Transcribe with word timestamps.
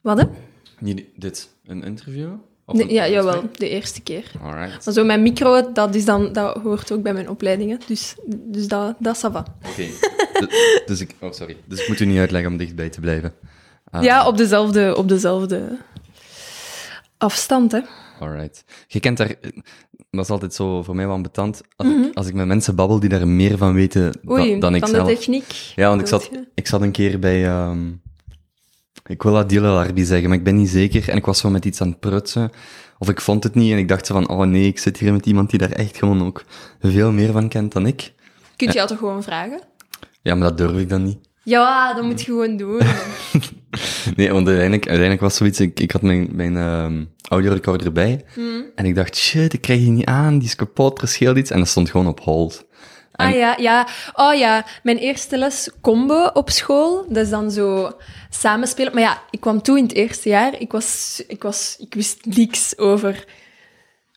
Wat, 0.00 0.18
hè? 0.18 0.24
Niet 0.78 1.04
dit, 1.16 1.48
een 1.66 1.82
interview? 1.84 2.28
Of 2.66 2.78
een 2.80 2.88
ja, 2.88 3.08
jawel, 3.08 3.42
de 3.56 3.68
eerste 3.68 4.00
keer. 4.00 4.30
Alright. 4.42 4.84
Maar 4.84 4.94
zo 4.94 5.04
mijn 5.04 5.22
micro, 5.22 5.72
dat, 5.72 5.94
is 5.94 6.04
dan, 6.04 6.32
dat 6.32 6.56
hoort 6.56 6.92
ook 6.92 7.02
bij 7.02 7.12
mijn 7.12 7.28
opleidingen. 7.28 7.80
Dus, 7.86 8.14
dus 8.26 8.68
dat, 8.68 8.94
dat. 8.98 9.24
Oké. 9.24 9.86
Dus- 10.38 10.82
dus 10.86 11.00
ik... 11.00 11.14
Oh, 11.20 11.32
sorry. 11.32 11.56
Dus 11.64 11.80
ik 11.82 11.88
moet 11.88 12.00
u 12.00 12.04
niet 12.06 12.18
uitleggen 12.18 12.50
om 12.50 12.56
dichtbij 12.56 12.88
te 12.88 13.00
blijven. 13.00 13.32
Ah, 13.90 14.02
Ja, 14.02 14.26
op 14.26 14.36
dezelfde, 14.36 14.96
op 14.96 15.08
dezelfde 15.08 15.76
afstand, 17.18 17.72
hè. 17.72 17.80
Alright. 18.20 18.64
Je 18.86 19.00
kent 19.00 19.16
daar... 19.16 19.34
Dat 20.10 20.24
is 20.24 20.30
altijd 20.30 20.54
zo 20.54 20.82
voor 20.82 20.94
mij 20.96 21.06
wel 21.06 21.14
ambetant. 21.14 21.60
Als, 21.76 21.88
ik, 21.88 22.14
als 22.14 22.26
ik 22.26 22.34
met 22.34 22.46
mensen 22.46 22.74
babbel 22.74 23.00
die 23.00 23.08
daar 23.08 23.28
meer 23.28 23.56
van 23.58 23.74
weten 23.74 24.12
da- 24.22 24.34
Mhm. 24.44 24.60
Dan 24.60 24.74
ik 24.74 24.80
van 24.80 24.88
zelf. 24.90 25.08
de 25.08 25.14
techniek. 25.14 25.72
Ja, 25.76 25.88
want 25.88 26.00
ik 26.00 26.06
zat, 26.06 26.28
je? 26.32 26.48
ik 26.54 26.66
zat 26.66 26.80
een 26.82 26.90
keer 26.90 27.18
bij... 27.18 27.46
ehm, 27.46 27.86
ik 29.08 29.22
wil 29.22 29.38
Adil 29.38 29.64
El 29.64 29.78
Arbi 29.78 30.04
zeggen, 30.04 30.28
maar 30.28 30.38
ik 30.38 30.44
ben 30.44 30.56
niet 30.56 30.68
zeker. 30.68 31.08
En 31.08 31.16
ik 31.16 31.26
was 31.26 31.38
zo 31.38 31.50
met 31.50 31.64
iets 31.64 31.80
aan 31.80 31.88
het 31.88 32.00
prutsen. 32.00 32.50
Of 32.98 33.08
ik 33.08 33.20
vond 33.20 33.44
het 33.44 33.54
niet 33.54 33.72
en 33.72 33.78
ik 33.78 33.88
dacht 33.88 34.06
zo 34.06 34.14
van, 34.14 34.28
oh 34.28 34.46
nee, 34.46 34.66
ik 34.66 34.78
zit 34.78 34.98
hier 34.98 35.12
met 35.12 35.26
iemand 35.26 35.50
die 35.50 35.58
daar 35.58 35.70
echt 35.70 35.96
gewoon 35.96 36.24
ook 36.24 36.44
veel 36.80 37.12
meer 37.12 37.32
van 37.32 37.48
kent 37.48 37.72
dan 37.72 37.86
ik. 37.86 38.12
Kun 38.56 38.66
je 38.66 38.72
jou 38.72 38.88
toch 38.88 38.98
gewoon 38.98 39.22
vragen? 39.22 39.60
Ja, 40.22 40.34
maar 40.34 40.48
dat 40.48 40.58
durf 40.58 40.78
ik 40.78 40.88
dan 40.88 41.02
niet. 41.02 41.18
Ja, 41.42 41.94
dat 41.94 42.04
moet 42.04 42.20
je 42.20 42.24
gewoon 42.24 42.56
doen. 42.56 42.80
Nee, 44.16 44.32
want 44.32 44.46
uiteindelijk, 44.46 44.86
uiteindelijk 44.86 45.20
was 45.20 45.36
zoiets, 45.36 45.60
ik, 45.60 45.80
ik 45.80 45.90
had 45.90 46.02
mijn, 46.02 46.28
mijn 46.32 46.56
ehm 46.56 47.04
audiorecorder 47.28 47.86
erbij. 47.86 48.24
Hmm. 48.34 48.64
En 48.74 48.84
ik 48.84 48.94
dacht, 48.94 49.16
shit, 49.16 49.52
ik 49.52 49.60
krijg 49.60 49.80
die 49.80 49.90
niet 49.90 50.04
aan, 50.04 50.38
die 50.38 50.48
is 50.48 50.56
kapot, 50.56 51.02
er 51.02 51.08
scheelt 51.08 51.36
iets. 51.36 51.50
En 51.50 51.58
dat 51.58 51.68
stond 51.68 51.90
gewoon 51.90 52.06
op 52.06 52.20
hold. 52.20 52.66
Ah 53.18 53.34
ja, 53.34 53.54
ja. 53.56 53.86
Oh 54.14 54.34
ja, 54.34 54.64
mijn 54.82 54.96
eerste 54.96 55.38
les 55.38 55.70
combo 55.80 56.30
op 56.32 56.50
school. 56.50 57.04
Dat 57.08 57.24
is 57.24 57.30
dan 57.30 57.50
zo 57.50 57.92
samenspelen. 58.30 58.92
Maar 58.92 59.02
ja, 59.02 59.22
ik 59.30 59.40
kwam 59.40 59.62
toe 59.62 59.76
in 59.76 59.82
het 59.82 59.94
eerste 59.94 60.28
jaar. 60.28 60.60
Ik, 60.60 60.72
was, 60.72 61.22
ik, 61.26 61.42
was, 61.42 61.76
ik 61.78 61.94
wist 61.94 62.24
niks 62.24 62.78
over, 62.78 63.24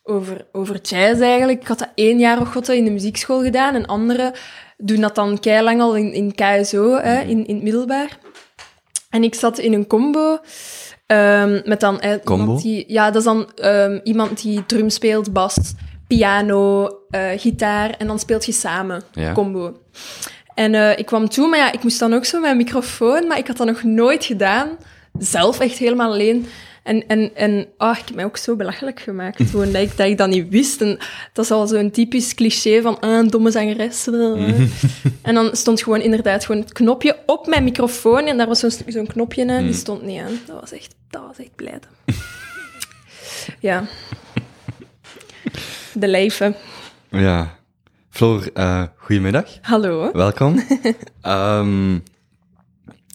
over, 0.03 0.45
over 0.51 0.79
jazz 0.81 1.21
eigenlijk. 1.21 1.61
Ik 1.61 1.67
had 1.67 1.79
dat 1.79 1.91
één 1.95 2.19
jaar 2.19 2.41
of 2.41 2.69
in 2.69 2.85
de 2.85 2.91
muziekschool 2.91 3.41
gedaan. 3.41 3.75
En 3.75 3.85
anderen 3.85 4.33
doen 4.77 5.01
dat 5.01 5.15
dan 5.15 5.39
keilang 5.39 5.81
al 5.81 5.95
in, 5.95 6.13
in 6.13 6.35
KSO, 6.35 6.97
hè, 6.97 7.21
in, 7.21 7.47
in 7.47 7.55
het 7.55 7.63
middelbaar. 7.63 8.17
En 9.09 9.23
ik 9.23 9.35
zat 9.35 9.57
in 9.57 9.73
een 9.73 9.87
combo. 9.87 10.39
ehm, 11.05 11.61
met 11.65 11.79
dan 11.79 11.99
eh, 11.99 12.19
Combo? 12.23 12.43
iemand 12.43 12.61
die... 12.61 12.83
Ja, 12.87 13.05
dat 13.05 13.15
is 13.15 13.23
dan 13.23 13.51
ehm, 13.55 13.99
iemand 14.03 14.41
die 14.41 14.65
drum 14.65 14.89
speelt, 14.89 15.33
bas, 15.33 15.73
piano, 16.15 16.89
eh, 17.09 17.29
gitaar. 17.37 17.89
En 17.97 18.07
dan 18.07 18.19
speelt 18.19 18.45
je 18.45 18.51
samen, 18.51 19.03
Ja. 19.13 19.33
combo. 19.33 19.81
En 20.53 20.75
eh, 20.75 20.97
ik 20.97 21.05
kwam 21.05 21.29
toe, 21.29 21.47
maar 21.47 21.59
ja, 21.59 21.71
ik 21.71 21.83
moest 21.83 21.99
dan 21.99 22.13
ook 22.13 22.25
zo 22.25 22.39
mijn 22.39 22.57
microfoon, 22.57 23.27
maar 23.27 23.37
ik 23.37 23.47
had 23.47 23.57
dat 23.57 23.67
nog 23.67 23.83
nooit 23.83 24.25
gedaan. 24.25 24.69
Zelf 25.19 25.59
echt 25.59 25.77
helemaal 25.77 26.11
alleen. 26.11 26.47
En, 26.83 27.07
en, 27.07 27.35
en 27.35 27.67
oh, 27.77 27.97
ik 27.99 28.05
heb 28.05 28.15
mij 28.15 28.25
ook 28.25 28.37
zo 28.37 28.55
belachelijk 28.55 28.99
gemaakt, 28.99 29.41
gewoon 29.49 29.71
dat 29.71 29.81
ik, 29.81 29.97
dat 29.97 30.07
ik 30.07 30.17
dat 30.17 30.29
niet 30.29 30.49
wist. 30.49 30.81
En 30.81 30.97
dat 31.33 31.45
is 31.45 31.51
al 31.51 31.67
zo'n 31.67 31.91
typisch 31.91 32.33
cliché 32.35 32.81
van 32.81 32.99
ah, 32.99 33.17
een 33.17 33.27
domme 33.27 33.51
zangeres. 33.51 34.07
en 35.21 35.33
dan 35.33 35.49
stond 35.55 35.83
gewoon 35.83 36.01
inderdaad 36.01 36.45
gewoon 36.45 36.61
het 36.61 36.73
knopje 36.73 37.17
op 37.25 37.47
mijn 37.47 37.63
microfoon 37.63 38.25
en 38.25 38.37
daar 38.37 38.47
was 38.47 38.59
zo'n 38.59 38.71
zo'n 38.87 39.07
knopje 39.07 39.49
aan, 39.49 39.63
die 39.63 39.73
stond 39.73 40.01
niet 40.01 40.19
aan. 40.19 40.39
Dat 40.45 40.59
was 40.59 40.71
echt, 40.71 40.95
dat 41.09 41.21
was 41.27 41.37
echt 41.37 41.55
blijde. 41.55 41.87
ja. 43.69 43.83
De 45.93 46.07
leven. 46.07 46.55
Ja. 47.09 47.59
Floor, 48.09 48.49
eh 48.53 48.83
goedemiddag. 48.97 49.45
Hallo. 49.61 50.11
Welkom. 50.13 50.63
Ehm, 51.21 51.97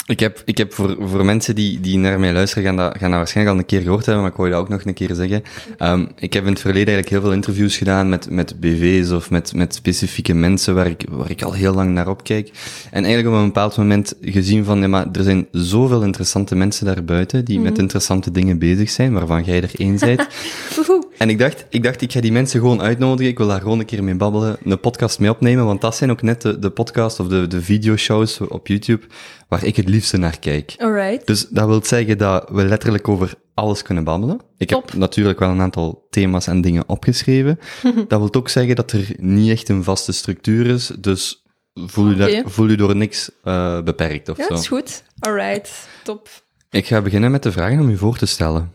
ik 0.07 0.21
heb, 0.21 0.43
ik 0.45 0.59
heb 0.59 0.73
voor, 0.75 0.97
voor 1.01 1.25
mensen 1.25 1.55
die, 1.55 1.81
die 1.81 1.99
naar 1.99 2.21
mij 2.21 2.33
luisteren, 2.33 2.65
gaan 2.65 2.77
dat, 2.77 2.99
gaan 2.99 3.11
dat 3.11 3.19
waarschijnlijk 3.19 3.57
al 3.57 3.63
een 3.63 3.69
keer 3.69 3.81
gehoord 3.81 4.07
hebben, 4.07 4.23
maar 4.25 4.33
ik 4.33 4.45
je 4.45 4.51
dat 4.51 4.61
ook 4.61 4.69
nog 4.69 4.85
een 4.85 4.95
keer 4.95 5.15
zeggen. 5.15 5.43
Ehm, 5.79 6.07
ik 6.17 6.33
heb 6.33 6.45
in 6.45 6.51
het 6.51 6.61
verleden 6.61 6.95
eigenlijk 6.95 7.09
heel 7.09 7.21
veel 7.21 7.33
interviews 7.33 7.77
gedaan 7.77 8.09
met, 8.09 8.31
met 8.31 8.61
BV's 8.61 9.11
of 9.11 9.31
met, 9.31 9.55
met 9.55 9.75
specifieke 9.75 10.35
mensen 10.35 10.75
waar 10.75 10.87
ik, 10.87 11.05
waar 11.11 11.31
ik 11.31 11.43
al 11.43 11.53
heel 11.53 11.75
lang 11.75 11.91
naar 11.91 12.09
opkijk. 12.09 12.51
En 12.91 13.05
eigenlijk 13.05 13.35
op 13.35 13.41
een 13.41 13.47
bepaald 13.47 13.77
moment 13.77 14.15
gezien 14.21 14.65
van, 14.65 14.81
ja, 14.81 14.89
maar 14.89 15.07
er 15.13 15.23
zijn 15.23 15.47
zoveel 15.51 16.03
interessante 16.03 16.55
mensen 16.55 16.87
daarbuiten 16.87 17.45
die 17.45 17.61
met 17.61 17.79
interessante 17.79 18.31
dingen 18.31 18.59
bezig 18.59 18.91
zijn, 18.91 19.13
waarvan 19.13 19.43
jij 19.43 19.63
er 19.63 19.71
één 19.77 19.99
bent. 19.99 20.27
En 21.19 21.29
ik 21.31 21.39
dacht, 21.39 21.67
ik 21.69 21.83
dacht, 21.83 22.01
ik 22.01 22.13
ga 22.13 22.21
die 22.21 22.33
mensen 22.33 22.61
gewoon 22.61 22.83
uitnodigen. 22.83 23.31
Ik 23.33 23.39
wil 23.39 23.47
daar 23.47 23.61
gewoon 23.61 23.79
een 23.79 23.85
keer 23.85 24.05
mee 24.05 24.15
babbelen, 24.15 24.57
een 24.65 24.81
podcast 24.81 25.19
mee 25.19 25.31
opnemen, 25.31 25.65
want 25.65 25.81
dat 25.81 25.97
zijn 25.97 26.11
ook 26.11 26.23
net 26.23 26.43
de, 26.43 26.59
de 26.59 26.71
podcast 26.71 27.21
of 27.21 27.27
de, 27.29 27.47
de 27.47 27.63
videoshows 27.63 28.41
op 28.41 28.67
YouTube 28.67 29.07
waar 29.49 29.65
ik 29.65 29.77
het 29.77 29.89
liefste 29.89 30.17
naar 30.17 30.39
kijk. 30.39 30.75
Alright. 30.79 31.27
Dus 31.27 31.49
dat 31.49 31.67
wil 31.67 31.85
zeggen 31.85 32.19
dat 32.19 32.49
we 32.51 32.65
letterlijk 32.65 33.09
over 33.09 33.35
alles 33.55 33.83
kunnen 33.83 34.05
babbelen. 34.05 34.41
Ik 34.59 34.69
Top. 34.69 34.91
heb 34.91 34.99
natuurlijk 35.01 35.39
wel 35.39 35.49
een 35.51 35.61
aantal 35.61 36.07
thema's 36.11 36.47
en 36.47 36.61
dingen 36.61 36.85
opgeschreven. 36.89 37.59
dat 38.09 38.21
wil 38.21 38.35
ook 38.35 38.49
zeggen 38.49 38.77
dat 38.77 38.93
er 38.93 39.07
niet 39.17 39.51
echt 39.51 39.69
een 39.69 39.85
vaste 39.85 40.13
structuur 40.13 40.67
is, 40.67 40.87
dus 40.99 41.43
voel 41.75 42.11
u, 42.11 42.17
daar, 42.17 42.31
Oké. 42.31 42.51
voel 42.51 42.69
u 42.69 42.77
door 42.77 42.97
niks 42.97 43.31
eh, 43.43 43.83
beperkt 43.83 44.29
of 44.29 44.37
Ja, 44.37 44.47
zo. 44.47 44.55
is 44.55 44.69
goed. 44.69 45.03
Alright. 45.19 45.89
Top. 46.05 46.29
Ik 46.71 46.87
ga 46.87 47.03
beginnen 47.03 47.31
met 47.31 47.43
de 47.43 47.53
vragen 47.53 47.81
om 47.81 47.89
u 47.89 47.97
voor 47.97 48.17
te 48.17 48.27
stellen. 48.27 48.73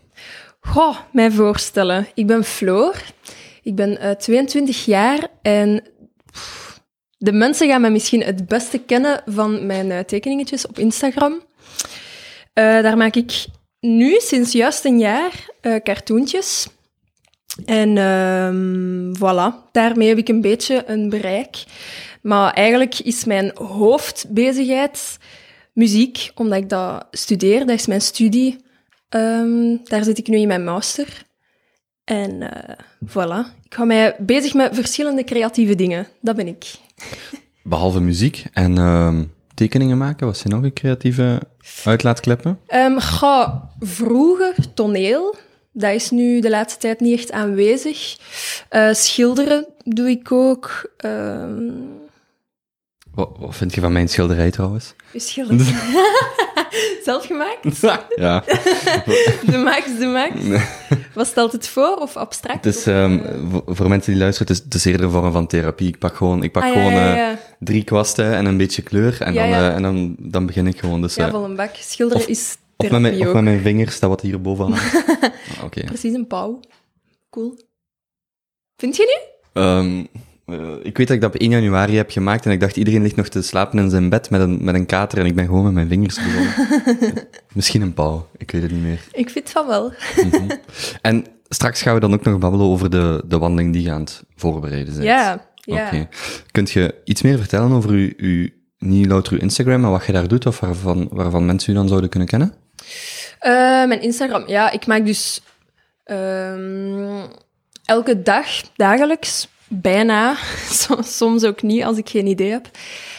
Goh, 0.62 0.96
mij 1.12 1.30
voorstellen. 1.30 2.06
Ik 2.14 2.26
ben 2.26 2.44
Floor. 2.44 3.02
Ik 3.62 3.74
ben 3.74 3.98
eh, 4.00 4.10
22 4.10 4.84
jaar 4.84 5.28
en 5.42 5.84
de 7.18 7.32
mensen 7.32 7.68
gaan 7.68 7.80
mij 7.80 7.90
misschien 7.90 8.22
het 8.22 8.46
beste 8.46 8.78
kennen 8.78 9.22
van 9.26 9.66
mijn 9.66 9.90
eh, 9.90 9.98
tekeningetjes 9.98 10.66
op 10.66 10.78
Instagram. 10.78 11.40
Eh, 12.52 12.64
daar 12.64 12.96
maak 12.96 13.14
ik 13.14 13.44
nu 13.80 14.14
sinds 14.18 14.52
juist 14.52 14.84
een 14.84 14.98
jaar 14.98 15.50
eh 15.60 15.82
cartoontjes. 15.82 16.66
En 17.64 17.98
ehm, 17.98 19.14
voilà, 19.16 19.70
daarmee 19.72 20.08
heb 20.08 20.18
ik 20.18 20.28
een 20.28 20.40
beetje 20.40 20.84
een 20.86 21.08
bereik. 21.08 21.64
Maar 22.20 22.52
eigenlijk 22.52 22.98
is 22.98 23.24
mijn 23.24 23.50
hoofdbezigheid 23.54 25.18
muziek, 25.72 26.30
omdat 26.34 26.58
ik 26.58 26.68
dat 26.68 27.06
studeer. 27.10 27.58
Dat 27.58 27.78
is 27.78 27.86
mijn 27.86 28.00
studie. 28.00 28.70
Ehm, 29.12 29.76
daar 29.84 30.04
zit 30.04 30.18
ik 30.18 30.28
nu 30.28 30.36
in 30.38 30.48
mijn 30.48 30.64
master. 30.64 31.24
En 32.04 32.42
eh, 32.42 32.76
voilà. 33.06 33.64
Ik 33.64 33.72
hou 33.72 33.86
mij 33.86 34.16
bezig 34.18 34.54
met 34.54 34.74
verschillende 34.74 35.24
creatieve 35.24 35.74
dingen. 35.74 36.06
Dat 36.20 36.36
ben 36.36 36.46
ik. 36.46 36.64
Behalve 37.62 38.00
muziek 38.00 38.44
en 38.52 38.78
ehm, 38.78 39.24
tekeningen 39.54 39.98
maken, 39.98 40.26
wat 40.26 40.36
zijn 40.36 40.54
nog 40.54 40.62
een 40.62 40.72
creatieve 40.72 41.40
uitlaatkleppen? 41.84 42.58
Ehm 42.66 42.98
goh, 42.98 43.54
vroeger 43.78 44.54
toneel. 44.74 45.34
Dat 45.72 45.94
is 45.94 46.10
nu 46.10 46.40
de 46.40 46.50
laatste 46.50 46.80
tijd 46.80 47.00
niet 47.00 47.18
echt 47.18 47.32
aanwezig. 47.32 48.18
Eh, 48.68 48.92
schilderen 48.92 49.66
doe 49.84 50.10
ik 50.10 50.32
ook. 50.32 50.92
Ehm 50.96 51.70
Wat, 53.14 53.30
wat 53.38 53.56
vind 53.56 53.74
je 53.74 53.80
van 53.80 53.92
mijn 53.92 54.08
schilderij 54.08 54.50
trouwens? 54.50 54.94
schilderen. 55.14 55.66
Zelf 57.04 57.26
gemaakt? 57.26 57.80
ja, 58.16 58.40
De 59.46 59.60
max, 59.64 59.98
de 59.98 60.06
max. 60.06 60.60
Wat 61.14 61.26
stelt 61.26 61.52
het 61.52 61.68
voor? 61.68 61.96
Of 61.96 62.16
abstract? 62.16 62.64
het 62.64 62.74
is 62.76 62.86
ehm, 62.86 63.18
voor, 63.66 63.88
mensen 63.88 64.12
die 64.12 64.20
luisteren, 64.20 64.48
het 64.48 64.58
is, 64.58 64.64
het 64.64 64.74
is 64.74 64.84
eerder 64.84 65.06
een 65.06 65.12
vorm 65.12 65.32
van 65.32 65.46
therapie. 65.46 65.88
Ik 65.88 65.98
pak 65.98 66.14
gewoon, 66.14 66.42
ik 66.42 66.52
pak 66.52 66.62
Ah, 66.62 66.72
gewoon 66.72 66.92
ja, 66.92 67.10
eh, 67.10 67.16
ja. 67.16 67.38
drie 67.58 67.84
kwasten 67.84 68.32
en 68.34 68.44
een 68.46 68.56
beetje 68.56 68.82
kleur 68.82 69.20
en, 69.20 69.34
dan, 69.34 69.44
eh, 69.44 69.74
en 69.74 69.82
dan, 69.82 70.16
dan 70.18 70.46
begin 70.46 70.66
ik 70.66 70.78
gewoon. 70.78 71.00
Dus, 71.00 71.14
Ja, 71.14 71.26
eh, 71.26 71.30
vol 71.32 71.44
een 71.44 71.56
bak. 71.56 71.74
Schilderen 71.74 72.22
of- 72.22 72.28
is 72.28 72.56
of, 72.76 72.90
met 72.90 73.00
mijn, 73.00 73.02
therapie 73.02 73.26
of 73.28 73.34
met 73.34 73.42
mijn 73.44 73.60
vingers, 73.60 74.00
dat 74.00 74.10
wat 74.10 74.20
hier 74.20 74.40
bovenaan. 74.40 74.78
Ah, 75.58 75.64
Oké. 75.64 75.84
Precies 75.84 76.14
een 76.14 76.26
pauw. 76.26 76.60
Cool. 77.30 77.58
Vind 78.76 78.96
je 78.96 79.02
niet? 79.02 79.52
Ehm, 79.64 80.04
eh, 80.52 80.58
ik 80.82 80.96
weet 80.96 81.06
dat 81.06 81.16
ik 81.16 81.20
dat 81.22 81.34
op 81.34 81.40
1 81.40 81.50
januari 81.50 81.96
heb 81.96 82.10
gemaakt 82.10 82.46
en 82.46 82.52
ik 82.52 82.60
dacht 82.60 82.76
iedereen 82.76 83.02
ligt 83.02 83.16
nog 83.16 83.28
te 83.28 83.42
slapen 83.42 83.78
in 83.78 83.90
zijn 83.90 84.08
bed 84.08 84.30
met 84.30 84.40
een, 84.40 84.64
met 84.64 84.74
een 84.74 84.86
kater 84.86 85.18
en 85.18 85.26
ik 85.26 85.34
ben 85.34 85.46
gewoon 85.46 85.64
met 85.64 85.72
mijn 85.72 85.88
vingers 85.88 86.16
begonnen. 86.16 86.52
Misschien 87.54 87.82
een 87.82 87.94
pauw, 87.94 88.28
ik 88.36 88.50
weet 88.50 88.62
het 88.62 88.70
niet 88.70 88.82
meer. 88.82 89.00
Ik 89.12 89.30
vind 89.30 89.50
van 89.50 89.66
wel. 89.66 89.92
En 91.00 91.26
straks 91.48 91.82
gaan 91.82 91.94
we 91.94 92.00
dan 92.00 92.12
ook 92.12 92.24
nog 92.24 92.38
babbelen 92.38 92.66
over 92.66 92.90
de, 92.90 93.22
de 93.26 93.38
wandeling 93.38 93.72
die 93.72 93.82
je 93.82 93.90
aan 93.90 94.00
het 94.00 94.22
voorbereiden 94.36 94.92
bent. 94.92 95.04
Ja, 95.04 95.46
ja. 95.54 95.86
Oké. 95.86 96.08
Kunt 96.50 96.70
je 96.70 96.94
iets 97.04 97.22
meer 97.22 97.38
vertellen 97.38 97.72
over 97.72 97.90
uw, 97.90 98.12
uw, 98.16 98.48
niet 98.78 99.06
louter 99.06 99.32
uw 99.32 99.38
Instagram, 99.38 99.80
maar 99.80 99.90
wat 99.90 100.06
je 100.06 100.12
daar 100.12 100.28
doet 100.28 100.46
of 100.46 100.60
waarvan, 100.60 101.08
waarvan 101.10 101.46
mensen 101.46 101.72
u 101.72 101.76
dan 101.76 101.88
zouden 101.88 102.10
kunnen 102.10 102.28
kennen? 102.28 102.54
Eh, 103.38 103.52
mijn 103.86 104.02
Instagram. 104.02 104.44
Ja, 104.46 104.70
ik 104.70 104.86
maak 104.86 105.06
dus 105.06 105.42
ehm, 106.04 107.20
elke 107.84 108.22
dag, 108.22 108.46
dagelijks, 108.76 109.48
bijna, 109.72 110.36
so- 110.80 111.02
soms 111.02 111.44
ook 111.44 111.62
niet 111.62 111.84
als 111.84 111.96
ik 111.96 112.08
geen 112.08 112.26
idee 112.26 112.50
heb, 112.50 112.70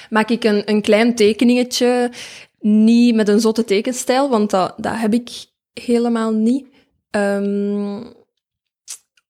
maak 0.10 0.30
ik 0.30 0.44
een, 0.44 0.70
een 0.70 0.82
klein 0.82 1.16
tekeningetje. 1.16 2.12
Niet 2.60 3.16
met 3.16 3.28
een 3.28 3.40
zotte 3.40 3.64
tekenstijl, 3.66 4.30
want 4.30 4.50
dat, 4.50 4.74
dat 4.78 4.96
heb 4.96 5.14
ik 5.14 5.30
helemaal 5.74 6.32
niet. 6.32 6.66
Ehm, 7.10 8.04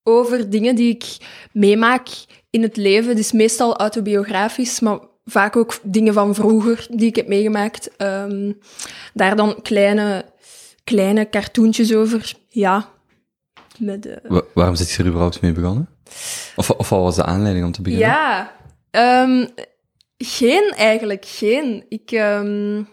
over 0.03 0.49
dingen 0.49 0.75
die 0.75 0.89
ik 0.89 1.03
meemaak 1.51 2.07
in 2.49 2.61
het 2.61 2.77
leven. 2.77 3.09
Het 3.09 3.19
is 3.19 3.31
meestal 3.31 3.75
autobiografisch, 3.75 4.79
maar 4.79 4.99
vaak 5.25 5.55
ook 5.55 5.79
dingen 5.83 6.13
van 6.13 6.35
vroeger 6.35 6.87
die 6.89 7.07
ik 7.07 7.15
heb 7.15 7.27
meegemaakt. 7.27 7.95
Ehm, 7.97 8.51
daar 9.13 9.35
dan 9.35 9.61
kleine 9.61 10.25
kleine 10.83 11.29
cartoontjes 11.29 11.93
over. 11.93 12.33
Ja. 12.49 12.89
Met, 13.77 14.19
Wa- 14.23 14.43
waarom 14.53 14.75
zit 14.75 14.91
je 14.91 14.97
er 15.03 15.07
überhaupt 15.09 15.41
mee 15.41 15.51
begonnen? 15.51 15.87
Of, 16.55 16.69
of 16.69 16.89
wat 16.89 17.01
was 17.01 17.15
de 17.15 17.23
aanleiding 17.23 17.65
om 17.65 17.71
te 17.71 17.81
beginnen? 17.81 18.07
Ja, 18.07 18.51
ehm, 18.91 19.45
geen 20.17 20.73
eigenlijk, 20.75 21.25
geen. 21.27 21.85
Ik, 21.89 22.11
ehm, 22.11 22.83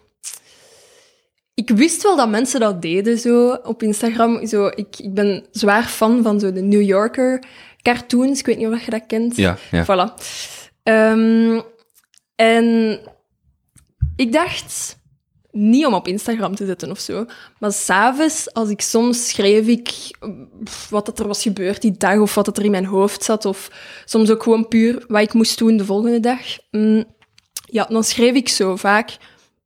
ik 1.54 1.70
wist 1.70 2.02
wel 2.02 2.16
dat 2.16 2.28
mensen 2.28 2.60
dat 2.60 2.82
deden 2.82 3.18
zo 3.18 3.52
op 3.52 3.82
Instagram. 3.82 4.46
Zo, 4.46 4.66
ik, 4.66 4.98
ik 4.98 5.14
ben 5.14 5.46
zwaar 5.50 5.84
fan 5.84 6.22
van 6.22 6.40
zo 6.40 6.52
de 6.52 6.62
New 6.62 6.82
Yorker 6.82 7.44
cartoons. 7.82 8.38
Ik 8.38 8.46
weet 8.46 8.58
niet 8.58 8.66
of 8.66 8.84
je 8.84 8.90
dat 8.90 9.06
kent. 9.06 9.36
Ja, 9.36 9.56
ja. 9.70 9.84
Voilà. 9.84 10.22
Ehm, 10.82 11.60
en 12.34 12.98
ik 14.16 14.32
dacht 14.32 14.99
niet 15.52 15.86
om 15.86 15.94
op 15.94 16.08
Instagram 16.08 16.54
te 16.54 16.66
zetten 16.66 16.90
of 16.90 16.98
zo. 16.98 17.24
Maar 17.58 17.72
s'avonds, 17.72 18.52
als 18.52 18.68
ik 18.68 18.80
soms 18.80 19.28
schreef 19.28 19.66
ik 19.66 19.90
wat 20.90 21.06
dat 21.06 21.18
er 21.18 21.26
was 21.26 21.42
gebeurd 21.42 21.82
die 21.82 21.94
dag, 21.96 22.18
of 22.18 22.34
wat 22.34 22.44
dat 22.44 22.58
er 22.58 22.64
in 22.64 22.70
mijn 22.70 22.84
hoofd 22.86 23.24
zat, 23.24 23.44
of 23.44 23.70
soms 24.04 24.30
ook 24.30 24.42
gewoon 24.42 24.68
puur 24.68 25.04
wat 25.08 25.22
ik 25.22 25.32
moest 25.32 25.58
doen 25.58 25.76
de 25.76 25.84
volgende 25.84 26.20
dag. 26.20 26.40
Mm, 26.70 27.04
ja, 27.66 27.84
dan 27.88 28.04
schreef 28.04 28.34
ik 28.34 28.48
zo 28.48 28.76
vaak. 28.76 29.08
Je 29.10 29.18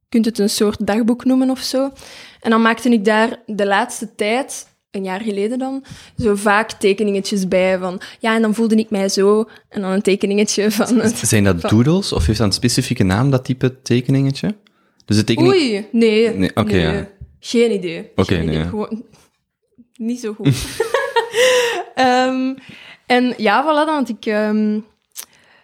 kunt 0.09 0.25
het 0.25 0.39
een 0.39 0.51
soort 0.51 0.87
dagboek 0.87 1.25
noemen 1.25 1.51
of 1.51 1.59
zo. 1.61 1.93
En 2.41 2.51
dan 2.51 2.63
maakte 2.63 2.89
ik 2.89 3.05
daar 3.05 3.43
de 3.47 3.67
laatste 3.67 4.15
tijd, 4.15 4.67
een 4.91 5.05
jaar 5.05 5.21
geleden 5.21 5.59
dan, 5.59 5.85
zo 6.19 6.35
vaak 6.35 6.73
tekeningetjes 6.73 7.49
bij 7.49 7.79
van, 7.79 8.01
ja, 8.21 8.35
en 8.35 8.43
dan 8.43 8.55
voelde 8.55 8.75
ik 8.77 8.91
mij 8.91 9.09
zo. 9.09 9.45
En 9.69 9.81
dan 9.81 9.91
een 9.91 10.03
tekeningetje 10.03 10.71
van... 10.71 11.01
het- 11.01 11.17
Zijn 11.19 11.45
dat 11.45 11.61
van- 11.61 11.71
doodles 11.71 12.13
of 12.13 12.27
heeft 12.27 12.39
dat 12.39 12.47
een 12.47 12.53
specifieke 12.53 13.03
naam, 13.05 13.31
dat 13.31 13.45
type 13.45 13.83
tekeningetje? 13.83 14.55
Dus 15.05 15.17
de 15.17 15.25
tekening... 15.25 15.55
Oei, 15.55 15.89
nee. 15.93 16.31
Nee, 16.31 16.51
oké, 16.55 16.77
ja. 16.77 17.09
Geen 17.41 17.73
idee. 17.73 18.11
Oké, 18.15 18.35
nee. 18.37 18.65
Gewoon 18.65 19.03
niet 20.09 20.21
zo 20.21 20.33
goed. 20.33 20.55
Ehm, 21.95 22.55
en 23.07 23.35
ja, 23.37 23.63
voilà, 23.63 23.87
dan 23.87 23.95
had 23.95 24.09
ik 24.09 24.27
ehm, 24.27 24.81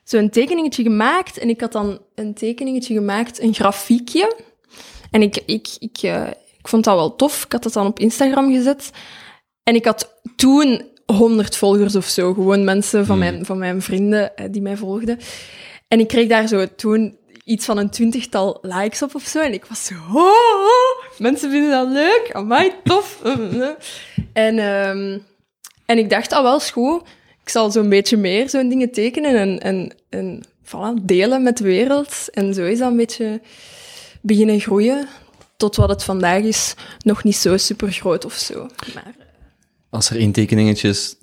zo'n 0.05 0.31
tekeningetje 0.31 0.83
gemaakt. 0.83 1.39
En 1.39 1.49
ik 1.49 1.61
had 1.61 1.73
dan 1.73 2.01
een 2.15 2.35
tekeningetje 2.35 2.95
gemaakt, 2.95 3.41
een 3.41 3.55
grafiekje. 3.55 4.37
En 5.11 5.23
ik, 5.23 5.43
ik, 5.47 5.69
ik, 5.79 5.99
eh, 6.03 6.27
ik 6.59 6.69
vond 6.69 6.85
dat 6.85 6.95
wel 6.95 7.17
tof. 7.17 7.45
Ik 7.45 7.53
had 7.53 7.63
dat 7.63 7.73
dan 7.73 7.87
op 7.87 7.99
Instagram 7.99 8.53
gezet. 8.53 8.91
En 9.63 9.75
ik 9.75 9.85
had 9.85 10.21
toen 10.37 10.83
100 11.07 11.57
volgers 11.57 11.97
of 11.97 12.07
zo. 12.07 12.35
Gewoon 12.35 12.65
mensen 12.65 13.07
van, 13.07 13.19
mijn, 13.19 13.45
van 13.45 13.59
mijn 13.59 13.83
vrienden 13.83 14.37
eh, 14.37 14.47
die 14.51 14.63
mij 14.63 14.77
volgden. 14.77 15.19
En 15.89 16.01
ik 16.01 16.09
kreeg 16.09 16.29
daar 16.29 16.47
zo 16.47 16.67
toen 16.77 17.19
iets 17.51 17.65
van 17.65 17.79
een 17.79 17.91
twintigtal 17.91 18.59
likes 18.63 19.03
op 19.03 19.15
of 19.15 19.23
zo. 19.23 19.41
En 19.41 19.53
ik 19.53 19.65
was 19.65 19.85
zo... 19.85 19.95
"Oh, 20.13 21.19
mensen 21.19 21.51
vinden 21.51 21.71
dat 21.71 21.89
leuk. 21.89 22.31
Amai, 22.33 22.73
tof. 22.85 23.23
en, 24.33 24.59
ehm, 24.59 25.19
en 25.87 25.99
ik 25.99 26.11
dacht, 26.11 26.33
ah 26.33 26.43
wel, 26.43 26.61
is. 26.61 27.03
Ik 27.43 27.49
zal 27.49 27.71
zo'n 27.71 27.89
beetje 27.89 28.17
meer 28.17 28.49
zo'n 28.49 28.69
dingen 28.69 28.91
tekenen 28.93 29.37
en, 29.37 29.61
en, 29.61 29.93
en 30.09 30.45
voilà, 30.65 31.03
delen 31.03 31.43
met 31.43 31.57
de 31.57 31.65
wereld. 31.65 32.29
En 32.31 32.55
zo 32.55 32.65
is 32.65 32.79
dat 32.79 32.91
een 32.91 32.97
beetje 32.97 33.41
beginnen 34.21 34.61
groeien. 34.61 35.09
Tot 35.57 35.77
wat 35.77 35.89
het 35.89 36.05
vandaag 36.05 36.43
is, 36.43 36.75
nog 36.99 37.25
niet 37.25 37.37
zo 37.37 37.57
super 37.57 37.93
groot 37.93 38.25
of 38.25 38.35
zo. 38.35 38.69
Maar 38.95 39.15
Als 39.91 40.11
er 40.11 40.17
één 40.17 40.33
tekeningetje 40.33 40.89
is 40.89 41.17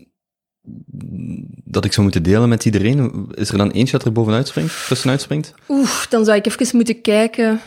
dat 1.64 1.86
ik 1.86 1.92
zou 1.94 2.02
moeten 2.04 2.24
delen 2.24 2.50
met 2.50 2.66
iedereen, 2.66 3.28
is 3.34 3.50
er 3.50 3.58
dan 3.58 3.72
eentje 3.72 3.98
dat 3.98 4.06
er 4.06 4.12
bovenuit 4.12 4.48
springt, 4.48 4.88
tussenuit 4.88 5.22
springt? 5.22 5.54
Oeh, 5.69 6.06
dan 6.10 6.25
zou 6.25 6.38
ik 6.38 6.46
even 6.46 6.75
moeten 6.75 7.02
kijken 7.02 7.62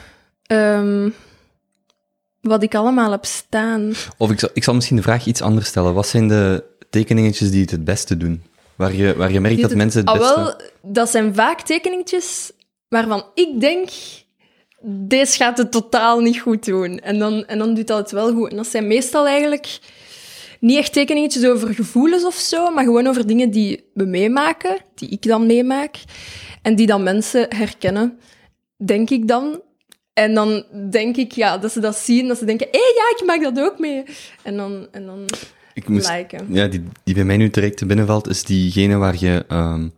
ehm, 0.46 1.10
wat 2.40 2.62
ik 2.62 2.74
allemaal 2.74 3.10
heb 3.10 3.24
staan. 3.24 3.92
Of 4.16 4.30
ik 4.30 4.40
zal, 4.40 4.48
ik 4.52 4.64
zal 4.64 4.74
misschien 4.74 4.96
de 4.96 5.02
vraag 5.02 5.26
iets 5.26 5.42
anders 5.42 5.66
stellen. 5.68 5.94
Wat 5.94 6.06
zijn 6.06 6.28
de 6.28 6.64
tekeningetjes 6.90 7.50
die 7.50 7.60
het 7.60 7.70
het 7.70 7.84
beste 7.84 8.16
doen? 8.16 8.42
Waar 8.76 8.94
je, 8.94 9.16
waar 9.16 9.32
je 9.32 9.40
merkt 9.40 9.54
Die 9.56 9.62
dat 9.66 9.70
het- 9.74 9.80
mensen 9.80 10.00
het 10.00 10.08
Ah, 10.08 10.18
beste... 10.18 10.34
wel, 10.40 10.54
dat 10.92 11.10
zijn 11.10 11.34
vaak 11.34 11.60
tekeningetjes 11.60 12.52
waarvan 12.88 13.24
ik 13.34 13.60
denk, 13.60 13.88
deze 14.82 15.36
gaat 15.36 15.58
het 15.58 15.72
totaal 15.72 16.20
niet 16.20 16.40
goed 16.40 16.64
doen. 16.64 16.98
En 16.98 17.18
dan, 17.18 17.46
en 17.46 17.58
dan 17.58 17.74
doet 17.74 17.86
dat 17.86 17.98
het 17.98 18.10
wel 18.10 18.32
goed. 18.34 18.50
En 18.50 18.56
dat 18.56 18.66
zijn 18.66 18.86
meestal 18.86 19.26
eigenlijk 19.26 19.78
niet 20.60 20.78
echt 20.78 20.92
tekeningetjes 20.92 21.46
over 21.46 21.74
gevoelens 21.74 22.24
of 22.24 22.34
zo, 22.34 22.70
maar 22.70 22.84
gewoon 22.84 23.06
over 23.06 23.26
dingen 23.26 23.50
die 23.50 23.84
we 23.94 24.04
meemaken, 24.04 24.76
die 24.94 25.08
ik 25.08 25.22
dan 25.22 25.46
meemaak, 25.46 25.96
en 26.62 26.74
die 26.76 26.86
dan 26.86 27.02
mensen 27.02 27.46
herkennen, 27.56 28.18
denk 28.76 29.10
ik 29.10 29.28
dan. 29.28 29.60
En 30.12 30.34
dan 30.34 30.64
denk 30.90 31.16
ik, 31.16 31.32
ja, 31.32 31.58
dat 31.58 31.72
ze 31.72 31.80
dat 31.80 31.96
zien, 31.96 32.28
dat 32.28 32.38
ze 32.38 32.44
denken, 32.44 32.66
hé, 32.70 32.78
hey, 32.78 32.92
ja, 32.96 33.16
ik 33.18 33.26
maak 33.26 33.54
dat 33.54 33.64
ook 33.64 33.78
mee. 33.78 34.02
En 34.42 34.56
dan, 34.56 34.86
en 34.90 35.06
dan 35.06 35.24
Ik 35.74 35.88
moest, 35.88 36.10
liken. 36.10 36.46
ja, 36.48 36.66
die, 36.66 36.82
die 37.04 37.14
bij 37.14 37.24
mij 37.24 37.36
nu 37.36 37.50
direct 37.50 37.76
te 37.76 37.86
binnenvalt, 37.86 38.28
is 38.28 38.44
diegene 38.44 38.96
waar 38.96 39.16
je 39.18 39.44
ehm 39.48 39.88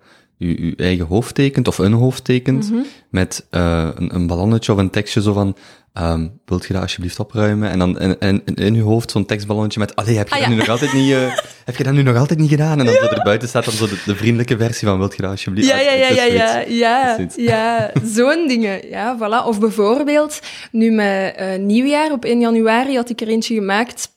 je, 0.46 0.66
je 0.66 0.76
eigen 0.76 1.06
hoofd 1.06 1.34
tekent, 1.34 1.68
of 1.68 1.78
een 1.78 1.92
hoofd 1.92 2.24
tekent, 2.24 2.70
Mhm. 2.70 2.80
met 3.10 3.46
eh, 3.50 3.88
een, 3.94 4.14
een 4.14 4.26
ballonnetje 4.26 4.72
of 4.72 4.78
een 4.78 4.90
tekstje 4.90 5.22
zo 5.22 5.32
van, 5.32 5.56
ehm, 5.92 6.28
wilt 6.44 6.66
je 6.66 6.72
dat 6.72 6.82
alsjeblieft 6.82 7.18
opruimen? 7.18 7.70
En 7.70 7.78
dan 7.78 7.98
en, 7.98 8.20
en, 8.20 8.42
in 8.44 8.74
je 8.74 8.82
hoofd 8.82 9.10
zo'n 9.10 9.24
tekstballonnetje 9.26 9.80
met, 9.80 9.96
allee, 9.96 10.16
heb 10.16 10.28
je 10.28 10.34
Ah, 10.34 10.40
dat 10.40 10.48
ja. 10.48 10.54
nu 10.54 10.60
nog 10.60 10.68
altijd 10.68 10.92
niet, 10.92 11.12
eh, 11.12 11.36
heb 11.64 11.76
je 11.76 11.84
dat 11.84 11.92
nu 11.92 12.02
nog 12.02 12.16
altijd 12.16 12.38
niet 12.38 12.48
gedaan? 12.50 12.78
En 12.78 12.84
dan 12.84 12.94
zo 12.94 13.04
erbuiten 13.06 13.48
staat 13.48 13.64
dan 13.64 13.74
zo 13.74 13.86
de, 13.88 14.02
de 14.06 14.16
vriendelijke 14.16 14.56
versie 14.56 14.88
van, 14.88 14.98
wilt 14.98 15.16
je 15.16 15.22
dat 15.22 15.30
alsjeblieft? 15.30 15.68
Ja, 15.68 15.78
ja, 15.80 15.92
ja, 15.92 16.08
ja, 16.08 16.24
ja, 16.24 16.58
ja, 16.68 17.18
ja, 17.36 17.90
zo'n 18.04 18.48
dingen. 18.48 18.88
Ja, 18.88 19.16
voilà. 19.18 19.46
Of 19.46 19.60
bijvoorbeeld, 19.60 20.40
nu 20.72 20.90
met 20.90 21.34
eh, 21.34 21.58
nieuwjaar, 21.58 22.12
op 22.12 22.24
1 22.24 22.40
januari, 22.40 22.96
had 22.96 23.10
ik 23.10 23.20
er 23.20 23.28
eentje 23.28 23.54
gemaakt 23.54 24.08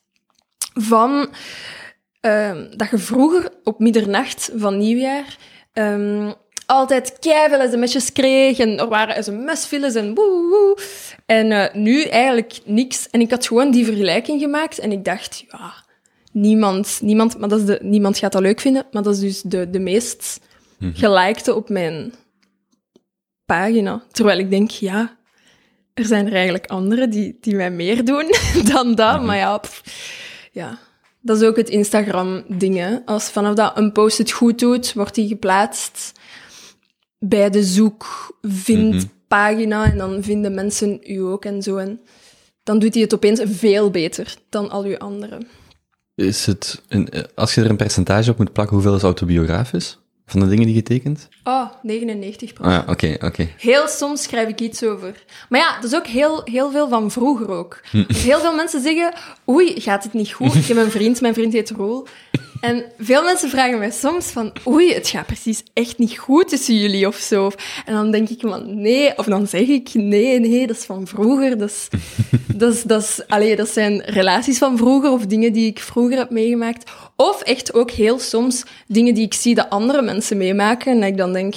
van 0.74 1.28
ehm, 2.22 2.66
dat 2.78 2.90
je 2.90 2.98
vroeger 2.98 3.50
op 3.64 3.80
middernacht 3.80 4.52
van 4.56 4.78
nieuwjaar 4.78 5.38
ehm, 5.76 6.32
altijd 6.66 7.18
keiveel 7.20 7.70
sms'jes 7.70 8.12
kreeg 8.12 8.60
en 8.60 8.80
er 8.80 8.88
waren 8.88 9.24
sms-files 9.24 9.96
en 9.96 10.16
woe, 10.16 10.50
woe. 10.50 10.78
En 11.26 11.52
eh, 11.52 11.74
nu 11.74 12.04
eigenlijk 12.04 12.60
niks. 12.66 13.10
En 13.10 13.22
ik 13.22 13.32
had 13.32 13.48
gewoon 13.48 13.72
die 13.72 13.86
vergelijking 13.86 14.42
gemaakt 14.42 14.80
en 14.80 14.92
ik 14.92 15.06
dacht, 15.06 15.46
ja, 15.52 15.74
niemand, 16.32 17.00
niemand, 17.02 17.38
maar 17.40 17.50
dat 17.50 17.60
is 17.60 17.66
de, 17.66 17.80
niemand 17.82 18.18
gaat 18.18 18.32
dat 18.32 18.42
leuk 18.42 18.60
vinden, 18.60 18.86
maar 18.92 19.04
dat 19.04 19.14
is 19.14 19.20
dus 19.20 19.42
de, 19.42 19.70
de 19.70 19.80
meest 19.80 20.40
gelikte 20.94 21.56
op 21.56 21.70
mijn 21.70 22.14
pagina. 23.46 24.04
Terwijl 24.12 24.40
ik 24.40 24.50
denk, 24.50 24.70
ja, 24.70 25.18
er 25.94 26.06
zijn 26.06 26.28
er 26.28 26.34
eigenlijk 26.34 26.66
anderen 26.66 27.10
die, 27.10 27.38
die 27.42 27.56
mij 27.56 27.72
meer 27.72 28.06
doen 28.06 28.26
dan 28.74 28.96
dat. 28.96 29.22
Maar 29.22 29.38
ja, 29.38 29.58
pff, 29.58 29.84
ja, 30.52 30.80
dat 31.26 31.42
is 31.42 31.48
ook 31.48 31.56
het 31.56 31.70
Instagram-ding. 31.70 32.78
hè. 32.78 32.98
Als 33.06 33.30
vanaf 33.30 33.56
dat 33.56 33.78
een 33.78 33.92
post 33.92 34.18
het 34.18 34.32
goed 34.32 34.60
doet, 34.60 34.94
wordt 34.94 35.16
die 35.16 35.28
geplaatst 35.28 36.12
bij 37.20 37.50
de 37.50 37.64
zoek-vind-pagina. 37.64 39.92
En 39.92 39.98
dan 39.98 40.24
vinden 40.24 40.54
mensen 40.54 41.00
u 41.04 41.20
ook 41.20 41.46
en 41.46 41.62
zo. 41.62 41.78
En 41.78 42.00
dan 42.64 42.80
doet 42.80 42.94
hij 42.94 43.04
het 43.04 43.14
opeens 43.14 43.42
veel 43.46 43.90
beter 43.90 44.36
dan 44.50 44.70
al 44.70 44.84
uw 44.84 44.98
anderen. 44.98 45.48
Is 46.16 46.46
het, 46.46 46.82
een, 46.88 47.10
eh, 47.10 47.24
als 47.36 47.56
je 47.56 47.62
er 47.62 47.70
een 47.70 47.76
percentage 47.76 48.32
op 48.32 48.38
moet 48.38 48.54
plakken, 48.54 48.76
hoeveel 48.76 48.96
is 48.96 49.02
autobiografisch? 49.02 50.00
Van 50.26 50.40
de 50.40 50.48
dingen 50.48 50.66
die 50.66 50.76
je 50.76 50.84
tekent? 50.84 51.28
Oh, 51.44 51.66
99 51.82 52.54
Ah 52.62 52.72
ja, 52.72 52.84
oké, 52.88 53.16
oké. 53.20 53.48
Heel 53.58 53.88
soms 53.88 54.24
schrijf 54.24 54.50
ik 54.50 54.60
iets 54.62 54.84
over. 54.84 55.24
Maar 55.50 55.60
ja, 55.60 55.76
dat 55.76 55.92
is 55.92 55.98
ook 55.98 56.08
heel, 56.08 56.42
heel 56.44 56.72
veel 56.72 56.88
van 56.90 57.12
vroeger 57.12 57.50
ook. 57.50 57.82
Dus 58.08 58.24
heel 58.24 58.40
veel 58.40 58.56
mensen 58.56 58.82
zeggen, 58.82 59.14
oei, 59.50 59.82
gaat 59.82 60.04
het 60.04 60.14
niet 60.14 60.32
goed? 60.32 60.56
Ik 60.56 60.66
heb 60.66 60.78
een 60.78 60.92
vriend, 60.92 61.22
mijn 61.22 61.34
vriend 61.34 61.54
heet 61.54 61.70
Roel. 61.70 62.08
En 62.62 62.84
veel 62.98 63.24
mensen 63.24 63.50
vragen 63.50 63.80
mij 63.80 63.92
soms 63.92 64.26
van, 64.26 64.52
oei, 64.68 64.94
het 64.94 65.08
gaat 65.08 65.26
precies 65.26 65.64
echt 65.74 65.98
niet 65.98 66.18
goed 66.18 66.48
tussen 66.48 66.78
jullie 66.78 67.08
of 67.08 67.16
zo. 67.16 67.52
En 67.86 67.94
dan 67.94 68.12
denk 68.12 68.30
ik 68.30 68.40
van, 68.40 68.82
nee, 68.82 69.18
of 69.18 69.26
dan 69.26 69.48
zeg 69.48 69.68
ik, 69.68 69.94
nee, 69.94 70.40
nee, 70.40 70.68
dat 70.68 70.76
is 70.76 70.84
van 70.84 71.08
vroeger. 71.08 71.58
Dat, 71.58 71.70
is, 71.70 71.88
dat, 72.58 72.74
is, 72.74 72.84
dat, 72.84 73.02
is, 73.02 73.22
allee, 73.28 73.56
dat 73.56 73.70
zijn 73.70 74.02
relaties 74.02 74.58
van 74.58 74.78
vroeger 74.78 75.12
of 75.12 75.26
dingen 75.26 75.54
die 75.54 75.68
ik 75.68 75.80
vroeger 75.80 76.18
heb 76.18 76.30
meegemaakt. 76.30 76.92
Of 77.16 77.42
echt 77.42 77.74
ook 77.74 77.92
heel 77.92 78.20
soms 78.20 78.64
dingen 78.88 79.14
die 79.14 79.26
ik 79.26 79.34
zie 79.34 79.56
dat 79.56 79.70
andere 79.70 80.02
mensen 80.02 80.38
meemaken. 80.38 80.92
En 80.92 81.00
dat 81.00 81.10
ik 81.10 81.18
dan 81.18 81.34
denk, 81.34 81.56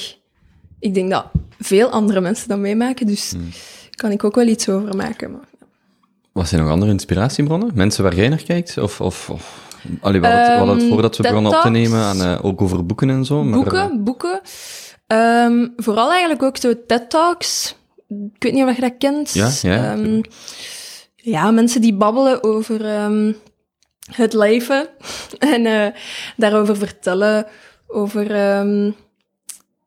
ik 0.81 0.95
denk 0.95 1.11
dat 1.11 1.27
veel 1.59 1.91
andere 1.91 2.21
mensen 2.21 2.49
dat 2.49 2.59
meemaken, 2.59 3.07
dus 3.07 3.35
kan 3.91 4.11
ik 4.11 4.25
ook 4.25 4.35
wel 4.35 4.47
iets 4.47 4.69
over 4.69 4.97
maken. 4.97 5.31
Maar... 5.31 5.49
Wat 6.33 6.49
zijn 6.49 6.63
nog 6.63 6.71
andere 6.71 6.91
inspiratiebronnen? 6.91 7.71
Mensen 7.75 8.03
waar 8.03 8.15
jij 8.15 8.29
naar 8.29 8.43
kijkt? 8.43 8.79
Of, 8.79 9.01
of, 9.01 9.31
of... 9.31 9.68
Allee, 10.01 10.21
we 10.21 10.27
hadden 10.27 10.45
het, 10.45 10.53
we 10.53 10.59
hadden 10.59 10.75
het 10.75 10.85
Ehm, 10.85 10.93
voordat 10.93 11.17
we 11.17 11.23
begonnen 11.23 11.57
op 11.57 11.61
te 11.63 11.71
nemen, 11.71 12.01
aan, 12.01 12.23
eh, 12.23 12.45
ook 12.45 12.63
over 12.63 12.87
boeken 12.87 13.11
en 13.11 13.25
zo. 13.25 13.45
Maar, 13.45 13.59
Boeken, 13.59 14.05
boeken. 14.05 14.41
Ehm, 15.07 15.67
vooral 15.77 16.11
eigenlijk 16.11 16.43
ook 16.43 16.57
zo 16.57 16.73
TED-talks. 16.87 17.77
Ik 18.09 18.43
weet 18.43 18.53
niet 18.53 18.65
of 18.65 18.75
je 18.75 18.81
dat 18.81 18.95
kent. 18.99 19.33
Ja, 19.33 19.51
ja. 19.63 19.93
Ehm, 19.93 20.21
ja, 21.17 21.51
mensen 21.51 21.81
die 21.81 21.95
babbelen 21.95 22.43
over 22.45 22.87
ehm, 22.87 23.33
het 24.11 24.33
leven 24.33 24.89
en 25.39 25.67
eh, 25.67 25.87
daarover 26.37 26.77
vertellen, 26.77 27.47
over 27.87 28.31
ehm, 28.31 28.91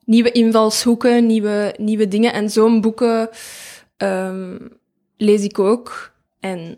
nieuwe 0.06 0.32
invalshoeken, 0.32 1.26
nieuwe, 1.26 1.76
nieuwe 1.78 2.08
dingen. 2.08 2.34
En 2.34 2.50
zo'n 2.50 2.82
boeken 2.82 3.30
ehm, 3.98 4.58
lees 5.18 5.44
ik 5.44 5.60
ook. 5.60 6.12
En 6.40 6.78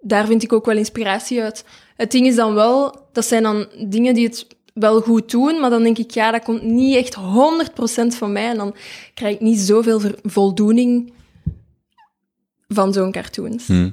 daar 0.00 0.26
vind 0.26 0.42
ik 0.42 0.52
ook 0.52 0.66
wel 0.66 0.76
inspiratie 0.76 1.42
uit. 1.42 1.64
Het 1.96 2.10
ding 2.10 2.26
is 2.26 2.34
dan 2.34 2.54
wel, 2.54 3.08
dat 3.12 3.24
zijn 3.24 3.42
dan 3.42 3.68
dingen 3.88 4.14
die 4.14 4.26
het 4.26 4.46
wel 4.74 5.00
goed 5.00 5.30
doen, 5.30 5.60
maar 5.60 5.70
dan 5.70 5.82
denk 5.82 5.98
ik, 5.98 6.10
ja, 6.10 6.30
dat 6.30 6.42
komt 6.42 6.62
niet 6.62 6.96
echt 6.96 7.16
100% 7.16 8.16
van 8.16 8.32
mij 8.32 8.48
en 8.48 8.56
dan 8.56 8.74
krijg 9.14 9.34
ik 9.34 9.40
niet 9.40 9.58
zoveel 9.58 10.00
voldoening 10.22 11.12
van 12.68 12.92
zo'n 12.92 13.12
cartoons. 13.12 13.66
Hm. 13.66 13.90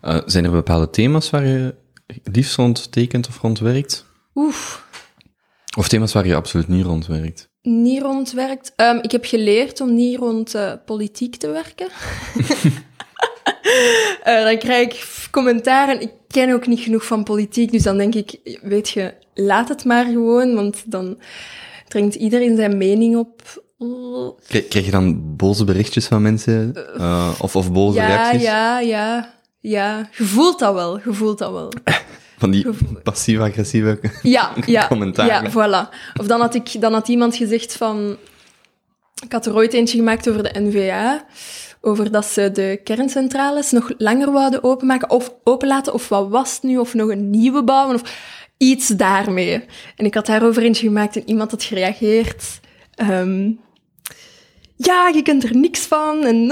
Eh, 0.00 0.20
zijn 0.26 0.44
er 0.44 0.50
bepaalde 0.50 0.90
thema's 0.90 1.30
waar 1.30 1.46
je 1.46 1.74
liefst 2.22 2.56
rond 2.56 2.92
tekent 2.92 3.28
of 3.28 3.40
rond 3.40 3.58
werkt? 3.58 4.04
Oef. 4.34 4.86
Of 5.76 5.88
thema's 5.88 6.12
waar 6.12 6.26
je 6.26 6.34
absoluut 6.34 6.68
niet 6.68 6.84
rond 6.84 7.06
werkt? 7.06 7.48
niet 7.68 8.02
rond 8.02 8.32
werkt. 8.32 8.72
Ehm, 8.76 8.98
ik 9.02 9.10
heb 9.10 9.24
geleerd 9.24 9.80
om 9.80 9.94
niet 9.94 10.18
rond 10.18 10.54
eh, 10.54 10.72
politiek 10.84 11.36
te 11.36 11.48
werken. 11.48 11.88
Eh, 14.22 14.42
dan 14.44 14.58
krijg 14.58 14.86
ik 14.86 14.92
f- 14.94 15.28
commentaar 15.30 15.88
en 15.88 16.00
ik 16.00 16.10
ken 16.28 16.52
ook 16.52 16.66
niet 16.66 16.80
genoeg 16.80 17.04
van 17.06 17.24
politiek. 17.24 17.72
Dus 17.72 17.82
dan 17.82 17.98
denk 17.98 18.14
ik, 18.14 18.58
weet 18.62 18.88
je, 18.88 19.14
laat 19.34 19.68
het 19.68 19.84
maar 19.84 20.04
gewoon, 20.04 20.54
want 20.54 20.82
dan 20.86 21.18
dringt 21.88 22.14
iedereen 22.14 22.56
zijn 22.56 22.76
mening 22.76 23.16
op. 23.16 23.42
Krijg, 24.48 24.84
je 24.84 24.90
dan 24.90 25.36
boze 25.36 25.64
berichtjes 25.64 26.06
van 26.06 26.22
mensen? 26.22 26.72
Eh, 26.96 27.30
of, 27.40 27.56
of 27.56 27.72
boze 27.72 27.98
Ja, 27.98 28.06
reacties? 28.06 28.42
ja, 28.42 28.80
ja, 28.80 29.34
ja. 29.60 30.08
Je 30.16 30.24
voelt 30.24 30.58
dat 30.58 30.74
wel, 30.74 30.98
je 31.04 31.12
voelt 31.12 31.38
dat 31.38 31.52
wel. 31.52 31.72
Van 32.38 32.50
die 32.50 32.66
passief-agressieve... 33.02 34.00
Ja, 34.22 34.52
ja, 34.66 34.86
Commentaren. 34.88 35.42
ja, 35.42 35.50
voilà. 35.50 35.94
Of 36.20 36.26
dan 36.26 36.40
had, 36.40 36.54
ik, 36.54 36.80
dan 36.80 36.92
had 36.92 37.08
iemand 37.08 37.36
gezegd 37.36 37.76
van... 37.76 38.16
Ik 39.24 39.32
had 39.32 39.46
er 39.46 39.54
ooit 39.54 39.72
eentje 39.72 39.98
gemaakt 39.98 40.28
over 40.30 40.42
de 40.42 40.60
NVA, 40.60 41.26
over 41.80 42.10
dat 42.10 42.24
ze 42.26 42.50
de 42.50 42.80
kerncentrales 42.84 43.70
nog 43.70 43.92
langer 43.98 44.32
wouden 44.32 44.64
openmaken, 44.64 45.10
of 45.10 45.34
openlaten, 45.44 45.92
of 45.94 46.08
wat 46.08 46.28
was 46.28 46.52
het 46.54 46.62
nu, 46.62 46.78
of 46.78 46.94
nog 46.94 47.10
een 47.10 47.30
nieuwe 47.30 47.64
bouwen, 47.64 47.94
of 47.94 48.02
iets 48.56 48.88
daarmee. 48.88 49.64
En 49.96 50.06
ik 50.06 50.14
had 50.14 50.26
daarover 50.26 50.62
eentje 50.62 50.86
gemaakt 50.86 51.16
en 51.16 51.22
iemand 51.28 51.50
had 51.50 51.62
gereageerd... 51.62 52.60
ehm, 52.94 53.50
ja, 54.80 55.08
je 55.08 55.22
kunt 55.22 55.44
er 55.44 55.56
niks 55.56 55.80
van. 55.80 56.24
En, 56.24 56.48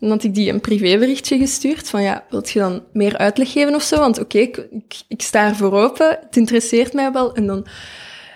dan 0.00 0.10
had 0.10 0.24
ik 0.24 0.34
die 0.34 0.52
een 0.52 0.60
privéberichtje 0.60 1.38
gestuurd 1.38 1.88
van 1.88 2.02
ja, 2.02 2.24
wilt 2.30 2.50
je 2.50 2.58
dan 2.58 2.82
meer 2.92 3.16
uitleg 3.18 3.52
geven 3.52 3.74
of 3.74 3.82
zo? 3.82 3.98
Want 3.98 4.18
oké, 4.20 4.38
ik, 4.38 4.56
ik, 4.56 4.94
ik 5.08 5.22
sta 5.22 5.48
ervoor 5.48 5.72
open, 5.72 6.08
het 6.08 6.36
interesseert 6.36 6.92
mij 6.92 7.12
wel. 7.12 7.34
En 7.34 7.46
dan 7.46 7.66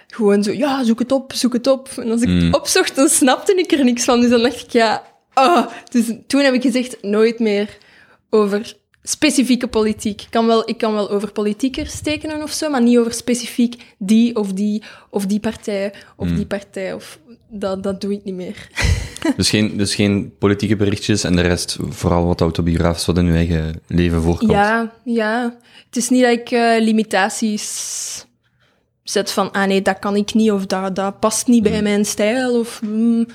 gewoon 0.07 0.43
zo, 0.43 0.53
ja, 0.53 0.85
zoek 0.85 0.99
het 0.99 1.13
op, 1.13 1.33
zoek 1.33 1.53
het 1.53 1.67
op. 1.67 1.89
En 1.97 2.11
als 2.11 2.21
ik 2.23 2.29
Mm. 2.29 2.41
het 2.45 2.57
opzocht, 2.57 2.97
dan 2.97 3.09
snapte 3.09 3.55
ik 3.55 3.73
er 3.73 3.85
niks 3.85 4.05
van. 4.05 4.21
Dus 4.21 4.31
dan 4.31 4.43
dacht 4.43 4.61
ik, 4.63 4.71
ja, 4.71 5.03
oh. 5.35 5.67
Dus 5.91 6.13
toen 6.27 6.41
heb 6.41 6.55
ik 6.55 6.63
gezegd, 6.63 7.03
nooit 7.03 7.39
meer 7.39 7.79
over 8.31 8.75
specifieke 9.03 9.67
politiek. 9.69 10.23
Ik 10.23 10.31
kan 10.31 10.47
wel, 10.47 10.69
ik 10.69 10.79
kan 10.79 10.93
wel 10.95 11.11
over 11.11 11.33
politiekers 11.33 12.01
tekenen 12.01 12.43
of 12.43 12.51
zo, 12.53 12.71
maar 12.71 12.83
niet 12.83 12.99
over 12.99 13.13
specifiek 13.13 13.95
die 13.99 14.37
of 14.37 14.53
die, 14.53 14.83
of 15.11 15.27
die 15.27 15.41
partij, 15.41 15.95
of 16.17 16.29
Mm. 16.29 16.37
die 16.37 16.47
partij. 16.47 16.93
Of, 16.93 17.19
dat, 17.49 17.83
dat 17.83 18.01
doe 18.01 18.13
ik 18.13 18.25
niet 18.25 18.35
meer. 18.35 18.69
Dus 19.37 19.51
geen, 19.51 19.77
dus 19.77 19.95
geen 19.95 20.33
politieke 20.39 20.77
berichtjes 20.77 21.25
en 21.25 21.37
de 21.37 21.43
rest 21.43 21.77
vooral 21.89 22.27
wat 22.27 22.41
autobiografisch 22.41 23.07
wat 23.07 23.19
in 23.19 23.27
uw 23.27 23.35
eigen 23.35 23.81
leven 23.87 24.23
voorkomt. 24.23 24.51
Ja, 24.51 24.93
ja. 25.05 25.57
Het 25.87 25.97
is 25.97 26.09
niet 26.09 26.23
dat 26.23 26.31
ik 26.33 26.51
eh, 26.51 26.75
limitaties 26.79 28.27
zet 29.03 29.31
van, 29.31 29.53
ah 29.53 29.67
nee, 29.67 29.83
dat 29.83 29.99
kan 29.99 30.17
ik 30.17 30.35
niet, 30.35 30.51
of 30.51 30.67
dat, 30.67 30.97
dat 30.97 31.21
past 31.21 31.47
niet 31.47 31.63
bij 31.63 31.83
mijn 31.83 32.05
stijl, 32.05 32.59
of 32.59 32.83
mm, 32.83 33.27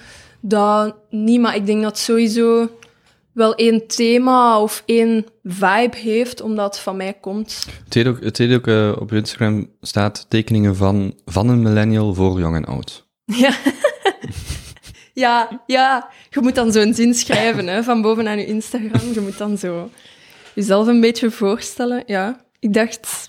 dat 0.47 0.95
niet. 1.09 1.41
Maar 1.41 1.55
ik 1.55 1.65
denk 1.65 1.81
dat 1.81 1.97
sowieso 1.97 2.69
wel 3.31 3.55
één 3.55 3.87
thema 3.87 4.61
of 4.61 4.83
één 4.85 5.25
vibe 5.43 5.97
heeft, 5.97 6.41
omdat 6.41 6.65
het 6.75 6.83
van 6.83 6.97
mij 6.97 7.13
komt. 7.13 7.65
Het 7.79 7.89
tweede 7.89 8.09
ook, 8.09 8.23
het 8.23 8.33
tweede 8.33 8.55
ook 8.55 8.67
eh, 8.67 9.01
op 9.01 9.11
Instagram 9.11 9.69
staat 9.81 10.25
tekeningen 10.29 10.75
van, 10.75 11.13
van 11.25 11.49
een 11.49 11.61
millennial 11.61 12.13
voor 12.13 12.39
jong 12.39 12.55
en 12.55 12.65
oud. 12.65 13.03
Ja. 13.35 13.53
ja, 15.13 15.63
ja. 15.65 16.09
Je 16.29 16.41
moet 16.41 16.55
dan 16.55 16.71
zo'n 16.71 16.93
zin 16.93 17.13
schrijven, 17.13 17.67
hè, 17.67 17.83
van 17.83 18.01
bovenaan 18.01 18.37
je 18.37 18.45
Instagram. 18.45 19.13
Je 19.13 19.21
moet 19.21 19.37
dan 19.37 19.57
zo 19.57 19.89
jezelf 20.53 20.87
een 20.87 21.01
beetje 21.01 21.31
voorstellen. 21.31 22.03
Ja, 22.05 22.45
ik 22.59 22.73
dacht, 22.73 23.27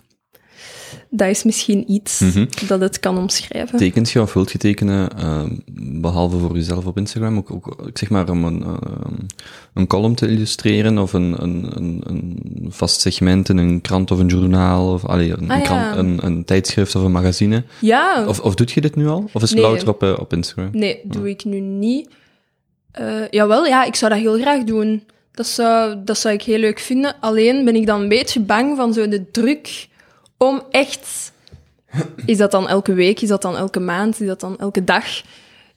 dat 1.16 1.28
is 1.28 1.44
misschien 1.44 1.90
iets 1.90 2.20
Mhm. 2.20 2.46
dat 2.66 2.80
het 2.80 3.00
kan 3.00 3.18
omschrijven. 3.18 3.78
Tekent 3.78 4.10
je 4.10 4.20
of 4.22 4.32
wilt 4.32 4.52
je 4.52 4.58
tekenen, 4.58 5.10
eh, 5.18 5.42
behalve 6.00 6.38
voor 6.38 6.54
jezelf 6.54 6.86
op 6.86 6.96
Instagram, 6.98 7.44
ook, 7.48 7.90
zeg 7.94 8.10
maar 8.10 8.30
om 8.30 8.44
een, 8.44 8.62
eh, 8.62 8.74
een 9.74 9.86
column 9.86 10.14
te 10.14 10.28
illustreren 10.28 10.98
of 10.98 11.12
een, 11.12 11.34
een, 11.42 11.66
een, 11.74 12.02
een 12.06 12.66
vast 12.68 13.00
segment 13.00 13.48
in 13.48 13.56
een 13.56 13.80
krant 13.80 14.10
of 14.10 14.18
een 14.18 14.26
journaal 14.26 14.92
of 14.92 15.04
allee, 15.04 15.32
een, 15.32 15.50
Ah, 15.50 15.62
krant, 15.62 15.96
een, 15.96 16.18
een 16.26 16.44
tijdschrift 16.44 16.94
of 16.94 17.02
een 17.02 17.12
magazine. 17.12 17.64
Ja, 17.80 18.24
Of, 18.28 18.40
of 18.40 18.54
doet 18.54 18.70
je 18.72 18.80
dit 18.80 18.96
nu 18.96 19.06
al? 19.08 19.30
Of 19.32 19.42
is 19.42 19.50
het 19.50 19.58
Nee. 19.58 19.68
louter 19.68 19.88
op, 19.88 20.02
eh, 20.02 20.14
op 20.18 20.32
Instagram? 20.32 20.68
nee, 20.72 21.00
doe 21.04 21.28
ik 21.28 21.44
nu 21.44 21.60
niet. 21.60 22.08
Eh, 22.90 23.28
jawel, 23.30 23.64
ja, 23.66 23.84
ik 23.84 23.94
zou 23.94 24.12
dat 24.12 24.20
heel 24.20 24.38
graag 24.38 24.64
doen. 24.64 25.02
Dat 25.32 25.46
zou, 25.46 25.96
dat 26.04 26.18
zou 26.18 26.34
ik 26.34 26.42
heel 26.42 26.58
leuk 26.58 26.78
vinden. 26.78 27.14
Alleen 27.20 27.64
ben 27.64 27.74
ik 27.76 27.86
dan 27.86 28.00
een 28.00 28.08
beetje 28.08 28.40
bang 28.40 28.76
van 28.76 28.92
zo 28.92 29.08
de 29.08 29.30
druk 29.30 29.88
om 30.38 30.62
echt... 30.70 31.32
Is 32.26 32.36
dat 32.38 32.50
dan 32.50 32.68
elke 32.68 32.92
week? 32.92 33.20
Is 33.20 33.28
dat 33.28 33.42
dan 33.42 33.56
elke 33.56 33.80
maand? 33.80 34.20
Is 34.20 34.26
dat 34.26 34.40
dan 34.40 34.58
elke 34.58 34.84
dag? 34.84 35.04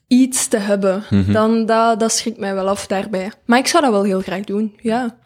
Iets 0.07 0.47
te 0.47 0.57
hebben. 0.57 1.03
Mhm. 1.09 1.31
Dan, 1.31 1.65
dat, 1.65 1.99
dat 1.99 2.11
schrikt 2.11 2.39
mij 2.39 2.53
wel 2.53 2.67
af 2.69 2.87
daarbij. 2.87 3.31
Maar 3.45 3.59
ik 3.59 3.67
zou 3.67 3.83
dat 3.83 3.91
wel 3.91 4.03
heel 4.03 4.21
graag 4.21 4.43
doen, 4.43 4.75
ja. 4.81 5.17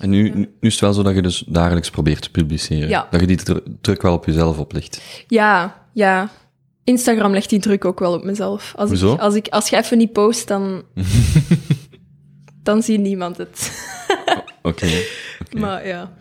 En 0.00 0.10
nu, 0.10 0.30
nu 0.30 0.50
is 0.60 0.72
het 0.72 0.80
wel 0.80 0.92
zo 0.92 1.02
dat 1.02 1.14
je 1.14 1.22
dus 1.22 1.44
dagelijks 1.46 1.90
probeert 1.90 2.22
te 2.22 2.30
publiceren. 2.30 2.88
Ja. 2.88 3.06
Dat 3.10 3.20
je 3.20 3.26
die 3.26 3.36
dru- 3.36 3.62
druk 3.80 4.02
wel 4.02 4.12
op 4.12 4.24
jezelf 4.26 4.58
oplegt. 4.58 5.00
Ja, 5.26 5.76
ja. 5.92 6.28
Instagram 6.84 7.32
legt 7.32 7.48
die 7.50 7.60
druk 7.60 7.84
ook 7.84 7.98
wel 7.98 8.12
op 8.12 8.24
mezelf. 8.24 8.72
Als, 8.76 8.88
Hoezo? 8.88 9.12
ik, 9.14 9.20
als, 9.20 9.34
ik, 9.34 9.48
als 9.48 9.68
je 9.68 9.76
even 9.76 9.98
niet 9.98 10.12
post, 10.12 10.48
dan... 10.48 10.82
dan 12.62 12.82
ziet 12.82 13.00
niemand 13.00 13.36
het. 13.36 13.86
Oké. 14.62 14.86
oké. 15.42 15.58
Maar 15.58 15.86
ja. 15.86 16.12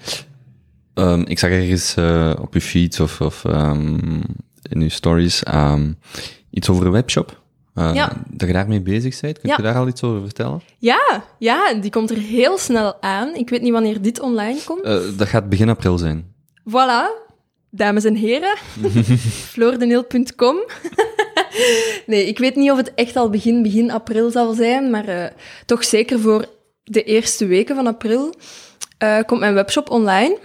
Ehm, 0.94 1.22
ik 1.22 1.40
zag 1.40 1.50
ergens 1.50 1.96
eh, 1.96 2.34
op 2.42 2.54
uw 2.54 2.60
feed 2.60 3.00
of, 3.00 3.22
of 3.22 3.46
ehm, 3.46 3.96
in 4.70 4.82
uw 4.82 4.90
stories 4.90 5.44
ehm, 5.44 5.92
iets 6.50 6.70
over 6.70 6.86
een 6.86 6.92
webshop. 6.92 7.40
Ja. 7.76 8.12
Dat 8.30 8.48
je 8.48 8.54
daarmee 8.54 8.82
bezig 8.82 9.20
bent. 9.20 9.40
Kun 9.40 9.50
Ja. 9.50 9.56
je 9.58 9.64
daar 9.64 9.76
al 9.76 9.88
iets 9.88 10.04
over 10.04 10.22
vertellen? 10.22 10.62
Ja, 10.78 11.24
ja, 11.40 11.74
die 11.74 11.92
komt 11.92 12.10
er 12.10 12.18
heel 12.18 12.58
snel 12.58 13.02
aan. 13.02 13.36
Ik 13.36 13.50
weet 13.50 13.62
niet 13.62 13.72
wanneer 13.72 14.02
dit 14.02 14.20
online 14.20 14.60
komt. 14.66 14.82
Eh, 14.82 14.98
dat 15.18 15.28
gaat 15.28 15.50
begin 15.50 15.70
april 15.70 15.98
zijn. 15.98 16.34
Voilà, 16.70 17.30
dames 17.70 18.04
en 18.04 18.16
heren. 18.16 18.56
floordeneel.com 19.52 20.56
Nee, 22.06 22.26
ik 22.28 22.38
weet 22.40 22.56
niet 22.56 22.72
of 22.72 22.78
het 22.78 22.94
echt 22.94 23.16
al 23.16 23.30
begin, 23.30 23.64
begin 23.64 23.92
april 23.92 24.32
zal 24.32 24.54
zijn, 24.54 24.90
maar 24.90 25.08
eh, 25.08 25.26
toch 25.66 25.84
zeker 25.84 26.20
voor 26.20 26.46
de 26.84 27.04
eerste 27.04 27.46
weken 27.46 27.76
van 27.76 27.88
april 27.88 28.34
komt 29.26 29.40
mijn 29.40 29.54
webshop 29.54 29.90
online. 29.90 30.38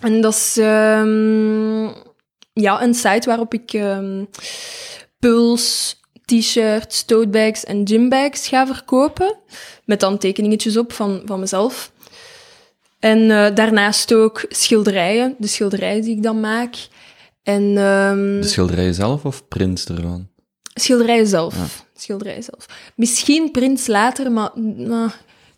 En 0.00 0.20
dat 0.20 0.34
is 0.34 0.56
ehm, 0.58 1.84
ja, 2.52 2.82
een 2.82 2.94
site 2.94 3.22
waarop 3.28 3.54
ik 3.54 3.72
ehm 3.72 4.24
puls, 5.18 5.96
t-shirts, 6.24 7.04
totebags 7.04 7.64
en 7.64 7.88
gymbags 7.88 8.48
ga 8.48 8.66
verkopen. 8.66 9.36
Met 9.84 10.00
dan 10.00 10.18
tekeningetjes 10.18 10.76
op 10.76 10.92
van, 10.92 11.22
van 11.24 11.40
mezelf. 11.40 11.92
En 12.98 13.30
eh, 13.30 13.54
daarnaast 13.54 14.14
ook 14.14 14.44
schilderijen, 14.48 15.34
de 15.38 15.46
schilderijen 15.46 16.02
die 16.02 16.16
ik 16.16 16.22
dan 16.22 16.40
maak. 16.40 16.74
En 17.42 17.62
ehm, 17.62 18.40
De 18.40 18.46
schilderijen 18.46 18.94
zelf 18.94 19.24
of 19.24 19.48
prints 19.48 19.84
ervan? 19.84 20.28
schilderijen 20.74 21.26
zelf. 21.26 21.54
Ja. 21.54 21.66
Schilderijen 21.96 22.42
zelf. 22.42 22.66
Misschien 22.96 23.50
prints 23.50 23.86
later, 23.86 24.32
maar 24.32 24.50
nou, 24.54 25.10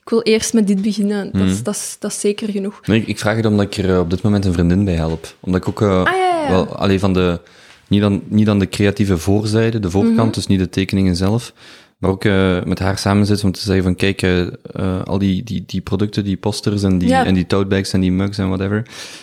ik 0.07 0.13
wil 0.13 0.23
eerst 0.23 0.53
met 0.53 0.67
dit 0.67 0.83
beginnen. 0.83 1.31
Dat, 1.33 1.43
is, 1.43 1.53
Mhm. 1.55 1.63
dat, 1.63 1.75
is, 1.75 1.97
dat 1.99 2.11
is 2.11 2.21
zeker 2.21 2.51
genoeg. 2.51 2.81
Nee, 2.87 3.01
ik, 3.01 3.07
ik 3.07 3.19
vraag 3.19 3.37
het 3.37 3.47
omdat 3.47 3.67
ik 3.67 3.85
er 3.85 3.91
eh, 3.95 3.99
op 3.99 4.11
dit 4.11 4.23
moment 4.23 4.45
een 4.45 4.53
vriendin 4.53 4.85
bij 4.85 4.95
help. 4.95 5.35
Omdat 5.41 5.61
ik 5.61 5.69
ook 5.69 5.83
eh, 5.83 5.89
Ah, 5.99 6.05
ja, 6.05 6.13
ja, 6.17 6.43
ja. 6.43 6.49
wel, 6.51 6.67
alleen 6.77 6.99
van 7.01 7.13
de, 7.13 7.41
niet 7.89 8.01
dan, 8.01 8.23
niet 8.29 8.47
dan 8.47 8.59
de 8.59 8.69
creatieve 8.69 9.19
voorzijde, 9.19 9.81
de 9.81 9.91
voorkant, 9.91 10.17
Mhm. 10.17 10.31
dus 10.31 10.47
niet 10.47 10.59
de 10.59 10.69
tekeningen 10.69 11.17
zelf, 11.17 11.53
maar 11.97 12.11
ook 12.11 12.25
eh, 12.25 12.63
met 12.65 12.79
haar 12.79 12.99
samen 12.99 13.27
zitten 13.27 13.47
om 13.47 13.53
te 13.53 13.61
zeggen 13.61 13.85
van, 13.85 13.95
kijk, 13.95 14.23
eh, 14.23 14.41
eh, 14.47 15.03
al 15.05 15.19
die, 15.19 15.43
die, 15.43 15.65
die 15.67 15.81
producten, 15.81 16.25
die 16.25 16.37
posters 16.37 16.83
en 16.83 16.99
die, 16.99 17.09
Ja. 17.09 17.25
en 17.25 17.35
die 17.35 17.47
totebags 17.47 17.93
en 17.93 18.01
die 18.01 18.13
mugs 18.13 18.39
en 18.39 18.49
whatever, 18.49 18.83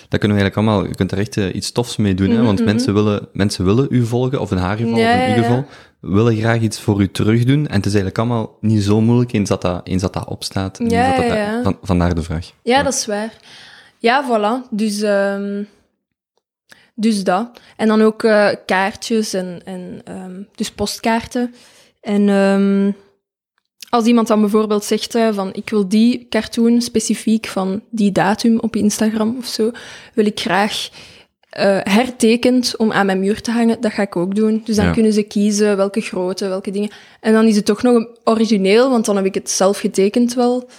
dat 0.09 0.19
kunnen 0.19 0.37
we 0.37 0.43
eigenlijk 0.43 0.55
allemaal, 0.55 0.85
je 0.87 0.95
kunt 0.95 1.11
er 1.11 1.17
echt 1.17 1.35
iets 1.35 1.71
tofs 1.71 1.97
mee 1.97 2.13
doen, 2.13 2.29
hè, 2.29 2.35
Mhm, 2.35 2.45
want 2.45 2.59
mhm. 2.59 2.67
mensen, 2.67 2.93
willen, 2.93 3.27
mensen 3.33 3.65
willen 3.65 3.87
u 3.89 4.05
volgen, 4.05 4.41
of 4.41 4.51
in 4.51 4.57
haar 4.57 4.77
geval, 4.77 4.97
Ja, 4.97 5.13
of 5.13 5.27
in 5.27 5.35
uw 5.35 5.41
geval, 5.41 5.65
willen 5.99 6.35
graag 6.35 6.61
iets 6.61 6.79
voor 6.79 7.01
u 7.01 7.11
terug 7.11 7.43
doen, 7.43 7.67
en 7.67 7.75
het 7.75 7.85
is 7.85 7.93
eigenlijk 7.93 8.17
allemaal 8.17 8.57
niet 8.61 8.83
zo 8.83 9.01
moeilijk 9.01 9.33
eens 9.33 9.49
dat 9.49 9.61
dat, 9.61 9.87
eens 9.87 10.01
dat, 10.01 10.13
dat 10.13 10.27
opstaat. 10.27 10.79
Ja, 10.87 11.15
dat 11.15 11.27
dat. 11.27 11.63
Van, 11.63 11.77
vandaar 11.81 12.15
de 12.15 12.23
vraag. 12.23 12.51
Ja, 12.63 12.83
dat 12.83 12.93
is 12.93 13.05
waar. 13.05 13.33
Ja, 13.97 14.25
voilà. 14.27 14.69
Dus, 14.69 15.01
ehm, 15.01 15.63
dus 16.95 17.23
dat. 17.23 17.59
En 17.77 17.87
dan 17.87 18.01
ook 18.01 18.19
kaartjes 18.65 19.33
en, 19.33 19.61
en 19.65 20.01
ehm, 20.03 20.41
dus 20.55 20.71
postkaarten. 20.71 21.53
En 22.03 22.29
ehm, 22.29 22.91
als 23.89 24.05
iemand 24.05 24.27
dan 24.27 24.39
bijvoorbeeld 24.41 24.83
zegt 24.83 25.15
eh, 25.15 25.33
van 25.33 25.49
ik 25.53 25.69
wil 25.69 25.87
die 25.87 26.25
cartoon 26.29 26.81
specifiek 26.81 27.45
van 27.47 27.81
die 27.89 28.11
datum 28.11 28.59
op 28.59 28.75
Instagram 28.75 29.35
of 29.37 29.45
zo, 29.45 29.71
wil 30.13 30.25
ik 30.25 30.39
graag 30.39 30.89
eh, 31.49 31.79
hertekend 31.83 32.77
om 32.77 32.91
aan 32.91 33.05
mijn 33.05 33.19
muur 33.19 33.41
te 33.41 33.51
hangen, 33.51 33.81
dat 33.81 33.91
ga 33.91 34.01
ik 34.01 34.15
ook 34.15 34.35
doen. 34.35 34.61
Dus 34.65 34.75
dan 34.75 34.85
Ja. 34.85 34.91
kunnen 34.91 35.13
ze 35.13 35.23
kiezen 35.23 35.77
welke 35.77 36.01
grootte, 36.01 36.47
welke 36.47 36.71
dingen. 36.71 36.89
En 37.19 37.33
dan 37.33 37.45
is 37.45 37.55
het 37.55 37.65
toch 37.65 37.81
nog 37.83 38.07
origineel, 38.23 38.89
want 38.89 39.05
dan 39.05 39.15
heb 39.15 39.25
ik 39.25 39.33
het 39.33 39.49
zelf 39.49 39.79
getekend 39.79 40.33
wel. 40.33 40.69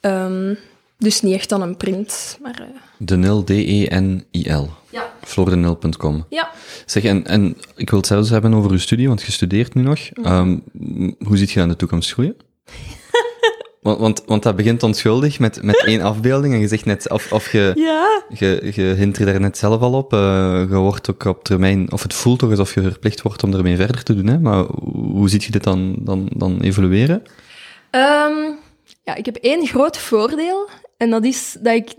Ehm, 0.00 0.54
dus 0.98 1.22
niet 1.22 1.34
echt 1.34 1.48
dan 1.48 1.62
een 1.62 1.76
print, 1.76 2.38
maar... 2.42 2.60
eh, 2.60 2.66
Denil, 2.98 3.44
D-E-N-I-L. 3.44 4.68
Ja. 4.96 5.12
Floordenil.com. 5.24 6.24
Ja. 6.28 6.50
Zeg, 6.86 7.04
en, 7.04 7.26
en 7.26 7.56
ik 7.76 7.90
wil 7.90 7.98
het 7.98 8.08
zelfs 8.08 8.30
hebben 8.30 8.54
over 8.54 8.70
uw 8.70 8.78
studie, 8.78 9.08
want 9.08 9.22
je 9.22 9.32
studeert 9.32 9.74
nu 9.74 9.82
nog. 9.82 9.98
Ehm, 10.22 10.50
m- 10.72 11.14
hoe 11.26 11.36
ziet 11.36 11.50
je 11.50 11.60
in 11.60 11.68
de 11.68 11.76
toekomst 11.76 12.12
groeien? 12.12 12.36
want, 13.82 13.98
want, 13.98 14.22
want 14.26 14.42
dat 14.42 14.56
begint 14.56 14.82
onschuldig 14.82 15.38
met, 15.38 15.62
met 15.62 15.84
één 15.92 16.00
afbeelding 16.00 16.54
en 16.54 16.60
je 16.60 16.68
zegt 16.68 16.84
net, 16.84 17.10
of, 17.10 17.32
of 17.32 17.52
je, 17.52 17.72
Ja. 17.74 18.22
je, 18.38 18.70
je 18.74 18.82
hint 18.82 19.18
er 19.18 19.26
daar 19.26 19.40
net 19.40 19.58
zelf 19.58 19.80
al 19.80 19.92
op, 19.92 20.12
eh, 20.12 20.18
je 20.68 20.76
wordt 20.76 21.10
ook 21.10 21.24
op 21.24 21.44
termijn, 21.44 21.92
of 21.92 22.02
het 22.02 22.14
voelt 22.14 22.38
toch 22.38 22.50
alsof 22.50 22.74
je 22.74 22.82
verplicht 22.82 23.22
wordt 23.22 23.42
om 23.42 23.54
ermee 23.54 23.76
verder 23.76 24.02
te 24.02 24.14
doen, 24.14 24.26
hè? 24.26 24.38
maar 24.38 24.64
hoe, 24.64 25.06
hoe 25.12 25.28
ziet 25.28 25.44
je 25.44 25.50
dit 25.50 25.64
dan, 25.64 25.96
dan, 25.98 26.28
dan 26.36 26.60
evolueren? 26.60 27.22
Ehm, 27.90 28.52
ja, 29.02 29.14
ik 29.14 29.24
heb 29.24 29.36
één 29.36 29.66
groot 29.66 29.98
voordeel. 29.98 30.68
En 30.96 31.10
dat 31.10 31.24
is 31.24 31.56
dat 31.62 31.74
ik 31.74 31.94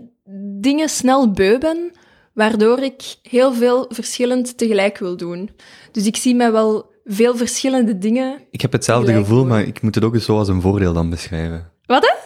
dingen 0.60 0.88
snel 0.88 1.30
beu 1.30 1.58
ben, 1.58 1.92
waardoor 2.38 2.78
ik 2.78 3.02
heel 3.22 3.52
veel 3.54 3.86
verschillend 3.88 4.58
tegelijk 4.58 4.98
wil 4.98 5.16
doen. 5.16 5.50
Dus 5.92 6.06
ik 6.06 6.16
zie 6.16 6.34
mij 6.34 6.52
wel 6.52 6.90
veel 7.04 7.36
verschillende 7.36 7.98
dingen. 7.98 8.40
Ik 8.50 8.60
heb 8.60 8.72
hetzelfde 8.72 9.12
gevoel, 9.12 9.44
maar 9.44 9.62
ik 9.62 9.82
moet 9.82 9.94
het 9.94 10.04
ook 10.04 10.14
eens 10.14 10.24
zo 10.24 10.38
als 10.38 10.48
een 10.48 10.60
voordeel 10.60 10.92
dan 10.92 11.10
beschrijven. 11.10 11.72
Wat 11.86 12.06
hè? 12.06 12.16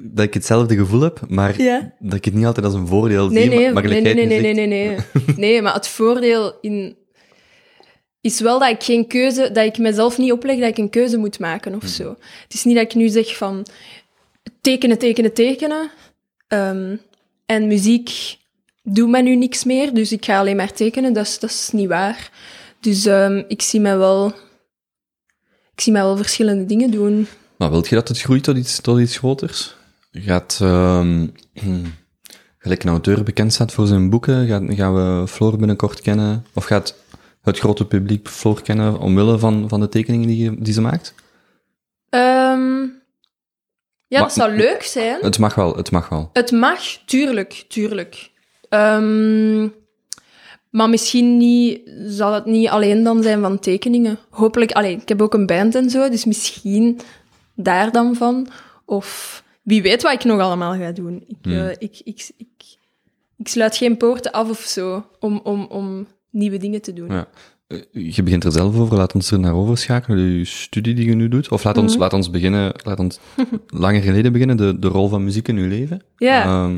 Dat 0.00 0.24
ik 0.24 0.34
hetzelfde 0.34 0.76
gevoel 0.76 1.00
heb, 1.00 1.20
maar 1.28 1.62
Ja. 1.62 1.92
dat 1.98 2.14
ik 2.14 2.24
het 2.24 2.34
niet 2.34 2.44
altijd 2.46 2.66
als 2.66 2.74
een 2.74 2.86
voordeel 2.86 3.28
Nee, 3.28 3.42
zie. 3.42 3.50
nee, 3.50 3.72
maar, 3.72 3.82
nee, 3.82 4.00
nee, 4.00 4.14
nee, 4.14 4.26
nee, 4.26 4.40
nee, 4.40 4.54
nee, 4.54 4.66
nee. 4.96 4.96
Nee, 5.36 5.62
maar 5.62 5.74
het 5.74 5.88
voordeel 5.88 6.58
in 6.60 6.96
is 8.20 8.40
wel 8.40 8.58
dat 8.58 8.70
ik 8.70 8.82
geen 8.82 9.06
keuze, 9.06 9.50
dat 9.52 9.64
ik 9.64 9.78
mezelf 9.78 10.18
niet 10.18 10.32
opleg 10.32 10.58
dat 10.58 10.68
ik 10.68 10.78
een 10.78 10.90
keuze 10.90 11.16
moet 11.16 11.38
maken 11.38 11.74
of 11.74 11.84
zo. 11.86 12.08
Het 12.42 12.54
is 12.54 12.64
niet 12.64 12.74
dat 12.74 12.84
ik 12.84 12.94
nu 12.94 13.08
zeg 13.08 13.36
van 13.36 13.66
tekenen, 14.60 14.98
tekenen, 14.98 15.32
tekenen. 15.32 15.90
Ehm, 16.48 16.96
en 17.46 17.66
muziek 17.66 18.36
doet 18.88 19.08
mij 19.08 19.22
nu 19.22 19.36
niks 19.36 19.64
meer, 19.64 19.94
dus 19.94 20.12
ik 20.12 20.24
ga 20.24 20.38
alleen 20.38 20.56
maar 20.56 20.72
tekenen. 20.72 21.12
Dat 21.12 21.26
is, 21.26 21.38
dat 21.38 21.50
is 21.50 21.70
niet 21.72 21.88
waar. 21.88 22.30
Dus 22.80 23.06
ehm, 23.06 23.42
ik 23.48 23.62
zie 23.62 23.80
mij 23.80 23.98
wel... 23.98 24.32
Ik 25.72 25.80
zie 25.82 25.92
mij 25.92 26.02
wel 26.02 26.16
verschillende 26.16 26.66
dingen 26.66 26.90
doen. 26.90 27.26
Maar 27.58 27.70
wilt 27.70 27.88
je 27.88 27.94
dat 27.94 28.08
het 28.08 28.20
groeit 28.20 28.42
tot 28.44 28.56
iets, 28.56 28.80
tot 28.80 28.98
iets 28.98 29.18
groters? 29.18 29.74
Gaat, 30.12 30.58
ehm, 30.62 31.26
gelijk 32.58 32.82
een 32.82 32.90
auteur 32.90 33.22
bekend 33.22 33.52
staat 33.52 33.72
voor 33.72 33.86
zijn 33.86 34.10
boeken, 34.10 34.46
gaat, 34.46 34.62
gaan 34.68 34.94
we 34.94 35.26
Floor 35.28 35.56
binnenkort 35.56 36.00
kennen? 36.00 36.46
Of 36.52 36.64
gaat 36.64 36.94
het 37.42 37.58
grote 37.58 37.86
publiek 37.86 38.28
Floor 38.28 38.62
kennen 38.62 38.98
omwille 38.98 39.38
van, 39.38 39.68
van 39.68 39.80
de 39.80 39.88
tekeningen 39.88 40.28
die, 40.28 40.62
die 40.62 40.72
ze 40.72 40.80
maakt? 40.80 41.14
Ehm, 42.08 42.82
ja, 44.06 44.18
Maar- 44.18 44.20
dat 44.20 44.32
zou 44.32 44.56
leuk 44.56 44.82
zijn. 44.82 45.18
Het 45.20 45.38
mag 45.38 45.54
wel, 45.54 45.76
het 45.76 45.90
mag 45.90 46.08
wel. 46.08 46.30
Het 46.32 46.50
mag, 46.50 46.80
tuurlijk, 47.06 47.64
tuurlijk. 47.68 48.30
Ehm, 48.68 49.68
maar 50.70 50.88
misschien 50.90 51.36
niet, 51.36 51.80
zal 52.06 52.32
het 52.32 52.44
niet 52.46 52.68
alleen 52.68 53.02
dan 53.02 53.22
zijn 53.22 53.40
van 53.40 53.58
tekeningen. 53.58 54.18
Hopelijk, 54.30 54.72
alleen, 54.72 55.00
ik 55.00 55.08
heb 55.08 55.22
ook 55.22 55.34
een 55.34 55.46
band 55.46 55.74
en 55.74 55.90
zo, 55.90 56.08
dus 56.08 56.24
misschien 56.24 56.98
daar 57.54 57.92
dan 57.92 58.14
van. 58.14 58.48
Of 58.84 59.42
wie 59.62 59.82
weet 59.82 60.02
wat 60.02 60.12
ik 60.12 60.24
nog 60.24 60.40
allemaal 60.40 60.74
ga 60.74 60.90
doen. 60.92 61.24
Ik, 61.26 61.36
Hmm. 61.42 61.52
eh, 61.52 61.70
ik, 61.78 62.00
ik, 62.04 62.30
ik, 62.36 62.48
ik 63.36 63.48
sluit 63.48 63.76
geen 63.76 63.96
poorten 63.96 64.32
af 64.32 64.48
of 64.50 64.58
zo 64.60 65.06
om, 65.20 65.40
om, 65.44 65.64
om 65.64 66.06
nieuwe 66.30 66.56
dingen 66.58 66.82
te 66.82 66.92
doen. 66.92 67.08
Ja. 67.12 67.28
Eh, 67.66 67.78
Je 68.14 68.22
begint 68.22 68.44
er 68.44 68.52
zelf 68.52 68.78
over, 68.78 68.96
laat 68.96 69.14
ons 69.14 69.30
er 69.30 69.38
naar 69.40 69.54
overschakelen, 69.54 70.18
je 70.38 70.44
studie 70.44 70.94
die 70.94 71.06
je 71.06 71.14
nu 71.14 71.28
doet. 71.28 71.48
Of 71.50 71.64
laat 71.64 71.76
ons, 71.78 71.92
Mhm. 71.92 72.00
laat 72.00 72.12
ons 72.12 72.30
beginnen, 72.30 72.72
laat 72.84 72.98
ons 72.98 73.18
langer 73.66 74.02
geleden 74.02 74.32
beginnen, 74.32 74.56
de, 74.56 74.78
de 74.78 74.88
rol 74.88 75.08
van 75.08 75.24
muziek 75.24 75.48
in 75.48 75.56
uw 75.56 75.68
leven. 75.68 76.02
Ja. 76.16 76.44
Ehm, 76.44 76.76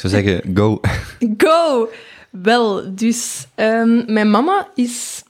zou 0.00 0.12
zeggen, 0.12 0.56
go. 0.56 0.80
Go! 1.44 1.88
Wel, 2.30 2.94
dus 2.94 3.46
ehm, 3.54 4.12
mijn 4.12 4.30
mama 4.30 4.68
is 4.74 5.22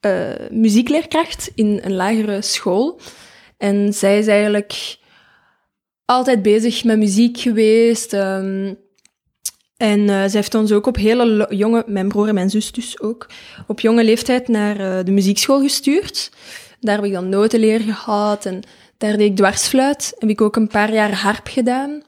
eh, 0.00 0.48
muziekleerkracht 0.50 1.50
in 1.54 1.80
een 1.82 1.94
lagere 1.94 2.42
school. 2.42 3.00
En 3.56 3.92
zij 3.94 4.18
is 4.18 4.26
eigenlijk 4.26 4.96
altijd 6.04 6.42
bezig 6.42 6.84
met 6.84 6.98
muziek 6.98 7.38
geweest. 7.38 8.12
ehm, 8.12 8.74
en 9.76 10.00
eh, 10.00 10.06
zij 10.06 10.30
heeft 10.30 10.54
ons 10.54 10.72
ook 10.72 10.86
op 10.86 10.96
hele 10.96 11.46
jonge, 11.50 11.84
mijn 11.86 12.08
broer 12.08 12.28
en 12.28 12.34
mijn 12.34 12.50
zus 12.50 12.72
dus 12.72 13.00
ook, 13.00 13.26
op 13.66 13.80
jonge 13.80 14.04
leeftijd 14.04 14.48
naar 14.48 14.80
eh, 14.80 15.04
de 15.04 15.10
muziekschool 15.10 15.60
gestuurd. 15.60 16.30
Daar 16.80 16.96
heb 16.96 17.04
ik 17.04 17.12
dan 17.12 17.28
notenleer 17.28 17.80
gehad 17.80 18.46
en 18.46 18.62
daar 18.98 19.16
deed 19.16 19.30
ik 19.30 19.36
dwarsfluit. 19.36 20.14
Heb 20.18 20.28
ik 20.28 20.40
ook 20.40 20.56
een 20.56 20.68
paar 20.68 20.92
jaar 20.92 21.14
harp 21.14 21.46
gedaan. 21.46 22.02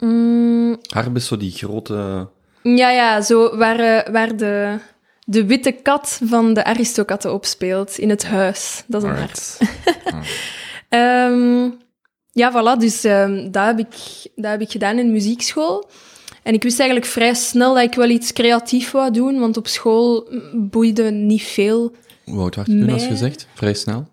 Mm, 0.00 0.78
Harp 0.88 1.16
is 1.16 1.26
zo 1.26 1.36
die 1.36 1.50
grote... 1.50 2.28
ja, 2.62 2.90
ja, 2.90 3.20
zo 3.20 3.56
waar, 3.56 3.78
eh, 3.78 4.12
waar 4.12 4.36
de, 4.36 4.78
de 5.24 5.46
witte 5.46 5.72
kat 5.72 6.20
van 6.24 6.54
de 6.54 6.64
Aristokatten 6.64 7.32
op 7.32 7.44
speelt 7.44 7.98
in 7.98 8.10
het 8.10 8.26
huis. 8.26 8.84
Dat 8.86 9.02
is 9.02 9.08
een 9.08 9.16
harp. 9.16 9.36
Alright. 10.04 10.28
Ehm, 10.88 11.70
ja, 12.32 12.52
voilà, 12.52 12.80
dus 12.80 13.04
ehm, 13.04 13.50
dat, 13.50 13.66
heb 13.66 13.78
ik, 13.78 13.94
dat 14.34 14.50
heb 14.50 14.60
ik 14.60 14.70
gedaan 14.70 14.98
in 14.98 15.12
muziekschool. 15.12 15.90
En 16.42 16.54
ik 16.54 16.62
wist 16.62 16.78
eigenlijk 16.80 17.10
vrij 17.10 17.34
snel 17.34 17.74
dat 17.74 17.82
ik 17.82 17.94
wel 17.94 18.08
iets 18.08 18.32
creatief 18.32 18.90
wou 18.90 19.10
doen, 19.10 19.38
want 19.38 19.56
op 19.56 19.66
school 19.66 20.28
boeide 20.52 21.10
niet 21.10 21.42
veel. 21.42 21.92
Hoe 22.24 22.40
oud 22.40 22.56
was 22.56 22.66
je 22.66 22.78
toen, 22.78 22.90
als 22.90 23.06
gezegd? 23.06 23.46
Vrij 23.54 23.74
snel? 23.74 24.08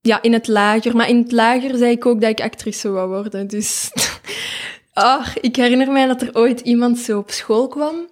Ja, 0.00 0.22
in 0.22 0.32
het 0.32 0.48
lager. 0.48 0.96
Maar 0.96 1.08
in 1.08 1.18
het 1.18 1.32
lager 1.32 1.76
zei 1.76 1.90
ik 1.90 2.06
ook 2.06 2.20
dat 2.20 2.30
ik 2.30 2.40
actrice 2.40 2.90
wou 2.90 3.08
worden. 3.08 3.46
Dus 3.46 3.90
ah, 4.92 5.28
ik 5.40 5.56
herinner 5.56 5.92
mij 5.92 6.06
dat 6.06 6.22
er 6.22 6.34
ooit 6.34 6.60
iemand 6.60 6.98
zo 6.98 7.18
op 7.18 7.30
school 7.30 7.68
kwam. 7.68 8.06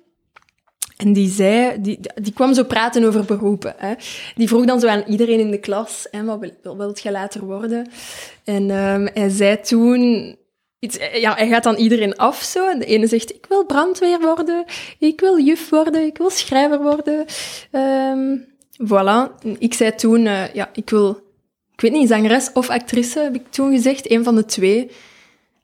En 0.96 1.12
die 1.12 1.28
zei, 1.28 1.80
die, 1.80 2.00
die 2.14 2.32
kwam 2.32 2.54
zo 2.54 2.64
praten 2.64 3.04
over 3.04 3.24
beroepen. 3.24 3.74
Hè. 3.76 3.94
Die 4.34 4.48
vroeg 4.48 4.64
dan 4.64 4.80
zo 4.80 4.86
aan 4.86 5.04
iedereen 5.06 5.40
in 5.40 5.50
de 5.50 5.60
klas, 5.60 6.06
hè, 6.10 6.24
wat 6.24 6.52
wil, 6.62 6.96
je 7.02 7.10
later 7.10 7.44
worden? 7.44 7.88
En 8.44 8.70
ehm, 8.70 9.08
hij 9.12 9.28
zei 9.28 9.60
toen... 9.60 10.36
Iets, 10.78 10.98
ja, 11.12 11.34
hij 11.34 11.48
gaat 11.48 11.62
dan 11.62 11.76
iedereen 11.76 12.16
af 12.16 12.42
zo. 12.42 12.78
De 12.78 12.84
ene 12.84 13.06
zegt, 13.06 13.34
ik 13.34 13.46
wil 13.48 13.66
brandweer 13.66 14.20
worden, 14.20 14.64
ik 14.98 15.20
wil 15.20 15.40
juf 15.40 15.68
worden, 15.68 16.06
ik 16.06 16.18
wil 16.18 16.30
schrijver 16.30 16.82
worden. 16.82 17.24
Ehm, 17.70 18.36
voilà. 18.78 19.44
Ik 19.58 19.74
zei 19.74 19.94
toen, 19.94 20.26
eh, 20.26 20.54
ja, 20.54 20.70
ik 20.72 20.90
wil 20.90 21.25
ik 21.76 21.82
weet 21.82 21.92
niet, 21.92 22.08
zangeres 22.08 22.50
of 22.52 22.68
actrice, 22.70 23.20
heb 23.20 23.34
ik 23.34 23.50
toen 23.50 23.72
gezegd. 23.72 24.10
Een 24.10 24.24
van 24.24 24.34
de 24.36 24.44
twee. 24.44 24.90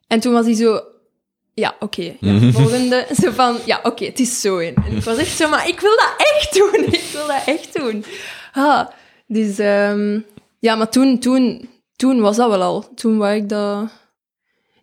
En 0.06 0.20
toen 0.20 0.32
was 0.32 0.44
hij 0.44 0.54
zo... 0.54 0.80
Ja, 1.54 1.74
oké. 1.80 2.02
ja, 2.02 2.32
Mhm. 2.32 2.52
volgende. 2.52 3.06
Zo 3.22 3.30
van, 3.30 3.56
ja, 3.66 3.80
oké, 3.82 4.04
het 4.04 4.20
is 4.20 4.40
zo 4.40 4.58
in. 4.58 4.74
En 4.74 4.96
ik 4.96 5.02
was 5.02 5.16
echt 5.16 5.36
zo, 5.36 5.48
maar 5.48 5.68
ik 5.68 5.80
wil 5.80 5.90
dat 5.96 6.14
echt 6.16 6.54
doen. 6.54 6.84
Ik 7.00 7.10
wil 7.12 7.26
dat 7.26 7.42
echt 7.46 7.74
doen. 7.78 8.04
Ah, 8.52 8.86
dus... 9.26 9.58
ehm, 9.58 10.20
ja, 10.58 10.74
maar 10.74 10.88
toen, 10.90 11.18
toen, 11.18 11.68
toen 11.96 12.20
was 12.20 12.36
dat 12.36 12.48
wel 12.48 12.62
al. 12.62 12.88
Toen 12.94 13.18
wou 13.18 13.34
ik 13.34 13.48
dat... 13.48 13.88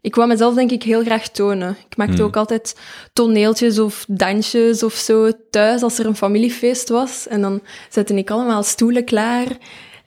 Ik 0.02 0.16
wou 0.16 0.28
mezelf 0.28 0.54
denk 0.54 0.72
ik 0.72 0.84
heel 0.84 1.04
graag 1.04 1.28
tonen. 1.30 1.78
Ik 1.90 1.98
maakte 1.98 2.16
Hmm. 2.16 2.26
ook 2.26 2.36
altijd 2.36 2.76
toneeltjes 3.14 3.80
of 3.80 4.06
dansjes 4.08 4.84
of 4.84 4.94
zo 4.94 5.32
thuis 5.50 5.82
als 5.82 6.00
er 6.00 6.06
een 6.06 6.16
familiefeest 6.16 6.90
was. 6.90 7.28
En 7.28 7.42
dan 7.42 7.62
zette 7.90 8.14
ik 8.14 8.30
allemaal 8.30 8.64
stoelen 8.64 9.06
klaar. 9.06 9.48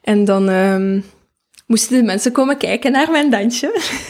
En 0.02 0.24
dan 0.24 0.48
ehm, 0.48 1.00
moesten 1.66 1.96
de 1.96 2.02
mensen 2.02 2.32
komen 2.32 2.56
kijken 2.56 2.92
naar 2.92 3.10
mijn 3.10 3.30
dansje. 3.30 3.66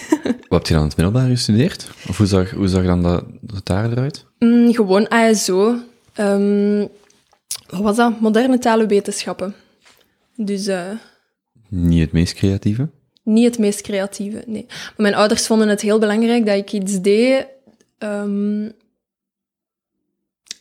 Wat 0.48 0.58
heb 0.58 0.66
je 0.66 0.72
dan 0.72 0.82
in 0.82 0.88
het 0.88 0.96
middelbaar 0.96 1.28
gestudeerd? 1.28 1.90
Of 2.08 2.16
hoe 2.18 2.26
zag, 2.26 2.50
hoe 2.50 2.68
zag 2.68 2.84
dan 2.84 3.02
dat, 3.02 3.24
dat 3.40 3.66
daar 3.66 3.90
eruit? 3.90 4.24
Mm, 4.38 4.72
gewoon 4.74 5.08
ASO. 5.08 5.76
Ehm, 6.12 6.86
wat 7.68 7.80
was 7.80 7.96
dat? 7.96 8.20
Moderne 8.20 8.58
talenwetenschappen. 8.58 9.54
Dus 10.36 10.66
eh, 10.66 10.90
Niet 11.68 12.00
het 12.00 12.12
meest 12.12 12.34
creatieve? 12.34 12.88
niet 13.24 13.44
het 13.44 13.58
meest 13.58 13.80
creatieve, 13.80 14.42
nee. 14.46 14.64
Maar 14.68 14.92
mijn 14.96 15.14
ouders 15.14 15.46
vonden 15.46 15.68
het 15.68 15.80
heel 15.80 15.98
belangrijk 15.98 16.46
dat 16.46 16.56
ik 16.56 16.72
iets 16.72 17.00
deed 17.00 17.46
ehm, 17.98 18.68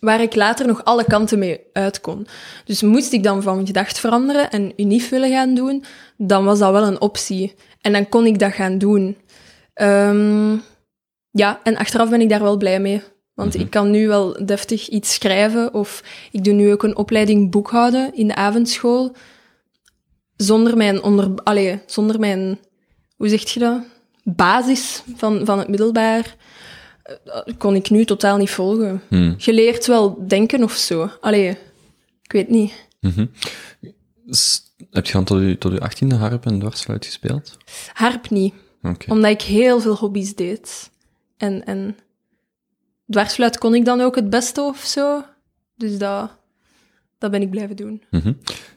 waar 0.01 0.21
ik 0.21 0.35
later 0.35 0.67
nog 0.67 0.83
alle 0.83 1.03
kanten 1.03 1.39
mee 1.39 1.59
uit 1.73 2.01
kon. 2.01 2.27
Dus 2.65 2.81
moest 2.81 3.13
ik 3.13 3.23
dan 3.23 3.41
van 3.41 3.65
gedacht 3.65 3.99
veranderen 3.99 4.49
en 4.51 4.73
UNIF 4.77 5.09
willen 5.09 5.31
gaan 5.31 5.53
doen, 5.53 5.83
dan 6.17 6.45
was 6.45 6.59
dat 6.59 6.71
wel 6.71 6.83
een 6.83 7.01
optie. 7.01 7.55
En 7.81 7.91
dan 7.91 8.09
kon 8.09 8.25
ik 8.25 8.39
dat 8.39 8.53
gaan 8.53 8.77
doen. 8.77 9.17
Ehm, 9.73 10.55
ja, 11.31 11.59
en 11.63 11.77
achteraf 11.77 12.09
ben 12.09 12.21
ik 12.21 12.29
daar 12.29 12.41
wel 12.41 12.57
blij 12.57 12.79
mee. 12.79 13.01
Want 13.33 13.53
Mhm. 13.53 13.63
ik 13.63 13.69
kan 13.69 13.91
nu 13.91 14.07
wel 14.07 14.45
deftig 14.45 14.87
iets 14.87 15.13
schrijven, 15.13 15.73
of 15.73 16.03
ik 16.31 16.43
doe 16.43 16.53
nu 16.53 16.71
ook 16.71 16.83
een 16.83 16.95
opleiding 16.97 17.51
boekhouden 17.51 18.15
in 18.15 18.27
de 18.27 18.35
avondschool. 18.35 19.15
zonder 20.35 20.77
mijn 20.77 21.03
onder... 21.03 21.29
Allee, 21.43 21.79
zonder 21.85 22.19
mijn... 22.19 22.59
Hoe 23.17 23.29
zeg 23.29 23.49
je 23.49 23.59
dat? 23.59 23.79
Basis 24.23 25.03
van, 25.15 25.45
van 25.45 25.59
het 25.59 25.67
middelbaar 25.67 26.35
kon 27.57 27.75
ik 27.75 27.89
nu 27.89 28.05
totaal 28.05 28.37
niet 28.37 28.49
volgen. 28.49 29.01
Hmm. 29.07 29.35
Je 29.37 29.53
leert 29.53 29.85
wel 29.87 30.27
denken 30.27 30.63
of 30.63 30.73
zo. 30.73 31.09
Allee, 31.21 31.57
ik 32.21 32.31
weet 32.31 32.49
niet. 32.49 32.73
S- 34.29 34.73
Heb 34.91 35.05
je 35.05 35.11
dan 35.13 35.23
tot 35.23 35.41
je, 35.41 35.57
tot 35.57 35.71
je 35.71 35.79
18e 35.79 36.17
harp 36.17 36.45
en 36.45 36.59
dwarsfluit 36.59 37.05
gespeeld? 37.05 37.57
Harp 37.93 38.29
niet. 38.29 38.53
Omdat 39.11 39.31
ik 39.31 39.41
heel 39.41 39.79
veel 39.79 39.95
hobby's 39.95 40.35
deed. 40.35 40.89
En, 41.37 41.65
en 41.65 41.95
dwarsfluit 43.09 43.57
kon 43.57 43.75
ik 43.75 43.85
dan 43.85 44.01
ook 44.01 44.15
het 44.15 44.29
beste 44.29 44.61
of 44.61 44.79
zo. 44.83 45.23
Dus 45.75 45.97
dat, 45.97 46.37
dat 47.17 47.31
ben 47.31 47.41
ik 47.41 47.49
blijven 47.49 47.75
doen. 47.75 48.03
Mhm. 48.11 48.33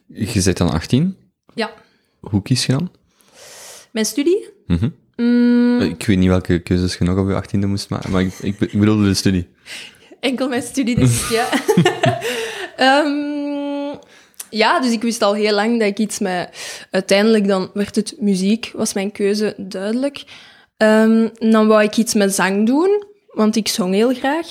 Je 0.07 0.43
bent 0.45 0.57
dan 0.57 0.71
18. 0.71 1.17
Ja. 1.55 1.73
Hoe 2.21 2.43
kies 2.43 2.67
je 2.67 2.73
dan? 2.73 2.91
Mijn 3.93 4.07
studie? 4.07 4.49
Mhm. 4.67 4.89
Mm, 5.17 5.81
Ik 5.81 6.07
weet 6.07 6.19
niet 6.19 6.29
welke 6.29 6.59
keuzes 6.59 6.97
je 6.97 7.05
nog 7.05 7.19
op 7.19 7.29
je 7.29 7.59
18e 7.59 7.67
moest 7.67 7.89
maken, 7.91 8.11
maar 8.11 8.23
ik, 8.23 8.33
ik, 8.41 8.61
ik 8.61 8.79
bedoelde 8.79 9.05
de 9.05 9.15
studie. 9.15 9.49
enkel 10.21 10.49
mijn 10.49 10.63
studie, 10.63 10.95
dus 10.95 11.29
ja. 11.29 11.49
Ehm, 12.77 13.97
ja, 14.51 14.81
dus 14.81 14.93
ik 14.93 15.03
wist 15.03 15.23
al 15.23 15.35
heel 15.35 15.55
lang 15.55 15.79
dat 15.79 15.89
ik 15.89 15.99
iets 15.99 16.19
met... 16.19 16.49
Uiteindelijk 16.91 17.47
dan 17.47 17.71
werd 17.75 17.97
het 17.97 18.15
muziek, 18.19 18.71
was 18.75 18.93
mijn 18.93 19.13
keuze 19.13 19.55
duidelijk. 19.57 20.25
Ehm, 20.77 21.29
dan 21.35 21.67
wou 21.67 21.83
ik 21.83 21.97
iets 21.97 22.15
met 22.15 22.35
zang 22.35 22.67
doen, 22.67 23.05
want 23.33 23.57
ik 23.57 23.69
zong 23.69 23.95
heel 23.95 24.15
graag. 24.15 24.47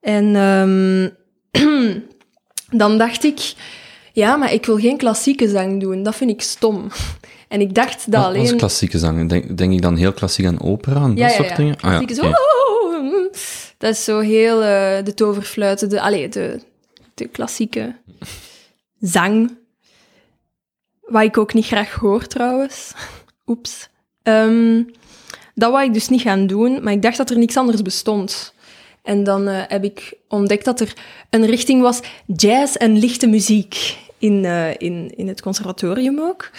En 0.00 0.36
ehm, 0.36 1.08
dan 2.80 2.98
dacht 2.98 3.24
ik, 3.24 3.54
ja, 4.12 4.36
maar 4.36 4.52
ik 4.52 4.66
wil 4.66 4.78
geen 4.78 4.96
klassieke 4.96 5.48
zang 5.48 5.80
doen. 5.80 6.02
Dat 6.02 6.16
vind 6.16 6.30
ik 6.30 6.42
stom. 6.42 6.88
En 7.48 7.60
ik 7.60 7.74
dacht 7.74 8.12
dat 8.12 8.24
alleen... 8.24 8.56
klassieke 8.56 8.98
zang? 8.98 9.28
Denk, 9.28 9.58
denk 9.58 9.72
ik 9.72 9.82
dan 9.82 9.96
heel 9.96 10.12
klassiek 10.12 10.46
aan 10.46 10.60
opera 10.60 11.02
en 11.02 11.08
dat 11.08 11.18
Ja, 11.18 11.28
soort 11.28 11.56
dingen? 11.56 11.76
Ah, 11.80 12.02
ja, 12.06 12.14
zo, 12.14 12.26
oké. 12.26 12.36
oh, 12.36 13.02
mm. 13.02 13.28
Dat 13.78 13.90
is 13.90 14.04
zo 14.04 14.18
heel 14.18 14.62
eh, 14.62 15.04
de 15.04 15.14
toverfluiten, 15.14 15.88
de, 15.88 16.00
allee, 16.00 16.28
de, 16.28 16.60
de 17.14 17.28
klassieke 17.28 17.94
zang. 19.00 19.56
Wat 21.00 21.22
ik 21.22 21.38
ook 21.38 21.54
niet 21.54 21.66
graag 21.66 21.92
hoor 21.92 22.26
trouwens. 22.26 22.92
Oeps. 23.46 23.88
Ehm, 24.22 24.82
dat 25.54 25.70
wou 25.70 25.84
ik 25.84 25.92
dus 25.92 26.08
niet 26.08 26.20
gaan 26.20 26.46
doen, 26.46 26.82
maar 26.82 26.92
ik 26.92 27.02
dacht 27.02 27.16
dat 27.16 27.30
er 27.30 27.38
niks 27.38 27.56
anders 27.56 27.82
bestond. 27.82 28.54
En 29.02 29.24
dan 29.24 29.48
eh, 29.48 29.62
heb 29.68 29.84
ik 29.84 30.14
ontdekt 30.28 30.64
dat 30.64 30.80
er 30.80 30.92
een 31.30 31.46
richting 31.46 31.82
was, 31.82 32.00
jazz 32.26 32.74
en 32.74 32.98
lichte 32.98 33.26
muziek, 33.26 33.96
in, 34.18 34.44
eh, 34.44 34.70
in, 34.70 35.12
in 35.16 35.28
het 35.28 35.42
conservatorium 35.42 36.20
ook. 36.20 36.50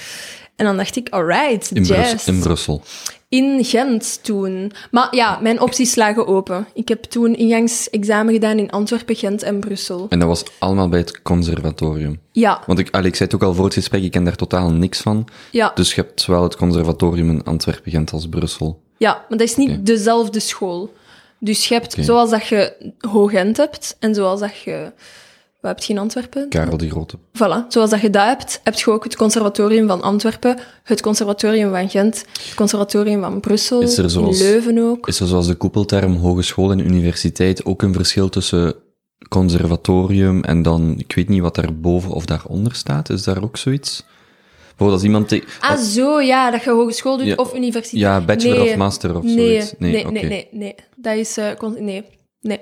En 0.57 0.65
dan 0.65 0.77
dacht 0.77 0.95
ik, 0.95 1.09
alright, 1.09 1.71
In, 1.71 1.83
jazz. 1.83 2.09
Brus- 2.11 2.27
in 2.27 2.39
Brussel. 2.39 2.81
In 3.29 3.65
Gent 3.65 4.19
toen. 4.23 4.71
Maar 4.91 5.15
ja, 5.15 5.39
mijn 5.41 5.61
opties 5.61 5.95
lagen 5.95 6.27
open. 6.27 6.67
Ik 6.73 6.87
heb 6.87 7.03
toen 7.03 7.35
ingangsexamen 7.35 8.33
gedaan 8.33 8.57
in 8.57 8.69
Antwerpen, 8.71 9.15
Gent 9.15 9.43
en 9.43 9.59
Brussel. 9.59 10.05
En 10.09 10.19
dat 10.19 10.27
was 10.27 10.43
allemaal 10.59 10.89
bij 10.89 10.99
het 10.99 11.21
conservatorium. 11.21 12.19
Ja, 12.31 12.61
Want 12.65 12.79
ik, 12.79 12.89
allee, 12.91 13.07
ik 13.07 13.15
zei 13.15 13.29
het 13.29 13.41
ook 13.41 13.47
al 13.49 13.53
voor 13.55 13.65
het 13.65 13.73
gesprek, 13.73 14.03
ik 14.03 14.11
ken 14.11 14.23
daar 14.23 14.35
totaal 14.35 14.71
niks 14.71 14.99
van. 15.01 15.27
ja, 15.51 15.71
Dus 15.75 15.93
je 15.95 16.01
hebt 16.01 16.21
zowel 16.21 16.43
het 16.43 16.55
conservatorium 16.55 17.29
in 17.29 17.43
Antwerpen, 17.43 17.91
Gent 17.91 18.11
als 18.11 18.27
Brussel. 18.29 18.81
ja. 18.97 19.13
Maar 19.29 19.37
dat 19.37 19.47
is 19.47 19.55
niet 19.55 19.85
dezelfde 19.85 20.39
school. 20.39 20.93
Dus 21.39 21.67
je 21.67 21.73
hebt, 21.73 21.95
zoals 21.99 22.29
dat 22.29 22.47
je 22.47 22.91
Hoog-Gent 23.09 23.57
hebt, 23.57 23.95
en 23.99 24.15
zoals 24.15 24.39
dat 24.39 24.57
je... 24.57 24.91
Wat 25.61 25.71
heb 25.75 25.83
je 25.83 25.93
in 25.93 25.99
Antwerpen? 25.99 26.49
Karel 26.49 26.77
die 26.77 26.89
Grote. 26.89 27.17
Voilà, 27.17 27.67
zoals 27.67 27.89
dat 27.89 28.01
je 28.01 28.09
dat 28.09 28.25
hebt, 28.25 28.59
heb 28.63 28.73
je 28.73 28.91
ook 28.91 29.03
het 29.03 29.15
conservatorium 29.15 29.87
van 29.87 30.01
Antwerpen, 30.01 30.57
het 30.83 31.01
conservatorium 31.01 31.69
van 31.71 31.89
Gent, 31.89 32.17
het 32.33 32.53
conservatorium 32.55 33.21
van 33.21 33.39
Brussel, 33.39 33.81
Is 33.81 33.97
er 33.97 34.09
zoals- 34.09 34.39
in 34.41 34.45
Leuven 34.47 34.77
ook. 34.79 35.07
Is 35.07 35.19
er 35.19 35.27
zoals 35.27 35.47
de 35.47 35.55
koepelterm 35.55 36.15
hogeschool 36.15 36.71
en 36.71 36.79
universiteit 36.79 37.65
ook 37.65 37.81
een 37.81 37.93
verschil 37.93 38.29
tussen 38.29 38.75
conservatorium 39.29 40.43
en 40.43 40.61
dan, 40.61 40.95
ik 40.97 41.13
weet 41.15 41.29
niet 41.29 41.41
wat 41.41 41.55
daarboven 41.55 42.11
of 42.11 42.25
daaronder 42.25 42.75
staat, 42.75 43.09
is 43.09 43.23
daar 43.23 43.43
ook 43.43 43.57
zoiets? 43.57 44.03
Bijvoorbeeld 44.67 44.91
als 44.99 45.03
iemand... 45.03 45.41
Ah, 45.59 45.77
zo, 45.77 46.21
ja, 46.21 46.51
dat 46.51 46.63
je 46.63 46.69
hogeschool 46.69 47.17
doet 47.17 47.25
Ja, 47.27 47.35
of 47.35 47.53
universiteit. 47.55 48.01
ja, 48.01 48.21
bachelor 48.21 48.57
Nee. 48.59 48.69
of 48.69 48.75
master 48.75 49.15
of 49.17 49.23
nee, 49.23 49.33
zoiets. 49.35 49.73
Nee, 49.77 50.05
nee, 50.05 50.23
nee, 50.23 50.47
nee. 50.51 50.75
Dat 50.95 51.15
is... 51.15 51.37
eh, 51.37 51.51
nee, 51.79 52.03
nee. 52.41 52.59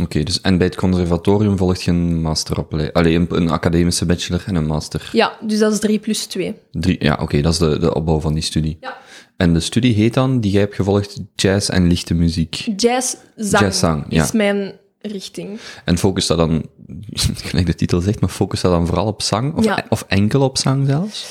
Oké, 0.00 0.22
dus 0.22 0.40
en 0.40 0.58
bij 0.58 0.66
het 0.66 0.76
conservatorium 0.76 1.56
volgt 1.56 1.82
je 1.82 1.90
een 1.90 2.20
masteropleiding. 2.20 2.96
Allee, 2.96 3.14
een, 3.14 3.26
een 3.28 3.50
academische 3.50 4.06
bachelor 4.06 4.42
en 4.46 4.54
een 4.54 4.66
master. 4.66 5.08
Ja, 5.12 5.36
dus 5.40 5.58
dat 5.58 5.72
is 5.72 5.78
3 5.78 5.98
plus 5.98 6.26
2. 6.26 6.54
Drie, 6.72 6.96
ja, 7.04 7.18
oké, 7.20 7.40
dat 7.40 7.52
is 7.52 7.58
de, 7.58 7.78
de 7.78 7.94
opbouw 7.94 8.20
van 8.20 8.34
die 8.34 8.42
studie. 8.42 8.76
Ja. 8.80 8.96
En 9.36 9.52
de 9.52 9.60
studie 9.60 9.94
heet 9.94 10.14
dan, 10.14 10.40
die 10.40 10.50
jij 10.50 10.60
hebt 10.60 10.74
gevolgd, 10.74 11.20
jazz 11.34 11.68
en 11.68 11.86
lichte 11.86 12.14
muziek. 12.14 12.54
Jazz, 12.76 13.14
zang, 13.36 13.62
Jazzzang, 13.62 14.04
ja. 14.08 14.24
is 14.24 14.32
mijn 14.32 14.72
richting. 15.00 15.58
En 15.84 15.98
focus 15.98 16.26
dat 16.26 16.38
dan, 16.38 16.64
gelijk 17.48 17.66
de 17.66 17.74
titel 17.74 18.00
zegt, 18.00 18.20
maar 18.20 18.30
focus 18.30 18.60
dat 18.60 18.72
dan 18.72 18.86
vooral 18.86 19.06
op 19.06 19.22
zang? 19.22 19.56
Of, 19.56 19.64
Ja. 19.64 19.84
of 19.88 20.04
enkel 20.08 20.40
op 20.42 20.58
zang 20.58 20.86
zelfs? 20.86 21.26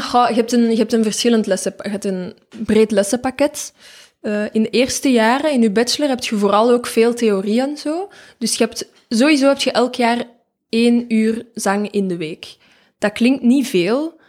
Goh, 0.00 0.28
je, 0.28 0.34
hebt 0.34 0.52
een, 0.52 0.70
je 0.70 0.76
hebt 0.76 0.92
een 0.92 1.02
verschillend 1.02 1.46
lessen... 1.46 1.74
Je 1.82 1.88
hebt 1.88 2.04
een 2.04 2.34
breed 2.64 2.90
lessenpakket. 2.90 3.72
Eh, 4.20 4.44
in 4.52 4.62
de 4.62 4.70
eerste 4.70 5.12
jaren, 5.12 5.52
in 5.52 5.62
je 5.62 5.70
bachelor, 5.70 6.08
heb 6.08 6.24
je 6.24 6.36
vooral 6.36 6.70
ook 6.70 6.86
veel 6.86 7.14
theorie 7.14 7.60
en 7.60 7.76
zo. 7.76 8.10
Dus 8.38 8.56
je 8.56 8.64
hebt, 8.64 8.88
sowieso 9.08 9.48
heb 9.48 9.60
je 9.60 9.70
elk 9.70 9.94
jaar 9.94 10.24
één 10.68 11.14
uur 11.14 11.46
zang 11.54 11.90
in 11.90 12.08
de 12.08 12.16
week. 12.16 12.56
Dat 12.98 13.12
klinkt 13.12 13.42
niet 13.42 13.68
veel, 13.68 14.20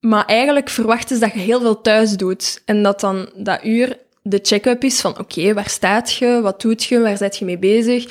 maar 0.00 0.24
eigenlijk 0.24 0.68
verwachten 0.68 1.16
ze 1.16 1.22
dat 1.22 1.32
je 1.32 1.38
heel 1.38 1.60
veel 1.60 1.80
thuis 1.80 2.16
doet. 2.16 2.62
En 2.64 2.82
dat 2.82 3.00
dan 3.00 3.28
dat 3.36 3.64
uur 3.64 3.98
de 4.22 4.38
check-up 4.42 4.84
is 4.84 5.00
van, 5.00 5.18
oké, 5.18 5.54
waar 5.54 5.68
staat 5.68 6.12
je? 6.12 6.40
Wat 6.42 6.60
doet 6.60 6.84
je? 6.84 7.00
Waar 7.00 7.16
zit 7.16 7.36
je 7.36 7.44
mee 7.44 7.58
bezig? 7.58 8.06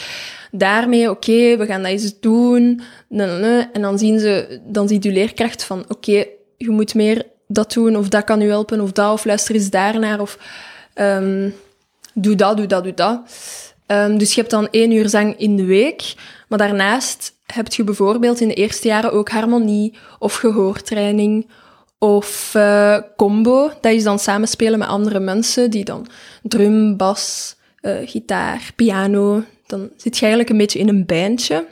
Daarmee, 0.52 1.10
oké, 1.10 1.58
we 1.58 1.66
gaan 1.66 1.82
dat 1.82 1.92
eens 1.92 2.20
doen. 2.20 2.82
En 3.10 3.82
dan 3.82 3.98
zien 3.98 4.20
ze, 4.20 4.60
dan 4.64 4.88
ziet 4.88 5.04
je 5.04 5.12
leerkracht 5.12 5.64
van, 5.64 5.86
oké, 5.88 6.26
je 6.58 6.70
moet 6.70 6.96
meer 6.96 7.26
dat 7.52 7.74
doen, 7.74 7.96
of 7.96 8.08
dat 8.08 8.24
kan 8.24 8.42
u 8.42 8.48
helpen, 8.48 8.82
of 8.82 8.92
dat, 8.92 9.14
of 9.14 9.26
luister 9.26 9.56
eens 9.56 9.70
daarnaar, 9.70 10.20
of 10.20 10.38
ehm, 10.94 11.50
doe 12.14 12.36
dat, 12.36 12.58
doe 12.58 12.66
dat, 12.66 12.84
doe 12.84 12.94
dat. 12.94 13.22
Ehm, 13.86 14.18
dus 14.18 14.34
je 14.34 14.40
hebt 14.40 14.52
dan 14.52 14.68
één 14.72 14.92
uur 14.92 15.10
zang 15.10 15.38
in 15.38 15.56
de 15.56 15.66
week, 15.66 16.14
maar 16.48 16.58
daarnaast 16.58 17.34
heb 17.46 17.74
je 17.74 17.84
bijvoorbeeld 17.84 18.42
in 18.42 18.48
de 18.48 18.54
eerste 18.54 18.88
jaren 18.88 19.12
ook 19.12 19.30
harmonie, 19.30 19.98
of 20.20 20.36
gehoortraining, 20.36 21.50
of 21.98 22.56
eh, 22.56 22.98
combo. 23.18 23.72
Dat 23.82 23.92
is 23.92 24.04
dan 24.04 24.20
samenspelen 24.20 24.80
met 24.80 24.88
andere 24.88 25.20
mensen, 25.20 25.70
die 25.72 25.84
dan 25.84 26.08
drum, 26.42 26.98
bas, 26.98 27.56
eh, 27.82 27.96
gitaar, 28.06 28.72
piano. 28.76 29.44
Dan 29.66 29.90
zit 29.98 30.16
je 30.16 30.22
eigenlijk 30.22 30.50
een 30.50 30.58
beetje 30.58 30.80
in 30.80 30.90
een 30.90 31.06
bandje. 31.06 31.66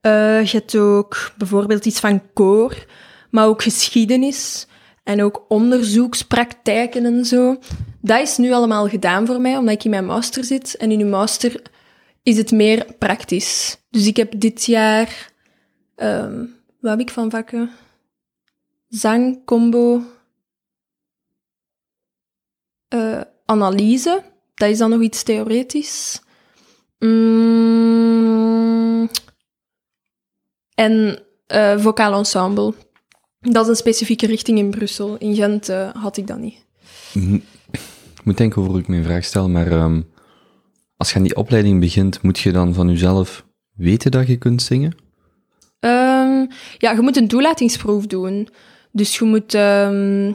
Eh, 0.00 0.44
je 0.44 0.56
hebt 0.56 0.76
ook 0.76 1.32
bijvoorbeeld 1.36 1.86
iets 1.86 2.00
van 2.00 2.22
koor, 2.32 2.84
maar 3.30 3.46
ook 3.46 3.62
geschiedenis 3.62 4.66
en 5.02 5.22
ook 5.22 5.44
onderzoekspraktijken 5.48 7.04
en 7.04 7.24
zo. 7.24 7.58
Dat 8.00 8.20
is 8.20 8.36
nu 8.36 8.52
allemaal 8.52 8.88
gedaan 8.88 9.26
voor 9.26 9.40
mij, 9.40 9.56
omdat 9.56 9.74
ik 9.74 9.84
in 9.84 9.90
mijn 9.90 10.04
master 10.04 10.44
zit. 10.44 10.76
En 10.76 10.90
in 10.90 11.00
uw 11.00 11.08
master 11.08 11.62
is 12.22 12.36
het 12.36 12.50
meer 12.50 12.94
praktisch. 12.98 13.78
Dus 13.90 14.06
ik 14.06 14.16
heb 14.16 14.32
dit 14.36 14.64
jaar... 14.64 15.32
ehm 15.96 16.44
wat 16.80 16.90
heb 16.90 17.00
ik 17.00 17.10
van 17.10 17.30
vakken? 17.30 17.70
Zang, 18.88 19.44
combo... 19.44 20.02
eh, 22.88 23.20
analyse. 23.44 24.22
Dat 24.54 24.68
is 24.68 24.78
dan 24.78 24.90
nog 24.90 25.00
iets 25.00 25.22
theoretisch. 25.22 26.20
Mm, 26.98 28.00
en 30.74 31.22
eh 31.46 31.78
vocaal 31.78 32.14
ensemble. 32.14 32.74
Dat 33.40 33.62
is 33.62 33.68
een 33.68 33.76
specifieke 33.76 34.26
richting 34.26 34.58
in 34.58 34.70
Brussel. 34.70 35.16
In 35.16 35.34
Gent 35.34 35.68
eh, 35.68 35.88
had 35.94 36.16
ik 36.16 36.26
dat 36.26 36.38
niet. 36.38 36.64
Ik 38.12 38.26
moet 38.26 38.36
denken 38.36 38.58
over 38.58 38.70
hoe 38.70 38.80
ik 38.80 38.88
mijn 38.88 39.04
vraag 39.04 39.24
stel, 39.24 39.48
maar 39.48 39.72
ehm, 39.72 40.00
als 40.96 41.10
je 41.10 41.16
aan 41.16 41.22
die 41.22 41.36
opleiding 41.36 41.80
begint, 41.80 42.22
moet 42.22 42.38
je 42.38 42.52
dan 42.52 42.74
van 42.74 42.88
jezelf 42.88 43.44
weten 43.76 44.10
dat 44.10 44.26
je 44.26 44.36
kunt 44.36 44.62
zingen? 44.62 44.96
Ehm, 45.80 46.46
ja, 46.78 46.90
je 46.92 47.00
moet 47.00 47.16
een 47.16 47.28
toelatingsproef 47.28 48.06
doen. 48.06 48.48
Dus 48.92 49.18
je 49.18 49.24
moet, 49.24 49.54
ehm, 49.54 50.32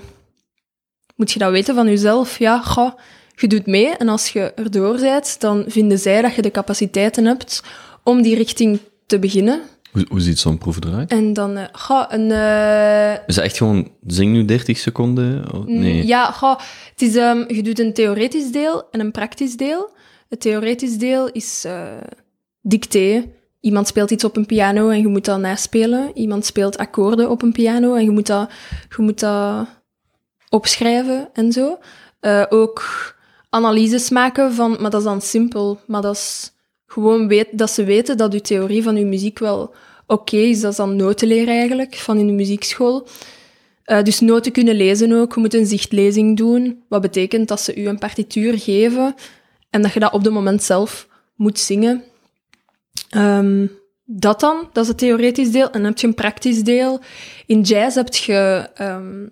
moet 1.15 1.31
je 1.31 1.39
dat 1.39 1.51
weten 1.51 1.75
van 1.75 1.87
jezelf. 1.87 2.39
Ja, 2.39 2.61
goh, 2.61 2.91
je 3.35 3.47
doet 3.47 3.65
mee 3.65 3.87
en 3.87 4.09
als 4.09 4.29
je 4.29 4.53
erdoor 4.53 4.99
bent, 4.99 5.39
dan 5.39 5.63
vinden 5.67 5.99
zij 5.99 6.21
dat 6.21 6.35
je 6.35 6.41
de 6.41 6.51
capaciteiten 6.51 7.25
hebt 7.25 7.63
om 8.03 8.21
die 8.21 8.35
richting 8.35 8.79
te 9.05 9.19
beginnen. 9.19 9.61
Hoe, 9.95 10.05
hoe 10.09 10.19
ziet 10.21 10.39
zo'n 10.39 10.57
proef 10.57 10.77
eruit? 10.83 11.11
En 11.11 11.33
dan, 11.33 11.57
eh 11.57 11.65
goh, 11.71 12.03
een... 12.07 12.31
eh, 12.31 13.11
Is 13.27 13.35
dat 13.35 13.43
echt 13.43 13.57
gewoon, 13.57 13.91
zing 14.07 14.31
nu 14.31 14.45
30 14.45 14.77
seconden? 14.77 15.53
Oh, 15.53 15.65
nee. 15.65 16.05
Ja, 16.05 16.31
goh, 16.31 16.59
het 16.91 17.01
is, 17.01 17.15
ehm, 17.15 17.53
je 17.53 17.63
doet 17.63 17.79
een 17.79 17.93
theoretisch 17.93 18.51
deel 18.51 18.83
en 18.91 18.99
een 18.99 19.11
praktisch 19.11 19.57
deel. 19.57 19.89
Het 20.29 20.39
theoretisch 20.41 20.97
deel 20.97 21.29
is 21.31 21.65
dicté. 22.61 23.23
iemand 23.59 23.87
speelt 23.87 24.11
iets 24.11 24.23
op 24.23 24.37
een 24.37 24.45
piano 24.45 24.89
en 24.89 24.99
je 24.99 25.07
moet 25.07 25.25
dat 25.25 25.39
naspelen. 25.39 26.11
Iemand 26.13 26.45
speelt 26.45 26.77
akkoorden 26.77 27.29
op 27.29 27.41
een 27.41 27.51
piano 27.51 27.93
en 27.95 28.03
je 28.03 28.09
moet 28.11 28.27
dat, 28.27 28.49
je 28.95 29.01
moet 29.03 29.19
dat 29.19 29.67
opschrijven 30.49 31.29
en 31.33 31.51
zo. 31.51 31.77
Ook 32.49 32.83
analyses 33.49 34.09
maken 34.09 34.53
van, 34.53 34.77
maar 34.81 34.89
dat 34.91 34.99
is 34.99 35.07
dan 35.07 35.21
simpel, 35.21 35.79
maar 35.87 36.01
dat 36.01 36.15
is 36.15 36.51
gewoon 36.87 37.27
weet, 37.27 37.47
dat 37.51 37.71
ze 37.71 37.83
weten 37.83 38.17
dat 38.17 38.33
uw 38.33 38.39
theorie 38.39 38.83
van 38.83 38.95
uw 38.95 39.05
muziek 39.05 39.39
wel 39.39 39.73
oké 40.07 40.37
is. 40.37 40.61
Dat 40.61 40.71
is 40.71 40.77
dan 40.77 40.95
noten 40.95 41.27
leren 41.27 41.53
eigenlijk, 41.53 41.95
van 41.95 42.17
in 42.17 42.27
de 42.27 42.33
muziekschool. 42.33 43.07
Uh, 43.85 44.03
dus 44.03 44.19
noten 44.19 44.51
kunnen 44.51 44.75
lezen 44.75 45.11
ook. 45.11 45.33
Je 45.33 45.39
moet 45.39 45.53
een 45.53 45.65
zichtlezing 45.65 46.37
doen, 46.37 46.83
wat 46.89 47.01
betekent 47.01 47.47
dat 47.47 47.61
ze 47.61 47.75
u 47.75 47.87
een 47.87 47.99
partituur 47.99 48.59
geven 48.59 49.15
en 49.69 49.81
dat 49.81 49.93
je 49.93 49.99
dat 49.99 50.13
op 50.13 50.23
het 50.23 50.33
moment 50.33 50.63
zelf 50.63 51.07
moet 51.35 51.59
zingen. 51.59 52.03
Um, 53.15 53.71
dat 54.05 54.39
dan, 54.39 54.69
dat 54.73 54.83
is 54.83 54.89
het 54.89 54.97
theoretisch 54.97 55.51
deel. 55.51 55.65
En 55.65 55.71
dan 55.71 55.83
heb 55.83 55.97
je 55.97 56.07
een 56.07 56.13
praktisch 56.13 56.63
deel. 56.63 56.99
In 57.45 57.61
jazz 57.61 57.95
heb 57.95 58.13
je 58.13 58.69
um, 58.81 59.31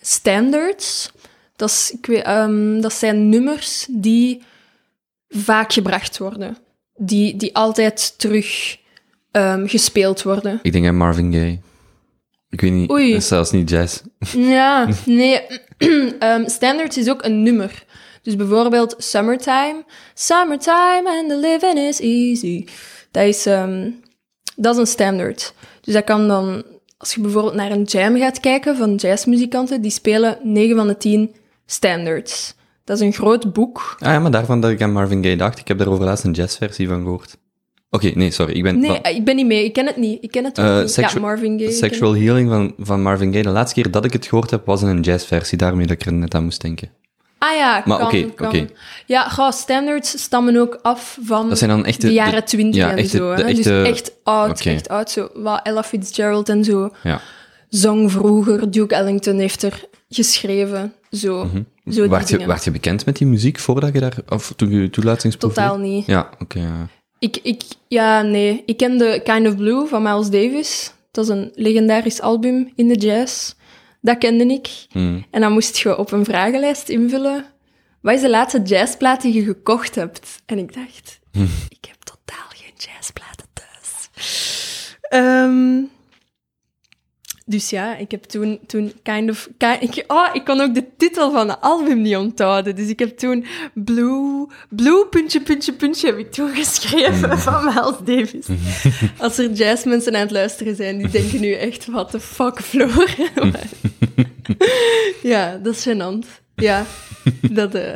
standards. 0.00 1.10
Dat, 1.56 1.70
is, 1.70 1.96
ik 2.00 2.26
um, 2.26 2.80
dat 2.80 2.92
zijn 2.92 3.28
nummers 3.28 3.86
die 3.90 4.42
vaak 5.28 5.72
gebracht 5.72 6.18
worden. 6.18 6.56
Die, 6.98 7.36
die 7.36 7.54
altijd 7.54 8.18
terug 8.18 8.78
um, 9.32 9.68
gespeeld 9.68 10.22
worden. 10.22 10.58
Ik 10.62 10.72
denk 10.72 10.86
aan 10.86 10.96
Marvin 10.96 11.32
Gaye. 11.32 11.58
Ik 12.50 12.60
weet 12.60 12.72
niet, 12.72 12.90
Oei. 12.90 13.12
dat 13.12 13.20
is 13.20 13.28
zelfs 13.28 13.50
niet 13.50 13.70
jazz. 13.70 14.00
Ja, 14.36 14.88
nee. 15.04 15.40
um, 15.78 16.48
standards 16.58 16.98
is 16.98 17.10
ook 17.10 17.24
een 17.24 17.42
nummer. 17.42 17.84
Dus 18.22 18.36
bijvoorbeeld 18.36 18.94
Summertime. 18.98 19.84
Summertime 20.14 21.02
and 21.04 21.28
the 21.28 21.36
living 21.36 21.78
is 21.78 22.00
easy. 22.00 22.66
Dat 23.10 23.24
is, 23.24 23.46
um, 23.46 24.00
dat 24.56 24.74
is 24.74 24.80
een 24.80 24.86
standard. 24.86 25.54
Dus 25.80 25.94
dat 25.94 26.04
kan 26.04 26.28
dan, 26.28 26.64
als 26.96 27.14
je 27.14 27.20
bijvoorbeeld 27.20 27.54
naar 27.54 27.70
een 27.70 27.82
jam 27.82 28.16
gaat 28.16 28.40
kijken 28.40 28.76
van 28.76 28.94
jazzmuzikanten, 28.94 29.82
die 29.82 29.90
spelen 29.90 30.38
9 30.42 30.76
van 30.76 30.86
de 30.86 30.96
10 30.96 31.34
standards. 31.66 32.54
Dat 32.88 33.00
is 33.00 33.06
een 33.06 33.12
groot 33.12 33.52
boek. 33.52 33.96
Ah 33.98 34.12
ja, 34.12 34.18
maar 34.18 34.30
daarvan 34.30 34.60
dat 34.60 34.70
ik 34.70 34.82
aan 34.82 34.92
Marvin 34.92 35.22
Gaye 35.22 35.36
dacht, 35.36 35.58
ik 35.58 35.68
heb 35.68 35.78
daar 35.78 35.88
over 35.88 36.04
laatst 36.04 36.24
een 36.24 36.32
jazzversie 36.32 36.88
van 36.88 37.02
gehoord. 37.02 37.36
Oké, 37.90 38.10
nee, 38.14 38.30
sorry. 38.30 38.52
Ik 38.52 38.62
ben, 38.62 38.80
nee, 38.80 39.00
ik 39.00 39.24
ben 39.24 39.36
niet 39.36 39.46
mee. 39.46 39.64
Ik 39.64 39.72
ken 39.72 39.86
het 39.86 39.96
niet. 39.96 40.22
Ik 40.24 40.30
ken 40.30 40.44
het 40.44 40.58
uh, 40.58 40.78
niet. 40.78 40.94
Ja, 40.94 41.10
Marvin 41.20 41.58
Gaye. 41.58 41.72
Sexual 41.72 42.16
Healing 42.16 42.48
van, 42.48 42.74
van 42.78 43.02
Marvin 43.02 43.30
Gaye. 43.30 43.42
De 43.42 43.48
laatste 43.48 43.82
keer 43.82 43.90
dat 43.90 44.04
ik 44.04 44.12
het 44.12 44.26
gehoord 44.26 44.50
heb, 44.50 44.66
was 44.66 44.82
in 44.82 44.88
een 44.88 45.00
jazzversie. 45.00 45.58
Daarmee 45.58 45.86
dat 45.86 46.00
ik 46.00 46.06
er 46.06 46.12
net 46.12 46.34
aan 46.34 46.44
moest 46.44 46.60
denken. 46.60 46.90
Ah 47.38 47.56
ja, 47.56 47.82
maar 47.84 48.02
oké. 48.02 48.26
Okay, 48.38 48.68
Ja, 49.06 49.28
gauw, 49.28 49.50
standards 49.50 50.22
stammen 50.22 50.56
ook 50.56 50.78
af 50.82 51.18
van 51.24 51.48
dat 51.48 51.58
zijn 51.58 51.70
dan 51.70 51.84
echte, 51.84 52.06
de 52.06 52.12
jaren 52.12 52.44
twintig 52.44 52.82
en 52.82 52.96
echte, 52.96 53.16
zo. 53.16 53.30
Hè? 53.30 53.54
Dus 53.54 53.66
echt 53.66 54.12
oud, 54.22 54.60
echt 54.60 54.88
oud. 54.88 55.10
Zo. 55.10 55.28
Wat 55.34 55.60
Ella 55.62 55.82
Fitzgerald 55.82 56.48
en 56.48 56.64
zo 56.64 56.90
ja. 57.02 57.20
zong 57.68 58.12
vroeger. 58.12 58.70
Duke 58.70 58.94
Ellington 58.94 59.38
heeft 59.38 59.62
er 59.62 59.84
geschreven. 60.08 60.92
Zo. 61.10 61.44
Mm 61.44 61.50
-hmm. 61.50 61.66
Zo 61.92 62.08
waart, 62.08 62.28
je, 62.28 62.46
waart 62.46 62.64
je 62.64 62.70
bekend 62.70 63.06
met 63.06 63.16
die 63.16 63.26
muziek 63.26 63.58
voordat 63.58 63.92
je 63.92 64.00
daar, 64.00 64.16
of 64.28 64.52
toen 64.56 64.70
je 64.70 64.90
toelatingsproef 64.90 65.54
Totaal 65.54 65.78
niet. 65.78 66.06
Ja, 66.06 66.30
oké. 66.38 66.58
ja. 66.58 66.88
Ik, 67.18 67.38
ik, 67.42 67.62
ja, 67.88 68.22
nee. 68.22 68.62
Ik 68.66 68.76
kende 68.76 69.20
Kind 69.24 69.46
of 69.46 69.56
Blue 69.56 69.86
van 69.86 70.02
Miles 70.02 70.30
Davis. 70.30 70.92
Dat 71.10 71.24
is 71.24 71.30
een 71.30 71.50
legendarisch 71.54 72.20
album 72.20 72.72
in 72.74 72.88
de 72.88 72.94
jazz. 72.94 73.54
Dat 74.00 74.18
kende 74.18 74.44
ik. 74.44 74.68
Hmm. 74.90 75.26
En 75.30 75.40
dan 75.40 75.52
moest 75.52 75.78
je 75.78 75.98
op 75.98 76.12
een 76.12 76.24
vragenlijst 76.24 76.88
invullen. 76.88 77.44
Wat 78.00 78.14
is 78.14 78.20
de 78.20 78.30
laatste 78.30 78.62
jazzplaat 78.62 79.22
die 79.22 79.34
je 79.34 79.42
gekocht 79.42 79.94
hebt? 79.94 80.42
En 80.46 80.58
ik 80.58 80.74
dacht, 80.74 81.20
hmm. 81.32 81.48
ik 81.68 81.84
heb 81.88 81.96
totaal 82.02 82.46
geen 82.48 82.72
jazzplaten 82.76 83.46
thuis. 83.52 84.10
Um, 85.10 85.90
dus 87.48 87.70
ja, 87.70 87.96
ik 87.96 88.10
heb 88.10 88.24
toen, 88.24 88.58
toen 88.66 88.92
kind 89.02 89.30
of... 89.30 89.48
ik, 89.80 90.04
oh, 90.06 90.28
ik 90.32 90.44
kon 90.44 90.60
ook 90.60 90.74
de 90.74 90.84
titel 90.96 91.30
van 91.32 91.48
het 91.48 91.60
album 91.60 92.02
niet 92.02 92.16
onthouden. 92.16 92.76
Dus 92.76 92.88
ik 92.88 92.98
heb 92.98 93.18
toen 93.18 93.46
Blue... 93.74 94.46
Blue, 94.68 95.06
puntje, 95.06 95.40
puntje, 95.40 95.72
puntje 95.72 96.06
heb 96.06 96.18
ik 96.18 96.32
toen 96.32 96.54
geschreven 96.54 97.28
mm. 97.28 97.38
van 97.38 97.64
Miles 97.64 97.96
Davis. 98.04 98.46
Als 99.18 99.38
er 99.38 99.50
jazzmensen 99.50 100.14
aan 100.14 100.20
het 100.20 100.30
luisteren 100.30 100.76
zijn, 100.76 100.98
die 100.98 101.08
denken 101.08 101.40
nu 101.40 101.52
echt, 101.52 101.86
what 101.86 102.10
the 102.10 102.20
fuck, 102.20 102.60
Floor. 102.62 103.10
ja, 105.32 105.56
dat 105.56 105.74
is 105.74 105.88
gênant. 105.88 106.26
Ja, 106.54 106.86
dat... 107.50 107.74
Uh, 107.74 107.94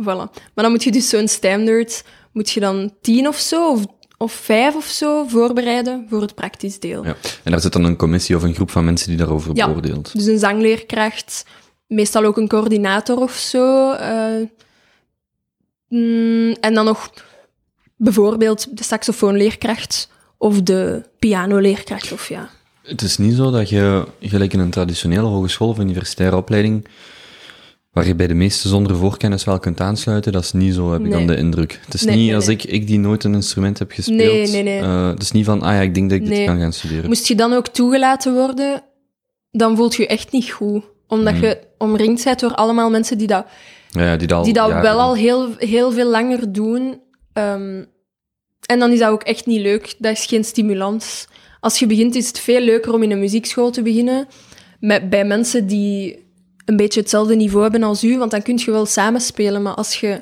voilà. 0.00 0.30
Maar 0.54 0.64
dan 0.64 0.70
moet 0.70 0.84
je 0.84 0.92
dus 0.92 1.08
zo'n 1.08 1.28
standard... 1.28 2.04
Moet 2.32 2.50
je 2.50 2.60
dan 2.60 2.94
tien 3.00 3.28
of 3.28 3.38
zo, 3.38 3.70
of 3.70 3.86
of 4.16 4.32
vijf 4.32 4.74
of 4.74 4.84
zo 4.84 5.24
voorbereiden 5.26 6.06
voor 6.08 6.20
het 6.20 6.34
praktisch 6.34 6.80
deel. 6.80 7.04
Ja. 7.04 7.16
En 7.42 7.50
daar 7.50 7.60
zit 7.60 7.72
dan 7.72 7.84
een 7.84 7.96
commissie 7.96 8.36
of 8.36 8.42
een 8.42 8.54
groep 8.54 8.70
van 8.70 8.84
mensen 8.84 9.08
die 9.08 9.16
daarover 9.16 9.50
ja, 9.54 9.66
beoordeelt. 9.66 10.12
Dus 10.12 10.26
een 10.26 10.38
zangleerkracht, 10.38 11.44
meestal 11.86 12.24
ook 12.24 12.36
een 12.36 12.48
coördinator 12.48 13.16
of 13.16 13.32
zo. 13.32 13.92
Uh, 13.92 14.46
mm, 15.88 16.52
en 16.60 16.74
dan 16.74 16.84
nog 16.84 17.10
bijvoorbeeld 17.96 18.76
de 18.76 18.84
saxofoonleerkracht 18.84 20.08
of 20.36 20.62
de 20.62 21.02
pianoleerkracht. 21.18 22.12
Of 22.12 22.28
ja. 22.28 22.50
Het 22.82 23.02
is 23.02 23.16
niet 23.16 23.34
zo 23.34 23.50
dat 23.50 23.68
je, 23.68 24.06
gelijk 24.20 24.52
in 24.52 24.58
een 24.58 24.70
traditionele 24.70 25.26
hogeschool 25.26 25.68
of 25.68 25.78
universitaire 25.78 26.36
opleiding, 26.36 26.86
waar 27.94 28.06
je 28.06 28.14
bij 28.14 28.26
de 28.26 28.34
meeste 28.34 28.68
zonder 28.68 28.96
voorkennis 28.96 29.44
wel 29.44 29.58
kunt 29.58 29.80
aansluiten, 29.80 30.32
dat 30.32 30.42
is 30.42 30.52
niet 30.52 30.74
zo, 30.74 30.92
heb 30.92 31.04
ik 31.04 31.10
dan 31.10 31.26
de 31.26 31.36
indruk. 31.36 31.80
Het 31.84 31.94
is 31.94 32.04
niet 32.04 32.34
als 32.34 32.48
Ik, 32.48 32.64
ik 32.64 32.86
die 32.86 32.98
nooit 32.98 33.24
een 33.24 33.34
instrument 33.34 33.78
heb 33.78 33.90
gespeeld. 33.90 34.18
Nee, 34.18 34.46
nee, 34.46 34.62
nee. 34.62 34.80
Uh, 34.80 35.08
het 35.08 35.22
is 35.22 35.32
niet 35.32 35.44
van, 35.44 35.62
ah 35.62 35.72
ja, 35.72 35.80
ik 35.80 35.94
denk 35.94 36.10
dat 36.10 36.18
ik 36.18 36.26
dit 36.26 36.44
kan 36.44 36.60
gaan 36.60 36.72
studeren. 36.72 37.08
Moest 37.08 37.26
je 37.26 37.34
dan 37.34 37.52
ook 37.52 37.68
toegelaten 37.68 38.32
worden, 38.32 38.82
dan 39.50 39.76
voelt 39.76 39.94
je 39.94 40.06
echt 40.06 40.32
niet 40.32 40.50
goed. 40.50 40.82
Omdat 41.06 41.34
mm. 41.34 41.40
je 41.40 41.58
omringd 41.78 42.24
bent 42.24 42.40
door 42.40 42.54
allemaal 42.54 42.90
mensen 42.90 43.18
die 43.18 43.26
dat, 43.26 43.46
ja, 43.90 44.16
die 44.16 44.26
dat, 44.26 44.44
die 44.44 44.52
dat 44.52 44.72
wel 44.72 45.00
al 45.00 45.14
heel, 45.14 45.48
heel 45.58 45.92
veel 45.92 46.10
langer 46.10 46.52
doen. 46.52 47.00
Um, 47.32 47.86
en 48.66 48.78
dan 48.78 48.92
is 48.92 48.98
dat 48.98 49.10
ook 49.10 49.22
echt 49.22 49.46
niet 49.46 49.60
leuk. 49.60 49.94
Dat 49.98 50.12
is 50.12 50.24
geen 50.24 50.44
stimulans. 50.44 51.28
Als 51.60 51.78
je 51.78 51.86
begint, 51.86 52.14
is 52.14 52.26
het 52.26 52.38
veel 52.38 52.60
leuker 52.60 52.92
om 52.92 53.02
in 53.02 53.10
een 53.10 53.18
muziekschool 53.18 53.70
te 53.70 53.82
beginnen. 53.82 54.26
Met, 54.80 55.10
bij 55.10 55.24
mensen 55.24 55.66
die 55.66 56.23
een 56.64 56.76
beetje 56.76 57.00
hetzelfde 57.00 57.36
niveau 57.36 57.62
hebben 57.62 57.82
als 57.82 58.04
u, 58.04 58.18
want 58.18 58.30
dan 58.30 58.42
kun 58.42 58.60
je 58.64 58.70
wel 58.70 58.86
samenspelen. 58.86 59.62
Maar 59.62 59.74
als 59.74 59.94
je 60.00 60.20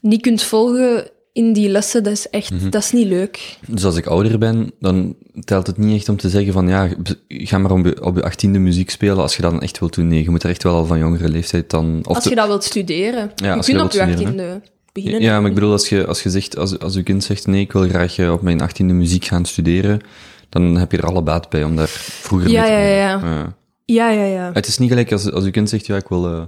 niet 0.00 0.20
kunt 0.20 0.42
volgen 0.42 1.10
in 1.32 1.52
die 1.52 1.68
lessen, 1.68 2.02
dat 2.02 2.12
is 2.12 2.28
echt 2.30 2.50
mhm. 2.50 2.70
dat 2.70 2.82
is 2.82 2.92
niet 2.92 3.06
leuk. 3.06 3.58
Dus 3.66 3.84
als 3.84 3.96
ik 3.96 4.06
ouder 4.06 4.38
ben, 4.38 4.72
dan 4.80 5.16
telt 5.44 5.66
het 5.66 5.78
niet 5.78 5.96
echt 5.96 6.08
om 6.08 6.16
te 6.16 6.28
zeggen 6.28 6.52
van 6.52 6.68
ja, 6.68 6.88
ga 7.28 7.58
maar 7.58 7.70
op 8.00 8.16
je 8.16 8.22
achttiende 8.22 8.58
muziek 8.58 8.90
spelen 8.90 9.16
als 9.16 9.36
je 9.36 9.42
dat 9.42 9.50
dan 9.50 9.60
echt 9.60 9.78
wilt 9.78 9.94
doen. 9.94 10.08
Nee, 10.08 10.22
je 10.22 10.30
moet 10.30 10.42
er 10.42 10.50
echt 10.50 10.62
wel 10.62 10.74
al 10.74 10.86
van 10.86 10.98
jongere 10.98 11.28
leeftijd 11.28 11.70
dan... 11.70 12.00
Of 12.04 12.14
als 12.14 12.24
je 12.24 12.34
dat 12.34 12.46
wilt 12.46 12.64
studeren. 12.64 13.32
Ja, 13.34 13.54
je 13.54 13.62
kunt 13.62 13.82
op 13.82 13.92
je 13.92 14.02
achttiende 14.02 14.60
beginnen. 14.92 15.20
Ja, 15.20 15.40
maar 15.40 15.48
ik 15.48 15.54
bedoel, 15.54 15.72
als 15.72 15.88
je, 15.88 16.06
als 16.06 16.22
je 16.22 16.30
zegt, 16.30 16.56
als, 16.56 16.78
als 16.78 16.96
uw 16.96 17.02
kind 17.02 17.24
zegt 17.24 17.46
nee, 17.46 17.60
ik 17.60 17.72
wil 17.72 17.88
graag 17.88 18.18
eh, 18.18 18.32
op 18.32 18.42
mijn 18.42 18.60
achttiende 18.60 18.92
muziek 18.92 19.24
gaan 19.24 19.44
studeren, 19.44 20.00
dan 20.48 20.76
heb 20.76 20.92
je 20.92 20.98
er 20.98 21.06
alle 21.06 21.22
baat 21.22 21.48
bij 21.48 21.64
om 21.64 21.76
daar 21.76 21.88
vroeger 21.88 22.50
ja, 22.50 22.60
mee 22.60 22.70
te 22.70 22.76
ja, 22.76 22.82
ja, 22.82 22.94
ja. 22.94 23.20
Ja, 23.24 23.54
ja, 23.94 24.24
ja. 24.24 24.50
Het 24.52 24.66
is 24.66 24.78
niet 24.78 24.88
gelijk 24.88 25.12
als, 25.12 25.32
als 25.32 25.44
je 25.44 25.50
kind 25.50 25.68
zegt, 25.68 25.86
ja, 25.86 25.96
ik 25.96 26.08
wil 26.08 26.30
uh, 26.30 26.42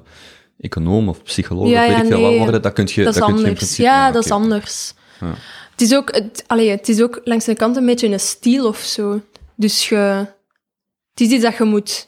econoom 0.60 1.08
of 1.08 1.22
psycholoog 1.22 1.68
ja, 1.68 1.86
of 1.86 1.88
weet 1.88 2.02
ik 2.02 2.06
veel 2.06 2.20
wat 2.20 2.36
worden, 2.36 2.62
dat 2.62 2.72
kun 2.72 2.88
je, 2.90 3.04
dat, 3.04 3.14
dat 3.14 3.24
kun 3.24 3.38
je 3.38 3.46
in 3.46 3.54
principe... 3.54 3.82
Ja, 3.82 4.10
dat 4.10 4.24
is 4.24 4.30
anders. 4.30 4.94
Ja. 5.20 5.34
Het, 5.70 5.80
is 5.80 5.94
ook, 5.94 6.14
het, 6.14 6.44
allee, 6.46 6.70
het 6.70 6.88
is 6.88 7.02
ook 7.02 7.20
langs 7.24 7.44
de 7.44 7.54
kant 7.54 7.76
een 7.76 7.86
beetje 7.86 8.08
een 8.08 8.20
stijl 8.20 8.66
of 8.66 8.78
zo. 8.78 9.20
Dus 9.54 9.88
je, 9.88 9.96
het 11.10 11.20
is 11.20 11.28
iets 11.28 11.42
dat 11.42 11.56
je 11.56 11.64
moet 11.64 12.06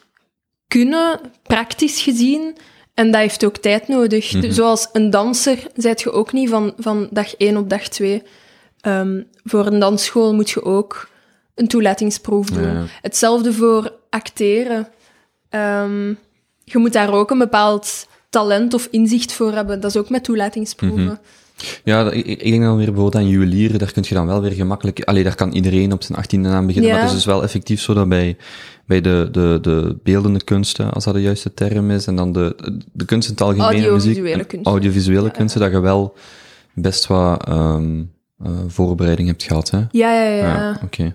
kunnen, 0.68 1.20
praktisch 1.42 2.02
gezien, 2.02 2.56
en 2.94 3.10
dat 3.10 3.20
heeft 3.20 3.44
ook 3.44 3.56
tijd 3.56 3.88
nodig. 3.88 4.34
Mm 4.34 4.40
-hmm. 4.40 4.52
Zoals 4.52 4.88
een 4.92 5.10
danser 5.10 5.66
zijt 5.74 6.00
je 6.00 6.12
ook 6.12 6.32
niet 6.32 6.48
van, 6.48 6.72
van 6.78 7.08
dag 7.10 7.36
1 7.36 7.56
op 7.56 7.70
dag 7.70 7.88
2. 7.88 8.12
Um, 8.12 8.22
ehm, 8.80 9.22
voor 9.44 9.66
een 9.66 9.78
dansschool 9.78 10.34
moet 10.34 10.50
je 10.50 10.64
ook 10.64 11.08
een 11.54 11.68
toelatingsproef 11.68 12.50
doen. 12.50 12.62
Ja, 12.62 12.72
ja. 12.72 12.84
Hetzelfde 13.02 13.52
voor 13.52 13.92
acteren. 14.10 14.88
Um, 15.50 16.18
je 16.64 16.78
moet 16.78 16.92
daar 16.92 17.12
ook 17.12 17.30
een 17.30 17.38
bepaald 17.38 18.06
talent 18.30 18.74
of 18.74 18.88
inzicht 18.90 19.32
voor 19.32 19.52
hebben. 19.52 19.80
Dat 19.80 19.90
is 19.90 19.96
ook 19.96 20.10
met 20.10 20.24
toelatingsproeven. 20.24 21.02
Mm 21.02 21.18
Ja, 21.84 22.10
ik, 22.10 22.50
denk 22.50 22.62
dan 22.62 22.76
weer 22.76 22.86
bijvoorbeeld 22.86 23.14
aan 23.14 23.28
juwelieren, 23.28 23.78
daar 23.78 23.92
kun 23.92 24.04
je 24.08 24.14
dan 24.14 24.26
wel 24.26 24.40
weer 24.40 24.50
gemakkelijk... 24.52 25.04
Allee, 25.04 25.24
daar 25.24 25.34
kan 25.34 25.52
iedereen 25.52 25.92
op 25.92 26.02
zijn 26.02 26.18
achttiende 26.18 26.48
aan 26.48 26.66
beginnen, 26.66 26.90
ja. 26.90 26.96
maar 26.96 27.04
het 27.04 27.12
is 27.12 27.24
dus 27.24 27.32
wel 27.32 27.42
effectief 27.42 27.80
zo 27.80 27.94
dat 27.94 28.08
bij, 28.08 28.36
bij 28.86 29.00
de, 29.00 29.28
de, 29.32 29.58
de 29.62 29.98
beeldende 30.02 30.44
kunsten, 30.44 30.92
als 30.92 31.04
dat 31.04 31.14
de 31.14 31.20
juiste 31.20 31.54
term 31.54 31.90
is, 31.90 32.06
en 32.06 32.16
dan 32.16 32.32
de, 32.32 32.56
de 32.92 33.04
kunst 33.04 33.28
in 33.28 33.34
het 33.34 33.42
algemeen, 33.42 33.66
audiovisuele 33.66 34.22
muziek, 34.36 34.48
kunsten. 34.48 34.72
audiovisuele 34.72 35.24
ja, 35.24 35.30
kunsten, 35.30 35.60
dat 35.60 35.70
je 35.70 35.80
wel 35.80 36.14
best 36.74 37.06
wat 37.06 37.48
um, 37.48 38.12
uh, 38.42 38.50
voorbereiding 38.66 39.28
hebt 39.28 39.42
gehad, 39.42 39.70
hè? 39.70 39.78
Ja, 39.78 40.12
ja, 40.14 40.22
ja. 40.22 40.44
ja 40.44 40.70
Oké. 40.70 40.84
Okay. 40.84 41.14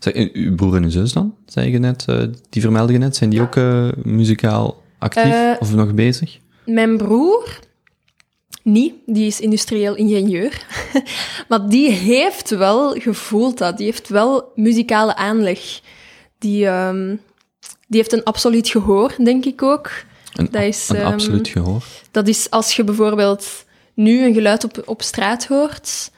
Zeg, 0.00 0.30
uw 0.32 0.54
broer 0.54 0.76
en 0.76 0.82
uw 0.82 0.90
zus 0.90 1.12
dan, 1.12 1.34
zei 1.46 1.70
je 1.70 1.78
net, 1.78 2.04
uh, 2.10 2.22
die 2.48 2.62
vermeldde 2.62 2.92
je 2.92 2.98
net, 2.98 3.16
zijn 3.16 3.30
die 3.30 3.40
ook 3.40 3.56
uh, 3.56 3.88
muzikaal 4.02 4.82
actief 4.98 5.24
uh, 5.24 5.52
of 5.58 5.74
nog 5.74 5.94
bezig? 5.94 6.38
Mijn 6.64 6.96
broer 6.96 7.58
niet. 8.62 8.94
Die 9.06 9.26
is 9.26 9.40
industrieel 9.40 9.94
ingenieur. 9.94 10.66
maar 11.48 11.68
die 11.68 11.90
heeft 11.90 12.50
wel 12.50 12.94
gevoeld 12.94 13.58
dat. 13.58 13.76
Die 13.76 13.86
heeft 13.86 14.08
wel 14.08 14.52
muzikale 14.54 15.16
aanleg. 15.16 15.80
Die, 16.38 16.66
ehm, 16.66 17.16
die 17.86 17.98
heeft 17.98 18.12
een 18.12 18.24
absoluut 18.24 18.68
gehoor, 18.68 19.14
denk 19.24 19.44
ik 19.44 19.62
ook. 19.62 19.90
Een, 20.34 20.48
Dat 20.50 20.62
is, 20.62 20.88
een 20.88 20.96
ehm, 20.96 21.12
absoluut 21.12 21.48
gehoor. 21.48 21.84
Dat 22.10 22.28
is 22.28 22.50
als 22.50 22.76
je 22.76 22.84
bijvoorbeeld 22.84 23.64
nu 23.94 24.24
een 24.24 24.34
geluid 24.34 24.64
op, 24.64 24.82
op 24.84 25.02
straat 25.02 25.46
hoort. 25.46 26.10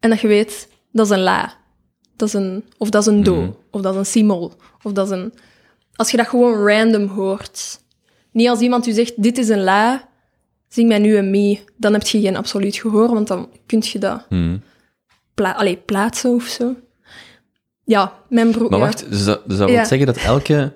en 0.00 0.10
dat 0.10 0.20
je 0.20 0.28
weet, 0.28 0.68
dat 0.92 1.06
is 1.06 1.12
een 1.12 1.22
la. 1.22 1.56
Dat 2.18 2.28
is 2.28 2.34
een, 2.34 2.64
of 2.78 2.90
dat 2.90 3.00
is 3.06 3.08
een 3.12 3.22
do. 3.22 3.34
Mhm. 3.40 3.50
Of 3.70 3.80
dat 3.80 3.92
is 3.92 3.98
een 3.98 4.06
simol. 4.06 4.52
Of 4.82 4.92
dat 4.92 5.06
is 5.10 5.12
een... 5.16 5.32
Als 5.94 6.10
je 6.10 6.16
dat 6.16 6.26
gewoon 6.28 6.66
random 6.68 7.06
hoort. 7.06 7.80
Niet 8.32 8.48
als 8.48 8.60
iemand 8.60 8.86
u 8.86 8.92
zegt, 8.92 9.22
dit 9.22 9.38
is 9.38 9.48
een 9.48 9.62
la, 9.62 10.08
zing 10.68 10.88
mij 10.88 10.98
nu 10.98 11.16
een 11.16 11.30
mi. 11.30 11.60
Dan 11.76 11.92
heb 11.92 12.02
je 12.02 12.20
geen 12.20 12.36
absoluut 12.36 12.76
gehoor, 12.76 13.08
want 13.08 13.26
dan 13.28 13.48
kun 13.66 13.82
je 13.86 13.98
dat 13.98 14.26
Mhm. 14.30 14.56
pla 15.34 15.52
allee, 15.52 15.76
plaatsen 15.76 16.30
of 16.34 16.42
zo. 16.44 16.74
Ja, 17.84 18.12
mijn 18.28 18.50
broer... 18.50 18.70
Maar 18.70 18.78
ja. 18.78 18.84
wacht, 18.84 19.10
dus 19.10 19.24
dat, 19.24 19.42
dus 19.48 19.58
dat 19.58 19.70
wil 19.70 19.84
zeggen 19.84 20.06
dat 20.06 20.16
elke... 20.16 20.72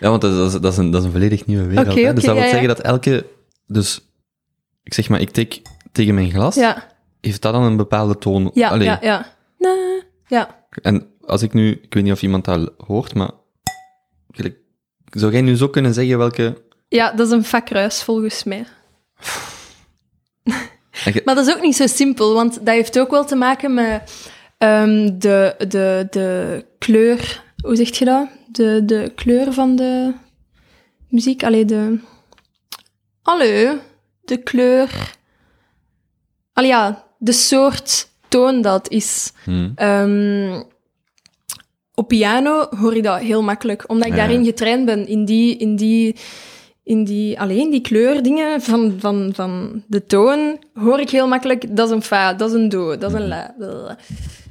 Ja, 0.00 0.08
want 0.10 0.20
dat, 0.22 0.52
is- 0.54 0.60
dat, 0.60 0.72
is, 0.72 0.78
een, 0.78 0.90
dat 0.90 1.00
is 1.00 1.06
een 1.06 1.12
volledig 1.12 1.46
nieuwe 1.46 1.66
wereld. 1.66 1.94
Dus 1.94 2.24
dat 2.24 2.34
wil 2.34 2.42
ja. 2.44 2.48
zeggen 2.50 2.68
dat 2.68 2.80
elke... 2.80 3.26
Dus, 3.66 4.00
ik 4.82 4.94
zeg 4.94 5.08
maar, 5.08 5.20
ik 5.20 5.30
tik 5.30 5.62
tegen 5.92 6.14
mijn 6.14 6.30
glas. 6.30 6.54
Ja, 6.54 6.86
Heeft 7.20 7.42
dat 7.42 7.52
dan 7.52 7.62
een 7.62 7.76
bepaalde 7.76 8.18
toon? 8.18 8.50
ja, 8.54 8.68
Allee, 8.68 8.86
ja, 8.86 8.98
ja. 9.02 9.26
Na, 9.58 9.74
ja. 10.26 10.64
En 10.82 11.10
als 11.20 11.42
ik 11.42 11.52
nu... 11.52 11.70
Ik 11.70 11.94
weet 11.94 12.02
niet 12.02 12.12
of 12.12 12.22
iemand 12.22 12.44
dat 12.44 12.72
hoort, 12.86 13.14
maar... 13.14 13.30
Zou 15.10 15.32
jij 15.32 15.40
nu 15.40 15.56
zo 15.56 15.68
kunnen 15.68 15.94
zeggen 15.94 16.18
welke... 16.18 16.62
Ja, 16.88 17.12
dat 17.12 17.26
is 17.26 17.32
een 17.32 17.44
vakruis 17.44 18.02
volgens 18.02 18.44
mij. 18.44 18.66
Maar 21.24 21.34
dat 21.34 21.46
is 21.46 21.54
ook 21.54 21.62
niet 21.62 21.76
zo 21.76 21.86
simpel, 21.86 22.34
want 22.34 22.54
dat 22.54 22.74
heeft 22.74 22.98
ook 22.98 23.10
wel 23.10 23.24
te 23.24 23.36
maken 23.36 23.74
met 23.74 24.30
ehm, 24.58 25.18
de, 25.18 25.54
de, 25.68 26.06
de 26.10 26.64
kleur. 26.78 27.42
Hoe 27.62 27.76
zeg 27.76 27.98
je 27.98 28.04
dat? 28.04 28.28
De, 28.46 28.82
de 28.84 29.12
kleur 29.14 29.52
van 29.52 29.76
de 29.76 30.12
muziek. 31.08 31.44
Allee, 31.44 31.64
de. 31.64 31.98
Allee, 33.22 33.78
de 34.24 34.36
kleur. 34.36 35.16
Allee, 36.52 36.70
ja, 36.70 37.04
de 37.18 37.32
soort 37.32 38.08
toon 38.28 38.62
dat 38.62 38.90
is. 38.90 39.32
Hm. 39.44 39.70
Ehm, 39.74 40.62
op 41.94 42.08
piano 42.08 42.66
hoor 42.78 42.94
je 42.96 43.02
dat 43.02 43.20
heel 43.20 43.42
makkelijk, 43.42 43.84
omdat 43.86 44.06
ik 44.06 44.12
Ja. 44.12 44.18
daarin 44.18 44.44
getraind 44.44 44.84
ben, 44.84 45.06
in 45.06 45.24
die, 45.24 45.56
in 45.56 45.76
die, 45.76 46.16
in 46.82 47.04
die, 47.04 47.40
alleen 47.40 47.70
die 47.70 47.80
kleurdingen 47.80 48.62
van, 48.62 48.94
van, 48.98 49.30
van 49.34 49.82
de 49.86 50.04
toon, 50.06 50.58
hoor 50.74 51.00
ik 51.00 51.10
heel 51.10 51.28
makkelijk, 51.28 51.76
dat 51.76 51.88
is 51.88 51.94
een 51.94 52.02
fa, 52.02 52.34
dat 52.34 52.48
is 52.48 52.54
een 52.54 52.68
do, 52.68 52.98
dat 52.98 53.12
is 53.14 53.20
een 53.20 53.28
la. 53.28 53.54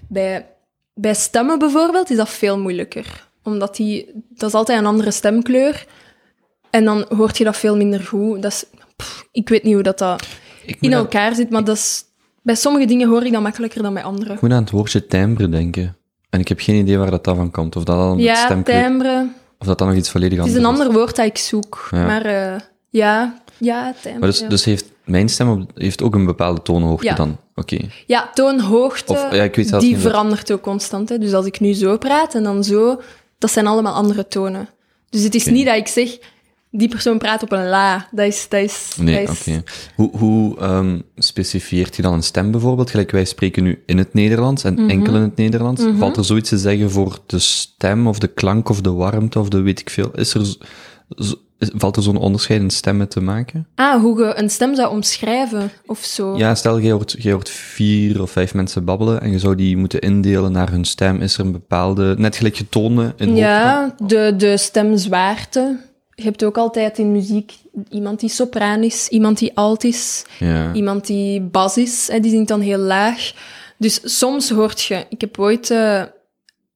Bij, 0.10 0.48
bij 0.94 1.14
stemmen 1.14 1.60
bijvoorbeeld 1.60 2.10
is 2.10 2.18
dat 2.18 2.30
veel 2.30 2.60
moeilijker, 2.60 3.28
omdat 3.44 3.76
die, 3.76 4.12
dat 4.30 4.50
is 4.50 4.56
altijd 4.56 4.80
een 4.80 4.86
andere 4.86 5.12
stemkleur, 5.12 5.86
en 6.70 6.86
dan 6.86 7.06
hoort 7.18 7.38
je 7.38 7.44
dat 7.44 7.58
veel 7.58 7.76
minder 7.76 8.02
goed. 8.02 8.42
Dat 8.42 8.52
is, 8.52 8.66
pff, 8.96 9.28
ik 9.32 9.50
weet 9.50 9.64
niet 9.64 9.74
hoe 9.74 9.84
dat, 9.84 9.98
dat 9.98 10.28
Ik 10.66 10.78
in 10.80 10.94
elkaar 10.94 11.36
zit, 11.36 11.50
maar 11.50 11.64
dat 11.64 11.76
is, 11.76 12.04
bij 12.46 12.56
sommige 12.56 12.86
dingen 12.86 13.10
hoor 13.10 13.26
ik 13.26 13.32
dat 13.32 13.42
makkelijker 13.42 13.82
dan 13.84 13.94
bij 13.94 14.04
andere. 14.04 14.34
ik 14.34 14.42
moet 14.42 14.52
aan 14.52 14.62
het 14.62 14.72
woordje 14.72 15.06
timbre 15.06 15.50
denken. 15.50 15.96
En 16.30 16.40
ik 16.40 16.48
heb 16.48 16.60
geen 16.60 16.76
idee 16.76 16.98
waar 16.98 17.12
dat 17.12 17.22
van 17.24 17.52
komt. 17.52 17.76
Of 17.76 17.84
dat 17.84 17.98
dan 17.98 18.16
met 18.16 18.26
Ja, 18.26 18.36
stemkleur... 18.46 18.84
timbre. 18.84 19.28
Of 19.60 19.68
dat 19.68 19.78
dan 19.78 19.88
nog 19.88 19.98
iets 19.98 20.10
volledig 20.10 20.38
Het 20.38 20.48
is 20.48 20.54
anders 20.56 20.70
een 20.80 20.80
ander 20.86 21.00
woord 21.00 21.16
dat 21.16 21.26
ik 21.26 21.38
zoek. 21.38 21.88
Ja. 21.92 22.06
Maar 22.06 22.26
eh, 22.26 22.60
ja, 22.90 23.42
ja, 23.58 23.94
timbre. 24.02 24.20
Maar 24.20 24.30
dus, 24.30 24.40
ja. 24.40 24.48
dus 24.48 24.66
heeft 24.66 24.86
mijn 25.06 25.30
stem 25.30 25.50
op- 25.50 25.72
heeft 25.74 26.02
ook 26.02 26.16
een 26.16 26.26
bepaalde 26.26 26.62
toonhoogte 26.62 27.06
Ja. 27.06 27.16
dan? 27.16 27.38
Oké. 27.56 27.78
ja, 28.06 28.30
toonhoogte, 28.34 29.12
Of, 29.14 29.32
ja, 29.32 29.44
ik 29.44 29.56
weet 29.56 29.68
zelfs 29.68 29.86
die 29.86 29.98
verandert 29.98 30.52
ook 30.52 30.62
constant. 30.62 31.10
Hè. 31.10 31.18
Dus 31.18 31.34
als 31.34 31.46
ik 31.46 31.60
nu 31.60 31.74
zo 31.74 31.98
praat 31.98 32.36
en 32.36 32.44
dan 32.44 32.64
zo, 32.64 33.02
dat 33.38 33.52
zijn 33.52 33.68
allemaal 33.68 33.94
andere 33.94 34.28
tonen. 34.28 34.70
Dus 35.10 35.24
het 35.24 35.36
is 35.36 35.46
niet 35.46 35.66
dat 35.66 35.76
ik 35.76 35.88
zeg, 35.88 36.18
die 36.78 36.88
persoon 36.90 37.18
praat 37.18 37.44
op 37.44 37.52
een 37.52 37.68
la. 37.68 38.08
Dat 38.12 38.26
is... 38.26 38.46
Dat 38.50 38.60
is, 38.60 38.92
Nee, 39.00 39.30
oké. 39.30 39.64
Hoe, 39.96 40.18
hoe 40.18 40.60
ehm, 40.60 41.00
specifieert 41.18 41.96
je 41.96 42.02
dan 42.02 42.14
een 42.14 42.24
stem 42.24 42.52
bijvoorbeeld? 42.52 42.90
Gelijk 42.90 43.12
wij 43.12 43.26
spreken 43.26 43.64
nu 43.64 43.84
in 43.86 43.98
het 43.98 44.14
Nederlands 44.14 44.64
en 44.64 44.74
Mhm. 44.74 44.90
enkel 44.90 45.16
in 45.16 45.22
het 45.22 45.36
Nederlands. 45.36 45.84
Valt 45.98 46.18
er 46.18 46.26
zoiets 46.26 46.50
te 46.50 46.58
zeggen 46.58 46.92
voor 46.92 47.20
de 47.26 47.40
stem 47.40 48.08
of 48.08 48.20
de 48.20 48.28
klank 48.28 48.70
of 48.70 48.82
de 48.82 48.92
warmte 48.92 49.40
of 49.40 49.50
de 49.50 49.62
weet 49.62 49.80
ik 49.80 49.90
veel? 49.90 50.12
Is 50.12 50.34
er, 50.34 50.46
zo- 50.46 51.36
valt 51.60 51.96
er 51.96 52.04
zo'n 52.04 52.18
onderscheid 52.18 52.62
in 52.62 52.70
stemmen 52.70 53.08
te 53.10 53.20
maken? 53.22 53.68
Ah, 53.76 54.02
hoe 54.02 54.20
je 54.24 54.34
een 54.38 54.50
stem 54.50 54.76
zou 54.76 54.90
omschrijven 54.92 55.72
of 55.86 56.00
zo. 56.04 56.38
Ja, 56.38 56.56
stel, 56.56 56.80
jij 56.80 56.92
hoort, 56.92 57.24
hoort 57.24 57.50
vier 57.50 58.22
of 58.22 58.32
vijf 58.32 58.54
mensen 58.54 58.86
babbelen 58.86 59.22
en 59.22 59.32
je 59.32 59.40
zou 59.40 59.56
die 59.56 59.78
moeten 59.78 60.00
indelen 60.00 60.52
naar 60.52 60.72
hun 60.72 60.86
stem. 60.86 61.22
Is 61.22 61.38
er 61.38 61.46
een 61.46 61.52
bepaalde, 61.52 62.16
net 62.18 62.36
gelijk 62.36 62.56
je 62.56 62.70
tonen 62.70 63.14
in? 63.18 63.36
Ja, 63.36 63.96
de, 64.06 64.34
de 64.38 64.58
stemzwaarte. 64.58 65.78
Je 66.16 66.24
hebt 66.24 66.44
ook 66.44 66.58
altijd 66.58 66.98
in 66.98 67.12
muziek 67.12 67.54
iemand 67.90 68.20
die 68.20 68.30
sopraan 68.30 68.84
is, 68.84 69.08
iemand 69.08 69.38
die 69.38 69.52
alt 69.56 69.84
is, 69.84 70.26
Ja. 70.40 70.74
iemand 70.74 71.06
die 71.08 71.42
bas 71.42 71.78
is, 71.78 72.08
hè, 72.12 72.20
die 72.20 72.32
zingt 72.32 72.48
dan 72.48 72.62
heel 72.62 72.78
laag. 72.78 73.32
Dus 73.78 74.18
soms 74.18 74.50
hoort 74.50 74.82
je... 74.82 75.06
Ik 75.10 75.22
heb 75.22 75.40
ooit 75.40 75.70
eh, 75.72 76.04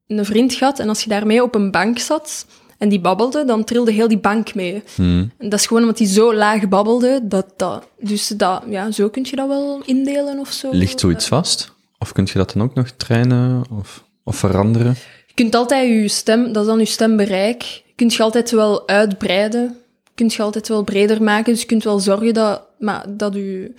een 0.08 0.26
vriend 0.26 0.54
gehad 0.54 0.80
en 0.80 0.90
als 0.90 1.04
je 1.04 1.10
daarmee 1.10 1.44
op 1.44 1.56
een 1.56 1.72
bank 1.72 2.00
zat 2.00 2.46
en 2.78 2.90
die 2.90 3.00
babbelde, 3.00 3.46
dan 3.46 3.64
trilde 3.64 3.92
heel 3.92 4.08
die 4.08 4.18
bank 4.18 4.56
mee. 4.56 4.84
Hm. 4.96 5.26
En 5.38 5.50
dat 5.50 5.60
is 5.60 5.68
gewoon 5.68 5.82
omdat 5.84 5.98
hij 6.00 6.08
zo 6.08 6.34
laag 6.34 6.68
babbelde, 6.68 7.20
dat 7.24 7.54
dat... 7.58 7.88
Dus 8.00 8.28
dat, 8.28 8.64
ja, 8.70 8.92
zo 8.92 9.10
kun 9.10 9.26
je 9.30 9.36
dat 9.36 9.48
wel 9.48 9.82
indelen 9.86 10.40
of 10.40 10.52
zo. 10.52 10.70
Ligt 10.72 11.00
zoiets 11.00 11.28
vast? 11.28 11.72
Of 11.98 12.12
kun 12.12 12.26
je 12.32 12.38
dat 12.38 12.52
dan 12.54 12.64
ook 12.64 12.74
nog 12.74 12.90
trainen 12.90 13.64
of, 13.80 14.04
of 14.24 14.36
veranderen? 14.36 14.96
Je 15.28 15.34
kunt 15.34 15.56
altijd 15.56 15.88
je 15.90 16.08
stem, 16.08 16.54
dat 16.54 16.64
is 16.64 16.70
dan 16.70 16.80
je 16.80 16.86
stembereik, 16.86 17.84
kun 18.00 18.10
je 18.10 18.24
altijd 18.24 18.52
wel 18.52 18.88
uitbreiden. 18.88 19.78
Kun 20.16 20.30
je 20.30 20.42
altijd 20.42 20.68
wel 20.68 20.84
breder 20.84 21.24
maken. 21.24 21.52
Dus 21.52 21.62
je 21.62 21.68
kunt 21.68 21.84
wel 21.84 22.00
zorgen 22.00 22.34
dat, 22.34 22.62
maar, 22.78 23.06
dat, 23.10 23.34
je, 23.34 23.74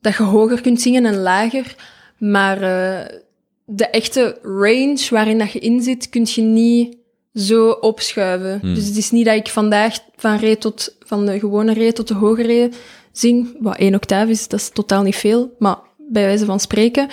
dat 0.00 0.16
je 0.16 0.22
hoger 0.22 0.60
kunt 0.60 0.80
zingen 0.80 1.06
en 1.06 1.16
lager. 1.16 1.74
Maar 2.18 2.56
eh, 2.56 3.16
de 3.64 3.86
echte 3.86 4.38
range 4.42 5.06
waarin 5.10 5.38
dat 5.38 5.52
je 5.52 5.58
in 5.58 5.82
zit, 5.82 6.08
kun 6.08 6.26
je 6.30 6.42
niet 6.42 6.96
zo 7.34 7.70
opschuiven. 7.70 8.58
Hmm. 8.60 8.74
Dus 8.74 8.86
het 8.86 8.96
is 8.96 9.10
niet 9.10 9.24
dat 9.24 9.34
ik 9.34 9.48
vandaag 9.48 9.98
van, 10.16 10.36
re 10.36 10.58
tot, 10.58 10.96
van 10.98 11.26
de 11.26 11.38
gewone 11.38 11.72
re 11.72 11.92
tot 11.92 12.08
de 12.08 12.14
hoge 12.14 12.42
re 12.42 12.70
zing. 13.12 13.56
Wat 13.58 13.76
één 13.76 13.94
octaaf 13.94 14.28
is, 14.28 14.48
dat 14.48 14.60
is 14.60 14.68
totaal 14.68 15.02
niet 15.02 15.16
veel. 15.16 15.54
Maar 15.58 15.76
bij 15.96 16.24
wijze 16.24 16.44
van 16.44 16.60
spreken. 16.60 17.08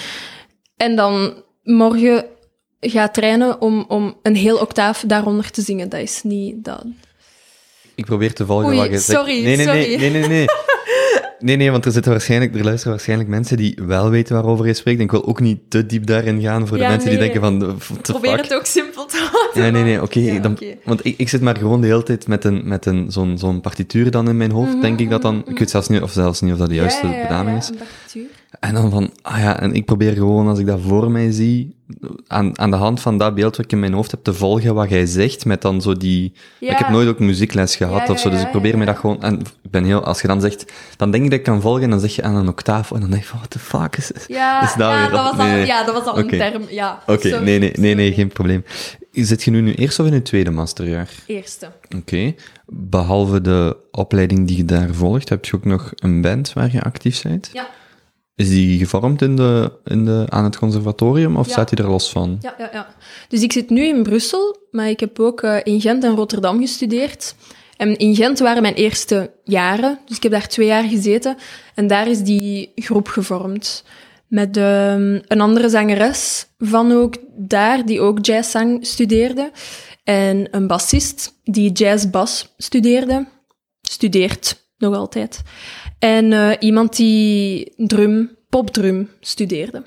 En 0.77 0.95
dan 0.95 1.43
morgen 1.63 2.25
ga 2.79 3.09
trainen 3.09 3.61
om, 3.61 3.85
om 3.87 4.15
een 4.21 4.35
heel 4.35 4.57
octaaf 4.57 5.03
daaronder 5.07 5.51
te 5.51 5.61
zingen. 5.61 5.89
Dat 5.89 5.99
is 6.01 6.21
niet... 6.23 6.63
Dat... 6.63 6.85
Ik 7.95 8.05
probeer 8.05 8.33
te 8.33 8.45
volgen 8.45 8.67
Oei, 8.67 8.77
wat 8.77 8.89
je 8.89 8.97
zegt. 8.99 9.19
sorry, 9.19 9.43
nee, 9.43 9.55
nee, 9.55 9.65
sorry. 9.65 9.79
Nee, 9.95 9.97
nee, 9.97 10.09
nee, 10.21 10.27
nee. 10.29 10.45
Nee, 11.39 11.55
nee, 11.55 11.71
want 11.71 11.85
er 11.85 11.91
zitten 11.91 12.11
waarschijnlijk, 12.11 12.55
er 12.55 12.63
luisteren 12.63 12.91
waarschijnlijk 12.93 13.29
mensen 13.29 13.57
die 13.57 13.77
wel 13.85 14.09
weten 14.09 14.33
waarover 14.35 14.67
je 14.67 14.73
spreekt. 14.73 14.97
En 14.97 15.03
ik 15.03 15.11
wil 15.11 15.25
ook 15.27 15.39
niet 15.39 15.59
te 15.69 15.85
diep 15.85 16.05
daarin 16.05 16.41
gaan 16.41 16.67
voor 16.67 16.77
de 16.77 16.83
Ja, 16.83 16.89
mensen 16.89 17.09
die 17.09 17.19
nee. 17.19 17.31
denken 17.31 17.59
van, 17.59 17.77
Probeer 18.01 18.31
fuck? 18.31 18.41
het 18.43 18.53
ook 18.53 18.65
simpel 18.65 19.05
te 19.05 19.27
houden. 19.31 19.63
Ja, 19.63 19.69
nee, 19.69 19.83
nee, 19.83 20.01
oké. 20.01 20.19
Ja. 20.19 20.53
Want 20.83 21.05
ik, 21.05 21.13
ik 21.17 21.29
zit 21.29 21.41
maar 21.41 21.57
gewoon 21.57 21.81
de 21.81 21.87
hele 21.87 22.03
tijd 22.03 22.27
met, 22.27 22.43
een, 22.43 22.61
met 22.67 22.85
een, 22.85 23.11
zo'n, 23.11 23.37
zo'n 23.37 23.61
partituur 23.61 24.11
dan 24.11 24.29
in 24.29 24.37
mijn 24.37 24.51
hoofd, 24.51 24.81
denk 24.81 24.99
ik 24.99 25.09
dat 25.09 25.21
dan. 25.21 25.43
Ik 25.47 25.59
weet 25.59 25.69
zelfs 25.69 25.87
niet 25.87 26.01
of, 26.01 26.11
zelfs 26.11 26.41
niet 26.41 26.51
of 26.53 26.57
dat 26.59 26.69
de 26.69 26.75
juiste 26.75 27.07
Ja, 27.07 27.13
ja, 27.13 27.19
ja, 27.19 27.27
benaming 27.27 27.57
ja, 27.57 27.61
is. 27.63 27.69
een 27.69 27.75
partituur. 27.77 28.27
En 28.59 28.73
dan 28.73 28.89
van, 28.89 29.11
ah 29.21 29.39
ja, 29.39 29.59
en 29.59 29.73
ik 29.73 29.85
probeer 29.85 30.13
gewoon, 30.13 30.47
als 30.47 30.59
ik 30.59 30.65
dat 30.65 30.79
voor 30.81 31.11
mij 31.11 31.31
zie, 31.31 31.75
aan, 32.27 32.59
aan 32.59 32.71
de 32.71 32.77
hand 32.77 33.01
van 33.01 33.17
dat 33.17 33.35
beeld 33.35 33.55
wat 33.55 33.65
ik 33.65 33.71
in 33.71 33.79
mijn 33.79 33.93
hoofd 33.93 34.11
heb, 34.11 34.23
te 34.23 34.33
volgen 34.33 34.75
wat 34.75 34.89
jij 34.89 35.05
zegt, 35.05 35.45
met 35.45 35.61
dan 35.61 35.81
zo 35.81 35.93
die... 35.93 36.33
Ja. 36.59 36.71
Ik 36.71 36.77
heb 36.77 36.89
nooit 36.89 37.07
ook 37.07 37.19
muziekles 37.19 37.75
gehad 37.75 38.07
Ja, 38.07 38.13
of 38.13 38.19
zo, 38.19 38.29
dus 38.29 38.41
ik 38.41 38.51
probeer 38.51 38.77
me 38.77 38.85
dat 38.85 38.97
gewoon... 38.97 39.21
En 39.21 39.39
ik 39.39 39.71
ben 39.71 39.83
heel... 39.83 40.03
Als 40.03 40.21
je 40.21 40.27
dan 40.27 40.41
zegt, 40.41 40.73
dan 40.97 41.11
denk 41.11 41.23
ik 41.23 41.29
dat 41.29 41.39
ik 41.39 41.45
kan 41.45 41.61
volgen, 41.61 41.83
en 41.83 41.89
dan 41.89 41.99
zeg 41.99 42.15
je 42.15 42.23
aan 42.23 42.35
een 42.35 42.47
octaaf, 42.47 42.91
en 42.91 42.99
dan 42.99 43.09
denk 43.09 43.21
ik 43.21 43.27
van, 43.27 43.37
what 43.37 43.49
the 43.49 43.59
fuck 43.59 43.97
is 43.97 44.07
het? 44.07 44.25
Ja, 44.27 44.63
Is 44.63 44.73
dat 44.73 44.93
weer 44.93 45.09
dat 45.09 45.11
was 45.11 45.39
al, 45.39 45.45
nee, 45.45 45.65
ja, 45.65 45.83
dat 45.83 45.93
was 45.93 46.05
al 46.05 46.19
een 46.19 46.27
term. 46.27 46.63
Ja, 46.69 47.03
Oké, 47.05 47.39
nee, 47.39 47.59
nee, 47.59 47.71
nee, 47.75 47.95
nee, 47.95 48.13
geen 48.13 48.27
probleem. 48.27 48.63
Zit 49.11 49.43
je 49.43 49.51
nu 49.51 49.61
nu 49.61 49.73
eerste 49.73 50.01
of 50.01 50.07
in 50.07 50.13
je 50.13 50.21
tweede 50.21 50.49
masterjaar? 50.49 51.09
Eerste. 51.25 51.71
Oké. 51.97 52.33
Behalve 52.65 53.41
de 53.41 53.77
opleiding 53.91 54.47
die 54.47 54.57
je 54.57 54.65
daar 54.65 54.93
volgt, 54.93 55.29
heb 55.29 55.45
je 55.45 55.55
ook 55.55 55.65
nog 55.65 55.91
een 55.95 56.21
band 56.21 56.53
waar 56.53 56.71
je 56.71 56.81
actief 56.81 57.21
bent? 57.21 57.49
Ja, 57.53 57.67
Is 58.39 58.49
die 58.49 58.77
gevormd 58.77 59.21
in 59.21 59.35
de, 59.35 59.71
in 59.83 60.05
de, 60.05 60.25
aan 60.29 60.43
het 60.43 60.57
conservatorium, 60.57 61.37
of 61.37 61.45
Ja. 61.45 61.51
staat 61.51 61.69
die 61.69 61.77
er 61.77 61.89
los 61.89 62.11
van? 62.11 62.37
ja, 62.41 62.55
ja, 62.57 62.69
ja. 62.73 62.87
Dus 63.27 63.41
ik 63.41 63.51
zit 63.51 63.69
nu 63.69 63.85
in 63.85 64.03
Brussel, 64.03 64.57
maar 64.71 64.89
ik 64.89 64.99
heb 64.99 65.19
ook 65.19 65.41
eh, 65.41 65.57
in 65.63 65.81
Gent 65.81 66.03
en 66.03 66.15
Rotterdam 66.15 66.59
gestudeerd. 66.59 67.35
En 67.77 67.97
in 67.97 68.15
Gent 68.15 68.39
waren 68.39 68.61
mijn 68.61 68.73
eerste 68.73 69.31
jaren, 69.43 69.99
dus 70.05 70.15
ik 70.17 70.23
heb 70.23 70.31
daar 70.31 70.47
twee 70.47 70.67
jaar 70.67 70.83
gezeten. 70.83 71.37
En 71.75 71.87
daar 71.87 72.07
is 72.07 72.21
die 72.21 72.71
groep 72.75 73.07
gevormd. 73.07 73.83
Met 74.27 74.57
ehm, 74.57 75.19
een 75.27 75.41
andere 75.41 75.69
zangeres 75.69 76.47
van 76.57 76.91
ook 76.91 77.15
daar, 77.37 77.85
die 77.85 78.01
ook 78.01 78.25
jazzzang 78.25 78.85
studeerde. 78.85 79.51
En 80.03 80.47
een 80.51 80.67
bassist 80.67 81.33
die 81.43 81.71
jazzbas 81.71 82.53
studeerde. 82.57 83.27
Studeert 83.81 84.67
nog 84.77 84.95
altijd. 84.95 85.41
En 85.99 86.33
eh, 86.33 86.51
iemand 86.59 86.95
die 86.95 87.73
drum, 87.77 88.35
popdrum 88.49 89.09
studeerde. 89.19 89.83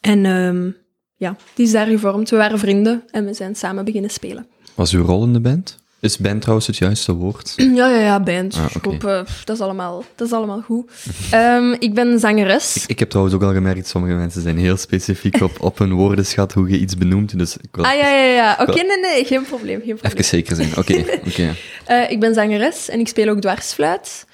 En 0.00 0.24
ehm, 0.24 0.70
ja, 1.16 1.36
die 1.54 1.66
is 1.66 1.72
daar 1.72 1.86
gevormd. 1.86 2.30
We 2.30 2.36
waren 2.36 2.58
vrienden 2.58 3.02
en 3.10 3.24
we 3.24 3.34
zijn 3.34 3.54
samen 3.54 3.84
beginnen 3.84 4.10
spelen. 4.10 4.46
Was 4.74 4.92
uw 4.92 5.04
rol 5.04 5.24
in 5.24 5.32
de 5.32 5.40
band? 5.40 5.84
Is 6.00 6.18
band 6.18 6.40
trouwens 6.40 6.66
het 6.66 6.76
juiste 6.76 7.12
woord? 7.12 7.54
Ja, 7.74 7.88
ja, 7.88 7.98
ja, 7.98 8.20
band. 8.20 8.54
Ah, 8.54 8.82
hoop, 8.82 9.28
dat, 9.44 9.56
is 9.56 9.60
allemaal, 9.60 10.04
dat 10.14 10.26
is 10.26 10.32
allemaal 10.32 10.60
goed. 10.60 10.90
Ehm, 11.30 11.72
ik 11.78 11.94
ben 11.94 12.18
zangeres. 12.18 12.86
Ik 12.86 12.98
heb 12.98 13.08
trouwens 13.08 13.36
ook 13.36 13.42
al 13.42 13.52
gemerkt, 13.52 13.86
sommige 13.86 14.14
mensen 14.14 14.42
zijn 14.42 14.58
heel 14.58 14.76
specifiek 14.76 15.40
op, 15.40 15.62
op 15.62 15.78
hun 15.78 15.92
woordenschat, 15.92 16.52
hoe 16.52 16.68
je 16.70 16.78
iets 16.78 16.96
benoemt. 16.96 17.38
Dus 17.38 17.56
ik 17.56 17.76
Ah 17.76 17.82
ja, 17.82 18.08
ja, 18.08 18.24
ja. 18.24 18.56
Oké, 18.60 18.82
nee, 18.82 18.98
nee, 18.98 19.24
geen 19.24 19.42
probleem. 19.42 19.80
Geen 19.84 19.96
probleem. 19.96 20.12
even 20.12 20.24
zeker 20.24 20.56
zijn. 20.56 20.76
Oké, 20.76 21.04
oké. 21.28 21.54
Eh, 21.84 22.10
ik 22.10 22.20
ben 22.20 22.34
zangeres 22.34 22.88
en 22.88 23.00
ik 23.00 23.08
speel 23.08 23.28
ook 23.28 23.40
dwarsfluit. 23.40 24.26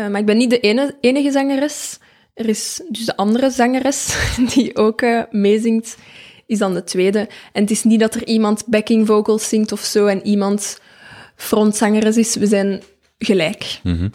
Eh, 0.00 0.08
maar 0.08 0.20
ik 0.20 0.26
ben 0.26 0.36
niet 0.36 0.50
de 0.50 0.60
ene, 0.60 0.96
enige 1.00 1.30
zangeres. 1.30 1.98
Er 2.34 2.48
is 2.48 2.82
dus 2.88 3.04
de 3.04 3.16
andere 3.16 3.50
zangeres 3.50 4.16
die 4.54 4.76
ook 4.76 5.02
eh, 5.02 5.22
meezingt, 5.30 5.96
is 6.46 6.58
dan 6.58 6.74
de 6.74 6.84
tweede. 6.84 7.28
En 7.52 7.62
het 7.62 7.70
is 7.70 7.84
niet 7.84 8.00
dat 8.00 8.14
er 8.14 8.26
iemand 8.26 8.66
backing 8.66 9.06
vocals 9.06 9.48
zingt 9.48 9.72
of 9.72 9.80
zo 9.80 10.06
en 10.06 10.26
iemand 10.26 10.80
frontzangeres 11.36 12.16
is. 12.16 12.34
We 12.34 12.46
zijn 12.46 12.82
gelijk. 13.18 13.80
Mhm. 13.82 14.08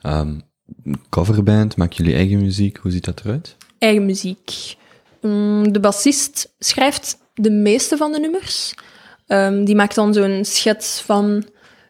Ehm, 0.00 0.38
coverband, 1.08 1.76
maken 1.76 1.96
jullie 1.96 2.14
eigen 2.14 2.42
muziek? 2.42 2.76
Hoe 2.76 2.90
ziet 2.90 3.04
dat 3.04 3.20
eruit? 3.24 3.56
Eigen 3.78 4.06
muziek. 4.06 4.76
Mm, 5.20 5.72
de 5.72 5.80
bassist 5.80 6.52
schrijft 6.58 7.18
de 7.34 7.50
meeste 7.50 7.96
van 7.96 8.12
de 8.12 8.20
nummers. 8.20 8.74
Ehm, 9.26 9.64
die 9.64 9.74
maakt 9.74 9.94
dan 9.94 10.14
zo'n 10.14 10.44
schets 10.44 11.00
van 11.00 11.44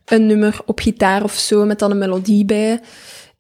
een 0.05 0.27
nummer 0.27 0.61
op 0.67 0.81
gitaar 0.81 1.23
of 1.23 1.33
zo, 1.33 1.65
met 1.65 1.79
dan 1.79 1.91
een 1.91 1.99
melodie 1.99 2.45
bij. 2.45 2.81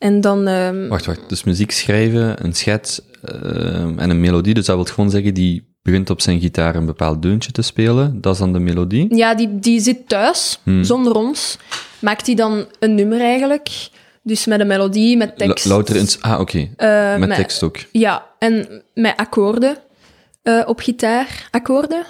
En 0.00 0.20
dan... 0.20 0.46
ehm, 0.46 0.88
Wacht, 0.88 1.06
wacht. 1.06 1.28
Dus 1.28 1.44
muziek 1.44 1.70
schrijven, 1.70 2.44
een 2.44 2.52
schets 2.54 3.00
ehm, 3.24 3.98
en 3.98 4.10
een 4.10 4.20
melodie. 4.20 4.54
Dus 4.54 4.66
dat 4.66 4.76
wil 4.76 4.84
gewoon 4.84 5.10
zeggen, 5.10 5.34
die 5.34 5.68
begint 5.82 6.10
op 6.10 6.20
zijn 6.20 6.40
gitaar 6.40 6.74
een 6.74 6.86
bepaald 6.86 7.22
deuntje 7.22 7.52
te 7.52 7.62
spelen. 7.62 8.20
Dat 8.20 8.32
is 8.32 8.38
dan 8.38 8.52
de 8.52 8.58
melodie. 8.58 9.14
Ja, 9.16 9.34
die, 9.34 9.58
die 9.58 9.80
zit 9.80 10.08
thuis, 10.08 10.60
Hmm. 10.62 10.84
zonder 10.84 11.12
ons. 11.14 11.58
Maakt 11.98 12.26
hij 12.26 12.34
dan 12.34 12.66
een 12.78 12.94
nummer 12.94 13.20
eigenlijk. 13.20 13.68
Dus 14.22 14.46
met 14.46 14.60
een 14.60 14.66
melodie, 14.66 15.16
met 15.16 15.38
tekst. 15.38 15.64
L- 15.64 15.68
louter 15.68 15.96
in... 15.96 16.06
Ah, 16.20 16.40
oké. 16.40 16.68
Eh, 16.76 17.16
Met 17.16 17.34
tekst 17.34 17.62
ook. 17.62 17.76
Ja, 17.92 18.26
en 18.38 18.82
met 18.94 19.16
akkoorden 19.16 19.76
eh, 20.42 20.62
op 20.66 20.80
gitaar. 20.80 21.48
Akkoorden? 21.50 22.02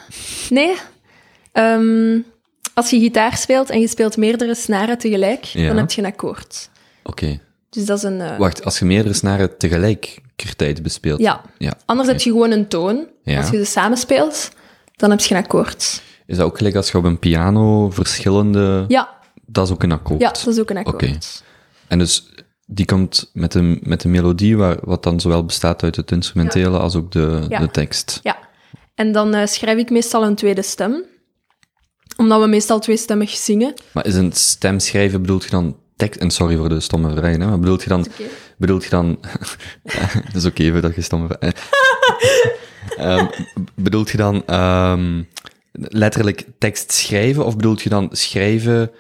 Nee? 0.51 0.73
Ehm, 1.53 2.19
als 2.75 2.91
je 2.91 2.99
gitaar 3.01 3.37
speelt 3.37 3.71
en 3.71 3.81
je 3.81 3.89
speelt 3.89 4.17
meerdere 4.17 4.55
snaren 4.55 4.99
tegelijk, 4.99 5.45
Ja. 5.45 5.67
dan 5.67 5.77
heb 5.77 5.91
je 5.91 6.01
een 6.03 6.09
akkoord. 6.09 6.71
Oké. 7.03 7.41
Dus 7.71 7.87
dat 7.87 7.97
is 7.97 8.03
een... 8.03 8.21
eh, 8.21 8.39
Wacht, 8.39 8.65
als 8.65 8.79
je 8.79 8.85
meerdere 8.85 9.15
snaren 9.15 9.57
tegelijkertijd 9.59 10.83
bespeelt. 10.83 11.21
ja. 11.21 11.41
ja. 11.59 11.73
Anders 11.87 12.09
heb 12.09 12.21
je 12.21 12.31
gewoon 12.31 12.51
een 12.51 12.69
toon. 12.69 13.07
Ja. 13.23 13.39
Als 13.41 13.51
je 13.51 13.57
ze 13.57 13.65
samen 13.65 13.99
speelt, 13.99 14.51
dan 14.97 15.11
heb 15.11 15.21
je 15.21 15.35
een 15.35 15.43
akkoord. 15.43 16.03
Is 16.27 16.37
dat 16.37 16.47
ook 16.47 16.57
gelijk 16.57 16.75
als 16.75 16.91
je 16.91 16.99
op 16.99 17.05
een 17.05 17.19
piano 17.19 17.91
verschillende... 17.91 18.85
Ja, 18.89 19.09
Dat 19.47 19.67
is 19.67 19.73
ook 19.73 19.83
een 19.83 19.93
akkoord. 19.93 20.21
ja 20.21 20.29
dat 20.29 20.47
is 20.47 20.59
ook 20.61 20.71
een 20.71 20.77
akkoord. 20.77 20.95
Oké. 21.05 21.19
En 21.89 21.99
dus 21.99 22.29
die 22.67 22.85
komt 22.87 23.31
met 23.33 23.55
een, 23.55 23.81
met 23.83 24.05
een 24.05 24.11
melodie, 24.11 24.57
waar, 24.57 24.77
wat 24.83 25.03
dan 25.03 25.21
zowel 25.21 25.45
bestaat 25.45 25.83
uit 25.83 25.97
het 25.97 26.11
instrumentele 26.11 26.79
als 26.79 26.95
ook 26.97 27.13
de, 27.13 27.45
de 27.49 27.69
tekst. 27.71 28.21
Ja. 28.23 28.39
En 28.95 29.13
dan 29.13 29.35
eh, 29.35 29.47
schrijf 29.47 29.79
ik 29.79 29.91
meestal 29.91 30.25
een 30.25 30.35
tweede 30.35 30.63
stem. 30.63 31.05
Omdat 32.17 32.41
we 32.41 32.47
meestal 32.47 32.79
tweestemmig 32.81 33.31
zingen. 33.31 33.75
Maar 33.93 34.07
is 34.07 34.15
een 34.15 34.33
stem 34.33 34.79
schrijven, 34.79 35.21
bedoelt 35.21 35.45
je 35.45 35.51
dan 35.51 35.77
tekst... 36.01 36.21
En 36.21 36.31
sorry 36.31 36.57
voor 36.57 36.69
de 36.69 36.81
stomme 36.81 37.11
vraag, 37.17 37.37
hè, 37.37 37.47
maar 37.47 37.59
bedoelt 37.61 37.83
je 37.83 37.89
dan... 37.89 38.07
Bedoelt 38.59 38.85
je 38.85 38.91
dan... 38.91 39.19
Het 40.27 40.35
is 40.35 40.45
oké 40.45 40.63
even 40.63 40.83
dat 40.83 40.95
je 40.95 41.01
stomme 41.01 41.27
vraag... 41.27 41.53
Ehm, 42.97 43.27
bedoelt 43.75 44.11
je 44.11 44.17
dan 44.17 44.47
ehm, 44.47 45.23
letterlijk 45.73 46.45
tekst 46.59 46.93
schrijven, 46.93 47.45
of 47.47 47.57
bedoelt 47.57 47.83
je 47.83 47.89
dan 47.89 48.09
schrijven 48.13 48.91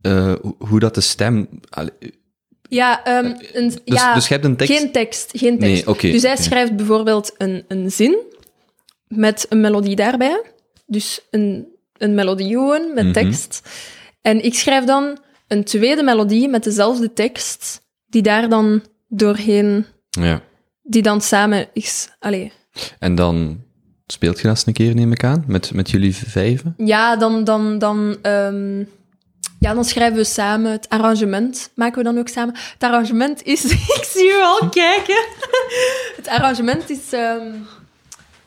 eh, 0.00 0.34
hoe, 0.58 0.80
dat 0.80 0.94
de 0.94 1.00
stem... 1.00 1.48
Allee, 1.68 1.90
Ja, 2.68 3.04
ehm, 3.04 3.34
een, 3.52 3.68
Dus, 3.68 3.78
ja 3.84 4.14
dus 4.14 4.28
je 4.28 4.32
hebt 4.34 4.44
een 4.46 4.56
tekst... 4.56 4.78
geen 4.78 4.92
tekst. 4.92 5.30
Geen 5.34 5.58
tekst. 5.58 5.86
Nee, 6.02 6.12
dus 6.12 6.22
hij 6.22 6.36
schrijft 6.36 6.76
bijvoorbeeld 6.76 7.34
een, 7.38 7.64
een 7.68 7.90
zin 7.90 8.18
met 9.08 9.46
een 9.48 9.60
melodie 9.60 9.96
daarbij. 9.96 10.42
Dus 10.86 11.20
een, 11.30 11.66
een 11.96 12.14
melodie 12.14 12.48
gewoon 12.48 12.94
met 12.94 13.04
Mhm. 13.04 13.12
tekst. 13.12 13.68
En 14.22 14.44
ik 14.44 14.54
schrijf 14.54 14.84
dan 14.84 15.18
een 15.48 15.64
tweede 15.64 16.02
melodie 16.02 16.48
met 16.48 16.64
dezelfde 16.64 17.12
tekst, 17.12 17.80
die 18.06 18.22
daar 18.22 18.48
dan 18.48 18.82
doorheen, 19.08 19.86
Ja. 20.10 20.40
die 20.82 21.02
dan 21.02 21.20
samen 21.20 21.68
is. 21.72 22.08
Allee. 22.18 22.52
En 22.98 23.14
dan 23.14 23.60
speelt 24.06 24.36
je 24.36 24.42
dat 24.42 24.52
eens 24.52 24.66
een 24.66 24.72
keer, 24.72 24.94
neem 24.94 25.12
ik 25.12 25.24
aan, 25.24 25.44
met, 25.46 25.74
met 25.74 25.90
jullie 25.90 26.16
vijven? 26.16 26.74
Ja, 26.76 27.16
dan, 27.16 27.44
dan, 27.44 27.78
dan, 27.78 28.16
ehm, 28.22 28.78
ja, 29.58 29.74
dan 29.74 29.84
schrijven 29.84 30.16
we 30.16 30.24
samen 30.24 30.70
het 30.72 30.88
arrangement. 30.88 31.70
Maken 31.74 31.98
we 31.98 32.04
dan 32.04 32.18
ook 32.18 32.28
samen. 32.28 32.54
Het 32.72 32.82
arrangement 32.82 33.42
is... 33.42 33.64
ik 33.98 34.04
zie 34.12 34.28
u 34.30 34.42
al 34.42 34.68
kijken. 34.68 35.24
het 36.16 36.28
arrangement 36.28 36.90
is 36.90 37.12
ehm, 37.12 37.52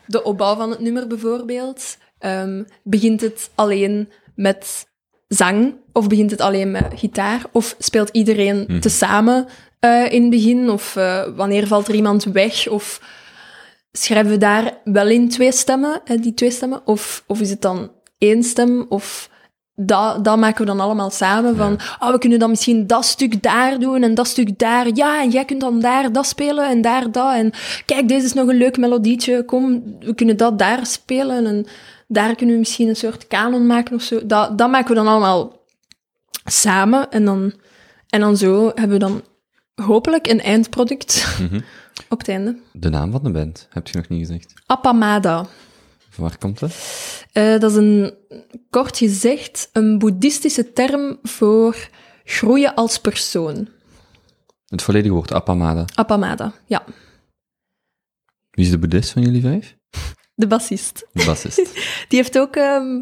de 0.06 0.24
opbouw 0.24 0.56
van 0.56 0.70
het 0.70 0.80
nummer 0.80 1.08
bijvoorbeeld. 1.08 1.98
Ehm, 2.20 2.64
begint 2.84 3.22
het 3.22 3.50
alleen 3.56 4.10
met 4.36 4.88
zang? 5.30 5.76
Of 5.92 6.08
begint 6.08 6.32
het 6.32 6.42
alleen 6.42 6.72
met 6.72 6.86
gitaar? 6.96 7.42
Of 7.52 7.76
speelt 7.80 8.10
iedereen 8.10 8.80
tezamen 8.80 9.48
eh, 9.80 10.12
in 10.12 10.22
het 10.22 10.30
begin? 10.30 10.70
Of 10.70 10.96
eh, 10.96 11.24
wanneer 11.36 11.68
valt 11.68 11.88
er 11.88 11.96
iemand 11.96 12.24
weg? 12.24 12.68
Of 12.68 13.02
schrijven 13.92 14.32
we 14.32 14.38
daar 14.38 14.78
wel 14.84 15.08
in 15.08 15.30
twee 15.30 15.52
stemmen, 15.52 16.02
die 16.22 16.34
twee 16.34 16.52
stemmen? 16.52 16.82
Of, 16.86 17.24
of 17.28 17.42
is 17.42 17.50
het 17.50 17.62
dan 17.62 17.92
één 18.18 18.44
stem? 18.44 18.86
Of 18.90 19.30
dat, 19.82 20.24
dat 20.24 20.38
maken 20.38 20.60
we 20.60 20.66
dan 20.66 20.80
allemaal 20.80 21.10
samen. 21.10 21.56
Van, 21.56 21.80
oh, 22.00 22.12
we 22.12 22.18
kunnen 22.18 22.40
dan 22.40 22.50
misschien 22.50 22.88
dat 22.88 23.06
stuk 23.06 23.44
daar 23.44 23.80
doen 23.80 24.04
en 24.04 24.14
dat 24.14 24.28
stuk 24.28 24.60
daar. 24.60 24.88
Ja, 24.94 25.22
en 25.22 25.30
jij 25.30 25.46
kunt 25.46 25.62
dan 25.62 25.80
daar 25.80 26.12
dat 26.12 26.26
spelen 26.26 26.70
en 26.70 26.82
daar 26.82 27.12
dat. 27.12 27.34
En 27.34 27.52
kijk, 27.86 28.08
deze 28.08 28.26
is 28.26 28.34
nog 28.34 28.48
een 28.48 28.58
leuk 28.58 28.78
melodietje. 28.78 29.44
Kom, 29.46 29.84
we 30.00 30.16
kunnen 30.16 30.38
dat 30.38 30.60
daar 30.60 30.86
spelen. 30.86 31.46
En 31.46 31.66
daar 32.12 32.36
kunnen 32.36 32.56
we 32.56 32.62
misschien 32.62 32.88
een 32.88 32.96
soort 32.96 33.28
kanon 33.28 33.68
maken 33.68 33.96
of 33.96 34.02
zo. 34.02 34.26
Dat, 34.26 34.58
dat 34.58 34.70
maken 34.70 34.90
we 34.90 34.96
dan 34.96 35.08
allemaal 35.08 35.66
samen. 36.46 37.12
En 37.12 37.26
dan, 37.26 37.54
en 38.08 38.20
dan 38.20 38.38
zo 38.38 38.66
hebben 38.66 38.90
we 38.90 38.98
dan 38.98 39.24
hopelijk 39.76 40.28
een 40.28 40.42
eindproduct 40.42 41.38
op 42.10 42.18
het 42.18 42.28
einde. 42.28 42.58
De 42.72 42.90
naam 42.90 43.12
van 43.12 43.24
de 43.24 43.32
band, 43.32 43.68
heb 43.70 43.88
je 43.88 43.98
nog 43.98 44.08
niet 44.08 44.28
gezegd. 44.28 44.54
Appamada. 44.66 45.46
Van 46.10 46.24
waar 46.24 46.38
komt 46.38 46.60
dat? 46.60 46.72
Eh, 47.32 47.60
dat 47.60 47.72
is 47.72 47.78
een, 47.78 48.14
kort 48.70 48.98
gezegd, 48.98 49.70
een 49.74 49.98
boeddhistische 49.98 50.74
term 50.74 51.20
voor 51.24 51.90
groeien 52.24 52.76
als 52.76 53.00
persoon. 53.00 53.68
Het 54.66 54.82
volledige 54.82 55.14
woord, 55.14 55.32
Appamada. 55.32 55.86
Appamada, 55.96 56.54
ja. 56.66 56.84
Wie 58.52 58.66
is 58.66 58.72
de 58.72 58.78
boeddhist 58.80 59.12
van 59.12 59.22
jullie 59.22 59.42
vijf? 59.42 59.78
De 60.40 60.48
bassist. 60.48 61.08
De 61.14 61.26
bassist. 61.26 61.56
Die 62.10 62.18
heeft 62.20 62.38
ook 62.40 62.56
ehm, 62.56 63.02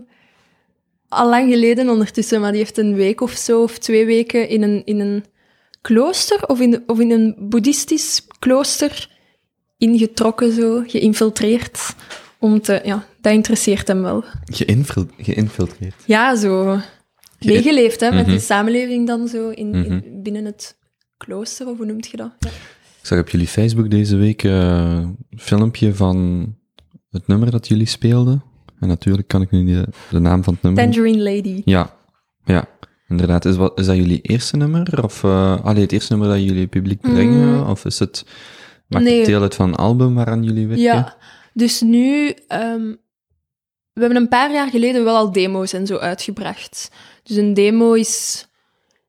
al 1.08 1.30
lang 1.30 1.52
geleden 1.52 1.90
ondertussen, 1.90 2.42
maar 2.42 2.52
die 2.52 2.60
heeft 2.60 2.78
een 2.78 2.94
week 2.96 3.22
of 3.22 3.32
zo, 3.32 3.62
of 3.64 3.78
twee 3.78 4.06
weken 4.06 4.50
in 4.50 4.62
een, 4.64 4.82
in 4.86 5.00
een 5.00 5.26
klooster, 5.82 6.44
of 6.48 6.60
in, 6.60 6.72
de- 6.72 6.84
of 6.88 7.00
in 7.00 7.12
een 7.12 7.36
boeddhistisch 7.40 8.28
klooster 8.40 9.10
ingetrokken, 9.78 10.52
zo, 10.54 10.84
geïnfiltreerd. 10.88 11.96
Om 12.40 12.62
te, 12.62 12.82
ja, 12.84 13.06
dat 13.22 13.34
interesseert 13.34 13.88
hem 13.88 14.02
wel. 14.02 14.24
Geïnfil- 14.46 15.08
geïnfiltreerd. 15.18 15.96
Ja, 16.06 16.36
zo 16.36 16.80
meegeleefd, 17.40 18.00
hè, 18.00 18.12
met 18.12 18.26
Mhm. 18.26 18.36
de 18.36 18.42
samenleving 18.42 19.08
dan 19.08 19.28
zo 19.28 19.50
in, 19.50 19.74
in, 19.74 20.20
binnen 20.24 20.46
het 20.46 20.78
klooster, 21.18 21.68
of 21.68 21.78
hoe 21.78 21.86
noemt 21.86 22.08
je 22.08 22.18
dat? 22.18 22.32
Ja. 22.40 22.50
Ik 23.02 23.14
zag 23.14 23.20
op 23.20 23.30
jullie 23.30 23.48
Facebook 23.48 23.90
deze 23.90 24.16
week 24.16 24.44
eh, 24.44 24.52
een 25.30 25.40
filmpje 25.40 25.96
van 25.96 26.46
het 27.10 27.28
nummer 27.28 27.52
dat 27.52 27.68
jullie 27.68 27.86
speelden. 27.86 28.44
En 28.80 28.88
natuurlijk 28.88 29.28
kan 29.28 29.42
ik 29.42 29.52
nu 29.52 29.66
de, 29.66 29.88
de 30.10 30.20
naam 30.20 30.44
van 30.44 30.54
het 30.54 30.64
nummer... 30.64 30.84
Tangerine 30.84 31.24
Lady. 31.24 31.62
Ja, 31.66 31.96
ja. 32.46 32.68
Inderdaad. 33.08 33.46
Is, 33.46 33.56
wat, 33.56 33.80
is 33.80 33.86
dat 33.86 33.96
jullie 33.96 34.22
eerste 34.22 34.58
nummer? 34.58 35.04
Of 35.04 35.24
uh, 35.24 35.66
allee, 35.66 35.82
het 35.82 35.92
eerste 35.92 36.14
nummer 36.14 36.30
dat 36.38 36.44
jullie 36.44 36.68
publiek 36.68 37.02
brengen? 37.02 37.68
Of 37.68 37.86
is 37.86 38.00
het... 38.00 38.26
Maakt 38.88 39.04
Mm. 39.04 39.10
Nee. 39.10 39.18
het 39.18 39.28
deel 39.28 39.42
uit 39.42 39.56
van 39.56 39.68
een 39.68 39.76
album 39.76 40.16
waaraan 40.16 40.44
jullie 40.44 40.68
werken? 40.68 40.86
Ja, 40.86 41.18
dus 41.54 41.82
nu... 41.82 42.30
ehm, 42.48 42.94
we 43.94 44.04
hebben 44.04 44.22
een 44.22 44.30
paar 44.30 44.52
jaar 44.52 44.70
geleden 44.70 45.04
wel 45.04 45.16
al 45.16 45.32
demo's 45.32 45.74
en 45.74 45.88
zo 45.88 45.98
uitgebracht. 45.98 46.92
Dus 47.24 47.36
een 47.36 47.54
demo 47.54 47.94
is 47.94 48.46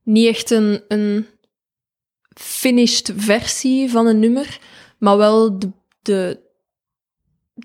niet 0.03 0.27
echt 0.27 0.51
een, 0.51 0.83
een 0.89 1.27
finished 2.35 3.13
versie 3.17 3.91
van 3.91 4.07
een 4.07 4.19
nummer, 4.19 4.59
maar 4.99 5.17
wel 5.17 5.59
de, 5.59 5.71
de, 6.03 6.41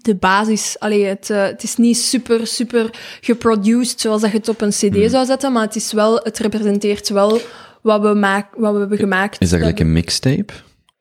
de 0.02 0.16
basis. 0.16 0.80
Allee, 0.80 1.06
het, 1.06 1.30
eh, 1.30 1.44
het 1.44 1.64
is 1.64 1.76
niet 1.76 1.98
super, 1.98 2.48
super 2.48 2.90
geproduced 3.22 4.00
zoals 4.02 4.22
dat 4.22 4.32
je 4.32 4.38
het 4.38 4.50
op 4.50 4.62
een 4.62 4.70
cd 4.70 5.12
zou 5.12 5.26
zetten, 5.26 5.52
maar 5.52 5.64
het 5.64 5.76
is 5.76 5.92
wel, 5.92 6.16
het 6.16 6.38
representeert 6.40 7.10
wel 7.10 7.40
wat 7.82 8.02
we, 8.02 8.14
maak, 8.14 8.56
wat 8.56 8.74
we 8.74 8.80
hebben 8.80 8.98
gemaakt. 8.98 9.42
Is 9.42 9.50
dat 9.50 9.60
gelijk 9.60 9.80
een 9.80 9.94
mixtape? 9.94 10.54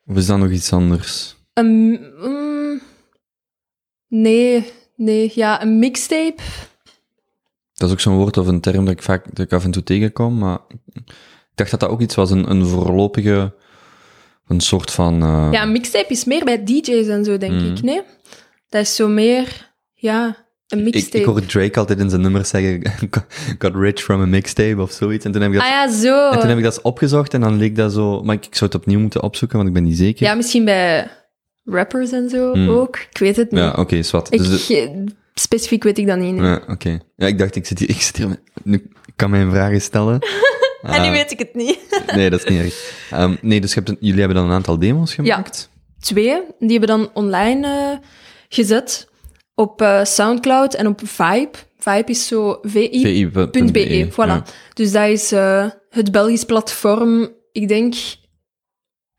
Of 0.06 0.16
is 0.16 0.26
dat 0.26 0.38
nog 0.38 0.50
iets 0.50 0.72
anders? 0.72 1.36
Een, 1.52 2.00
mm, 2.20 2.80
nee, 4.08 4.72
nee, 4.96 5.32
ja, 5.34 5.62
een 5.62 5.78
mixtape. 5.78 6.42
Dat 7.74 7.88
is 7.88 7.94
ook 7.94 8.00
zo'n 8.00 8.16
woord 8.16 8.36
of 8.36 8.46
een 8.46 8.60
term 8.60 8.84
dat 8.84 8.94
ik 8.94 9.02
vaak 9.02 9.24
dat 9.34 9.46
ik 9.46 9.52
af 9.52 9.64
en 9.64 9.70
toe 9.70 9.82
tegenkom, 9.82 10.38
maar 10.38 10.58
ik 10.92 11.02
dacht 11.54 11.70
dat 11.70 11.80
dat 11.80 11.88
ook 11.88 12.00
iets 12.00 12.14
was, 12.14 12.30
een, 12.30 12.50
een 12.50 12.66
voorlopige, 12.66 13.54
een 14.46 14.60
soort 14.60 14.90
van... 14.90 15.22
Uh... 15.22 15.48
Ja, 15.52 15.62
een 15.62 15.72
mixtape 15.72 16.12
is 16.12 16.24
meer 16.24 16.44
bij 16.44 16.64
DJ's 16.64 17.06
en 17.06 17.24
zo, 17.24 17.38
denk 17.38 17.52
Mm. 17.52 17.74
ik, 17.74 17.82
nee? 17.82 18.02
Dat 18.72 18.80
is 18.82 18.94
zo 18.96 19.08
meer, 19.08 19.70
ja, 19.94 20.36
een 20.68 20.78
ik, 20.78 20.84
mixtape. 20.84 21.18
ik 21.18 21.24
hoor 21.24 21.46
Drake 21.46 21.78
altijd 21.78 21.98
in 21.98 22.08
zijn 22.10 22.20
nummers 22.20 22.48
zeggen, 22.48 22.82
got 23.58 23.74
rich 23.74 24.00
from 24.02 24.20
a 24.20 24.26
mixtape 24.26 24.82
of 24.82 24.92
zoiets. 24.92 25.24
En 25.24 25.32
toen 25.32 25.42
heb 25.42 25.50
ik 25.50 25.56
dat, 25.56 25.66
Ah 25.66 25.70
ja, 25.72 25.90
zo. 25.92 26.30
en 26.30 26.38
toen 26.38 26.48
heb 26.48 26.58
ik 26.58 26.64
dat 26.64 26.80
opgezocht 26.82 27.34
en 27.34 27.40
dan 27.40 27.56
leek 27.56 27.76
dat 27.76 27.92
zo... 27.92 28.22
Maar 28.22 28.34
ik, 28.34 28.46
ik 28.46 28.54
zou 28.54 28.70
het 28.70 28.80
opnieuw 28.80 29.00
moeten 29.00 29.22
opzoeken, 29.22 29.56
want 29.56 29.68
ik 29.68 29.74
ben 29.74 29.84
niet 29.84 29.96
zeker. 29.96 30.26
Ja, 30.26 30.34
misschien 30.34 30.64
bij 30.64 31.10
rappers 31.64 32.12
en 32.12 32.28
zo 32.30 32.54
Mm. 32.54 32.68
ook. 32.68 32.96
Ik 33.10 33.18
weet 33.18 33.36
het 33.36 33.50
niet. 33.50 33.60
Ja, 33.60 33.72
oké, 33.76 34.00
wat. 34.10 34.32
ik, 34.32 34.38
Dus 34.38 34.66
de- 34.66 35.04
specifiek 35.34 35.82
weet 35.82 35.98
ik 35.98 36.06
dat 36.06 36.18
niet. 36.18 36.34
nee. 36.34 36.44
ja, 36.50 36.62
oké. 36.68 36.98
Ja, 37.16 37.26
ik 37.26 37.38
dacht, 37.38 37.56
ik 37.56 37.66
zit 37.66 37.78
hier, 37.78 37.88
ik 37.90 38.00
zit 38.00 38.16
hier 38.16 38.28
met, 38.28 38.40
nu 38.64 38.74
ik 39.04 39.12
kan 39.16 39.30
mijn 39.30 39.50
vragen 39.50 39.80
stellen. 39.80 40.18
En 40.82 41.00
nu 41.02 41.06
Ah, 41.06 41.12
weet 41.12 41.30
ik 41.30 41.38
het 41.38 41.54
niet. 41.54 41.78
Nee, 42.16 42.30
dat 42.30 42.44
is 42.44 42.50
niet 42.50 42.60
erg. 42.60 42.92
Ehm, 43.10 43.34
nee, 43.40 43.60
dus 43.60 43.70
je 43.74 43.76
hebt 43.76 43.88
een- 43.88 43.96
jullie 44.00 44.18
hebben 44.18 44.36
dan 44.36 44.46
een 44.46 44.52
aantal 44.52 44.78
demo's 44.78 45.14
gemaakt? 45.14 45.68
Twee, 46.00 46.40
die 46.58 46.70
hebben 46.78 46.88
dan 46.88 47.10
online 47.14 47.66
eh, 47.66 47.98
gezet 48.54 49.08
op 49.54 49.80
eh, 49.82 50.04
Soundcloud 50.04 50.74
en 50.74 50.86
op 50.86 51.00
Vibe. 51.04 51.50
Vibe 51.78 52.10
is 52.10 52.26
zo 52.26 52.58
vi.be, 52.62 53.30
VI.be. 53.32 54.08
voilà. 54.12 54.14
Ja. 54.16 54.44
Dus 54.74 54.92
dat 54.92 55.08
is 55.08 55.32
eh, 55.32 55.70
het 55.90 56.10
Belgisch 56.10 56.44
platform, 56.44 57.34
ik 57.52 57.68
denk, 57.68 57.94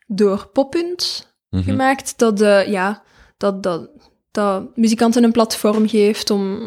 door 0.08 0.50
Poppunt 0.54 1.32
Mhm. 1.50 1.64
gemaakt, 1.64 2.18
dat, 2.18 2.42
eh, 2.42 2.68
ja, 2.68 3.04
dat, 3.38 3.64
dat, 3.64 3.90
dat 4.32 4.78
muzikanten 4.78 5.24
een 5.24 5.32
platform 5.32 5.88
geeft 5.88 6.30
om 6.30 6.60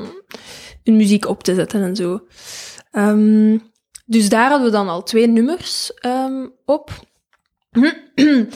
hun 0.83 0.97
muziek 0.97 1.27
op 1.29 1.43
te 1.43 1.55
zetten 1.55 1.83
en 1.83 1.97
zo. 1.97 2.27
Ehm, 2.91 3.59
dus 4.05 4.29
daar 4.29 4.49
hadden 4.49 4.67
we 4.67 4.73
dan 4.73 4.89
al 4.89 5.03
twee 5.03 5.27
nummers 5.27 5.95
ehm, 5.95 6.47
op. 6.65 6.91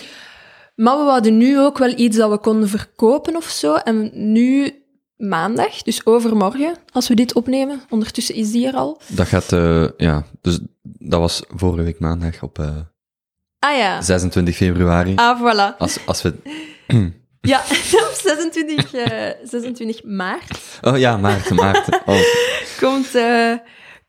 maar 0.81 0.97
we 1.05 1.11
hadden 1.11 1.37
nu 1.37 1.59
ook 1.59 1.79
wel 1.79 1.93
iets 1.97 2.17
dat 2.17 2.31
we 2.31 2.39
konden 2.39 2.69
verkopen 2.69 3.37
of 3.37 3.45
zo. 3.45 3.75
En 3.75 4.11
nu 4.33 4.75
maandag, 5.17 5.83
dus 5.83 6.07
overmorgen, 6.07 6.77
als 6.93 7.09
we 7.09 7.15
dit 7.15 7.35
opnemen, 7.35 7.81
ondertussen 7.89 8.35
is 8.35 8.51
die 8.51 8.67
er 8.67 8.75
al. 8.75 9.01
Dat 9.09 9.27
gaat, 9.27 9.53
eh, 9.53 9.89
ja, 9.97 10.25
dus 10.41 10.59
dat 10.83 11.21
was 11.21 11.43
vorige 11.49 11.83
week 11.83 11.99
maandag 11.99 12.43
op 12.43 12.59
eh, 12.59 12.77
Ah 13.59 13.77
ja. 13.77 14.03
26 14.03 14.57
februari. 14.57 15.13
Ah, 15.15 15.41
voilà. 15.41 15.77
Als, 15.79 15.99
als 16.07 16.23
we... 16.23 16.35
Ja, 17.41 17.59
op 18.09 18.19
26, 18.23 18.95
eh, 18.95 19.35
26 19.43 20.05
maart 20.05 20.79
Oh 20.81 20.99
ja, 20.99 21.17
Maarten, 21.17 21.57
Maarten. 21.57 22.01
Oh, 22.07 22.21
komt, 22.81 23.15
eh, 23.15 23.53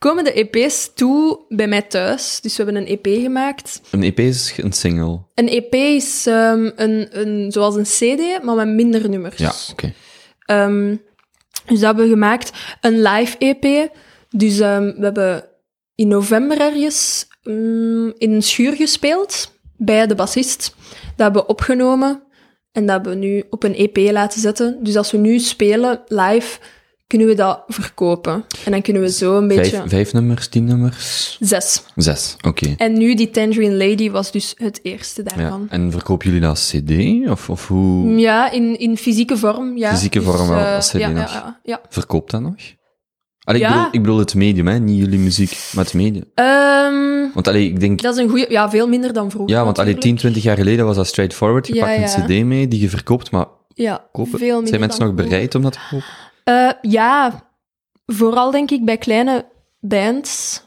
komen 0.01 0.23
de 0.23 0.33
EP's 0.33 0.91
toe 0.93 1.39
bij 1.49 1.67
mij 1.67 1.81
thuis. 1.81 2.39
Dus 2.41 2.57
we 2.57 2.63
hebben 2.63 2.81
een 2.81 2.99
EP 2.99 3.21
gemaakt. 3.21 3.81
een 3.91 4.03
EP 4.03 4.19
is 4.19 4.53
een 4.57 4.73
single. 4.73 5.19
Een 5.35 5.47
EP 5.47 5.73
is 5.73 6.25
ehm, 6.27 6.71
een, 6.75 7.19
een, 7.19 7.51
zoals 7.51 7.75
een 7.75 7.83
CD, 7.83 8.43
maar 8.43 8.55
met 8.55 8.67
minder 8.67 9.09
nummers. 9.09 9.37
Ja, 9.37 9.53
oké. 9.71 9.93
Ehm, 10.45 10.95
dus 11.65 11.79
dat 11.79 11.81
hebben 11.81 12.03
we 12.03 12.09
gemaakt. 12.11 12.51
Een 12.81 13.01
live 13.01 13.37
EP. 13.37 13.91
Dus 14.29 14.59
ehm, 14.59 14.83
we 14.83 15.03
hebben 15.03 15.45
in 15.95 16.07
november 16.07 16.61
ergens 16.61 17.27
mm, 17.43 18.13
in 18.17 18.31
een 18.31 18.43
schuur 18.43 18.75
gespeeld 18.75 19.59
bij 19.77 20.07
de 20.07 20.15
bassist. 20.15 20.75
Dat 20.89 21.25
hebben 21.25 21.41
we 21.41 21.47
opgenomen 21.47 22.23
en 22.71 22.85
dat 22.85 22.95
hebben 22.95 23.19
we 23.19 23.25
nu 23.25 23.43
op 23.49 23.63
een 23.63 23.75
EP 23.75 23.97
laten 24.11 24.39
zetten. 24.39 24.77
Dus 24.83 24.95
als 24.95 25.11
we 25.11 25.17
nu 25.17 25.39
spelen 25.39 26.01
live, 26.07 26.59
kunnen 27.11 27.27
we 27.27 27.35
dat 27.35 27.63
verkopen. 27.67 28.43
En 28.65 28.71
dan 28.71 28.81
kunnen 28.81 29.01
we 29.01 29.11
zo 29.11 29.37
een 29.37 29.47
beetje... 29.47 29.75
Vijf, 29.77 29.89
vijf 29.89 30.13
nummers, 30.13 30.47
tien 30.47 30.63
nummers? 30.65 31.37
Zes. 31.39 31.83
Zes, 31.95 32.35
oké. 32.41 32.73
En 32.77 32.97
nu 32.97 33.15
die 33.15 33.29
Tangerine 33.29 33.75
Lady 33.87 34.09
was 34.11 34.31
dus 34.31 34.53
het 34.57 34.79
eerste 34.83 35.21
Ja. 35.25 35.35
daarvan. 35.35 35.67
En 35.69 35.91
verkopen 35.91 36.25
jullie 36.25 36.41
dat 36.41 36.49
als 36.49 36.69
cd? 36.75 36.91
Of, 37.29 37.49
of 37.49 37.67
hoe 37.67 38.17
Ja, 38.19 38.51
in, 38.51 38.79
in 38.79 38.97
fysieke 38.97 39.37
vorm, 39.37 39.77
ja. 39.77 39.89
Fysieke 39.93 40.21
vorm 40.21 40.47
wel, 40.47 40.57
eh, 40.57 40.75
als 40.75 40.89
CD 40.89 40.99
ja, 40.99 41.09
nog. 41.09 41.33
Ja, 41.33 41.33
ja, 41.33 41.59
ja. 41.63 41.81
verkoopt 41.89 42.31
dat 42.31 42.41
nog? 42.41 42.55
Allee, 43.43 43.61
ik, 43.61 43.67
Ja. 43.67 43.73
bedoel, 43.73 43.87
ik 43.91 44.01
bedoel 44.01 44.17
het 44.17 44.35
medium, 44.35 44.67
hè? 44.67 44.79
niet 44.79 44.97
jullie 44.99 45.19
muziek, 45.19 45.69
maar 45.73 45.83
het 45.83 45.93
medium. 45.93 46.23
Ehm, 46.35 47.33
Want 47.33 47.47
allee, 47.47 47.67
ik 47.67 47.79
denk... 47.79 48.01
dat 48.01 48.15
is 48.17 48.23
een 48.23 48.29
goede... 48.29 48.45
Ja, 48.49 48.69
veel 48.69 48.87
minder 48.87 49.13
dan 49.13 49.31
vroeger. 49.31 49.55
Ja, 49.55 49.63
want 49.63 49.79
allee, 49.79 49.95
10, 49.97 50.13
natuurlijk. 50.13 50.19
20 50.19 50.43
jaar 50.43 50.57
geleden 50.57 50.85
was 50.85 50.95
dat 50.95 51.07
straightforward. 51.07 51.67
Je 51.67 51.73
Ja, 51.75 51.85
pakt 51.85 52.13
ja. 52.13 52.17
een 52.17 52.23
cd 52.25 52.45
mee 52.45 52.67
die 52.67 52.79
je 52.81 52.89
verkoopt, 52.89 53.31
maar 53.31 53.45
Ja, 53.73 54.07
kopen. 54.11 54.39
veel 54.39 54.47
minder 54.49 54.67
Zijn 54.67 54.79
mensen 54.79 55.05
nog 55.05 55.13
bereid 55.15 55.55
om 55.55 55.61
dat 55.61 55.71
te 55.71 55.79
kopen? 55.89 56.05
Eh, 56.51 56.71
ja, 56.81 57.43
vooral 58.05 58.51
denk 58.51 58.71
ik 58.71 58.85
bij 58.85 58.97
kleine 58.97 59.45
bands. 59.79 60.63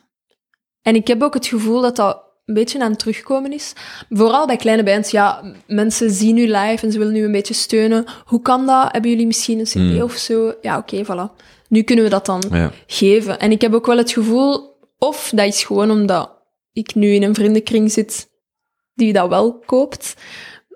En 0.82 0.94
ik 0.94 1.06
heb 1.06 1.22
ook 1.22 1.34
het 1.34 1.46
gevoel 1.46 1.80
dat 1.80 1.96
dat 1.96 2.22
een 2.44 2.54
beetje 2.54 2.80
aan 2.82 2.90
het 2.90 2.98
terugkomen 2.98 3.52
is. 3.52 3.72
Vooral 4.10 4.46
bij 4.46 4.56
kleine 4.56 4.82
bands, 4.82 5.10
ja, 5.10 5.54
mensen 5.66 6.10
zien 6.10 6.36
u 6.38 6.46
live 6.46 6.86
en 6.86 6.92
ze 6.92 6.98
willen 6.98 7.12
nu 7.12 7.24
een 7.24 7.32
beetje 7.32 7.54
steunen. 7.54 8.04
Hoe 8.24 8.40
kan 8.42 8.66
dat? 8.66 8.92
Hebben 8.92 9.10
jullie 9.10 9.26
misschien 9.26 9.58
een 9.58 9.64
cd 9.64 9.72
Hmm. 9.72 10.02
of 10.02 10.12
zo? 10.12 10.54
Ja, 10.62 10.78
oké, 10.78 11.04
voilà. 11.04 11.42
Nu 11.68 11.82
kunnen 11.82 12.04
we 12.04 12.10
dat 12.10 12.26
dan 12.26 12.42
Ja. 12.50 12.70
geven. 12.86 13.38
En 13.38 13.50
ik 13.50 13.60
heb 13.60 13.74
ook 13.74 13.86
wel 13.86 13.96
het 13.96 14.12
gevoel, 14.12 14.76
of 14.98 15.30
dat 15.34 15.46
is 15.46 15.64
gewoon 15.64 15.90
omdat 15.90 16.30
ik 16.72 16.94
nu 16.94 17.08
in 17.14 17.22
een 17.22 17.34
vriendenkring 17.34 17.92
zit 17.92 18.28
die 18.94 19.12
dat 19.12 19.28
wel 19.28 19.58
koopt. 19.58 20.14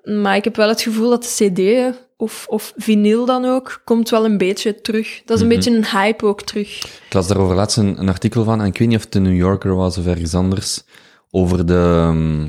Maar 0.03 0.37
ik 0.37 0.45
heb 0.45 0.57
wel 0.57 0.69
het 0.69 0.81
gevoel 0.83 1.11
dat 1.11 1.23
de 1.23 1.51
CD 1.51 1.97
of, 2.21 2.47
of 2.49 2.73
vinyl 2.77 3.25
dan 3.27 3.45
ook, 3.45 3.81
komt 3.85 4.11
wel 4.11 4.25
een 4.25 4.39
beetje 4.39 4.81
terug. 4.81 5.23
Dat 5.25 5.37
is 5.37 5.43
een 5.43 5.49
Mhm. 5.49 5.57
beetje 5.57 5.77
een 5.77 5.87
hype 5.87 6.27
ook 6.27 6.43
terug. 6.43 6.79
Ik 7.07 7.13
las 7.15 7.29
daarover 7.29 7.55
laatst 7.57 7.77
een, 7.77 7.99
een 8.01 8.09
artikel 8.09 8.45
van, 8.45 8.61
en 8.61 8.67
ik 8.67 8.79
weet 8.79 8.89
niet 8.89 8.97
of 8.97 9.03
het 9.03 9.13
de 9.13 9.21
New 9.21 9.37
Yorker 9.37 9.75
was 9.75 9.99
of 9.99 10.07
ergens 10.07 10.35
anders, 10.35 10.83
over 11.31 11.67
de... 11.67 11.75
ehm, 12.09 12.49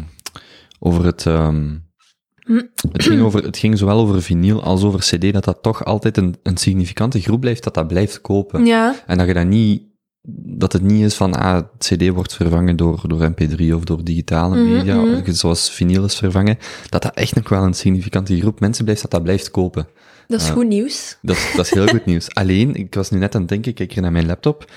over 0.79 1.05
het... 1.05 1.25
ehm, 1.25 1.67
het, 2.91 3.03
ging 3.03 3.21
over, 3.21 3.43
het 3.43 3.57
ging 3.57 3.77
zowel 3.77 3.99
over 3.99 4.21
vinyl 4.21 4.63
als 4.63 4.83
over 4.83 4.99
cd, 4.99 5.33
dat 5.33 5.43
dat 5.43 5.57
toch 5.61 5.85
altijd 5.85 6.17
een, 6.17 6.35
een 6.43 6.57
significante 6.57 7.21
groep 7.21 7.39
blijft, 7.41 7.63
dat 7.63 7.73
dat 7.73 7.87
blijft 7.87 8.21
kopen. 8.21 8.65
Ja, 8.65 8.95
En 9.05 9.17
dat 9.17 9.27
je 9.27 9.33
dat 9.33 9.45
niet... 9.45 9.81
Dat 10.31 10.73
het 10.73 10.81
niet 10.81 11.03
is 11.03 11.15
van, 11.15 11.33
ah, 11.33 11.55
het 11.55 11.65
cd 11.77 12.09
wordt 12.09 12.33
vervangen 12.33 12.75
door, 12.75 13.01
door 13.07 13.31
mp3 13.31 13.73
of 13.75 13.83
door 13.83 14.03
digitale 14.03 14.55
Mhm, 14.55 14.73
media, 14.73 14.95
mhm. 14.95 15.31
zoals 15.31 15.71
vinyl 15.71 16.03
is 16.05 16.15
vervangen, 16.15 16.57
dat 16.89 17.01
dat 17.01 17.13
echt 17.15 17.35
nog 17.35 17.49
wel 17.49 17.63
een 17.63 17.73
significante 17.73 18.39
groep 18.39 18.59
mensen 18.59 18.83
blijft, 18.83 19.01
dat 19.01 19.11
dat 19.11 19.23
blijft 19.23 19.51
kopen. 19.51 19.87
dat 20.27 20.41
is 20.41 20.47
Ja. 20.47 20.53
goed 20.53 20.67
nieuws. 20.67 21.17
Dat, 21.21 21.35
is- 21.35 21.51
dat 21.55 21.65
is 21.65 21.73
heel 21.73 21.87
goed 21.87 22.05
nieuws. 22.05 22.33
Alleen, 22.41 22.75
ik 22.75 22.95
was 22.95 23.09
nu 23.09 23.19
net 23.19 23.35
aan 23.35 23.41
het 23.41 23.49
denken, 23.49 23.69
ik 23.69 23.75
kijk 23.75 23.91
hier 23.93 24.01
naar 24.01 24.11
mijn 24.11 24.25
laptop, 24.25 24.71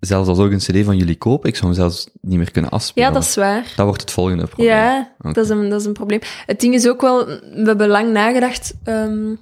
zelfs 0.00 0.28
als 0.28 0.38
ook 0.38 0.50
een 0.50 0.58
cd 0.58 0.84
van 0.84 0.96
jullie 0.96 1.16
koop, 1.16 1.46
ik 1.46 1.54
zou 1.56 1.66
hem 1.66 1.74
zelfs 1.80 2.10
niet 2.20 2.38
meer 2.38 2.50
kunnen 2.50 2.70
afspelen. 2.70 3.08
Ja, 3.08 3.14
dat 3.14 3.22
is 3.24 3.34
waar. 3.34 3.72
Dat 3.76 3.86
wordt 3.86 4.00
het 4.00 4.10
volgende 4.10 4.46
probleem. 4.46 4.68
Ja, 4.68 5.12
dat, 5.18 5.36
is 5.36 5.48
een, 5.48 5.68
dat 5.68 5.80
is 5.80 5.86
een 5.86 5.92
probleem. 5.92 6.20
Het 6.46 6.60
ding 6.60 6.74
is 6.74 6.88
ook 6.88 7.00
wel, 7.00 7.26
we 7.26 7.62
hebben 7.64 7.88
lang 7.88 8.12
nagedacht 8.12 8.74
ehm, 8.84 9.34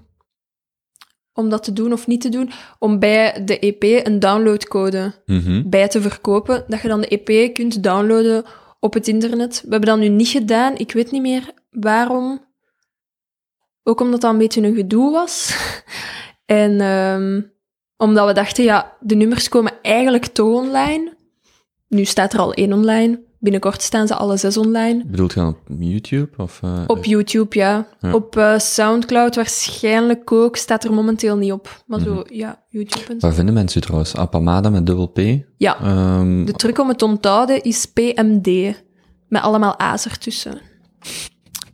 om 1.38 1.48
dat 1.48 1.62
te 1.64 1.72
doen 1.72 1.92
of 1.92 2.06
niet 2.06 2.20
te 2.20 2.28
doen, 2.28 2.50
om 2.78 2.98
bij 2.98 3.42
de 3.44 3.58
EP 3.58 4.06
een 4.06 4.18
downloadcode 4.18 5.14
Mhm. 5.26 5.68
bij 5.68 5.88
te 5.88 6.00
verkopen, 6.00 6.64
dat 6.68 6.80
je 6.80 6.88
dan 6.88 7.00
de 7.00 7.08
EP 7.08 7.54
kunt 7.54 7.82
downloaden 7.82 8.44
op 8.80 8.94
het 8.94 9.08
internet. 9.08 9.60
We 9.64 9.70
hebben 9.70 9.88
dat 9.88 9.98
nu 9.98 10.08
niet 10.08 10.28
gedaan. 10.28 10.76
Ik 10.76 10.92
weet 10.92 11.10
niet 11.10 11.22
meer 11.22 11.50
waarom. 11.70 12.46
Ook 13.82 14.00
omdat 14.00 14.20
dat 14.20 14.32
een 14.32 14.38
beetje 14.38 14.62
een 14.62 14.74
gedoe 14.74 15.12
was. 15.12 15.56
en 16.46 16.80
ehm, 16.80 17.40
omdat 17.96 18.26
we 18.26 18.32
dachten, 18.32 18.64
ja, 18.64 18.96
de 19.00 19.14
nummers 19.14 19.48
komen 19.48 19.72
eigenlijk 19.82 20.26
toch 20.26 20.54
online. 20.54 21.16
Nu 21.88 22.04
staat 22.04 22.32
er 22.32 22.38
al 22.38 22.52
één 22.54 22.72
online. 22.72 23.20
Binnenkort 23.40 23.82
staan 23.82 24.06
ze 24.06 24.14
alle 24.14 24.36
zes 24.36 24.56
online. 24.56 25.04
Bedoelt 25.06 25.32
je 25.32 25.40
dan 25.40 25.48
op 25.48 25.58
YouTube? 25.78 26.28
Of, 26.36 26.60
eh, 26.62 26.82
Op 26.86 27.04
YouTube, 27.04 27.58
ja. 27.58 27.86
Ja. 28.00 28.12
Op 28.14 28.36
eh, 28.36 28.58
Soundcloud 28.58 29.34
waarschijnlijk 29.36 30.32
ook. 30.32 30.56
Staat 30.56 30.84
er 30.84 30.92
momenteel 30.92 31.36
niet 31.36 31.52
op. 31.52 31.82
Maar 31.86 32.00
zo, 32.00 32.22
ja, 32.32 32.62
YouTube 32.68 33.04
en 33.12 33.20
zo. 33.20 33.26
Waar 33.26 33.34
vinden 33.34 33.54
mensen 33.54 33.80
trouwens? 33.80 34.14
Appamada 34.14 34.70
met 34.70 34.86
dubbel 34.86 35.06
P? 35.06 35.18
Ja. 35.56 35.80
Ehm, 35.80 36.44
De 36.44 36.52
truc 36.52 36.78
om 36.78 36.88
het 36.88 36.98
te 36.98 37.04
onthouden 37.04 37.62
is 37.62 37.86
PMD. 37.86 38.46
Met 39.28 39.42
allemaal 39.42 39.78
A's 39.78 40.04
ertussen. 40.04 40.60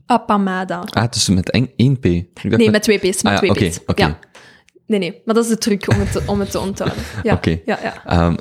Apamada. 0.07 0.81
Ah, 0.91 1.11
dus 1.11 1.29
met 1.29 1.51
één 1.77 1.99
P. 1.99 2.05
Ik 2.05 2.27
dacht 2.43 2.57
Nee, 2.57 2.71
met 2.71 2.83
twee 2.83 2.99
P's. 2.99 3.23
Met 3.23 3.33
Ah 3.33 3.39
twee 3.39 3.51
oké, 3.51 3.69
P's. 3.69 3.81
oké. 3.87 4.03
Ja. 4.03 4.19
Nee, 4.87 4.99
nee. 4.99 5.23
Maar 5.25 5.35
dat 5.35 5.45
is 5.45 5.51
de 5.51 5.59
truc 5.59 5.89
om 5.89 5.99
het 6.01 6.13
te, 6.13 6.23
om 6.27 6.41
het 6.41 6.51
te 6.51 6.61
onthouden. 6.61 6.99
Ja, 7.23 7.35
Oké. 7.35 7.61
ja, 7.65 7.79
ja. 7.83 8.05
Ehm, 8.07 8.35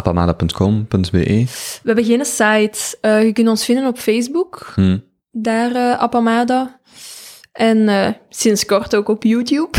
appamada.com.be. 0.00 1.08
We 1.20 1.46
hebben 1.82 2.04
geen 2.04 2.24
site. 2.24 2.98
Eh, 3.00 3.24
je 3.24 3.32
kunt 3.32 3.48
ons 3.48 3.64
vinden 3.64 3.86
op 3.86 3.98
Facebook. 3.98 4.72
Hm. 4.74 4.98
Daar, 5.30 5.74
eh 5.74 5.98
Apamada. 5.98 6.80
En 7.52 7.88
eh, 7.88 8.12
sinds 8.28 8.64
kort 8.64 8.96
ook 8.96 9.08
op 9.08 9.22
YouTube. 9.24 9.78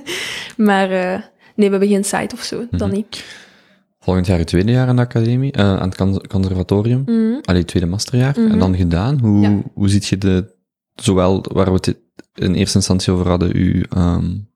maar 0.68 0.88
nee, 0.88 1.66
we 1.70 1.70
hebben 1.70 1.88
geen 1.88 2.04
site 2.04 2.34
of 2.34 2.42
zo. 2.42 2.66
Dan 2.70 2.88
Mhm. 2.88 2.96
niet. 2.96 3.24
volgend 4.00 4.26
jaar 4.26 4.38
het 4.38 4.46
tweede 4.46 4.72
jaar 4.72 4.88
aan 4.88 4.96
de 4.96 5.02
academie, 5.02 5.56
aan 5.56 5.88
het 5.88 6.26
conservatorium. 6.28 7.02
Mm. 7.06 7.38
Allee, 7.42 7.64
tweede 7.64 7.88
masterjaar. 7.88 8.34
Mm 8.36 8.44
-hmm. 8.44 8.52
En 8.52 8.58
dan 8.58 8.76
gedaan. 8.76 9.18
Hoe, 9.20 9.40
ja. 9.40 9.62
hoe 9.74 9.88
ziet 9.88 10.06
je 10.06 10.18
de, 10.18 10.54
zowel 10.94 11.44
waar 11.52 11.66
we 11.66 11.72
het 11.72 11.96
in 12.34 12.54
eerste 12.54 12.76
instantie 12.76 13.12
over 13.12 13.28
hadden, 13.28 13.56
uw, 13.56 13.82
um, 13.96 14.48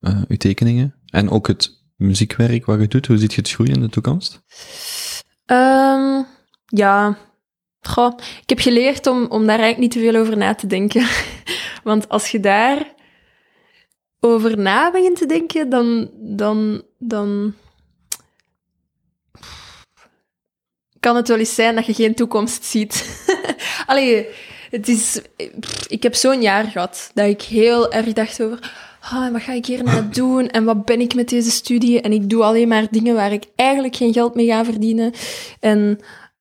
uh, 0.00 0.22
uw 0.28 0.36
tekeningen 0.36 0.94
en 1.06 1.30
ook 1.30 1.46
het 1.46 1.79
muziekwerk 2.00 2.64
wat 2.64 2.80
je 2.80 2.88
doet, 2.88 3.06
hoe 3.06 3.18
ziet 3.18 3.34
je 3.34 3.40
het 3.40 3.50
groeien 3.50 3.74
in 3.74 3.80
de 3.80 3.88
toekomst? 3.88 4.40
Um, 5.46 6.26
ja, 6.66 7.18
Goh, 7.80 8.18
ik 8.42 8.48
heb 8.48 8.58
geleerd 8.58 9.06
om, 9.06 9.26
om 9.28 9.46
daar 9.46 9.58
eigenlijk 9.58 9.78
niet 9.78 9.90
te 9.90 10.10
veel 10.10 10.20
over 10.20 10.36
na 10.36 10.54
te 10.54 10.66
denken. 10.66 11.06
Want 11.84 12.08
als 12.08 12.30
je 12.30 12.40
daar 12.40 12.94
over 14.20 14.58
na 14.58 14.90
begint 14.90 15.16
te 15.16 15.26
denken, 15.26 15.68
dan, 15.68 16.10
dan, 16.18 16.82
dan 16.98 17.54
kan 21.00 21.16
het 21.16 21.28
wel 21.28 21.38
eens 21.38 21.54
zijn 21.54 21.74
dat 21.74 21.86
je 21.86 21.94
geen 21.94 22.14
toekomst 22.14 22.64
ziet. 22.64 23.24
Allee, 23.86 24.26
het 24.70 24.88
is... 24.88 25.20
Ik 25.88 26.02
heb 26.02 26.14
zo'n 26.14 26.42
jaar 26.42 26.64
gehad 26.64 27.10
dat 27.14 27.26
ik 27.26 27.42
heel 27.42 27.92
erg 27.92 28.12
dacht 28.12 28.42
over... 28.42 28.88
Ah, 29.00 29.32
wat 29.32 29.42
ga 29.42 29.52
ik 29.52 29.66
hier 29.66 29.84
nou 29.84 30.08
doen? 30.08 30.48
En 30.48 30.64
wat 30.64 30.84
ben 30.84 31.00
ik 31.00 31.14
met 31.14 31.28
deze 31.28 31.50
studie? 31.50 32.00
En 32.00 32.12
ik 32.12 32.30
doe 32.30 32.42
alleen 32.42 32.68
maar 32.68 32.86
dingen 32.90 33.14
waar 33.14 33.32
ik 33.32 33.44
eigenlijk 33.56 33.96
geen 33.96 34.12
geld 34.12 34.34
mee 34.34 34.46
ga 34.46 34.64
verdienen. 34.64 35.12
En 35.60 35.98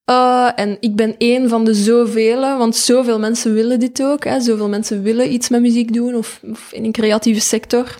uh, 0.09 0.49
en 0.55 0.77
ik 0.79 0.95
ben 0.95 1.15
één 1.17 1.49
van 1.49 1.65
de 1.65 1.73
zoveel, 1.73 2.57
want 2.57 2.75
zoveel 2.75 3.19
mensen 3.19 3.53
willen 3.53 3.79
dit 3.79 4.03
ook. 4.03 4.23
Hè. 4.23 4.41
Zoveel 4.41 4.69
mensen 4.69 5.01
willen 5.01 5.33
iets 5.33 5.49
met 5.49 5.61
muziek 5.61 5.93
doen 5.93 6.15
of, 6.15 6.41
in 6.71 6.83
een 6.83 6.91
creatieve 6.91 7.39
sector. 7.39 7.95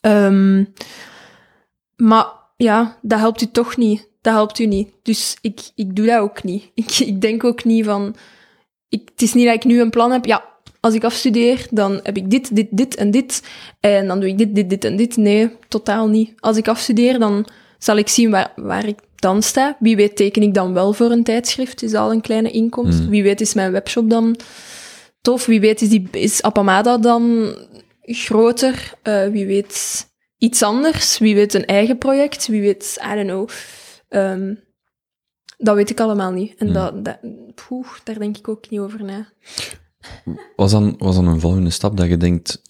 Um, 0.00 0.72
maar 1.96 2.26
ja, 2.56 2.98
dat 3.02 3.18
helpt 3.18 3.42
u 3.42 3.46
toch 3.50 3.76
niet. 3.76 4.08
Dat 4.20 4.32
helpt 4.32 4.58
u 4.58 4.66
niet. 4.66 4.90
Dus 5.02 5.38
ik, 5.40 5.60
ik 5.74 5.96
doe 5.96 6.06
dat 6.06 6.20
ook 6.20 6.42
niet. 6.42 6.70
Ik, 6.74 6.98
ik 6.98 7.20
denk 7.20 7.44
ook 7.44 7.64
niet 7.64 7.84
van... 7.84 8.16
Ik, 8.88 9.08
het 9.12 9.22
is 9.22 9.34
niet 9.34 9.46
dat 9.46 9.54
ik 9.54 9.64
nu 9.64 9.80
een 9.80 9.90
plan 9.90 10.10
heb. 10.10 10.24
Ja, 10.24 10.44
als 10.84 10.94
ik 10.94 11.04
afstudeer, 11.04 11.66
dan 11.70 12.00
heb 12.02 12.16
ik 12.16 12.30
dit, 12.30 12.56
dit, 12.56 12.68
dit 12.70 12.94
en 12.94 13.10
dit. 13.10 13.42
En 13.80 14.06
dan 14.06 14.20
doe 14.20 14.28
ik 14.28 14.38
dit, 14.38 14.54
dit, 14.54 14.70
dit 14.70 14.84
en 14.84 14.96
dit. 14.96 15.16
Nee, 15.16 15.50
totaal 15.68 16.08
niet. 16.08 16.32
Als 16.40 16.56
ik 16.56 16.68
afstudeer, 16.68 17.18
dan 17.18 17.46
zal 17.78 17.96
ik 17.96 18.08
zien 18.08 18.30
waar, 18.30 18.52
waar 18.56 18.86
ik 18.86 18.98
dan 19.16 19.42
sta. 19.42 19.76
Wie 19.78 19.96
weet 19.96 20.16
teken 20.16 20.42
ik 20.42 20.54
dan 20.54 20.72
wel 20.72 20.92
voor 20.92 21.10
een 21.10 21.24
tijdschrift, 21.24 21.82
is 21.82 21.94
al 21.94 22.12
een 22.12 22.20
kleine 22.20 22.50
inkomst. 22.50 22.98
Hmm. 22.98 23.08
Wie 23.08 23.22
weet 23.22 23.40
is 23.40 23.54
mijn 23.54 23.72
webshop 23.72 24.10
dan 24.10 24.36
tof. 25.20 25.46
Wie 25.46 25.60
weet 25.60 25.82
is, 25.82 25.88
die, 25.88 26.08
is 26.10 26.42
Appamada 26.42 26.98
dan 26.98 27.54
groter. 28.02 28.92
Uh, 29.02 29.26
wie 29.26 29.46
weet 29.46 30.06
iets 30.38 30.62
anders. 30.62 31.18
Wie 31.18 31.34
weet 31.34 31.54
een 31.54 31.66
eigen 31.66 31.98
project. 31.98 32.46
Wie 32.46 32.60
weet, 32.60 32.98
I 33.12 33.14
don't 33.14 33.28
know. 33.28 33.48
Um, 34.08 34.60
dat 35.56 35.74
weet 35.74 35.90
ik 35.90 36.00
allemaal 36.00 36.32
niet. 36.32 36.54
En 36.58 36.66
hmm. 36.66 36.74
dat, 36.74 37.04
dat 37.04 37.18
poeh, 37.54 37.88
daar 38.04 38.18
denk 38.18 38.36
ik 38.36 38.48
ook 38.48 38.70
niet 38.70 38.80
over 38.80 39.04
na. 39.04 39.32
Was 40.56 40.70
dan, 40.70 40.94
was 40.98 41.14
dan 41.14 41.26
een 41.26 41.40
volgende 41.40 41.70
stap 41.70 41.96
dat 41.96 42.08
je 42.08 42.16
denkt, 42.16 42.62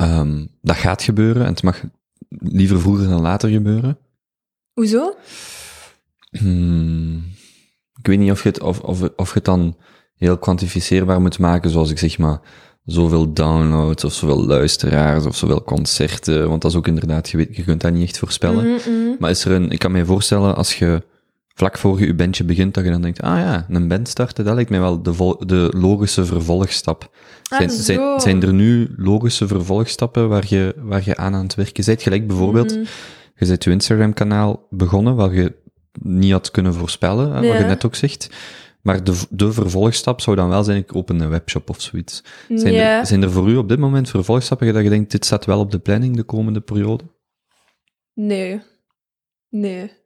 um, 0.00 0.48
dat 0.60 0.76
gaat 0.76 1.02
gebeuren 1.02 1.42
en 1.42 1.52
het 1.52 1.62
mag 1.62 1.84
liever 2.28 2.80
vroeger 2.80 3.08
dan 3.08 3.20
later 3.20 3.50
gebeuren? 3.50 3.98
Hoezo? 4.72 5.14
Hmm, 6.30 7.16
ik 7.98 8.06
weet 8.06 8.18
niet 8.18 8.30
of 8.30 8.42
je, 8.42 8.48
het, 8.48 8.60
of, 8.60 8.80
of, 8.80 9.02
of 9.16 9.28
je 9.28 9.34
het 9.34 9.44
dan 9.44 9.76
heel 10.14 10.38
kwantificeerbaar 10.38 11.20
moet 11.20 11.38
maken, 11.38 11.70
zoals 11.70 11.90
ik 11.90 11.98
zeg 11.98 12.18
maar, 12.18 12.40
zoveel 12.84 13.32
downloads, 13.32 14.04
of 14.04 14.12
zoveel 14.12 14.46
luisteraars, 14.46 15.26
of 15.26 15.36
zoveel 15.36 15.62
concerten, 15.62 16.48
want 16.48 16.62
dat 16.62 16.70
is 16.70 16.76
ook 16.76 16.86
inderdaad, 16.86 17.28
je, 17.28 17.36
weet, 17.36 17.56
je 17.56 17.64
kunt 17.64 17.80
dat 17.80 17.92
niet 17.92 18.02
echt 18.02 18.18
voorspellen. 18.18 18.64
Mhm, 18.64 18.90
mhm. 18.90 19.16
Maar 19.18 19.30
is 19.30 19.44
er 19.44 19.52
een, 19.52 19.70
ik 19.70 19.78
kan 19.78 19.92
me 19.92 20.04
voorstellen, 20.04 20.56
als 20.56 20.78
je 20.78 21.02
vlak 21.58 21.78
voor 21.78 22.00
je 22.00 22.06
je 22.06 22.14
bandje 22.14 22.44
begint, 22.44 22.74
dat 22.74 22.84
je 22.84 22.90
dan 22.90 23.02
denkt, 23.02 23.20
ah 23.20 23.38
ja, 23.38 23.66
een 23.68 23.88
band 23.88 24.08
starten, 24.08 24.44
dat 24.44 24.54
lijkt 24.54 24.70
mij 24.70 24.80
wel 24.80 25.02
de, 25.02 25.36
de 25.46 25.74
logische 25.76 26.24
vervolgstap. 26.24 27.10
Ah, 27.48 27.58
zijn, 27.58 27.70
zijn, 27.70 28.20
zijn, 28.20 28.42
er 28.42 28.52
nu 28.52 28.94
logische 28.96 29.46
vervolgstappen 29.46 30.28
waar 30.28 30.44
je, 30.46 30.74
waar 30.76 31.02
je 31.04 31.16
aan 31.16 31.34
aan 31.34 31.42
het 31.42 31.54
werken 31.54 31.84
bent? 31.84 32.02
Gelijk 32.02 32.26
bijvoorbeeld, 32.26 32.70
mhm. 32.70 32.84
Je 33.36 33.46
bent 33.46 33.64
je 33.64 33.70
Instagram-kanaal 33.70 34.66
begonnen, 34.70 35.16
wat 35.16 35.32
je 35.32 35.52
niet 36.02 36.32
had 36.32 36.50
kunnen 36.50 36.74
voorspellen, 36.74 37.32
wat 37.32 37.58
je 37.58 37.64
net 37.64 37.84
ook 37.84 37.94
zegt. 37.94 38.30
Maar 38.82 39.04
de, 39.04 39.22
de 39.30 39.52
vervolgstap 39.52 40.20
zou 40.20 40.36
dan 40.36 40.48
wel 40.48 40.64
zijn, 40.64 40.78
ik 40.78 40.96
open 40.96 41.20
een 41.20 41.28
webshop 41.28 41.70
of 41.70 41.80
zoiets. 41.80 42.22
Zijn, 42.48 42.74
er, 42.74 43.06
zijn 43.06 43.22
er 43.22 43.30
voor 43.30 43.48
u 43.48 43.56
op 43.56 43.68
dit 43.68 43.78
moment 43.78 44.10
vervolgstappen 44.10 44.74
dat 44.74 44.82
je 44.82 44.88
denkt, 44.88 45.10
dit 45.10 45.24
staat 45.24 45.44
wel 45.44 45.58
op 45.58 45.70
de 45.70 45.78
planning 45.78 46.16
de 46.16 46.22
komende 46.22 46.60
periode? 46.60 47.04
Nee. 48.14 48.60
Nee. 49.48 49.97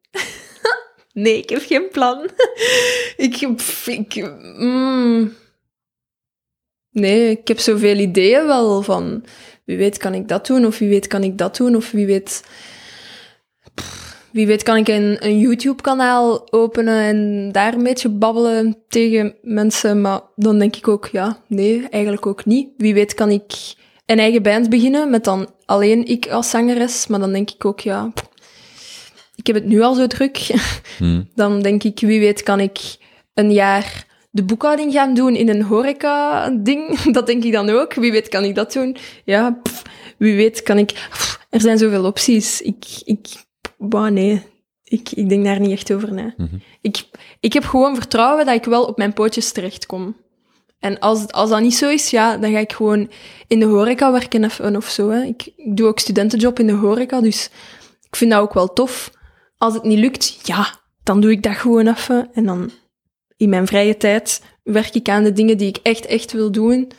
Nee, 1.12 1.38
ik 1.38 1.48
heb 1.48 1.62
geen 1.62 1.88
plan. 1.92 2.30
ik... 3.16 3.40
ik 3.86 4.32
mm. 4.58 5.34
Nee, 6.90 7.30
ik 7.30 7.48
heb 7.48 7.58
zoveel 7.58 7.96
ideeën 7.96 8.46
wel 8.46 8.82
van... 8.82 9.24
Wie 9.64 9.76
weet 9.76 9.96
kan 9.96 10.14
ik 10.14 10.28
dat 10.28 10.46
doen, 10.46 10.66
of 10.66 10.78
wie 10.78 10.88
weet 10.88 11.06
kan 11.06 11.22
ik 11.22 11.38
dat 11.38 11.56
doen, 11.56 11.76
of 11.76 11.90
wie 11.90 12.06
weet 12.06 12.42
wie 14.32 14.46
weet 14.46 14.62
kan 14.62 14.76
ik 14.76 14.88
een, 14.88 15.16
een 15.20 15.38
YouTube-kanaal 15.38 16.52
openen 16.52 17.00
en 17.00 17.52
daar 17.52 17.74
een 17.74 17.82
beetje 17.82 18.08
babbelen 18.08 18.76
tegen 18.88 19.34
mensen. 19.42 20.00
Maar 20.00 20.20
dan 20.36 20.58
denk 20.58 20.76
ik 20.76 20.88
ook, 20.88 21.06
ja, 21.06 21.38
nee, 21.46 21.88
eigenlijk 21.90 22.26
ook 22.26 22.44
niet. 22.44 22.68
Wie 22.76 22.94
weet 22.94 23.14
kan 23.14 23.30
ik 23.30 23.74
een 24.06 24.18
eigen 24.18 24.42
band 24.42 24.70
beginnen 24.70 25.10
met 25.10 25.24
dan 25.24 25.50
alleen 25.64 26.06
ik 26.06 26.28
als 26.28 26.50
zangeres. 26.50 27.06
Maar 27.06 27.20
dan 27.20 27.32
denk 27.32 27.50
ik 27.50 27.64
ook, 27.64 27.80
ja, 27.80 28.12
ik 29.42 29.46
heb 29.46 29.56
het 29.56 29.64
nu 29.64 29.80
al 29.80 29.94
zo 29.94 30.06
druk. 30.06 30.50
Hmm. 30.98 31.28
Dan 31.34 31.60
denk 31.60 31.82
ik, 31.82 32.00
wie 32.00 32.20
weet 32.20 32.42
kan 32.42 32.60
ik 32.60 32.78
een 33.34 33.52
jaar 33.52 34.06
de 34.30 34.44
boekhouding 34.44 34.92
gaan 34.92 35.14
doen 35.14 35.34
in 35.34 35.48
een 35.48 35.62
horeca-ding. 35.62 36.98
Dat 37.16 37.26
denk 37.26 37.44
ik 37.44 37.52
dan 37.52 37.70
ook. 37.70 37.94
Wie 37.94 38.12
weet 38.12 38.28
kan 38.28 38.44
ik 38.44 38.54
dat 38.54 38.72
doen. 38.72 38.96
Ja, 39.24 39.60
wie 40.18 40.36
weet 40.36 40.62
kan 40.62 40.78
ik... 40.78 41.08
er 41.50 41.60
zijn 41.60 41.78
zoveel 41.78 42.04
opties. 42.04 42.60
Ik, 42.60 42.84
ik 43.04 43.26
Bah, 43.78 44.10
nee. 44.10 44.42
Ik, 44.84 45.10
ik 45.10 45.28
denk 45.28 45.44
daar 45.44 45.60
niet 45.60 45.70
echt 45.70 45.92
over 45.92 46.12
na. 46.12 46.34
Mhm. 46.36 46.56
ik, 46.80 47.04
ik 47.40 47.52
heb 47.52 47.64
gewoon 47.64 47.94
vertrouwen 47.94 48.46
dat 48.46 48.54
ik 48.54 48.64
wel 48.64 48.84
op 48.84 48.96
mijn 48.96 49.12
pootjes 49.12 49.52
terechtkom. 49.52 50.16
En 50.78 50.98
als, 50.98 51.28
als 51.28 51.50
dat 51.50 51.60
niet 51.60 51.74
zo 51.74 51.88
is, 51.88 52.10
ja, 52.10 52.36
dan 52.36 52.52
ga 52.52 52.58
ik 52.58 52.72
gewoon 52.72 53.10
in 53.46 53.58
de 53.58 53.66
horeca 53.66 54.12
werken 54.12 54.44
of, 54.44 54.60
of 54.60 54.88
zo. 54.88 55.10
Hè. 55.10 55.22
Ik, 55.22 55.52
ik 55.56 55.76
doe 55.76 55.86
ook 55.86 55.98
studentenjob 55.98 56.58
in 56.58 56.66
de 56.66 56.72
horeca, 56.72 57.20
dus 57.20 57.50
ik 58.08 58.16
vind 58.16 58.30
dat 58.30 58.40
ook 58.40 58.54
wel 58.54 58.72
tof. 58.72 59.10
Als 59.62 59.74
het 59.74 59.82
niet 59.82 59.98
lukt, 59.98 60.46
ja, 60.46 60.80
dan 61.02 61.20
doe 61.20 61.30
ik 61.30 61.42
dat 61.42 61.56
gewoon 61.56 61.86
even. 61.86 62.34
En 62.34 62.44
dan 62.44 62.70
in 63.36 63.48
mijn 63.48 63.66
vrije 63.66 63.96
tijd 63.96 64.42
werk 64.62 64.94
ik 64.94 65.08
aan 65.08 65.22
de 65.22 65.32
dingen 65.32 65.58
die 65.58 65.68
ik 65.68 65.76
echt, 65.76 66.06
echt 66.06 66.32
wil 66.32 66.52
doen. 66.52 66.92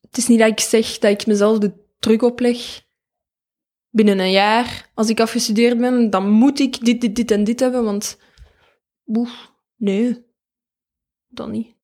Het 0.00 0.16
is 0.16 0.26
niet 0.26 0.38
dat 0.38 0.48
ik 0.48 0.60
zeg 0.60 0.98
dat 0.98 1.10
ik 1.10 1.26
mezelf 1.26 1.58
de 1.58 1.72
druk 1.98 2.22
opleg 2.22 2.82
binnen 3.90 4.18
een 4.18 4.30
jaar, 4.30 4.90
als 4.94 5.08
ik 5.08 5.20
afgestudeerd 5.20 5.78
ben, 5.78 6.10
dan 6.10 6.30
moet 6.30 6.58
ik 6.58 6.84
dit, 6.84 7.00
dit, 7.00 7.16
dit 7.16 7.30
en 7.30 7.44
dit 7.44 7.60
hebben, 7.60 7.84
want 7.84 8.18
boef, 9.04 9.52
nee, 9.76 10.26
dan 11.28 11.50
niet. 11.50 11.76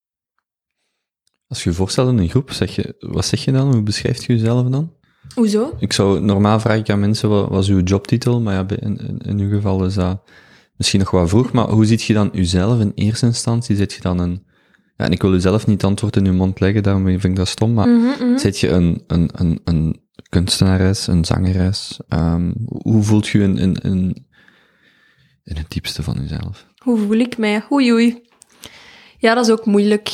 Als 1.47 1.65
je 1.65 1.71
je 1.71 1.77
voorstelt 1.77 2.09
in 2.09 2.19
een 2.19 2.31
groep, 2.31 2.51
zeg 2.51 2.75
je, 2.75 2.95
wat 2.99 3.27
zeg 3.27 3.45
je 3.45 3.53
dan? 3.53 3.73
Hoe 3.73 3.83
beschrijft 3.83 4.25
je 4.25 4.33
jezelf 4.33 4.69
dan? 4.69 4.98
Hoezo? 5.35 5.77
Ik 5.79 5.93
zou, 5.93 6.21
normaal 6.21 6.61
vraag 6.61 6.79
ik 6.79 6.91
aan 6.91 7.01
mensen, 7.01 7.29
wat 7.29 7.49
was 7.49 7.69
uw 7.69 7.81
jobtitel? 7.81 8.41
Maar 8.41 8.55
ja, 8.55 8.67
in, 8.77 8.99
in, 8.99 9.19
in 9.19 9.39
uw 9.39 9.51
geval 9.51 9.85
is 9.85 9.95
dat 9.95 10.23
misschien 10.77 11.01
nog 11.01 11.11
wat 11.11 11.29
vroeg, 11.29 11.53
maar 11.53 11.69
hoe 11.69 11.85
ziet 11.85 12.03
je 12.03 12.15
dan 12.15 12.31
uzelf 12.33 12.81
in 12.81 12.93
eerste 12.95 13.27
instantie? 13.27 13.77
Zit 13.77 13.93
je 13.93 14.01
dan 14.01 14.19
een, 14.19 14.45
ja, 14.97 15.05
en 15.05 15.13
ik 15.13 15.23
wil 15.23 15.35
u 15.35 15.41
zelf 15.41 15.67
niet 15.67 15.85
antwoord 15.85 16.17
in 16.17 16.27
uw 16.27 16.33
mond 16.33 16.61
leggen, 16.61 16.83
daarom 16.83 17.05
vind 17.05 17.25
ik 17.25 17.37
dat 17.37 17.49
stom, 17.49 17.73
maar 17.73 17.89
mm 17.89 18.39
zit 18.39 18.59
je 18.59 18.69
een, 18.69 19.05
een, 19.07 19.31
een, 19.35 19.61
een 19.65 20.01
kunstenares, 20.29 21.07
een 21.07 21.25
zangeres? 21.25 22.01
Um, 22.09 22.55
hoe 22.67 23.03
voelt 23.03 23.29
je 23.29 23.39
in, 23.39 23.59
in, 23.59 23.75
in, 23.75 24.27
in 25.45 25.57
het 25.57 25.71
diepste 25.71 26.03
van 26.03 26.17
jezelf? 26.21 26.67
Hoe 26.79 26.99
voel 26.99 27.19
ik 27.19 27.39
mij? 27.39 27.65
Oei, 27.73 27.93
oei. 27.93 28.23
Ja, 29.19 29.35
dat 29.35 29.47
is 29.47 29.53
ook 29.53 29.67
moeilijk. 29.67 30.09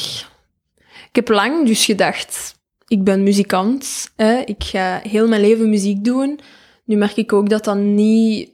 Ik 1.09 1.27
heb 1.27 1.29
lang 1.29 1.67
dus 1.67 1.85
gedacht, 1.85 2.59
ik 2.87 3.05
ben 3.05 3.22
muzikant, 3.22 4.12
ik 4.45 4.64
ga 4.64 5.01
heel 5.03 5.28
mijn 5.28 5.41
leven 5.41 5.68
muziek 5.68 6.05
doen. 6.05 6.41
Nu 6.85 6.97
merk 6.97 7.16
ik 7.16 7.32
ook 7.32 7.49
dat 7.49 7.64
dat 7.64 7.76
niet... 7.76 8.53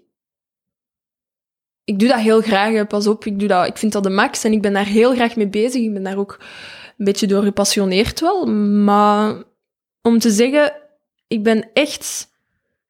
Ik 1.85 1.99
doe 1.99 2.09
dat 2.09 2.19
heel 2.19 2.41
graag, 2.41 2.87
pas 2.87 3.07
op, 3.07 3.25
ik, 3.25 3.39
doe 3.39 3.49
dat, 3.49 3.67
ik 3.67 3.79
vind 3.79 3.93
dat 3.93 4.03
de 4.03 4.11
max 4.11 4.45
en 4.45 4.53
ik 4.53 4.63
ben 4.63 4.73
daar 4.73 4.87
heel 4.87 5.15
graag 5.15 5.37
mee 5.37 5.49
bezig. 5.49 5.83
Ik 5.83 5.93
ben 5.93 6.03
daar 6.03 6.19
ook 6.19 6.37
een 6.99 7.05
beetje 7.05 7.27
door 7.27 7.43
gepassioneerd 7.43 8.21
wel, 8.21 8.47
maar 8.85 9.43
om 10.03 10.19
te 10.19 10.31
zeggen, 10.31 10.73
ik 11.29 11.43
ben 11.43 11.71
echt 11.73 12.29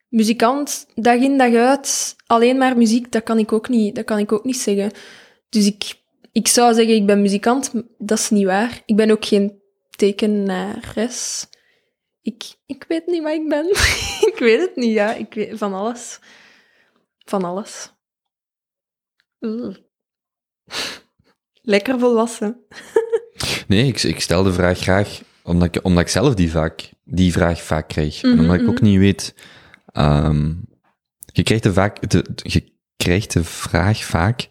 muzikant, 0.09 0.87
dag 0.95 1.17
in 1.17 1.39
dag 1.39 1.55
uit. 1.55 2.17
Alleen 2.27 2.59
maar 2.59 2.77
muziek, 2.77 3.13
dat 3.13 3.23
kan 3.23 3.39
ik 3.39 3.53
ook 3.53 3.69
niet, 3.69 3.95
dat 3.95 4.05
kan 4.05 4.19
ik 4.19 4.33
ook 4.33 4.45
niet 4.45 4.57
zeggen. 4.57 4.91
Dus 5.49 5.67
ik, 5.67 5.95
ik 6.33 6.49
zou 6.49 6.75
zeggen, 6.75 6.95
ik 6.95 7.07
ben 7.07 7.23
muzikant, 7.23 7.73
dat 7.99 8.19
is 8.19 8.31
niet 8.31 8.47
waar. 8.47 8.83
Ik 8.87 8.97
ben 8.97 9.11
ook 9.11 9.25
geen 9.25 9.60
tekenares. 10.01 11.49
Ik, 12.23 12.55
ik 12.67 12.85
weet 12.89 13.07
niet 13.07 13.23
wat 13.23 13.33
ik 13.33 13.49
ben. 13.49 13.67
ik 14.33 14.37
weet 14.39 14.61
het 14.61 14.77
niet, 14.77 14.93
ja. 14.93 15.15
Ik 15.15 15.35
weet 15.35 15.59
van 15.59 15.75
alles. 15.75 16.19
van 17.25 17.45
alles. 17.45 17.93
Oeh. 19.41 19.77
Lekker 21.63 21.99
volwassen. 21.99 22.57
Nee, 23.67 23.87
ik, 23.87 24.03
ik 24.03 24.21
stel 24.21 24.43
de 24.43 24.53
vraag 24.53 24.79
graag 24.79 25.23
omdat 25.43 25.77
ik, 25.77 25.85
omdat 25.85 26.03
ik 26.03 26.09
zelf 26.09 26.35
die, 26.35 26.51
vaak, 26.51 26.91
die 27.05 27.33
vraag 27.33 27.63
vaak 27.63 27.89
krijg. 27.89 28.23
En 28.23 28.39
omdat 28.39 28.61
ik 28.61 28.69
ook 28.69 28.81
mhm. 28.81 28.85
niet 28.85 28.99
weet... 28.99 29.35
ehm, 29.87 30.55
je, 31.33 31.43
krijgt 31.43 31.63
de 31.63 31.73
vaak, 31.73 32.11
de, 32.11 32.25
je 32.37 32.73
krijgt 32.97 33.33
de 33.33 33.45
vraag 33.45 34.05
vaak 34.05 34.49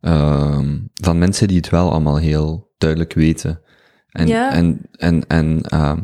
ehm, 0.00 0.78
van 0.94 1.18
mensen 1.18 1.48
die 1.48 1.56
het 1.56 1.68
wel 1.68 1.90
allemaal 1.90 2.18
heel 2.18 2.74
duidelijk 2.78 3.12
weten. 3.12 3.62
En, 4.08 4.26
Ja. 4.26 4.52
en, 4.52 4.80
en, 4.96 5.26
en 5.26 5.60
ehm, 5.62 5.98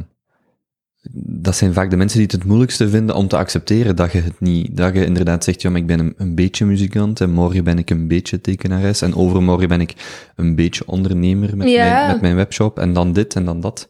dat 1.26 1.56
zijn 1.56 1.72
vaak 1.72 1.90
de 1.90 1.96
mensen 1.96 2.18
die 2.18 2.26
het 2.26 2.36
het 2.36 2.44
moeilijkste 2.44 2.88
vinden 2.88 3.16
om 3.16 3.28
te 3.28 3.36
accepteren 3.36 3.96
dat 3.96 4.12
je 4.12 4.20
het 4.20 4.40
niet, 4.40 4.76
dat 4.76 4.94
je 4.94 5.04
inderdaad 5.04 5.44
zegt, 5.44 5.62
ja, 5.62 5.70
maar 5.70 5.80
ik 5.80 5.86
ben 5.86 5.98
een, 6.00 6.14
een 6.16 6.34
beetje 6.34 6.64
muzikant 6.64 7.20
en 7.20 7.30
morgen 7.30 7.64
ben 7.64 7.78
ik 7.78 7.90
een 7.90 8.08
beetje 8.08 8.40
tekenares 8.40 9.02
en 9.02 9.14
overmorgen 9.14 9.68
ben 9.68 9.80
ik 9.80 9.94
een 10.36 10.54
beetje 10.54 10.86
ondernemer 10.86 11.56
met, 11.56 11.68
Ja. 11.70 11.84
mijn, 11.96 12.10
met 12.12 12.20
mijn 12.20 12.36
webshop 12.36 12.78
en 12.78 12.92
dan 12.92 13.12
dit 13.12 13.34
en 13.34 13.44
dan 13.44 13.60
dat. 13.60 13.88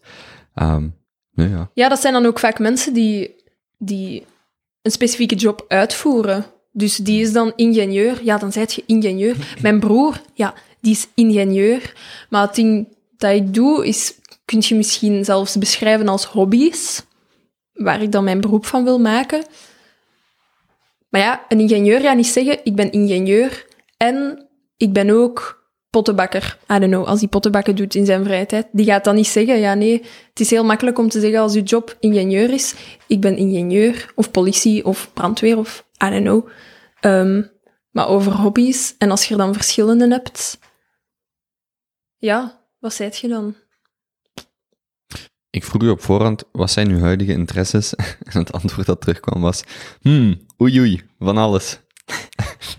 Ehm 0.53 0.87
nou 1.33 1.49
ja. 1.49 1.69
Ja, 1.73 1.89
dat 1.89 2.01
zijn 2.01 2.13
dan 2.13 2.25
ook 2.25 2.39
vaak 2.39 2.59
mensen 2.59 2.93
die, 2.93 3.35
die 3.77 4.25
een 4.81 4.91
specifieke 4.91 5.35
job 5.35 5.65
uitvoeren. 5.67 6.45
Dus 6.71 6.97
die 6.97 7.21
is 7.21 7.33
dan 7.33 7.53
ingenieur. 7.55 8.23
Ja, 8.23 8.37
dan 8.37 8.51
zijt 8.51 8.73
je 8.73 8.83
ingenieur. 8.85 9.55
Mijn 9.61 9.79
broer, 9.79 10.21
ja, 10.33 10.53
die 10.79 10.91
is 10.91 11.07
ingenieur. 11.13 11.93
Maar 12.29 12.41
het 12.41 12.55
ding 12.55 12.87
dat 13.17 13.31
ik 13.31 13.53
doe, 13.53 13.87
is, 13.87 14.19
kun 14.45 14.63
je 14.67 14.75
misschien 14.75 15.25
zelfs 15.25 15.57
beschrijven 15.57 16.07
als 16.07 16.25
hobby's. 16.25 17.03
Waar 17.73 18.01
ik 18.01 18.11
dan 18.11 18.23
mijn 18.23 18.41
beroep 18.41 18.65
van 18.65 18.83
wil 18.83 18.99
maken. 18.99 19.43
Maar 21.09 21.21
ja, 21.21 21.45
een 21.49 21.59
ingenieur 21.59 21.99
gaat 21.99 22.15
niet 22.15 22.27
zeggen, 22.27 22.59
ik 22.63 22.75
ben 22.75 22.91
ingenieur 22.91 23.65
en 23.97 24.47
ik 24.77 24.93
ben 24.93 25.09
ook 25.09 25.65
pottenbakker. 25.89 26.57
I 26.71 26.79
don't 26.79 26.91
know, 26.91 27.05
als 27.05 27.19
hij 27.19 27.29
pottenbakken 27.29 27.75
doet 27.75 27.95
in 27.95 28.05
zijn 28.05 28.23
vrije 28.23 28.45
tijd. 28.45 28.67
Die 28.71 28.85
gaat 28.85 29.03
dan 29.03 29.15
niet 29.15 29.27
zeggen, 29.27 29.59
ja 29.59 29.73
nee, 29.73 30.01
het 30.29 30.39
is 30.39 30.49
heel 30.49 30.65
makkelijk 30.65 30.97
om 30.97 31.09
te 31.09 31.19
zeggen 31.19 31.39
als 31.39 31.53
je 31.53 31.61
job 31.61 31.97
ingenieur 31.99 32.49
is, 32.53 32.75
ik 33.07 33.21
ben 33.21 33.37
ingenieur, 33.37 34.11
of 34.15 34.31
politie, 34.31 34.85
of 34.85 35.13
brandweer, 35.13 35.57
of 35.57 35.85
I 36.05 36.09
don't 36.09 36.23
know. 36.23 36.47
Ehm, 36.99 37.43
maar 37.91 38.07
over 38.07 38.31
hobby's, 38.31 38.95
en 38.97 39.11
als 39.11 39.25
je 39.25 39.31
er 39.33 39.39
dan 39.39 39.53
verschillende 39.53 40.07
hebt, 40.07 40.59
ja, 42.17 42.64
wat 42.85 42.93
zijt 42.93 43.17
je 43.17 43.27
dan? 43.27 43.55
Ik 45.49 45.63
vroeg 45.63 45.81
u 45.81 45.89
op 45.89 46.01
voorhand, 46.01 46.43
wat 46.51 46.71
zijn 46.71 46.89
uw 46.89 46.99
huidige 46.99 47.31
interesses? 47.31 47.93
En 48.31 48.39
het 48.39 48.51
antwoord 48.51 48.87
dat 48.87 49.01
terugkwam 49.01 49.41
was, 49.41 49.63
hmm, 50.01 50.45
oei 50.61 50.79
oei, 50.79 51.01
van 51.19 51.37
alles. 51.37 51.79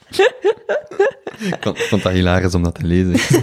ik 1.51 1.57
vond, 1.61 1.79
vond 1.79 2.03
dat 2.03 2.13
hilarisch 2.13 2.55
om 2.55 2.63
dat 2.63 2.75
te 2.75 2.87
lezen. 2.87 3.13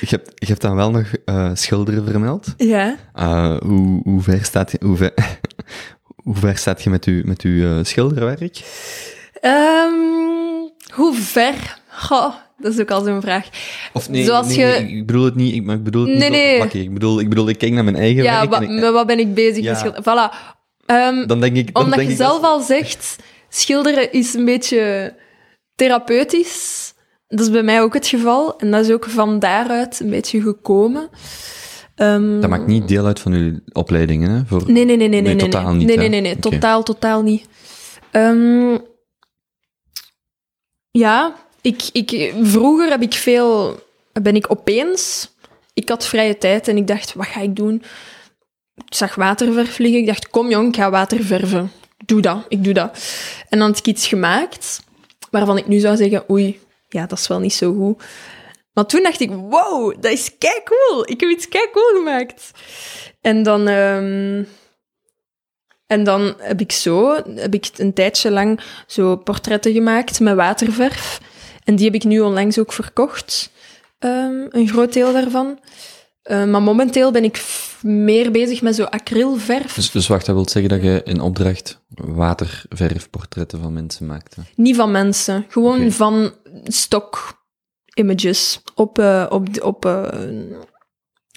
je, 0.00 0.06
hebt, 0.08 0.30
je 0.34 0.46
hebt 0.46 0.60
dan 0.60 0.76
wel 0.76 0.90
nog 0.90 1.12
eh, 1.24 1.50
schilderen 1.54 2.04
vermeld. 2.04 2.54
Ja. 2.56 2.96
Eh, 3.12 3.56
hoe, 3.58 4.00
hoe, 4.02 4.22
ver 4.22 4.44
staat 4.44 4.70
je, 4.70 4.78
hoe, 4.84 4.96
ver, 4.96 5.12
hoe 6.16 6.36
ver 6.36 6.56
staat 6.56 6.82
je 6.82 6.90
met 6.90 7.04
uw, 7.04 7.22
met 7.24 7.42
uw 7.42 7.78
eh, 7.78 7.84
schilderwerk? 7.84 8.60
Ehm, 9.40 9.92
hoe 10.94 11.14
ver? 11.14 11.78
Goh, 11.88 12.34
dat 12.58 12.72
is 12.72 12.80
ook 12.80 12.90
al 12.90 13.04
zo'n 13.04 13.20
vraag. 13.20 13.48
Of 13.92 14.08
nee, 14.08 14.24
Zoals 14.24 14.46
nee, 14.46 14.58
je- 14.58 14.64
nee, 14.80 14.96
ik 14.96 15.06
bedoel 15.06 15.24
het 15.24 15.34
niet, 15.34 15.54
ik, 15.54 15.64
maar 15.64 15.76
ik 15.76 15.82
bedoel 15.82 16.02
het 16.06 16.18
niet 16.18 16.28
Nee. 16.30 16.82
Ik 16.84 16.92
bedoel, 16.92 17.20
ik 17.20 17.28
bedoel, 17.28 17.48
ik 17.48 17.58
kijk 17.58 17.72
naar 17.72 17.84
mijn 17.84 17.96
eigen 17.96 18.22
Ja, 18.22 18.48
werk 18.48 18.62
ik- 18.62 18.68
met 18.70 18.92
wat 18.92 19.06
ben 19.06 19.18
ik 19.18 19.34
bezig 19.34 19.62
Ja. 19.64 19.70
met 19.70 19.78
schilderen? 19.78 20.02
Voilà. 20.04 20.54
Ehm, 20.86 21.26
dan 21.26 21.40
denk 21.40 21.56
ik... 21.56 21.74
Dan 21.74 21.82
Omdat 21.82 21.98
denk 21.98 22.10
je 22.10 22.14
ik 22.16 22.20
zelf 22.22 22.42
al 22.42 22.60
zegt, 22.60 23.16
schilderen 23.48 24.12
is 24.12 24.34
een 24.34 24.44
beetje 24.44 25.14
therapeutisch. 25.74 26.94
Dat 27.28 27.40
is 27.40 27.50
bij 27.50 27.62
mij 27.62 27.82
ook 27.82 27.94
het 27.94 28.06
geval. 28.06 28.58
En 28.58 28.70
dat 28.70 28.84
is 28.84 28.90
ook 28.92 29.04
van 29.04 29.38
daaruit 29.38 30.00
een 30.00 30.10
beetje 30.10 30.40
gekomen. 30.40 31.08
Ehm, 31.94 32.40
Dat 32.40 32.50
maakt 32.50 32.66
niet 32.66 32.88
deel 32.88 33.06
uit 33.06 33.20
van 33.20 33.32
uw 33.32 33.58
opleidingen, 33.72 34.30
hè? 34.30 34.40
Voor... 34.46 34.62
Nee, 34.66 34.84
nee, 34.84 34.96
nee, 34.96 35.08
nee, 35.08 35.20
nee. 35.20 35.34
nee, 35.34 35.36
totaal 35.36 35.68
nee. 35.68 35.76
niet, 35.76 35.86
Nee, 35.86 35.96
hè? 35.96 36.00
nee, 36.00 36.10
nee, 36.10 36.20
nee. 36.20 36.32
Oké. 36.32 36.40
Totaal, 36.50 36.82
totaal 36.82 37.22
niet. 37.22 37.46
Ehm, 38.10 38.76
ja, 40.90 41.34
ik, 41.66 41.88
ik, 41.92 42.34
vroeger 42.42 42.90
heb 42.90 43.02
ik 43.02 43.14
veel, 43.14 43.80
ben 44.22 44.36
ik 44.36 44.50
opeens, 44.50 45.30
ik 45.74 45.88
had 45.88 46.06
vrije 46.06 46.38
tijd 46.38 46.68
en 46.68 46.76
ik 46.76 46.86
dacht, 46.86 47.14
wat 47.14 47.26
ga 47.26 47.40
ik 47.40 47.56
doen? 47.56 47.82
Ik 48.74 48.94
zag 48.94 49.14
waterverf 49.14 49.78
liggen, 49.78 50.00
ik 50.00 50.06
dacht, 50.06 50.30
kom 50.30 50.50
jong, 50.50 50.68
ik 50.68 50.76
ga 50.76 50.90
waterverven. 50.90 51.72
Doe 52.04 52.20
dat, 52.20 52.44
ik 52.48 52.64
doe 52.64 52.74
dat. 52.74 52.98
En 53.48 53.58
dan 53.58 53.68
had 53.68 53.78
ik 53.78 53.86
iets 53.86 54.06
gemaakt, 54.06 54.80
waarvan 55.30 55.58
ik 55.58 55.66
nu 55.66 55.78
zou 55.78 55.96
zeggen, 55.96 56.30
oei, 56.30 56.60
ja, 56.88 57.06
dat 57.06 57.18
is 57.18 57.26
wel 57.26 57.40
niet 57.40 57.54
zo 57.54 57.74
goed. 57.74 58.02
Maar 58.72 58.86
toen 58.86 59.02
dacht 59.02 59.20
ik, 59.20 59.30
wow, 59.30 59.94
dat 60.00 60.12
is 60.12 60.38
kei 60.38 60.60
cool. 60.64 61.10
Ik 61.10 61.20
heb 61.20 61.30
iets 61.30 61.48
kei 61.48 61.70
cool 61.72 61.96
gemaakt. 61.96 62.50
En 63.20 63.42
dan, 63.42 63.68
ehm, 63.68 64.44
en 65.86 66.04
dan 66.04 66.34
heb 66.38 66.60
ik 66.60 66.72
zo, 66.72 67.14
heb 67.34 67.54
ik 67.54 67.70
een 67.76 67.92
tijdje 67.92 68.30
lang 68.30 68.60
zo 68.86 69.16
portretten 69.16 69.72
gemaakt 69.72 70.20
met 70.20 70.34
waterverf. 70.34 71.20
En 71.66 71.76
die 71.76 71.84
heb 71.84 71.94
ik 71.94 72.04
nu 72.04 72.20
onlangs 72.20 72.58
ook 72.58 72.72
verkocht. 72.72 73.50
Ehm, 73.98 74.46
een 74.50 74.68
groot 74.68 74.92
deel 74.92 75.12
daarvan. 75.12 75.58
Eh, 76.22 76.44
maar 76.44 76.62
momenteel 76.62 77.10
ben 77.10 77.24
ik 77.24 77.44
meer 77.82 78.30
bezig 78.30 78.62
met 78.62 78.74
zo 78.74 78.82
acrylverf. 78.82 79.74
Dus, 79.74 79.90
dus 79.90 80.06
wacht, 80.06 80.26
dat 80.26 80.34
wil 80.34 80.48
zeggen 80.48 80.70
dat 80.70 80.82
je 80.82 81.00
in 81.04 81.20
opdracht 81.20 81.80
waterverfportretten 81.88 83.60
van 83.60 83.72
mensen 83.72 84.06
maakte. 84.06 84.40
Niet 84.54 84.76
van 84.76 84.90
mensen, 84.90 85.46
gewoon 85.48 85.90
van 85.92 86.32
stock 86.64 87.44
images 87.94 88.60
op, 88.74 88.98
eh, 88.98 89.26
op, 89.28 89.62
op, 89.62 89.84
eh, 89.84 90.04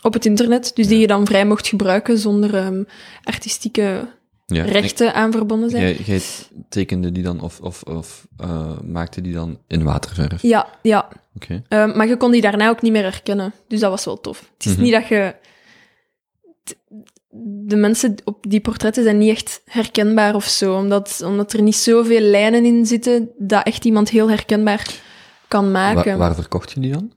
op 0.01 0.13
het 0.13 0.25
internet. 0.25 0.71
Dus 0.75 0.87
die 0.87 0.99
je 0.99 1.07
dan 1.07 1.25
vrij 1.25 1.45
mocht 1.45 1.67
gebruiken 1.67 2.17
zonder 2.17 2.55
ehm, 2.55 2.83
artistieke 3.23 4.07
Ja. 4.55 4.63
rechten 4.63 5.13
aan 5.13 5.31
verbonden 5.31 5.69
zijn. 5.69 5.83
Jij, 5.83 5.95
jij 5.95 6.21
tekende 6.69 7.11
die 7.11 7.23
dan, 7.23 7.41
of, 7.41 7.59
of, 7.61 7.83
of 7.83 8.27
eh, 8.37 8.79
maakte 8.79 9.21
die 9.21 9.33
dan 9.33 9.59
in 9.67 9.83
waterverf? 9.83 10.41
Ja, 10.41 10.67
ja. 10.81 11.07
Oké. 11.35 11.63
Ehm, 11.67 11.97
maar 11.97 12.07
je 12.07 12.17
kon 12.17 12.31
die 12.31 12.41
daarna 12.41 12.69
ook 12.69 12.81
niet 12.81 12.91
meer 12.91 13.03
herkennen. 13.03 13.53
Dus 13.67 13.79
dat 13.79 13.89
was 13.89 14.05
wel 14.05 14.21
tof. 14.21 14.51
Het 14.57 14.65
is 14.65 14.71
Mhm. 14.73 14.81
niet 14.81 14.91
dat 14.93 15.07
je... 15.07 15.35
De 17.65 17.75
mensen 17.75 18.15
op 18.23 18.45
die 18.49 18.59
portretten 18.61 19.03
zijn 19.03 19.17
niet 19.17 19.29
echt 19.29 19.61
herkenbaar 19.65 20.35
of 20.35 20.45
zo. 20.45 20.75
Omdat, 20.75 21.21
omdat 21.25 21.53
er 21.53 21.61
niet 21.61 21.75
zoveel 21.75 22.21
lijnen 22.21 22.65
in 22.65 22.85
zitten 22.85 23.29
dat 23.37 23.65
echt 23.65 23.85
iemand 23.85 24.09
heel 24.09 24.29
herkenbaar 24.29 24.93
kan 25.47 25.71
maken. 25.71 26.03
Waar, 26.05 26.17
waar 26.17 26.35
verkocht 26.35 26.71
je 26.71 26.79
die 26.79 26.91
dan? 26.91 27.13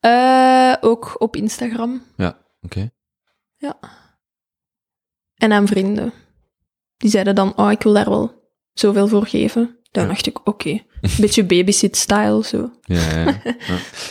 Eh, 0.00 0.74
ook 0.80 1.14
op 1.18 1.36
Instagram. 1.36 2.02
Ja, 2.16 2.38
oké. 2.62 2.90
En 5.34 5.52
aan 5.52 5.66
vrienden. 5.66 6.12
Die 6.96 7.10
zeiden 7.10 7.34
dan, 7.34 7.52
oh, 7.56 7.70
ik 7.70 7.82
wil 7.82 7.92
daar 7.92 8.08
wel 8.08 8.32
zoveel 8.72 9.08
voor 9.08 9.26
geven. 9.26 9.78
Dan 9.90 10.08
dacht 10.08 10.26
ik, 10.26 10.48
oké. 10.48 10.68
Een 10.68 11.10
beetje 11.20 11.44
babysit-style, 11.44 12.44
zo. 12.44 12.70
Ja, 12.82 13.10
ja. 13.24 13.40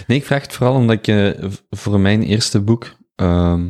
Nee, 0.07 0.17
ik 0.17 0.25
vraag 0.25 0.41
het 0.41 0.53
vooral 0.53 0.75
omdat 0.75 0.95
ik 0.95 1.07
eh, 1.07 1.49
voor 1.69 1.99
mijn 1.99 2.23
eerste 2.23 2.61
boek, 2.61 2.95
ehm, 3.15 3.65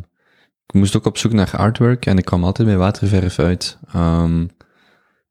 ik 0.65 0.73
moest 0.73 0.95
ook 0.97 1.05
op 1.05 1.17
zoek 1.17 1.33
naar 1.33 1.51
artwork 1.57 2.05
en 2.05 2.17
ik 2.17 2.25
kwam 2.25 2.43
altijd 2.43 2.67
bij 2.67 2.77
waterverf 2.77 3.39
uit. 3.39 3.77
Ehm, 3.93 4.41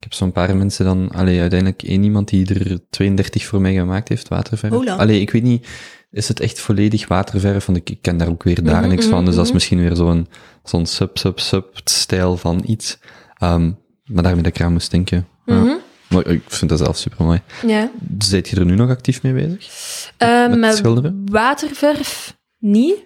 ik 0.03 0.09
heb 0.09 0.13
zo'n 0.13 0.33
paar 0.33 0.57
mensen 0.57 0.85
dan, 0.85 1.11
allee, 1.11 1.41
uiteindelijk 1.41 1.83
één 1.83 2.03
iemand 2.05 2.29
die 2.29 2.55
er 2.55 2.81
32 2.91 3.45
voor 3.45 3.61
mij 3.61 3.75
gemaakt 3.75 4.09
heeft, 4.09 4.29
waterverf. 4.29 4.73
Hola. 4.73 4.97
Allee, 4.97 5.21
ik 5.21 5.31
weet 5.31 5.43
niet, 5.43 5.67
is 6.11 6.29
het 6.29 6.41
echt 6.41 6.61
volledig 6.61 7.09
waterverf? 7.09 7.67
Want 7.67 7.79
ik, 7.79 7.91
ik 7.91 8.03
ken 8.03 8.17
daar 8.17 8.29
ook 8.29 8.43
weer 8.43 8.65
daar 8.65 8.81
Mhm, 8.81 8.89
niks 8.89 9.07
van, 9.07 9.17
mhm, 9.17 9.25
dus 9.25 9.35
dat 9.35 9.45
is 9.45 9.51
mhm. 9.51 9.55
misschien 9.55 9.81
weer 9.81 9.97
zo'n 9.97 10.29
zo'n 10.65 10.87
sub-sub-sub-stijl 10.87 12.37
van 12.37 12.63
iets. 12.67 12.99
Ehm, 13.43 13.71
maar 14.05 14.23
daarmee 14.23 14.43
dat 14.43 14.53
ik 14.53 14.59
eraan 14.59 14.73
moest 14.73 14.91
denken. 14.91 15.29
Ja. 15.45 15.55
Mhm. 15.55 15.75
Maar 16.09 16.27
ik 16.27 16.43
vind 16.47 16.71
dat 16.71 16.79
zelf 16.79 16.97
super 16.97 17.25
mooi. 17.25 17.41
Ja. 17.67 17.91
Zijt 18.19 18.49
je 18.49 18.57
er 18.57 18.65
nu 18.65 18.75
nog 18.75 18.91
actief 18.91 19.23
mee 19.23 19.33
bezig? 19.33 19.69
Eh, 20.17 20.49
met 20.49 20.59
met 20.59 20.77
schilderen? 20.77 21.23
waterverf 21.31 22.37
niet. 22.59 22.97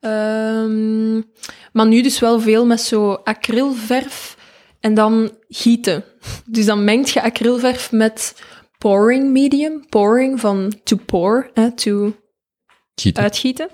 Ehm, 0.00 1.14
maar 1.72 1.86
nu 1.86 2.02
dus 2.02 2.18
wel 2.18 2.40
veel 2.40 2.66
met 2.66 2.80
zo 2.80 3.12
acrylverf 3.12 4.36
en 4.80 4.94
dan 4.94 5.30
gieten. 5.48 6.04
Dus 6.46 6.66
dan 6.66 6.84
mengt 6.84 7.10
je 7.10 7.22
acrylverf 7.22 7.92
met 7.92 8.34
pouring 8.78 9.30
medium. 9.30 9.86
Pouring 9.88 10.40
van 10.40 10.72
to 10.84 10.96
pour, 11.06 11.50
hè, 11.54 11.72
to 11.72 12.12
Gieten. 12.94 13.22
uitgieten. 13.22 13.68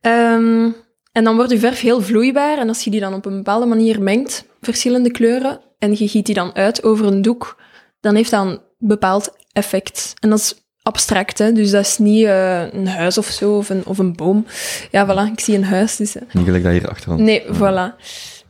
Ehm, 0.00 0.70
en 1.12 1.24
dan 1.24 1.36
wordt 1.36 1.50
je 1.50 1.58
verf 1.58 1.80
heel 1.80 2.02
vloeibaar. 2.02 2.58
En 2.58 2.68
als 2.68 2.84
je 2.84 2.90
die 2.90 3.00
dan 3.00 3.14
op 3.14 3.24
een 3.26 3.36
bepaalde 3.36 3.66
manier 3.66 4.02
mengt, 4.02 4.44
verschillende 4.60 5.10
kleuren, 5.10 5.60
en 5.78 5.90
je 5.90 6.08
giet 6.08 6.26
die 6.26 6.34
dan 6.34 6.54
uit 6.54 6.82
over 6.82 7.06
een 7.06 7.22
doek, 7.22 7.62
dan 8.00 8.14
heeft 8.14 8.30
dat 8.30 8.46
een 8.46 8.60
bepaald 8.78 9.36
effect. 9.52 10.14
En 10.18 10.30
dat 10.30 10.38
is 10.38 10.54
abstract, 10.82 11.38
hè? 11.38 11.52
dus 11.52 11.70
dat 11.70 11.84
is 11.84 11.98
niet 11.98 12.24
eh, 12.24 12.72
een 12.72 12.88
huis 12.88 13.18
of 13.18 13.26
zo, 13.26 13.56
of 13.56 13.68
een, 13.68 13.86
of 13.86 13.98
een 13.98 14.16
boom. 14.16 14.46
Ja, 14.90 15.06
voilà, 15.06 15.32
ik 15.32 15.40
zie 15.40 15.56
een 15.56 15.64
huis. 15.64 15.96
Dus, 15.96 16.16
eh, 16.16 16.22
Niet 16.32 16.44
gelijk 16.44 16.62
dat 16.62 16.72
hier 16.72 16.88
achteraan. 16.88 17.22
Nee, 17.22 17.42
voilà. 17.42 17.96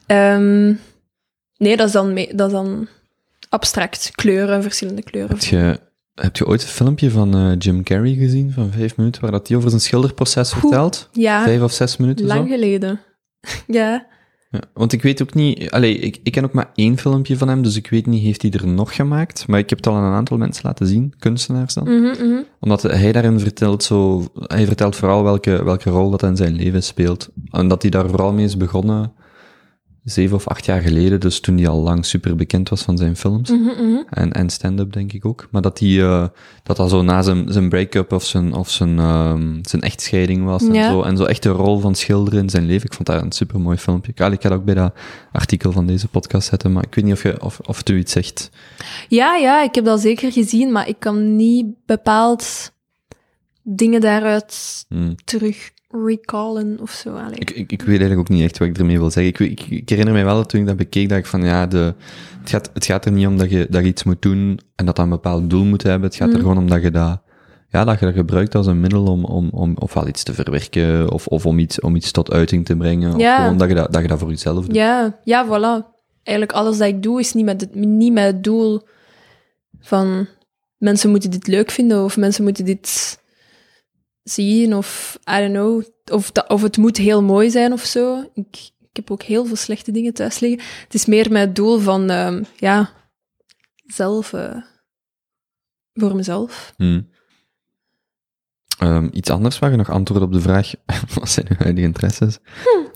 Ehm, 0.07 0.73
nee, 1.57 1.77
dat 1.77 1.87
is 1.87 1.93
dan, 1.93 2.13
mee, 2.13 2.35
dat 2.35 2.47
is 2.47 2.53
dan 2.53 2.89
abstract. 3.49 4.11
Kleuren, 4.15 4.63
verschillende 4.63 5.03
kleuren. 5.03 5.31
Heb 5.31 5.45
je, 5.45 5.81
heb 6.15 6.37
je 6.37 6.47
ooit 6.47 6.63
een 6.63 6.69
filmpje 6.69 7.11
van 7.11 7.37
uh, 7.37 7.55
Jim 7.59 7.83
Carrey 7.83 8.15
gezien, 8.15 8.53
van 8.53 8.73
vijf 8.73 8.97
minuten, 8.97 9.23
waar 9.23 9.31
dat 9.31 9.49
hij 9.49 9.57
over 9.57 9.69
zijn 9.69 9.83
schilderproces 9.83 10.53
vertelt? 10.53 11.09
Ja. 11.13 11.45
Vijf 11.45 11.63
of 11.63 11.73
zes 11.73 11.97
minuten 11.97 12.27
Lang 12.27 12.49
zo? 12.49 12.55
geleden. 12.55 13.01
ja. 13.67 14.07
Ja, 14.53 14.61
want 14.75 14.93
ik 14.93 15.03
weet 15.03 15.23
ook 15.23 15.35
niet, 15.35 15.71
allee, 15.71 15.99
ik, 15.99 16.21
ik 16.23 16.33
ken 16.33 16.45
ook 16.45 16.53
maar 16.53 16.71
één 16.75 16.99
filmpje 16.99 17.37
van 17.37 17.49
hem, 17.49 17.63
dus 17.63 17.77
ik 17.77 17.91
weet 17.91 18.07
niet, 18.07 18.23
heeft 18.23 18.43
hij 18.43 18.51
er 18.51 18.69
nog 18.69 18.95
gemaakt? 18.95 19.49
Maar 19.49 19.59
ik 19.59 19.69
heb 19.69 19.79
het 19.79 19.87
al 19.87 19.95
aan 19.95 20.05
een 20.05 20.13
aantal 20.13 20.37
mensen 20.37 20.67
laten 20.67 20.87
zien, 20.87 21.15
kunstenaars 21.19 21.75
dan. 21.75 21.85
Mhm, 21.85 22.25
mhm. 22.25 22.43
Omdat 22.61 22.83
hij 22.83 23.13
daarin 23.13 23.41
vertelt 23.41 23.83
zo, 23.83 24.25
hij 24.35 24.67
vertelt 24.67 24.97
vooral 24.97 25.23
welke, 25.23 25.65
welke 25.65 25.91
rol 25.91 26.11
dat 26.11 26.23
in 26.23 26.37
zijn 26.37 26.55
leven 26.55 26.83
speelt. 26.83 27.29
En 27.51 27.69
dat 27.69 27.83
hij 27.83 27.91
daar 27.91 28.09
vooral 28.09 28.33
mee 28.33 28.45
is 28.45 28.57
begonnen, 28.57 29.13
zeven 30.05 30.37
of 30.37 30.49
acht 30.49 30.65
jaar 30.65 30.81
geleden, 30.81 31.21
dus 31.21 31.41
toen 31.41 31.57
hij 31.57 31.69
al 31.69 31.81
lang 31.81 32.07
super 32.07 32.37
bekend 32.37 32.69
was 32.69 32.83
van 32.83 32.97
zijn 32.97 33.17
films. 33.17 33.51
Mhm, 33.51 33.63
mhm. 33.63 34.03
En, 34.11 34.33
en 34.33 34.51
stand-up 34.51 34.93
denk 34.93 35.13
ik 35.13 35.25
ook. 35.25 35.49
Maar 35.51 35.63
dat 35.63 35.79
hij, 35.79 36.03
eh, 36.03 36.27
dat 36.63 36.77
dat 36.77 36.91
zo 36.91 37.03
na 37.03 37.23
zijn, 37.23 37.53
zijn 37.53 37.69
break-up 37.69 38.13
of 38.13 38.25
zijn, 38.25 38.53
of 38.53 38.71
zijn, 38.71 38.99
ehm, 38.99 39.59
zijn 39.63 39.83
echtscheiding 39.83 40.45
was 40.45 40.63
en 40.69 40.85
zo. 40.85 41.03
En 41.03 41.17
zo 41.17 41.25
echt 41.25 41.43
de 41.43 41.49
rol 41.49 41.79
van 41.79 41.95
schilderen 41.95 42.41
in 42.41 42.51
zijn 42.51 42.67
leven. 42.67 42.87
Ik 42.87 42.95
vond 42.95 43.07
dat 43.07 43.23
een 43.23 43.33
super 43.33 43.61
mooi 43.61 43.77
filmpje. 43.77 44.13
Ik, 44.13 44.19
ik 44.19 44.43
ga 44.43 44.49
dat 44.49 44.59
ook 44.59 44.65
bij 44.65 44.75
dat 44.75 44.95
artikel 45.33 45.73
van 45.73 45.87
deze 45.87 46.09
podcast 46.09 46.49
zetten, 46.49 46.73
maar 46.73 46.85
ik 46.85 46.95
weet 46.95 47.05
niet 47.05 47.15
of, 47.15 47.23
je, 47.23 47.43
of, 47.43 47.61
of 47.61 47.77
het 47.77 47.89
u 47.89 47.99
iets 47.99 48.13
zegt. 48.13 48.51
Ja, 49.09 49.37
ja, 49.37 49.63
ik 49.63 49.75
heb 49.75 49.85
dat 49.85 50.01
zeker 50.01 50.33
gezien, 50.33 50.73
maar 50.73 50.89
ik 50.89 50.97
kan 50.99 51.37
niet 51.37 51.67
bepaald 51.87 52.73
dingen 53.63 54.01
daaruit 54.01 54.85
Hmm. 54.89 55.15
terug 55.25 55.71
recallen 55.91 56.79
of 56.81 56.91
zo. 56.91 57.17
Ik, 57.31 57.51
ik, 57.51 57.73
ik 57.73 57.81
weet 57.83 57.89
eigenlijk 58.01 58.21
ook 58.21 58.29
niet 58.29 58.43
echt 58.43 58.59
wat 58.59 58.69
ik 58.69 58.79
ermee 58.79 58.99
wil 58.99 59.11
zeggen. 59.11 59.47
Ik, 59.47 59.61
ik, 59.61 59.67
ik 59.71 59.89
herinner 59.89 60.15
mij 60.15 60.25
wel 60.25 60.35
dat 60.37 60.49
toen 60.49 60.61
ik 60.61 60.67
dat 60.67 60.77
bekeek, 60.77 61.09
dat 61.09 61.19
ik 61.19 61.27
van 61.27 61.43
ja, 61.43 61.67
de, 61.67 61.95
het, 62.41 62.51
gaat, 62.51 62.71
het 62.75 62.85
gaat 62.85 63.05
er 63.05 63.13
niet 63.13 63.27
om 63.27 63.39
dat 63.39 63.51
je, 63.51 63.67
dat 63.71 63.83
je 63.83 63.89
iets 63.89 64.03
moet 64.05 64.23
doen 64.23 64.61
en 64.75 64.87
dat 64.87 64.97
dat 64.97 65.05
een 65.05 65.11
bepaald 65.11 65.51
doel 65.51 65.65
moet 65.65 65.83
hebben. 65.83 66.09
Het 66.09 66.17
gaat 66.17 66.27
er 66.29 66.33
Mhm. 66.35 66.43
gewoon 66.43 66.59
om 66.59 66.69
dat 66.69 66.83
je 66.83 66.91
dat, 66.91 67.21
ja, 67.69 67.85
dat 67.85 67.99
je 67.99 68.05
dat 68.07 68.15
gebruikt 68.15 68.55
als 68.55 68.67
een 68.67 68.81
middel 68.81 69.05
om, 69.05 69.25
om, 69.25 69.49
om 69.53 69.77
ofwel 69.79 70.09
iets 70.09 70.23
te 70.23 70.35
verwerken 70.35 71.11
of, 71.13 71.27
of 71.27 71.47
om, 71.47 71.59
iets, 71.59 71.81
om 71.81 71.97
iets 71.97 72.11
tot 72.11 72.31
uiting 72.33 72.65
te 72.65 72.77
brengen. 72.77 73.15
Of 73.15 73.21
Ja. 73.21 73.37
gewoon 73.43 73.59
dat 73.59 73.69
je 73.69 73.75
dat, 73.75 73.93
dat 73.93 74.03
je 74.03 74.09
dat 74.09 74.19
voor 74.19 74.29
jezelf 74.31 74.67
doet. 74.67 74.75
Ja, 74.75 75.19
ja, 75.25 75.47
voilà. 75.47 75.99
Eigenlijk 76.23 76.59
alles 76.59 76.79
dat 76.79 76.89
ik 76.89 77.03
doe 77.03 77.21
is 77.21 77.33
niet 77.33 77.45
met 77.45 77.61
het, 77.61 77.75
niet 77.75 78.13
met 78.13 78.25
het 78.25 78.45
doel 78.45 78.81
van 79.81 80.27
mensen 80.79 81.11
moeten 81.11 81.31
dit 81.31 81.47
leuk 81.47 81.71
vinden 81.71 82.05
of 82.05 82.17
mensen 82.17 82.45
moeten 82.45 82.65
dit 82.65 83.19
zien 84.31 84.75
of 84.75 85.19
I 85.31 85.39
don't 85.39 85.53
know. 85.53 85.83
Of, 86.13 86.33
dat, 86.33 86.49
of 86.49 86.63
het 86.63 86.77
moet 86.77 86.97
heel 86.97 87.23
mooi 87.23 87.51
zijn 87.51 87.73
of 87.73 87.85
zo. 87.85 88.31
Ik, 88.35 88.71
ik 88.91 88.97
heb 88.97 89.11
ook 89.11 89.23
heel 89.23 89.45
veel 89.45 89.57
slechte 89.57 89.93
dingen 89.93 90.15
thuis 90.15 90.39
liggen. 90.39 90.61
Het 90.85 90.95
is 90.95 91.07
meer 91.07 91.33
met 91.33 91.43
het 91.43 91.57
doel 91.57 91.79
van, 91.79 92.11
ehm, 92.11 92.43
ja, 92.57 92.91
zelf, 93.87 94.33
eh, 94.33 94.57
voor 95.95 96.17
mezelf. 96.17 96.73
Hmm. 96.77 97.09
Ehm, 98.79 99.09
iets 99.13 99.31
anders 99.31 99.59
waar 99.59 99.71
je 99.71 99.77
nog 99.77 99.91
antwoord 99.91 100.23
op 100.23 100.33
de 100.33 100.41
vraag, 100.41 100.73
wat 101.15 101.29
zijn 101.29 101.47
uw 101.49 101.57
huidige 101.59 101.87
interesses, 101.87 102.39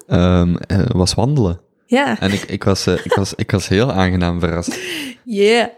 Ehm, 0.07 0.57
eh, 0.57 0.87
was 0.87 1.15
wandelen. 1.15 1.61
Ja, 1.87 2.21
En 2.21 2.33
ik, 2.33 2.43
ik, 2.43 2.65
was, 2.65 2.87
eh, 2.87 3.05
ik, 3.05 3.15
was, 3.15 3.35
ik 3.35 3.51
was 3.51 3.69
heel 3.69 3.93
aangenaam 3.93 4.41
verrast. 4.41 4.79
yeah. 5.25 5.69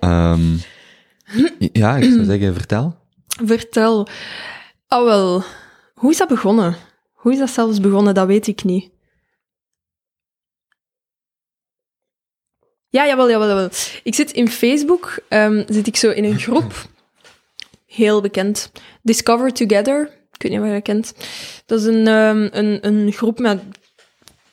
Ja, 1.59 1.97
ik 1.97 2.13
zou 2.13 2.25
zeggen, 2.33 2.55
vertel. 2.55 2.97
Vertel. 3.45 4.09
Oh 4.89 5.05
wel, 5.05 5.43
hoe 5.95 6.11
is 6.11 6.17
dat 6.17 6.29
begonnen? 6.29 6.77
Hoe 7.13 7.33
is 7.33 7.39
dat 7.39 7.51
zelfs 7.51 7.81
begonnen? 7.81 8.15
Dat 8.15 8.27
weet 8.27 8.47
ik 8.47 8.65
niet. 8.65 8.91
Ja, 12.89 13.07
jawel, 13.07 13.31
jawel, 13.31 13.49
jawel. 13.49 13.69
Ik 14.03 14.15
zit 14.15 14.31
in 14.31 14.49
Facebook, 14.49 15.19
ehm, 15.29 15.65
zit 15.69 15.87
ik 15.87 15.97
zo 15.97 16.11
in 16.11 16.25
een 16.25 16.39
groep. 16.39 16.73
Heel 17.87 18.21
bekend. 18.21 18.73
Discover 19.03 19.53
Together. 19.53 20.03
Ik 20.33 20.43
weet 20.43 20.53
niet 20.53 20.61
of 20.61 20.67
je 20.67 20.73
dat 20.73 20.83
kent. 20.83 21.15
Dat 21.67 21.81
is 21.81 21.87
een, 21.87 22.07
ehm, 22.07 22.49
een, 22.53 22.87
een 22.87 23.13
groep 23.13 23.39
met 23.39 23.61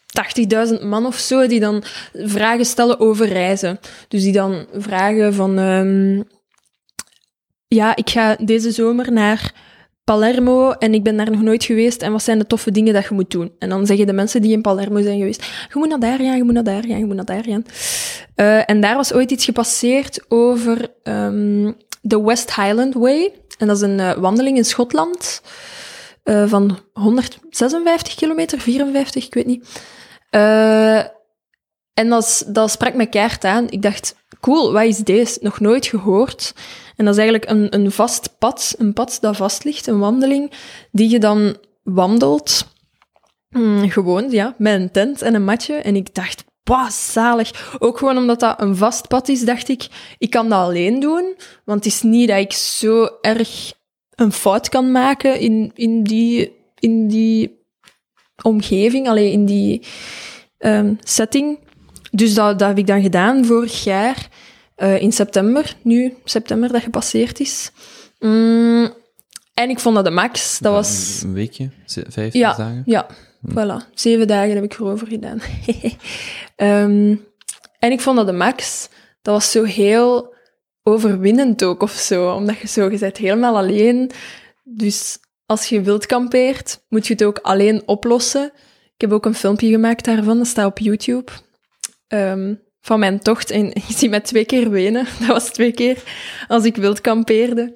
80.000 0.06 0.84
man 0.84 1.06
of 1.06 1.18
zo, 1.18 1.48
die 1.48 1.60
dan 1.60 1.84
vragen 2.14 2.66
stellen 2.66 3.00
over 3.00 3.28
reizen. 3.28 3.80
Dus 4.08 4.22
die 4.22 4.34
dan 4.34 4.68
vragen 4.74 5.34
van... 5.34 5.58
ehm, 5.58 6.22
ja, 7.68 7.96
ik 7.96 8.10
ga 8.10 8.36
deze 8.36 8.72
zomer 8.72 9.12
naar 9.12 9.54
Palermo 10.04 10.72
en 10.72 10.94
ik 10.94 11.04
ben 11.04 11.18
daar 11.18 11.32
nog 11.32 11.42
nooit 11.42 11.64
geweest. 11.64 12.02
En 12.02 12.12
wat 12.12 12.24
zijn 12.24 12.40
de 12.40 12.48
toffe 12.48 12.72
dingen 12.72 12.94
dat 12.94 13.04
je 13.04 13.14
moet 13.14 13.32
doen? 13.32 13.52
En 13.60 13.70
dan 13.70 13.86
zeggen 13.86 14.06
de 14.06 14.14
mensen 14.14 14.42
die 14.42 14.52
in 14.52 14.62
Palermo 14.62 15.02
zijn 15.02 15.18
geweest, 15.18 15.44
je 15.44 15.74
moet 15.74 15.90
naar 15.90 16.00
daar 16.00 16.18
gaan, 16.18 16.38
je 16.38 16.44
moet 16.44 16.54
naar 16.54 16.64
daar 16.64 16.84
gaan, 16.86 16.98
je 16.98 17.06
moet 17.06 17.16
naar 17.16 17.26
daar 17.26 17.44
gaan. 17.44 17.66
Eh, 18.36 18.70
en 18.70 18.82
daar 18.82 18.96
was 18.96 19.14
ooit 19.14 19.32
iets 19.32 19.46
gepasseerd 19.46 20.26
over 20.28 20.94
ehm, 21.04 21.72
de 22.02 22.22
West 22.22 22.56
Highland 22.56 22.94
Way. 22.94 23.34
En 23.58 23.68
dat 23.68 23.76
is 23.76 23.82
een 23.82 24.00
eh, 24.00 24.18
wandeling 24.18 24.58
in 24.58 24.66
Schotland 24.66 25.42
eh, 26.24 26.48
van 26.48 26.80
156 26.94 28.16
kilometer, 28.16 28.60
54, 28.60 29.26
ik 29.26 29.34
weet 29.34 29.46
niet. 29.46 29.82
En 31.94 32.10
dat, 32.10 32.46
dat 32.48 32.72
sprak 32.72 32.94
me 32.94 33.06
keihard 33.06 33.46
aan. 33.46 33.70
Ik 33.70 33.82
dacht, 33.82 34.16
cool, 34.40 34.72
wat 34.72 34.84
is 34.84 34.98
deze? 34.98 35.38
Nog 35.42 35.60
nooit 35.60 35.86
gehoord. 35.86 36.54
En 36.96 37.06
dat 37.06 37.14
is 37.14 37.20
eigenlijk 37.20 37.50
een, 37.50 37.76
een 37.76 37.92
vast 37.92 38.38
pad, 38.38 38.76
een 38.78 38.94
pad 38.94 39.18
dat 39.22 39.36
vast 39.36 39.64
ligt, 39.64 39.88
een 39.88 40.00
wandeling, 40.00 40.52
die 40.92 41.10
je 41.10 41.20
dan 41.20 41.58
wandelt. 41.84 42.72
Mm, 43.50 43.90
gewoon, 43.90 44.30
ja, 44.30 44.56
met 44.58 44.82
een 44.82 44.92
tent 44.92 45.22
en 45.22 45.36
een 45.36 45.44
matje. 45.44 45.74
En 45.74 45.96
ik 45.96 46.16
dacht, 46.16 46.44
bah, 46.64 46.90
zalig. 46.90 47.76
Ook 47.80 47.98
gewoon 47.98 48.18
omdat 48.18 48.40
dat 48.40 48.62
een 48.62 48.76
vast 48.76 49.08
pad 49.08 49.30
is, 49.30 49.46
dacht 49.46 49.70
ik, 49.70 49.88
ik 50.18 50.30
kan 50.30 50.50
dat 50.50 50.60
alleen 50.60 51.00
doen. 51.00 51.36
Want 51.66 51.84
het 51.84 51.94
is 51.94 52.02
niet 52.02 52.28
dat 52.28 52.38
ik 52.38 52.54
zo 52.54 53.10
erg 53.22 53.74
een 54.16 54.32
fout 54.32 54.70
kan 54.70 54.92
maken 54.92 55.40
in, 55.40 55.72
in, 55.74 56.04
die, 56.04 56.56
in 56.80 57.08
die 57.08 57.62
omgeving, 58.42 59.08
alleen 59.08 59.32
in 59.32 59.46
die 59.46 59.82
ehm, 60.58 60.94
setting. 61.00 61.60
Dus 62.12 62.34
dat, 62.34 62.60
dat 62.60 62.68
heb 62.68 62.78
ik 62.78 62.88
dan 62.88 63.02
gedaan 63.02 63.46
vorig 63.46 63.84
jaar, 63.84 64.28
eh, 64.76 65.02
in 65.02 65.12
september, 65.12 65.76
nu 65.82 66.14
september 66.24 66.72
dat 66.72 66.82
gepasseerd 66.82 67.40
is. 67.40 67.72
Mm, 68.20 68.94
en 69.54 69.70
ik 69.70 69.80
vond 69.80 69.96
dat 69.96 70.06
de 70.06 70.12
max. 70.12 70.60
Dat 70.60 70.72
was... 70.74 71.22
Een 71.24 71.34
weekje? 71.34 71.70
Vijf, 72.10 72.34
Ja, 72.34 72.56
dagen? 72.56 72.82
ja, 72.86 73.08
voilà. 73.50 73.94
Zeven 73.94 74.28
dagen 74.28 74.56
heb 74.56 74.64
ik 74.64 74.74
erover 74.74 75.08
gedaan. 75.08 75.42
Ehm, 76.56 77.16
en 77.80 77.92
ik 77.92 78.02
vond 78.02 78.18
dat 78.18 78.26
de 78.26 78.34
max. 78.34 78.90
Dat 79.22 79.34
was 79.34 79.52
zo 79.52 79.64
heel 79.64 80.34
overwinnend 80.84 81.64
ook 81.64 81.82
of 81.82 81.92
zo. 81.92 82.34
Omdat 82.34 82.58
je 82.58 82.68
zo, 82.68 82.92
je 82.92 82.98
bent 82.98 83.18
helemaal 83.18 83.58
alleen. 83.58 84.12
Dus 84.64 85.18
als 85.46 85.70
je 85.70 85.82
wild 85.82 86.06
kampeert, 86.06 86.84
moet 86.90 87.08
je 87.08 87.14
het 87.14 87.24
ook 87.24 87.40
alleen 87.40 87.82
oplossen. 87.86 88.52
Ik 88.96 89.02
heb 89.02 89.12
ook 89.12 89.26
een 89.26 89.36
filmpje 89.36 89.70
gemaakt 89.70 90.06
daarvan. 90.06 90.38
Dat 90.38 90.48
staat 90.48 90.66
op 90.66 90.80
YouTube. 90.80 91.32
Ehm, 92.08 92.54
van 92.84 93.00
mijn 93.00 93.20
tocht. 93.20 93.52
En 93.52 93.66
je 93.88 93.94
ziet 93.94 94.10
mij 94.10 94.20
twee 94.20 94.46
keer 94.46 94.70
wenen. 94.70 95.06
Dat 95.20 95.28
was 95.28 95.50
twee 95.50 95.72
keer 95.72 96.04
als 96.48 96.64
ik 96.66 96.76
wild 96.76 97.02
kampeerde. 97.02 97.74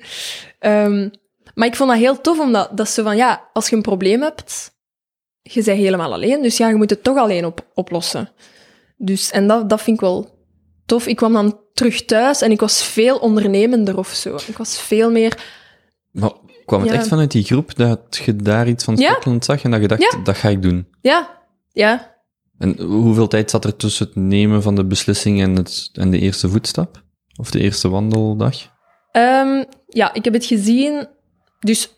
Ehm, 0.59 1.09
maar 1.53 1.67
ik 1.67 1.75
vond 1.75 1.89
dat 1.89 1.99
heel 1.99 2.21
tof, 2.21 2.39
omdat 2.39 2.77
dat 2.77 2.89
zo 2.89 3.03
van, 3.03 3.15
ja, 3.17 3.49
als 3.53 3.69
je 3.69 3.75
een 3.75 3.81
probleem 3.81 4.21
hebt, 4.21 4.71
je 5.41 5.63
bent 5.63 5.77
helemaal 5.77 6.13
alleen, 6.13 6.41
dus 6.41 6.57
ja, 6.57 6.69
je 6.69 6.75
moet 6.75 6.89
het 6.89 7.03
toch 7.03 7.17
alleen 7.17 7.45
op, 7.45 7.65
oplossen. 7.73 8.29
Dus, 8.97 9.31
en 9.31 9.47
dat, 9.47 9.69
dat 9.69 9.81
vind 9.81 9.95
ik 9.97 10.01
wel 10.01 10.29
tof. 10.85 11.07
Ik 11.07 11.15
kwam 11.15 11.33
dan 11.33 11.59
terug 11.73 12.05
thuis 12.05 12.41
en 12.41 12.51
ik 12.51 12.59
was 12.59 12.83
veel 12.83 13.17
ondernemender 13.17 13.97
of 13.97 14.07
zo. 14.07 14.35
Ik 14.47 14.57
was 14.57 14.79
veel 14.81 15.11
meer... 15.11 15.37
Maar 16.11 16.31
kwam 16.65 16.81
het 16.81 16.89
Ja. 16.91 16.95
echt 16.95 17.07
vanuit 17.07 17.31
die 17.31 17.43
groep 17.43 17.75
dat 17.75 18.21
je 18.25 18.35
daar 18.35 18.67
iets 18.67 18.83
van 18.83 18.95
Ja. 18.95 19.11
Schotland 19.11 19.45
zag 19.45 19.63
en 19.63 19.71
dat 19.71 19.81
je 19.81 19.87
dacht, 19.87 20.01
Ja. 20.01 20.19
dat 20.23 20.37
ga 20.37 20.49
ik 20.49 20.61
doen? 20.61 20.87
Ja, 21.01 21.41
ja. 21.71 22.15
En 22.57 22.81
hoeveel 22.81 23.27
tijd 23.27 23.49
zat 23.49 23.65
er 23.65 23.75
tussen 23.75 24.05
het 24.05 24.15
nemen 24.15 24.61
van 24.61 24.75
de 24.75 24.85
beslissing 24.85 25.41
en, 25.41 25.55
het, 25.55 25.89
en 25.93 26.11
de 26.11 26.19
eerste 26.19 26.49
voetstap? 26.49 27.03
Of 27.39 27.51
de 27.51 27.59
eerste 27.59 27.89
wandeldag? 27.89 28.55
Ehm, 29.11 29.63
ja, 29.87 30.13
ik 30.13 30.23
heb 30.23 30.33
het 30.33 30.45
gezien. 30.45 31.07
Dus 31.59 31.89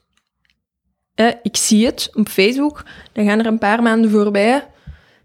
eh, 1.15 1.31
ik 1.43 1.57
zie 1.57 1.85
het 1.85 2.09
op 2.13 2.29
Facebook. 2.29 2.83
Dan 3.13 3.25
gaan 3.25 3.39
er 3.39 3.45
een 3.45 3.57
paar 3.57 3.81
maanden 3.81 4.11
voorbij 4.11 4.67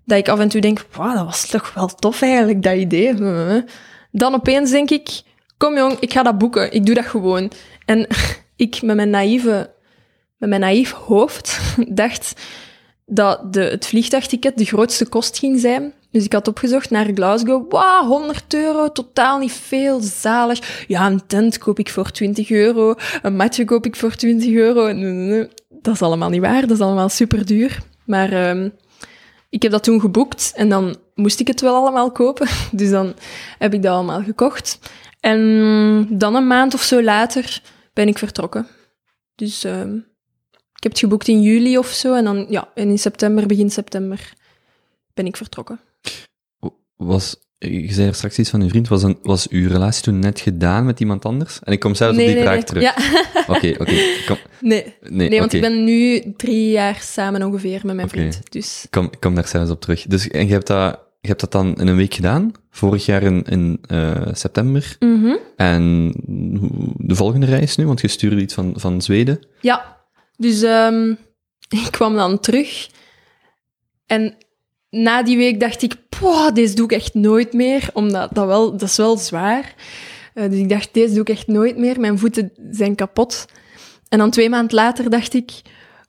dat 0.04 0.18
ik 0.18 0.28
af 0.28 0.38
en 0.38 0.48
toe 0.48 0.60
denk, 0.60 0.86
wauw, 0.92 1.14
dat 1.14 1.24
was 1.24 1.46
toch 1.46 1.74
wel 1.74 1.86
tof 1.86 2.22
eigenlijk, 2.22 2.62
dat 2.62 2.76
idee. 2.76 3.14
Dan 4.10 4.34
opeens 4.34 4.70
denk 4.70 4.90
ik, 4.90 5.22
kom 5.56 5.76
jong, 5.76 5.96
ik 5.98 6.12
ga 6.12 6.22
dat 6.22 6.38
boeken. 6.38 6.72
Ik 6.72 6.86
doe 6.86 6.94
dat 6.94 7.04
gewoon. 7.04 7.50
En 7.84 8.06
ik 8.56 8.82
met 8.82 8.96
mijn 8.96 9.10
naïeve, 9.10 9.74
met 10.38 10.48
mijn 10.48 10.60
naïef 10.60 10.92
hoofd 10.92 11.60
dacht 11.88 12.34
dat 13.06 13.52
de, 13.52 13.60
het 13.60 13.86
vliegtuigticket 13.86 14.58
de 14.58 14.64
grootste 14.64 15.06
kost 15.06 15.38
ging 15.38 15.60
zijn. 15.60 15.92
Dus 16.10 16.24
ik 16.24 16.32
had 16.32 16.48
opgezocht 16.48 16.90
naar 16.90 17.10
Glasgow. 17.14 17.72
Wauw, 17.72 18.06
100 18.06 18.54
euro, 18.54 18.92
totaal 18.92 19.38
niet 19.38 19.52
veel, 19.52 20.00
zalig. 20.00 20.84
Ja, 20.88 21.06
een 21.06 21.26
tent 21.26 21.58
koop 21.58 21.78
ik 21.78 21.90
voor 21.90 22.10
20 22.10 22.50
euro, 22.50 22.94
een 23.22 23.36
matje 23.36 23.64
koop 23.64 23.86
ik 23.86 23.96
voor 23.96 24.14
20 24.14 24.52
euro. 24.52 24.86
Dat 25.68 25.94
is 25.94 26.02
allemaal 26.02 26.30
niet 26.30 26.40
waar, 26.40 26.60
dat 26.60 26.70
is 26.70 26.80
allemaal 26.80 27.08
super 27.08 27.46
duur. 27.46 27.78
Maar 28.06 28.32
ehm, 28.32 28.68
ik 29.50 29.62
heb 29.62 29.72
dat 29.72 29.82
toen 29.82 30.00
geboekt 30.00 30.52
en 30.54 30.68
dan 30.68 30.96
moest 31.14 31.40
ik 31.40 31.46
het 31.46 31.60
wel 31.60 31.74
allemaal 31.74 32.12
kopen. 32.12 32.48
Dus 32.72 32.90
dan 32.90 33.14
heb 33.58 33.74
ik 33.74 33.82
dat 33.82 33.92
allemaal 33.92 34.22
gekocht. 34.22 34.78
En 35.20 36.06
dan 36.10 36.34
een 36.34 36.46
maand 36.46 36.74
of 36.74 36.82
zo 36.82 37.02
later 37.02 37.62
ben 37.92 38.08
ik 38.08 38.18
vertrokken. 38.18 38.66
Dus 39.34 39.64
ehm, 39.64 39.98
heb 40.84 40.92
het 40.92 41.00
geboekt 41.00 41.28
in 41.28 41.42
juli 41.42 41.78
of 41.78 41.86
zo. 41.88 42.14
En 42.14 42.24
dan, 42.24 42.46
ja, 42.48 42.68
en 42.74 42.88
in 42.88 42.98
september, 42.98 43.46
begin 43.46 43.70
september, 43.70 44.32
ben 45.14 45.26
ik 45.26 45.36
vertrokken. 45.36 45.80
Was, 46.96 47.36
je 47.58 47.92
zei 47.92 48.08
er 48.08 48.14
straks 48.14 48.38
iets 48.38 48.50
van 48.50 48.62
uw 48.62 48.68
vriend, 48.68 48.88
was, 48.88 49.02
een, 49.02 49.18
was 49.22 49.48
uw 49.48 49.68
relatie 49.68 50.02
toen 50.02 50.18
net 50.18 50.40
gedaan 50.40 50.84
met 50.84 51.00
iemand 51.00 51.24
anders? 51.24 51.58
En 51.62 51.72
ik 51.72 51.80
kom 51.80 51.94
zelfs 51.94 52.16
nee, 52.16 52.26
op 52.26 52.32
die 52.34 52.42
nee, 52.42 52.50
vraag 52.50 52.72
nee. 52.72 52.82
terug. 52.82 52.82
Ja. 52.82 53.54
Oké, 53.54 53.74
oké. 53.78 53.92
Nee, 54.60 54.94
nee, 55.00 55.28
nee 55.28 55.38
want 55.38 55.52
ik 55.52 55.60
ben 55.60 55.84
nu 55.84 56.22
drie 56.36 56.70
jaar 56.70 56.98
samen 57.00 57.42
ongeveer 57.42 57.80
met 57.84 57.96
mijn 57.96 58.08
vriend. 58.08 58.40
Dus 58.52 58.84
Ik 58.84 58.90
kom, 58.90 59.04
ik 59.04 59.20
kom 59.20 59.34
daar 59.34 59.48
zelfs 59.48 59.70
op 59.70 59.80
terug. 59.80 60.02
Dus 60.06 60.28
en 60.28 60.46
je 60.46 60.52
hebt 60.52 60.66
dat, 60.66 60.98
je 61.20 61.28
hebt 61.28 61.40
dat 61.40 61.52
dan 61.52 61.74
in 61.76 61.86
een 61.86 61.96
week 61.96 62.14
gedaan, 62.14 62.52
vorig 62.70 63.06
jaar 63.06 63.22
in, 63.22 63.42
in 63.42 63.78
eh, 63.86 64.26
september. 64.32 64.96
mhm. 64.98 65.36
En 65.56 66.12
de 66.96 67.14
volgende 67.14 67.46
reis 67.46 67.76
nu, 67.76 67.86
want 67.86 68.00
je 68.00 68.08
stuurde 68.08 68.40
iets 68.40 68.54
van, 68.54 68.72
van 68.76 69.02
Zweden. 69.02 69.40
Ja, 69.60 70.03
dus 70.44 70.62
ehm, 70.62 71.10
ik 71.84 71.88
kwam 71.90 72.14
dan 72.14 72.40
terug. 72.40 72.88
En 74.06 74.36
na 74.90 75.22
die 75.22 75.36
week 75.36 75.60
dacht 75.60 75.82
ik, 75.82 75.96
"Poh, 76.08 76.52
deze 76.52 76.74
doe 76.74 76.84
ik 76.84 76.92
echt 76.92 77.14
nooit 77.14 77.52
meer. 77.52 77.90
Omdat 77.92 78.34
dat, 78.34 78.46
wel, 78.46 78.70
dat 78.70 78.88
is 78.88 78.96
wel 78.96 79.16
zwaar. 79.16 79.74
Eh, 80.34 80.50
dus 80.50 80.58
ik 80.58 80.68
dacht, 80.68 80.94
deze 80.94 81.12
doe 81.12 81.22
ik 81.22 81.28
echt 81.28 81.46
nooit 81.46 81.76
meer. 81.76 82.00
Mijn 82.00 82.18
voeten 82.18 82.52
zijn 82.70 82.94
kapot. 82.94 83.46
En 84.08 84.18
dan 84.18 84.30
twee 84.30 84.48
maanden 84.48 84.74
later 84.74 85.10
dacht 85.10 85.34
ik, 85.34 85.50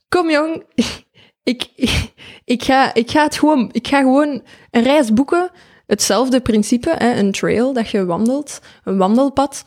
kom 0.10 0.30
jong, 0.30 0.64
ik, 1.54 1.68
ik, 2.56 2.64
ga, 2.64 2.94
ik, 2.94 3.12
ga 3.12 3.24
het 3.24 3.38
gewoon, 3.38 3.70
ik 3.72 3.88
ga 3.88 4.00
gewoon 4.00 4.42
een 4.72 4.84
reis 4.84 5.14
boeken. 5.14 5.52
Hetzelfde 5.86 6.42
principe, 6.42 6.96
hè, 6.98 7.14
een 7.14 7.32
trail 7.32 7.74
dat 7.74 7.90
je 7.90 8.06
wandelt, 8.06 8.62
een 8.84 8.98
wandelpad. 8.98 9.64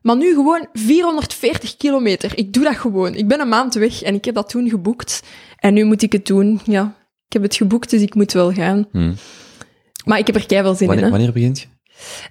Maar 0.00 0.16
nu 0.16 0.34
gewoon 0.34 0.66
440 0.72 1.76
kilometer. 1.76 2.38
Ik 2.38 2.52
doe 2.52 2.64
dat 2.64 2.76
gewoon. 2.76 3.14
Ik 3.14 3.28
ben 3.28 3.40
een 3.40 3.48
maand 3.48 3.74
weg 3.74 4.02
en 4.02 4.14
ik 4.14 4.24
heb 4.24 4.34
dat 4.34 4.48
toen 4.48 4.68
geboekt. 4.68 5.22
En 5.56 5.74
nu 5.74 5.84
moet 5.84 6.02
ik 6.02 6.12
het 6.12 6.26
doen. 6.26 6.60
Ja, 6.64 6.94
ik 7.26 7.32
heb 7.32 7.42
het 7.42 7.54
geboekt, 7.56 7.90
dus 7.90 8.00
ik 8.02 8.14
moet 8.14 8.32
wel 8.32 8.52
gaan. 8.52 8.88
Hm. 8.92 9.14
Maar 10.04 10.18
ik 10.18 10.26
heb 10.26 10.36
er 10.36 10.46
keihard 10.46 10.76
zin 10.78 10.80
in. 10.82 10.86
Wanneer, 10.86 11.04
Hè. 11.04 11.10
wanneer 11.10 11.32
begint 11.32 11.60
je? 11.60 11.66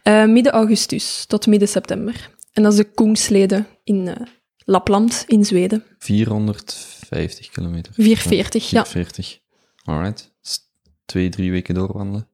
Eh, 0.03 0.25
midden 0.25 0.53
augustus 0.53 1.25
tot 1.25 1.47
midden 1.47 1.67
september. 1.67 2.29
En 2.53 2.63
dat 2.63 2.71
is 2.71 2.77
de 2.77 2.91
Koengsleden 2.91 3.67
in 3.83 4.07
eh, 4.07 4.25
Lapland, 4.65 5.23
in 5.27 5.45
Zweden. 5.45 5.83
450 5.97 7.49
kilometer. 7.49 7.93
440, 7.93 8.69
ja. 8.69 8.85
440. 8.85 9.39
Alright. 9.83 10.33
Dus 10.41 10.59
twee, 11.05 11.29
drie 11.29 11.51
weken 11.51 11.73
doorwandelen. 11.75 12.28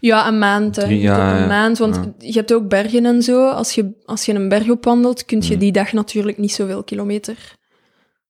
Ja, 0.00 0.28
een 0.28 0.38
maand. 0.38 0.76
Hè. 0.76 0.84
Ja, 0.86 1.40
een 1.42 1.48
maand, 1.48 1.78
want 1.78 1.94
Ja. 1.94 2.12
je 2.18 2.32
hebt 2.32 2.52
ook 2.52 2.68
bergen 2.68 3.06
en 3.06 3.22
zo. 3.22 3.48
Als 3.48 3.72
je, 3.74 3.92
als 4.04 4.24
je 4.24 4.34
een 4.34 4.48
berg 4.48 4.68
opwandelt, 4.70 5.24
kun 5.24 5.42
je 5.42 5.52
Mm. 5.52 5.58
die 5.58 5.72
dag 5.72 5.92
natuurlijk 5.92 6.38
niet 6.38 6.52
zoveel 6.52 6.84
kilometer 6.84 7.56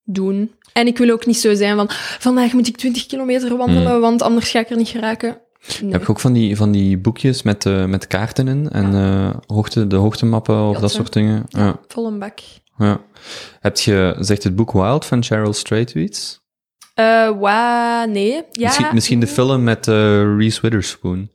doen. 0.05 0.55
En 0.73 0.87
ik 0.87 0.99
wil 0.99 1.11
ook 1.11 1.27
niet 1.27 1.37
zo 1.39 1.55
zijn 1.55 1.77
van, 1.77 1.87
vandaag 2.19 2.53
moet 2.53 2.69
ik 2.69 2.77
20 2.77 3.07
kilometer 3.07 3.57
wandelen, 3.57 4.01
want 4.01 4.23
anders 4.23 4.51
ga 4.51 4.59
ik 4.59 4.71
er 4.71 4.77
niet 4.77 4.89
geraken. 4.89 5.39
Nee. 5.83 5.93
Heb 5.93 6.01
je 6.03 6.09
ook 6.09 6.21
van 6.21 6.33
die, 6.33 6.57
van 6.57 6.71
die 6.73 6.99
boekjes 6.99 7.43
met, 7.43 7.67
eh, 7.67 7.85
met 7.85 8.07
kaarten 8.07 8.49
in 8.49 8.69
en 8.71 8.95
eh, 8.95 9.35
hoogte, 9.47 9.87
de 9.87 9.97
hoogtemappen 9.97 10.69
of 10.69 10.79
dat 10.79 10.91
soort 10.93 11.13
dingen? 11.13 11.45
Ja. 11.49 11.79
Vol 11.89 12.07
een 12.07 12.19
bak. 12.19 12.39
ja. 12.79 13.01
Heb 13.61 13.77
je, 13.79 14.17
zegt 14.19 14.43
het 14.45 14.57
boek 14.57 14.73
Wild 14.73 15.05
van 15.07 15.23
Cheryl 15.23 15.53
Strait 15.53 15.93
u 16.97 17.01
iets? 17.03 17.11
Eh, 17.35 17.41
wa, 17.41 18.05
nee. 18.05 18.31
Ja, 18.33 18.43
misschien, 18.67 18.87
misschien 18.93 19.21
de 19.21 19.27
film 19.27 19.63
met 19.63 19.89
eh, 19.89 19.95
Reese 20.37 20.61
Witherspoon. 20.61 21.29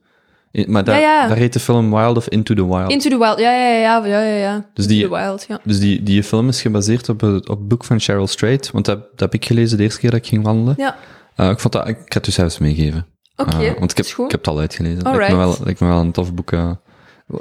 Maar 0.67 0.83
daar, 0.83 0.99
Ja, 0.99 1.21
ja. 1.21 1.27
daar 1.27 1.37
heet 1.37 1.53
de 1.53 1.59
film 1.59 1.91
Wild 1.95 2.17
of 2.17 2.27
Into 2.27 2.53
the 2.53 2.65
Wild. 2.67 2.91
Into 2.91 3.09
the 3.09 3.17
Wild, 3.17 3.39
ja, 3.39 3.51
ja, 3.51 3.79
ja, 3.79 4.05
ja, 4.05 4.21
ja, 4.21 4.35
ja. 4.35 4.65
Dus 4.73 4.87
die- 4.87 5.03
the 5.03 5.09
Wild, 5.15 5.45
ja. 5.47 5.59
Dus 5.63 5.79
die, 5.79 6.03
die 6.03 6.23
film 6.23 6.47
is 6.47 6.61
gebaseerd 6.61 7.09
op 7.09 7.21
het, 7.21 7.49
op 7.49 7.57
het 7.59 7.67
boek 7.67 7.83
van 7.85 7.99
Cheryl 7.99 8.27
Strait, 8.27 8.71
want 8.71 8.85
dat, 8.85 8.99
dat 9.11 9.19
heb 9.19 9.33
ik 9.33 9.45
gelezen 9.45 9.77
de 9.77 9.83
eerste 9.83 9.99
keer 9.99 10.11
dat 10.11 10.19
ik 10.19 10.25
ging 10.27 10.43
wandelen. 10.43 10.73
Ja, 10.77 10.95
Eh, 11.35 11.49
ik, 11.49 11.59
vond 11.59 11.73
dat, 11.73 11.87
ik 11.87 11.95
ga 11.97 12.03
het 12.17 12.27
u 12.27 12.31
zelfs 12.31 12.57
meegeven. 12.57 13.05
oké. 13.35 13.73
Want 13.79 13.91
ik 13.91 13.97
heb, 13.97 14.05
ik 14.05 14.15
heb 14.31 14.31
het 14.31 14.47
al 14.47 14.59
uitgelezen. 14.59 14.97
Het 14.97 15.05
lijkt 15.05 15.17
me, 15.17 15.23
Alright. 15.25 15.57
wel, 15.57 15.65
lijkt 15.65 15.79
me 15.79 15.87
wel 15.87 15.99
een 15.99 16.11
tof 16.11 16.33
boek. 16.33 16.51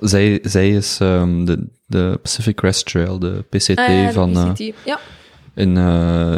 zij, 0.01 0.39
zij 0.43 0.71
is 0.71 0.99
ehm, 1.01 1.45
de, 1.45 1.67
de 1.87 2.19
Pacific 2.23 2.57
Crest 2.57 2.87
Trail, 2.87 3.19
de 3.19 3.45
PCT 3.51 3.79
Ah, 3.79 3.87
de 4.07 4.09
van, 4.13 4.53
PCT. 4.53 4.73
ja, 4.85 4.99
in, 5.59 5.77
eh, 5.77 6.37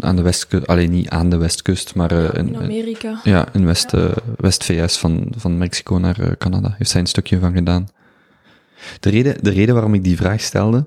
aan 0.00 0.16
de 0.16 0.22
westkust, 0.22 0.66
alleen 0.66 0.90
niet 0.90 1.08
aan 1.08 1.30
de 1.30 1.36
westkust, 1.36 1.94
maar 1.94 2.10
eh, 2.10 2.38
in, 2.38 2.48
in 2.48 2.56
Amerika. 2.56 3.20
ja, 3.24 3.46
in 3.52 3.64
West, 3.66 3.92
eh, 3.94 4.04
West-VS 4.36 4.98
van, 4.98 5.32
van 5.36 5.58
Mexico 5.58 5.98
naar 5.98 6.36
Canada. 6.38 6.74
Heeft 6.78 6.90
zij 6.90 7.00
een 7.00 7.06
stukje 7.06 7.38
van 7.38 7.52
gedaan. 7.52 7.88
De 9.00 9.10
reden, 9.10 9.42
de 9.42 9.50
reden 9.50 9.74
waarom 9.74 9.94
ik 9.94 10.04
die 10.04 10.16
vraag 10.16 10.40
stelde, 10.40 10.86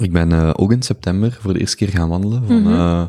ik 0.00 0.12
ben 0.12 0.56
ook 0.58 0.72
in 0.72 0.82
september 0.82 1.38
voor 1.40 1.52
de 1.52 1.58
eerste 1.60 1.76
keer 1.76 1.88
gaan 1.88 2.08
wandelen. 2.08 2.46
Van, 2.46 2.62
Mhm. 2.62 3.06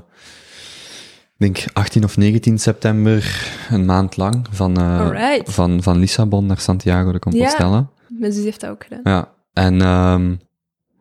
denk 1.37 1.63
18 1.73 2.03
of 2.03 2.17
19 2.17 2.59
september, 2.59 3.47
een 3.69 3.85
maand 3.85 4.17
lang, 4.17 4.45
van, 4.51 4.75
van, 5.45 5.83
van 5.83 5.97
Lissabon 5.97 6.45
naar 6.45 6.59
Santiago 6.59 7.11
de 7.11 7.19
Compostela. 7.19 7.89
Mijn 8.07 8.31
zus 8.33 8.43
heeft 8.43 8.61
dat 8.61 8.69
ook 8.69 8.83
gedaan. 8.83 8.99
Ja, 9.03 9.33
en 9.53 9.81
ehm 9.81 10.35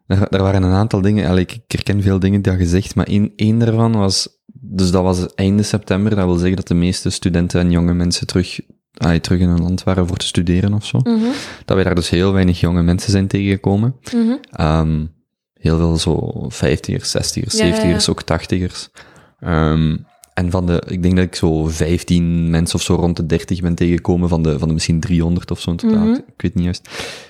er, 0.06 0.28
er 0.28 0.42
waren 0.42 0.62
een 0.62 0.72
aantal 0.72 1.00
dingen, 1.00 1.28
allee, 1.28 1.42
ik, 1.42 1.58
herken 1.66 2.02
veel 2.02 2.18
dingen 2.18 2.42
die 2.42 2.52
je 2.52 2.58
gezegd, 2.58 2.94
maar 2.94 3.06
één, 3.06 3.32
één 3.36 3.58
daarvan 3.58 3.92
was, 3.92 4.28
dus 4.52 4.90
dat 4.90 5.02
was 5.02 5.34
einde 5.34 5.62
september, 5.62 6.14
dat 6.14 6.24
wil 6.24 6.36
zeggen 6.36 6.56
dat 6.56 6.68
de 6.68 6.74
meeste 6.74 7.10
studenten 7.10 7.60
en 7.60 7.70
jonge 7.70 7.94
mensen 7.94 8.26
terug, 8.26 8.60
allee, 8.96 9.20
terug 9.20 9.40
in 9.40 9.48
hun 9.48 9.62
land 9.62 9.82
waren 9.82 10.06
voor 10.08 10.16
te 10.16 10.26
studeren 10.26 10.74
of 10.74 10.84
zo. 10.84 10.98
Mhm, 10.98 11.24
Dat 11.64 11.74
wij 11.76 11.84
daar 11.84 11.94
dus 11.94 12.10
heel 12.10 12.32
weinig 12.32 12.60
jonge 12.60 12.82
mensen 12.82 13.10
zijn 13.10 13.26
tegengekomen. 13.26 13.94
mhm. 14.12 14.34
Ehm, 14.50 15.06
heel 15.54 15.76
veel 15.78 15.96
zo 15.96 16.32
50ers, 16.48 17.10
60ers, 17.10 17.58
Ja, 17.58 17.64
ja, 17.64 17.74
70ers, 17.74 18.04
ja. 18.06 18.12
ook 18.12 18.22
80ers. 18.22 18.88
Ehm, 19.40 19.96
en 20.34 20.50
van 20.50 20.66
de, 20.66 20.82
ik 20.86 21.02
denk 21.02 21.16
dat 21.16 21.24
ik 21.24 21.34
zo 21.34 21.64
15 21.66 22.50
mensen 22.50 22.76
of 22.78 22.82
zo 22.82 22.94
rond 22.94 23.16
de 23.16 23.26
30 23.26 23.60
ben 23.60 23.74
tegengekomen 23.74 24.28
van 24.28 24.42
de, 24.42 24.58
van 24.58 24.68
de 24.68 24.74
misschien 24.74 25.00
300 25.00 25.50
of 25.50 25.60
zo 25.60 25.70
in 25.70 25.76
totaal. 25.76 26.04
Mhm. 26.06 26.14
Ik 26.14 26.42
weet 26.42 26.54
niet 26.54 26.64
juist. 26.64 26.88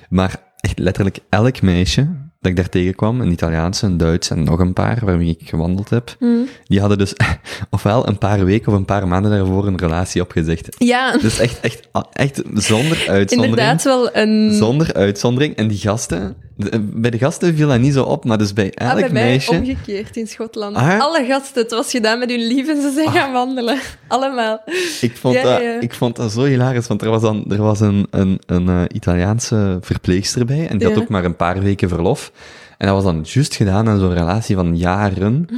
Maar 0.09 0.43
echt 0.61 0.79
letterlijk 0.79 1.19
elk 1.29 1.63
meisje 1.63 2.09
dat 2.45 2.53
ik 2.53 2.59
daar 2.59 2.69
tegenkwam, 2.69 3.21
een 3.21 3.31
Italiaanse, 3.33 3.87
een 3.87 3.97
Duits 3.97 4.31
en 4.31 4.43
nog 4.45 4.59
een 4.59 4.73
paar 4.73 4.99
waarmee 5.05 5.37
ik 5.41 5.49
gewandeld 5.49 5.91
heb, 5.91 6.17
Mhm. 6.19 6.31
die 6.67 6.81
hadden 6.81 6.99
dus 6.99 7.13
ofwel 7.71 8.09
een 8.09 8.19
paar 8.19 8.45
weken 8.45 8.73
of 8.73 8.79
een 8.79 8.85
paar 8.85 9.09
maanden 9.09 9.31
daarvoor 9.31 9.67
een 9.67 9.79
relatie 9.79 10.23
opgezegd. 10.23 10.69
Ja, 10.79 11.17
Dus 11.19 11.39
echt, 11.39 11.61
echt, 11.61 11.89
echt 12.13 12.43
zonder 12.55 12.97
uitzondering. 13.09 13.43
inderdaad 13.59 13.83
wel 13.83 14.17
een... 14.17 14.55
Zonder 14.55 14.95
uitzondering. 14.95 15.57
En 15.57 15.69
die 15.69 15.79
gasten, 15.79 16.37
bij 16.81 17.11
de 17.11 17.19
gasten 17.19 17.57
viel 17.57 17.69
dat 17.69 17.81
niet 17.81 17.93
zo 17.93 18.03
op, 18.03 18.25
maar 18.25 18.39
dus 18.39 18.53
bij 18.53 18.73
elk 18.73 18.91
Ah, 18.91 18.99
bij 18.99 19.11
mij 19.11 19.43
omgekeerd 19.51 20.17
in 20.17 20.27
Schotland. 20.27 20.77
Ah. 20.77 21.01
Alle 21.01 21.25
gasten, 21.25 21.63
het 21.63 21.71
was 21.71 21.91
gedaan 21.91 22.19
met 22.19 22.31
hun 22.31 22.47
lief 22.47 22.69
en 22.69 22.81
ze 22.83 22.93
zijn 22.95 23.11
gaan 23.11 23.33
wandelen. 23.33 23.79
Allemaal. 24.09 24.63
Ik 25.01 25.17
vond, 25.17 25.35
Ja, 25.35 25.43
dat, 25.43 25.63
ja. 25.63 25.81
ik 25.81 25.95
vond 25.95 26.17
dat 26.17 26.33
zo 26.33 26.45
hilarisch, 26.45 26.87
want 26.87 27.03
er 27.03 27.11
was, 27.11 27.23
dan, 27.23 27.45
er 27.51 27.63
was 27.63 27.81
een, 27.81 28.07
een, 28.11 28.41
een 28.47 28.69
eh, 28.69 28.83
Italiaanse 28.93 29.79
verpleegster 29.81 30.45
bij, 30.45 30.69
en 30.69 30.79
die 30.79 30.89
had 30.89 30.99
ook 30.99 31.09
maar 31.09 31.25
een 31.25 31.37
paar 31.37 31.63
weken 31.63 31.89
verlof. 31.89 32.33
En 32.79 32.87
dat 32.87 32.97
was 32.97 33.05
dan 33.05 33.25
juist 33.29 33.55
gedaan 33.55 33.89
aan 33.89 33.99
zo'n 33.99 34.15
relatie 34.15 34.57
van 34.57 34.77
jaren. 34.77 35.49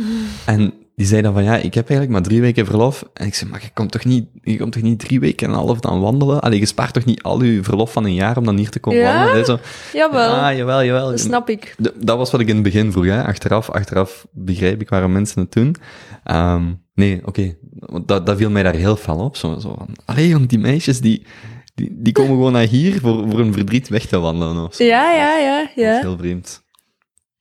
En 0.44 0.72
die 0.96 1.06
zei 1.06 1.22
dan 1.22 1.32
van, 1.32 1.44
ja, 1.44 1.56
ik 1.56 1.74
heb 1.74 1.88
eigenlijk 1.88 2.10
maar 2.10 2.22
drie 2.28 2.40
weken 2.40 2.66
verlof. 2.66 3.04
En 3.14 3.26
ik 3.26 3.34
zei, 3.34 3.50
maar 3.50 3.60
je 3.62 3.70
komt 3.74 3.90
toch 3.90 4.04
niet, 4.04 4.26
je 4.42 4.56
komt 4.58 4.72
toch 4.72 4.82
niet 4.82 4.98
drie 4.98 5.20
weken 5.20 5.46
en 5.46 5.52
een 5.52 5.58
half 5.58 5.80
dan 5.80 6.00
wandelen? 6.00 6.40
Allee, 6.40 6.58
je 6.58 6.66
spaart 6.66 6.94
toch 6.94 7.04
niet 7.04 7.22
al 7.22 7.42
je 7.42 7.62
verlof 7.62 7.92
van 7.92 8.04
een 8.04 8.14
jaar 8.14 8.36
om 8.36 8.44
dan 8.44 8.56
hier 8.56 8.68
te 8.70 8.78
komen 8.80 9.00
Ja? 9.00 9.18
wandelen? 9.24 9.44
Zo, 9.44 9.58
Jawel, 9.92 10.30
ah, 10.34 10.56
jawel, 10.56 10.84
jawel. 10.84 11.10
dat 11.10 11.20
snap 11.20 11.48
ik. 11.48 11.74
D- 11.82 11.92
Dat 12.06 12.18
was 12.18 12.30
wat 12.30 12.40
ik 12.40 12.48
in 12.48 12.54
het 12.54 12.62
begin 12.64 12.92
vroeg, 12.92 13.04
hè. 13.04 13.24
Achteraf, 13.24 13.70
achteraf 13.70 14.26
begrijp 14.30 14.80
ik 14.80 14.88
waarom 14.88 15.12
mensen 15.12 15.40
het 15.42 15.52
doen. 15.52 15.76
Ehm, 16.24 16.64
nee, 16.94 17.20
oké. 17.24 17.56
Want 17.78 18.08
Dat, 18.08 18.26
dat 18.26 18.36
viel 18.36 18.50
mij 18.50 18.62
daar 18.62 18.74
heel 18.74 18.96
fel 18.96 19.18
op. 19.18 19.36
Zo, 19.36 19.58
zo 19.58 19.74
van, 19.78 19.88
allee, 20.04 20.28
jong, 20.28 20.48
die 20.48 20.58
meisjes, 20.58 21.00
die, 21.00 21.26
die, 21.74 21.90
die 21.98 22.12
komen 22.12 22.30
gewoon 22.32 22.52
naar 22.52 22.66
hier 22.66 23.00
voor, 23.00 23.30
voor 23.30 23.40
een 23.40 23.52
verdriet 23.52 23.88
weg 23.88 24.06
te 24.06 24.18
wandelen 24.18 24.64
of 24.64 24.74
zo. 24.74 24.84
Ja, 24.84 25.12
ja, 25.12 25.38
ja, 25.38 25.58
Dat 25.58 25.68
is 25.76 25.82
ja. 25.82 26.00
heel 26.00 26.16
vreemd. 26.18 26.62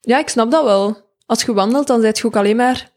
Ja, 0.00 0.18
ik 0.18 0.28
snap 0.28 0.50
dat 0.50 0.64
wel. 0.64 0.96
Als 1.26 1.42
je 1.42 1.52
wandelt, 1.52 1.86
dan 1.86 2.00
ben 2.00 2.10
je 2.14 2.24
ook 2.24 2.36
alleen 2.36 2.56
maar 2.56 2.90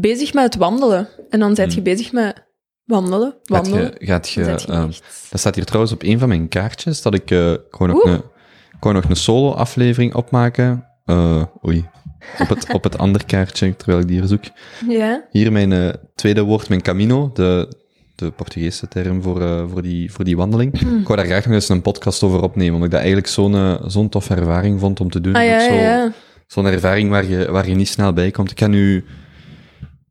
bezig 0.00 0.34
met 0.34 0.44
het 0.44 0.56
wandelen. 0.56 1.08
En 1.30 1.40
dan 1.40 1.54
ben 1.54 1.66
je 1.68 1.74
Hmm. 1.74 1.82
bezig 1.82 2.12
met 2.12 2.44
wandelen, 2.84 3.34
Gaat 3.42 3.68
wandelen. 3.68 3.94
je, 3.98 4.06
gaat 4.06 4.28
je, 4.30 4.42
ehm, 4.44 4.90
dat 5.30 5.40
staat 5.40 5.54
hier 5.54 5.64
trouwens 5.64 5.92
op 5.92 6.02
een 6.02 6.18
van 6.18 6.28
mijn 6.28 6.48
kaartjes, 6.48 7.02
dat 7.02 7.14
ik, 7.14 7.30
eh, 7.30 7.52
ik 7.52 7.60
wou 7.78 7.90
nog 7.92 8.04
een, 8.04 8.22
nog 8.94 9.04
een 9.04 9.16
solo-aflevering 9.16 10.14
opmaken. 10.14 10.84
Eh, 11.04 11.42
oei. 11.66 11.88
Op 12.38 12.48
het, 12.48 12.72
op 12.72 12.82
het 12.84 12.98
andere 13.04 13.24
kaartje, 13.24 13.76
terwijl 13.76 13.98
ik 14.00 14.08
die 14.08 14.18
hier 14.18 14.28
zoek. 14.28 14.44
Ja. 14.88 15.24
Hier 15.30 15.52
mijn 15.52 15.72
eh, 15.72 15.88
tweede 16.14 16.42
woord, 16.42 16.68
mijn 16.68 16.82
camino, 16.82 17.30
de, 17.34 17.72
de 18.14 18.30
Portugese 18.30 18.88
term 18.88 19.22
voor, 19.22 19.42
eh, 19.42 19.64
voor, 19.72 19.82
die, 19.82 20.12
voor 20.12 20.24
die 20.24 20.36
wandeling. 20.36 20.78
Hmm. 20.78 20.98
Ik 21.00 21.06
wou 21.06 21.18
daar 21.18 21.26
graag 21.28 21.44
nog 21.44 21.54
eens 21.54 21.68
een 21.68 21.82
podcast 21.82 22.22
over 22.22 22.42
opnemen, 22.42 22.72
omdat 22.72 22.86
ik 22.86 22.90
dat 22.92 23.00
eigenlijk 23.00 23.28
zo'n 23.30 23.54
eh, 23.54 23.74
zo'n 23.86 24.08
toffe 24.08 24.34
ervaring 24.34 24.80
vond 24.80 25.00
om 25.00 25.10
te 25.10 25.20
doen. 25.20 25.34
Ah 25.34 25.44
ja, 25.44 25.54
Ook 25.54 25.60
ja, 25.60 25.68
zo, 25.68 25.74
ja. 25.74 26.12
Zo'n 26.46 26.66
ervaring 26.66 27.10
waar 27.10 27.24
je, 27.26 27.50
waar 27.50 27.68
je 27.68 27.74
niet 27.74 27.88
snel 27.88 28.12
bij 28.12 28.30
komt. 28.30 28.50
Ik 28.50 28.58
ga 28.58 28.66
nu 28.66 29.04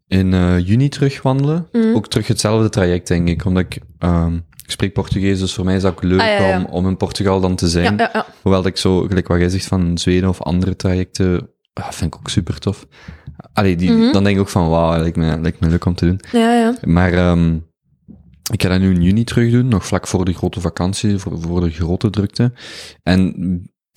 in 0.08 0.34
eh, 0.34 0.60
juni 0.68 0.90
terug 0.90 1.22
wandelen. 1.22 1.68
Mhm. 1.72 1.96
Ook 1.96 2.08
terug 2.08 2.28
hetzelfde 2.28 2.70
traject, 2.70 3.08
denk 3.08 3.28
ik. 3.28 3.46
Omdat 3.46 3.64
ik, 3.64 3.80
ehm, 4.00 4.36
ik 4.36 4.72
spreek 4.72 4.94
Portugees, 4.94 5.40
dus 5.40 5.54
voor 5.54 5.66
mij 5.66 5.76
is 5.76 5.82
dat 5.82 5.92
ook 5.92 6.04
leuk 6.04 6.20
Ah, 6.22 6.28
ja, 6.28 6.48
ja. 6.48 6.58
Om, 6.58 6.66
om 6.66 6.88
in 6.88 6.98
Portugal 6.98 7.40
dan 7.40 7.56
te 7.56 7.68
zijn. 7.70 7.98
Ja. 7.98 8.26
Hoewel 8.42 8.66
ik 8.66 8.78
zo, 8.78 9.02
gelijk 9.02 9.28
wat 9.28 9.40
jij 9.40 9.50
zegt 9.50 9.66
van 9.66 9.98
Zweden 9.98 10.30
of 10.30 10.42
andere 10.42 10.76
trajecten, 10.76 11.50
ah, 11.74 11.92
vind 11.92 12.14
ik 12.14 12.20
ook 12.20 12.30
super 12.30 12.60
tof. 12.60 12.88
Allee, 13.54 13.76
die, 13.76 13.92
Mhm. 13.92 14.12
dan 14.12 14.24
denk 14.24 14.36
ik 14.36 14.42
ook 14.42 14.50
van, 14.50 14.70
wauw, 14.70 15.00
lijkt 15.00 15.18
me, 15.18 15.40
lijkt 15.42 15.60
me 15.60 15.70
leuk 15.70 15.86
om 15.86 15.96
te 15.96 16.06
doen. 16.06 16.20
ja, 16.32 16.54
ja. 16.54 16.76
Maar 16.84 17.14
ehm, 17.14 17.56
ik 18.52 18.62
ga 18.64 18.70
dat 18.70 18.80
nu 18.80 18.94
in 18.94 19.02
juni 19.02 19.24
terug 19.24 19.52
doen, 19.52 19.68
nog 19.68 19.86
vlak 19.86 20.08
voor 20.08 20.26
de 20.26 20.34
grote 20.34 20.62
vakantie, 20.62 21.18
voor, 21.18 21.42
voor 21.42 21.62
de 21.62 21.70
grote 21.72 22.10
drukte. 22.10 22.52
En 23.04 23.34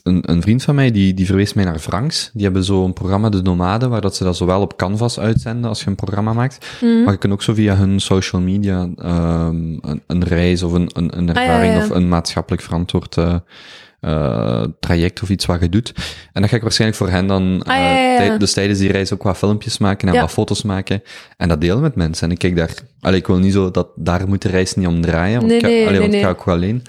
een, 0.09 0.22
een 0.22 0.42
vriend 0.42 0.62
van 0.62 0.74
mij, 0.74 0.90
die, 0.90 1.14
die 1.14 1.26
verwees 1.26 1.52
mij 1.52 1.64
naar 1.64 1.78
Franks. 1.78 2.30
Die 2.32 2.44
hebben 2.44 2.64
zo'n 2.64 2.92
programma, 2.92 3.28
De 3.28 3.42
Nomade, 3.42 3.88
waar 3.88 4.00
dat 4.00 4.16
ze 4.16 4.24
dat 4.24 4.36
zowel 4.36 4.61
op 4.61 4.76
Canvas 4.76 5.18
uitzenden 5.18 5.68
als 5.68 5.80
je 5.80 5.86
een 5.86 5.94
programma 5.94 6.32
maakt. 6.32 6.66
Mhm. 6.80 7.02
Maar 7.02 7.12
je 7.12 7.18
kunt 7.18 7.32
ook 7.32 7.42
zo 7.42 7.54
via 7.54 7.76
hun 7.76 8.00
social 8.00 8.42
media 8.42 8.88
ehm, 8.96 9.56
een, 9.80 10.02
een 10.06 10.24
reis 10.24 10.62
of 10.62 10.72
een, 10.72 10.90
een, 10.92 11.18
een 11.18 11.28
Ah, 11.28 11.34
ja, 11.34 11.40
ervaring 11.42 11.72
ja. 11.74 11.78
of 11.78 11.90
een 11.90 12.09
maatschappelijk 12.09 12.62
verantwoord 12.62 13.16
eh, 13.16 14.64
traject 14.80 15.22
of 15.22 15.28
iets 15.30 15.46
wat 15.46 15.61
je 15.61 15.68
doet. 15.68 15.92
En 16.32 16.40
dan 16.40 16.48
ga 16.48 16.56
ik 16.56 16.62
waarschijnlijk 16.62 17.00
voor 17.00 17.11
hen 17.11 17.26
dan 17.26 17.62
Ah, 17.62 17.76
eh, 17.76 17.82
ja, 17.82 18.16
tij- 18.16 18.38
dus 18.38 18.52
tijdens 18.52 18.78
die 18.78 18.92
reis 18.92 19.12
ook 19.12 19.22
wat 19.22 19.36
filmpjes 19.36 19.78
maken 19.78 20.09
en 20.09 20.20
wat 20.20 20.30
foto's 20.30 20.62
maken. 20.62 21.02
En 21.36 21.48
dat 21.48 21.61
delen 21.61 21.80
met 21.80 21.94
mensen. 21.94 22.26
En 22.26 22.32
ik 22.32 22.38
kijk 22.38 22.56
daar... 22.56 22.74
Allee, 23.00 23.18
ik 23.18 23.26
wil 23.26 23.38
niet 23.38 23.52
zo 23.52 23.70
dat 23.70 23.88
daar 23.96 24.28
moet 24.28 24.42
de 24.42 24.48
reis 24.48 24.74
niet 24.74 24.86
om 24.86 25.00
draaien. 25.00 25.36
Want, 25.36 25.46
Nee, 25.46 25.56
ik, 25.56 25.62
ga- 25.64 25.68
nee, 25.70 25.80
allee, 25.86 25.90
nee, 25.92 26.00
want 26.00 26.14
ik 26.14 26.20
ga 26.22 26.28
ook 26.28 26.44
wel 26.44 26.54
alleen. 26.54 26.82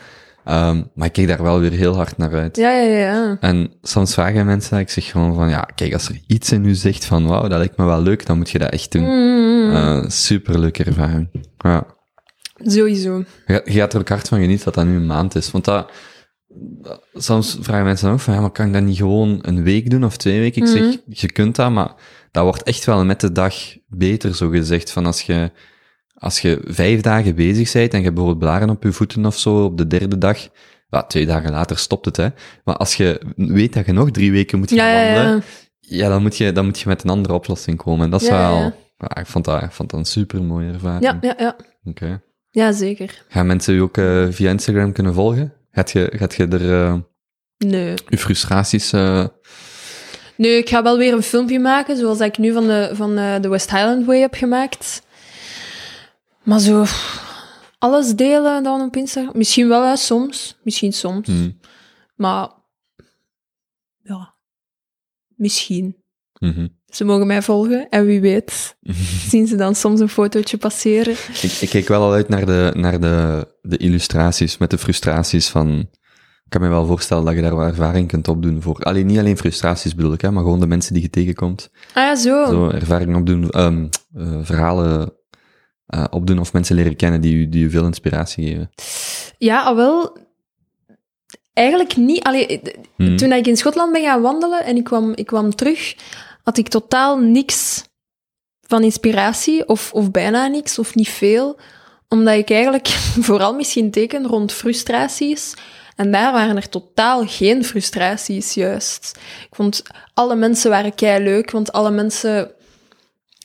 Ehm, 0.50 0.84
maar 0.96 1.08
ik 1.08 1.14
kijk 1.14 1.28
daar 1.28 1.44
wel 1.44 1.60
weer 1.60 1.72
heel 1.72 1.96
hard 1.96 2.18
naar 2.18 2.34
uit. 2.34 2.58
Ja, 2.58 2.72
ja, 2.72 2.98
ja. 2.98 3.38
En 3.40 3.74
soms 3.82 4.14
vragen 4.14 4.46
mensen 4.46 4.72
dat 4.72 4.80
ik 4.80 4.90
zeg 4.90 5.06
gewoon 5.12 5.36
van, 5.36 5.50
ja, 5.50 5.62
kijk, 5.76 5.94
als 5.94 6.10
er 6.10 6.20
iets 6.28 6.52
in 6.52 6.66
u 6.66 6.74
zegt 6.76 7.06
van, 7.06 7.28
wauw, 7.28 7.48
dat 7.48 7.58
lijkt 7.58 7.78
me 7.78 7.86
wel 7.86 8.02
leuk, 8.02 8.26
dan 8.26 8.38
moet 8.38 8.50
je 8.50 8.60
dat 8.60 8.72
echt 8.72 8.92
doen. 8.92 9.04
Mhm. 9.04 9.76
Uh, 9.76 10.04
superleuke 10.10 10.84
ervaring. 10.84 11.30
Ja. 11.58 11.86
Sowieso. 12.56 13.24
Je, 13.46 13.62
je 13.66 13.72
gaat 13.80 13.94
er 13.94 14.00
ook 14.00 14.10
hard 14.10 14.28
van 14.28 14.40
genieten 14.40 14.66
dat 14.66 14.74
dat 14.74 14.86
nu 14.86 14.96
een 14.96 15.06
maand 15.06 15.36
is. 15.36 15.52
Want 15.52 15.66
dat, 15.66 15.92
soms 17.14 17.58
vragen 17.62 17.86
mensen 17.86 18.06
dan 18.06 18.16
ook 18.16 18.22
van, 18.22 18.34
ja, 18.34 18.42
maar 18.42 18.52
kan 18.52 18.68
ik 18.68 18.74
dat 18.74 18.84
niet 18.84 18.98
gewoon 18.98 19.40
een 19.42 19.64
week 19.64 19.90
doen 19.90 20.04
of 20.04 20.18
twee 20.18 20.40
weken? 20.40 20.62
Ik 20.62 20.68
Mhm. 20.68 20.78
zeg, 20.92 20.98
je 21.06 21.32
kunt 21.32 21.56
dat, 21.56 21.72
maar 21.72 21.94
dat 22.32 22.44
wordt 22.44 22.64
echt 22.64 22.86
wel 22.86 23.06
met 23.06 23.20
de 23.22 23.32
dag 23.32 23.56
beter, 23.88 24.36
zo 24.36 24.50
gezegd. 24.50 24.92
Van 24.92 25.06
als 25.06 25.22
je, 25.22 25.52
als 26.20 26.40
je 26.40 26.62
vijf 26.66 27.02
dagen 27.02 27.36
bezig 27.36 27.72
bent 27.72 27.92
en 27.94 27.98
je 27.98 28.04
hebt 28.04 28.16
bijvoorbeeld 28.16 28.40
blaren 28.50 28.70
op 28.70 28.84
je 28.84 28.92
voeten 28.92 29.26
of 29.26 29.38
zo, 29.38 29.64
op 29.64 29.78
de 29.78 29.88
derde 29.88 30.18
dag, 30.18 30.48
ja, 30.90 31.04
twee 31.04 31.26
dagen 31.26 31.52
later 31.52 31.78
stopt 31.78 32.06
het, 32.06 32.18
hè. 32.18 32.28
Maar 32.64 32.76
als 32.76 32.96
je 32.96 33.22
weet 33.36 33.74
dat 33.74 33.86
je 33.86 33.92
nog 33.92 34.12
drie 34.12 34.32
weken 34.32 34.60
moet 34.60 34.72
gaan 34.72 34.88
Ja, 34.88 34.94
wandelen, 35.14 35.44
ja. 35.80 35.98
ja, 35.98 36.10
dan 36.10 36.22
moet 36.22 36.38
je, 36.38 36.52
dan 36.52 36.66
moet 36.66 36.80
je 36.80 36.88
met 36.88 37.04
een 37.04 37.10
andere 37.10 37.34
oplossing 37.34 37.78
komen. 37.78 38.06
En 38.06 38.12
dat 38.12 38.22
is 38.22 38.30
wel, 38.30 38.74
ik 39.20 39.26
vond 39.26 39.46
dat, 39.46 39.62
ik 39.62 39.72
vond 39.72 39.90
dat 39.90 40.00
een 40.00 40.06
super 40.06 40.44
mooie 40.44 40.72
ervaring. 40.72 41.04
Ja, 41.04 41.18
ja, 41.22 41.36
ja. 41.38 41.56
Oké. 41.84 42.22
Ja, 42.52 42.72
zeker. 42.72 43.24
Gaan 43.30 43.48
mensen 43.48 43.74
u 43.76 43.80
ook 43.80 43.98
eh, 43.98 44.26
via 44.30 44.50
Instagram 44.50 44.92
kunnen 44.92 45.14
volgen? 45.14 45.54
Gaat 45.72 45.92
je, 45.92 46.12
gaat 46.16 46.36
je 46.36 46.48
er 46.48 46.74
eh, 46.84 46.94
Nee. 47.58 47.94
je 48.08 48.18
frustraties... 48.18 48.92
eh, 48.94 49.26
Nee, 50.38 50.58
ik 50.58 50.70
ga 50.70 50.84
wel 50.84 50.98
weer 50.98 51.14
een 51.14 51.24
filmpje 51.24 51.60
maken, 51.60 51.98
zoals 51.98 52.20
ik 52.20 52.38
nu 52.38 52.54
van 52.54 52.68
de, 52.68 52.90
van 52.94 53.16
de 53.16 53.48
West 53.50 53.72
Highland 53.72 54.06
Way 54.06 54.20
heb 54.20 54.34
gemaakt. 54.34 55.02
Maar 56.50 56.60
zo, 56.60 56.86
alles 57.80 58.16
delen 58.16 58.64
dan 58.64 58.82
op 58.82 58.96
Instagram? 58.96 59.38
Misschien 59.38 59.68
wel, 59.68 59.88
hè, 59.88 59.96
soms. 59.96 60.58
Misschien 60.64 60.94
soms. 60.94 61.28
hmm, 61.28 61.60
Maar, 62.16 62.50
ja, 64.04 64.34
misschien. 65.36 65.96
mhm. 66.40 66.68
Ze 66.86 67.04
mogen 67.04 67.28
mij 67.28 67.42
volgen 67.42 67.90
en 67.90 68.06
wie 68.06 68.22
weet 68.22 68.78
zien 69.32 69.48
ze 69.48 69.56
dan 69.56 69.76
soms 69.76 70.00
een 70.00 70.10
fotootje 70.10 70.58
passeren. 70.58 71.14
ik, 71.42 71.52
ik 71.62 71.70
kijk 71.70 71.88
wel 71.88 72.02
al 72.02 72.14
uit 72.14 72.30
naar 72.30 72.46
de, 72.46 72.72
naar 72.76 73.00
de, 73.00 73.48
de 73.62 73.78
illustraties 73.78 74.58
met 74.58 74.70
de 74.70 74.78
frustraties 74.78 75.48
van... 75.50 75.80
Ik 76.44 76.56
kan 76.60 76.62
me 76.62 76.68
wel 76.70 76.86
voorstellen 76.86 77.26
dat 77.26 77.36
je 77.36 77.42
daar 77.42 77.56
wel 77.56 77.66
ervaring 77.66 78.08
kunt 78.08 78.28
opdoen 78.28 78.62
voor... 78.62 78.84
Alleen 78.84 79.06
niet 79.06 79.20
alleen 79.20 79.38
frustraties 79.38 79.96
bedoel 79.96 80.14
ik, 80.14 80.22
hè, 80.22 80.32
maar 80.32 80.44
gewoon 80.44 80.60
de 80.60 80.68
mensen 80.68 80.94
die 80.94 81.02
je 81.04 81.10
tegenkomt. 81.10 81.72
Ah 81.94 82.04
ja, 82.04 82.16
zo. 82.16 82.46
Zo 82.46 82.70
ervaring 82.70 83.16
opdoen, 83.16 83.50
eh, 83.50 84.40
verhalen 84.42 85.19
eh, 85.90 86.06
opdoen 86.10 86.40
of 86.40 86.54
mensen 86.54 86.76
leren 86.76 86.96
kennen 86.96 87.22
die 87.22 87.36
u, 87.36 87.50
die 87.50 87.64
u 87.64 87.70
veel 87.70 87.86
inspiratie 87.86 88.48
geven. 88.48 88.70
Ja, 89.38 89.64
al 89.64 89.76
wel. 89.76 90.18
Eigenlijk 91.54 91.96
niet. 91.96 92.24
Allee, 92.24 92.62
Hmm. 92.96 93.18
Toen 93.18 93.32
ik 93.32 93.48
in 93.48 93.58
Schotland 93.58 93.92
ben 93.92 94.04
gaan 94.04 94.22
wandelen 94.22 94.64
en 94.64 94.76
ik 94.76 94.84
kwam, 94.84 95.12
ik 95.16 95.26
kwam 95.26 95.56
terug, 95.56 95.96
had 96.44 96.58
ik 96.58 96.68
totaal 96.68 97.18
niks 97.18 97.84
van 98.62 98.84
inspiratie, 98.84 99.68
of, 99.68 99.94
of 99.94 100.12
bijna 100.12 100.48
niks, 100.48 100.80
of 100.80 100.96
niet 100.96 101.10
veel. 101.10 101.60
Omdat 102.08 102.36
ik 102.36 102.50
eigenlijk 102.50 102.88
vooral 103.28 103.56
misschien 103.56 103.92
teken 103.92 104.28
rond 104.28 104.52
frustraties. 104.52 105.54
En 105.96 106.12
daar 106.12 106.32
waren 106.32 106.56
er 106.56 106.70
totaal 106.70 107.28
geen 107.28 107.66
frustraties, 107.66 108.54
juist. 108.54 109.20
Ik 109.50 109.56
vond 109.56 109.84
alle 110.14 110.36
mensen 110.36 110.70
waren 110.70 110.96
kei 110.96 111.24
leuk, 111.24 111.52
want 111.52 111.72
alle 111.72 111.92
mensen 111.92 112.52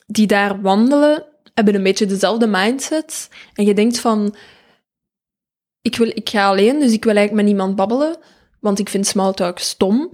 die 0.06 0.26
daar 0.26 0.60
wandelen, 0.60 1.24
hebben 1.54 1.74
een 1.74 1.82
beetje 1.82 2.06
dezelfde 2.06 2.46
mindset. 2.46 3.28
En 3.54 3.64
je 3.64 3.74
denkt 3.74 4.00
van, 4.00 4.34
ik, 5.82 5.96
wil, 5.96 6.08
ik 6.08 6.28
ga 6.28 6.46
alleen, 6.46 6.78
dus 6.80 6.92
ik 6.92 7.04
wil 7.04 7.14
eigenlijk 7.16 7.46
met 7.46 7.54
niemand 7.54 7.76
babbelen, 7.76 8.16
want 8.60 8.78
ik 8.78 8.88
vind 8.88 9.06
smalltalk 9.06 9.58
stom. 9.58 10.12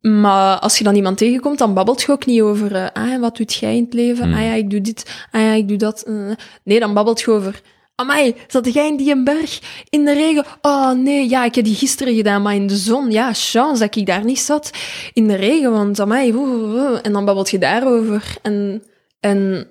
Maar 0.00 0.58
als 0.58 0.78
je 0.78 0.84
dan 0.84 0.94
iemand 0.94 1.18
tegenkomt, 1.18 1.58
dan 1.58 1.74
babbelt 1.74 2.02
je 2.02 2.12
ook 2.12 2.26
niet 2.26 2.40
over, 2.40 2.74
eh, 2.74 2.86
ah, 2.92 3.20
wat 3.20 3.36
doet 3.36 3.54
jij 3.54 3.76
in 3.76 3.84
het 3.84 3.94
leven? 3.94 4.24
Hmm. 4.24 4.34
Ah 4.34 4.40
ja, 4.44 4.52
ik 4.52 4.70
doe 4.70 4.80
dit, 4.80 5.26
ah 5.30 5.40
ja, 5.40 5.52
ik 5.52 5.68
doe 5.68 5.76
dat. 5.76 6.02
eh. 6.02 6.30
Nee, 6.64 6.80
dan 6.80 6.94
babbelt 6.94 7.20
je 7.20 7.30
over, 7.30 7.60
amai, 7.94 8.34
zat 8.48 8.72
jij 8.72 8.86
in 8.86 8.96
die 8.96 9.22
berg 9.22 9.60
in 9.88 10.04
de 10.04 10.12
regen? 10.12 10.44
Oh 10.62 10.90
nee, 10.90 11.28
ja, 11.28 11.44
ik 11.44 11.54
heb 11.54 11.64
die 11.64 11.74
gisteren 11.74 12.14
gedaan, 12.14 12.42
maar 12.42 12.54
in 12.54 12.66
de 12.66 12.76
zon. 12.76 13.10
Ja, 13.10 13.32
chance 13.32 13.80
dat 13.82 13.96
ik 13.96 14.06
daar 14.06 14.24
niet 14.24 14.38
zat 14.38 14.70
in 15.12 15.28
de 15.28 15.34
regen, 15.34 15.72
want 15.72 16.00
amai, 16.00 16.32
woe, 16.32 16.46
woe, 16.48 16.68
woe. 16.68 17.00
en 17.00 17.12
dan 17.12 17.24
babbelt 17.24 17.50
je 17.50 17.58
daarover. 17.58 18.36
En, 18.42 18.82
en 19.20 19.68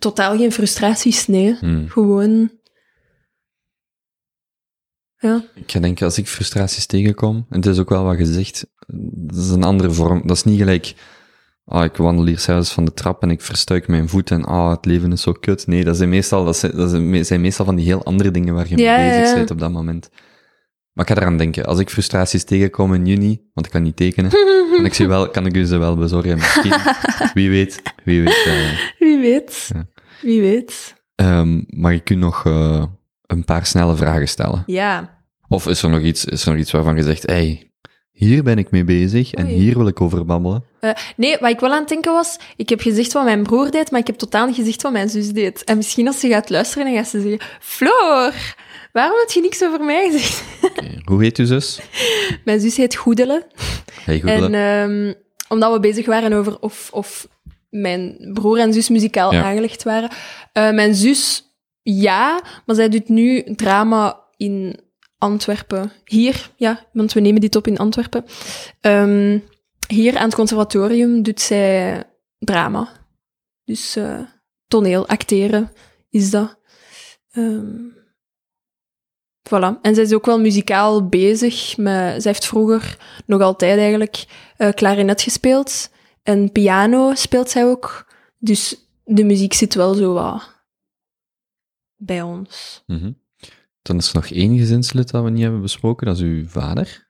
totaal 0.00 0.36
geen 0.36 0.52
frustraties, 0.52 1.26
nee. 1.26 1.56
Hmm. 1.60 1.88
Gewoon... 1.88 2.50
Ja. 5.16 5.44
Ik 5.54 5.70
ga 5.70 5.80
denken, 5.80 6.04
als 6.04 6.18
ik 6.18 6.26
frustraties 6.28 6.86
tegenkom, 6.86 7.36
en 7.50 7.56
het 7.56 7.66
is 7.66 7.78
ook 7.78 7.88
wel 7.88 8.04
wat 8.04 8.16
gezegd, 8.16 8.66
dat 9.12 9.36
is 9.38 9.48
een 9.50 9.62
andere 9.64 9.90
vorm. 9.90 10.22
Dat 10.26 10.36
is 10.36 10.44
niet 10.44 10.58
gelijk, 10.58 10.94
ah, 11.64 11.84
ik 11.84 11.96
wandel 11.96 12.26
hier 12.26 12.38
zelfs 12.38 12.72
van 12.72 12.84
de 12.84 12.92
trap 12.94 13.22
en 13.22 13.30
ik 13.30 13.40
verstuik 13.40 13.88
mijn 13.88 14.08
voet 14.08 14.30
en 14.30 14.44
ah, 14.44 14.70
het 14.70 14.84
leven 14.84 15.12
is 15.12 15.22
zo 15.22 15.32
kut. 15.32 15.66
Nee, 15.66 15.84
dat 15.84 15.96
zijn 15.96 16.08
meestal, 16.08 16.44
dat 16.44 16.56
zijn, 16.56 16.76
dat 16.76 16.90
zijn 16.90 17.10
me- 17.10 17.24
zijn 17.24 17.40
meestal 17.40 17.64
van 17.64 17.76
die 17.76 17.84
heel 17.84 18.04
andere 18.04 18.30
dingen 18.30 18.54
waar 18.54 18.68
je 18.68 18.76
Ja, 18.76 18.96
mee 18.96 19.08
bezig 19.10 19.28
ja. 19.28 19.34
bent 19.34 19.50
op 19.50 19.58
dat 19.58 19.70
moment. 19.72 20.08
Maar 20.92 21.08
ik 21.08 21.14
ga 21.16 21.20
eraan 21.20 21.36
denken, 21.36 21.64
als 21.64 21.78
ik 21.78 21.90
frustraties 21.90 22.44
tegenkom 22.44 22.94
in 22.94 23.06
juni, 23.06 23.48
want 23.54 23.66
ik 23.66 23.72
kan 23.72 23.82
niet 23.82 23.96
tekenen, 23.96 24.30
kan 24.82 24.88
ik, 24.90 24.94
ze 24.94 25.06
wel, 25.06 25.30
kan 25.30 25.46
ik 25.46 25.56
u 25.56 25.64
ze 25.64 25.76
wel 25.78 25.96
bezorgen. 25.96 26.34
Misschien, 26.36 26.72
wie 27.34 27.50
weet, 27.50 27.82
wie 28.04 28.22
weet. 28.22 28.44
eh, 28.46 28.78
Wie 28.98 29.18
weet. 29.18 29.70
Ja. 29.74 29.86
Wie 30.22 30.40
weet. 30.40 30.94
ehm, 31.14 31.62
mag 31.66 31.92
ik 31.92 32.10
u 32.10 32.14
nog 32.14 32.46
eh, 32.46 32.84
een 33.26 33.44
paar 33.44 33.66
snelle 33.66 33.96
vragen 33.96 34.28
stellen? 34.28 34.62
Ja. 34.66 35.18
Of 35.48 35.66
is 35.66 35.82
er 35.82 35.90
nog 35.90 36.00
iets, 36.00 36.24
is 36.24 36.44
er 36.44 36.50
nog 36.50 36.60
iets 36.60 36.70
waarvan 36.70 36.96
je 36.96 37.02
zegt, 37.02 37.26
hey, 37.26 37.70
hier 38.10 38.42
ben 38.42 38.58
ik 38.58 38.70
mee 38.70 38.84
bezig 38.84 39.32
en 39.32 39.44
Oei. 39.46 39.54
hier 39.54 39.76
wil 39.78 39.86
ik 39.86 40.00
over 40.00 40.24
babbelen? 40.24 40.64
Eh, 40.80 40.90
nee, 41.16 41.36
wat 41.40 41.50
ik 41.50 41.60
wel 41.60 41.70
aan 41.72 41.78
het 41.80 41.88
denken 41.88 42.12
was, 42.12 42.36
ik 42.56 42.68
heb 42.68 42.80
gezegd 42.80 43.12
wat 43.12 43.24
mijn 43.24 43.42
broer 43.42 43.70
deed, 43.70 43.90
maar 43.90 44.00
ik 44.00 44.06
heb 44.06 44.16
totaal 44.16 44.46
niet 44.46 44.54
gezegd 44.56 44.82
wat 44.82 44.92
mijn 44.92 45.08
zus 45.08 45.28
deed. 45.32 45.64
En 45.64 45.76
misschien 45.76 46.06
als 46.06 46.20
ze 46.20 46.28
gaat 46.28 46.50
luisteren, 46.50 46.84
dan 46.84 46.94
gaat 46.94 47.08
ze 47.08 47.20
zeggen, 47.20 47.40
Floor, 47.60 48.32
waarom 48.92 49.18
heb 49.18 49.30
je 49.30 49.40
niks 49.40 49.62
over 49.64 49.80
mij 49.84 50.10
gezegd? 50.10 50.42
Hoe 51.04 51.22
heet 51.22 51.36
uw 51.38 51.46
zus? 51.46 51.80
Mijn 52.44 52.60
zus 52.60 52.76
heet 52.76 52.94
Goedele. 52.94 53.46
Hey, 54.04 54.14
En 54.24 54.38
Goedele. 54.38 54.56
ehm, 54.56 55.12
omdat 55.48 55.72
we 55.72 55.80
bezig 55.80 56.06
waren 56.06 56.32
over 56.32 56.58
of, 56.60 56.88
of 56.92 57.28
mijn 57.70 58.30
broer 58.32 58.58
en 58.58 58.72
zus 58.72 58.88
muzikaal 58.88 59.32
Ja. 59.32 59.42
aangelegd 59.42 59.82
waren. 59.82 60.10
Eh, 60.52 60.70
mijn 60.70 60.94
zus, 60.94 61.44
ja, 61.82 62.40
maar 62.66 62.76
zij 62.76 62.88
doet 62.88 63.08
nu 63.08 63.54
drama 63.54 64.20
in 64.36 64.80
Antwerpen. 65.18 65.92
Hier, 66.04 66.50
ja, 66.56 66.84
want 66.92 67.12
we 67.12 67.20
nemen 67.20 67.40
dit 67.40 67.56
op 67.56 67.66
in 67.66 67.78
Antwerpen. 67.78 68.24
Ehm, 68.80 69.38
hier 69.90 70.16
aan 70.16 70.24
het 70.24 70.34
conservatorium 70.34 71.22
doet 71.22 71.40
zij 71.40 72.04
drama. 72.38 72.88
Dus 73.64 73.96
eh, 73.96 74.20
toneel, 74.66 75.08
acteren 75.08 75.72
is 76.10 76.30
dat. 76.30 76.58
Ehm, 77.30 77.88
voilà. 79.48 79.80
En 79.82 79.94
zij 79.94 80.04
is 80.04 80.12
ook 80.12 80.26
wel 80.26 80.40
muzikaal 80.40 81.08
bezig. 81.08 81.76
Met, 81.76 82.22
zij 82.22 82.32
heeft 82.32 82.46
vroeger, 82.46 82.98
nog 83.26 83.40
altijd 83.40 83.78
eigenlijk, 83.78 84.24
eh 84.56 84.72
klarinet 84.72 85.22
gespeeld. 85.22 85.90
En 86.22 86.52
piano 86.52 87.14
speelt 87.14 87.50
zij 87.50 87.64
ook. 87.64 88.12
Dus 88.38 88.90
de 89.04 89.24
muziek 89.24 89.52
zit 89.52 89.74
wel 89.74 89.94
zo 89.94 90.12
wat 90.12 90.60
bij 91.96 92.22
ons. 92.22 92.82
Mhm. 92.86 93.12
Dan 93.82 93.96
is 93.96 94.08
er 94.08 94.14
nog 94.14 94.30
één 94.30 94.58
gezinslid 94.58 95.10
dat 95.10 95.24
we 95.24 95.30
niet 95.30 95.42
hebben 95.42 95.60
besproken, 95.60 96.06
dat 96.06 96.16
is 96.16 96.22
uw 96.22 96.46
vader. 96.46 97.09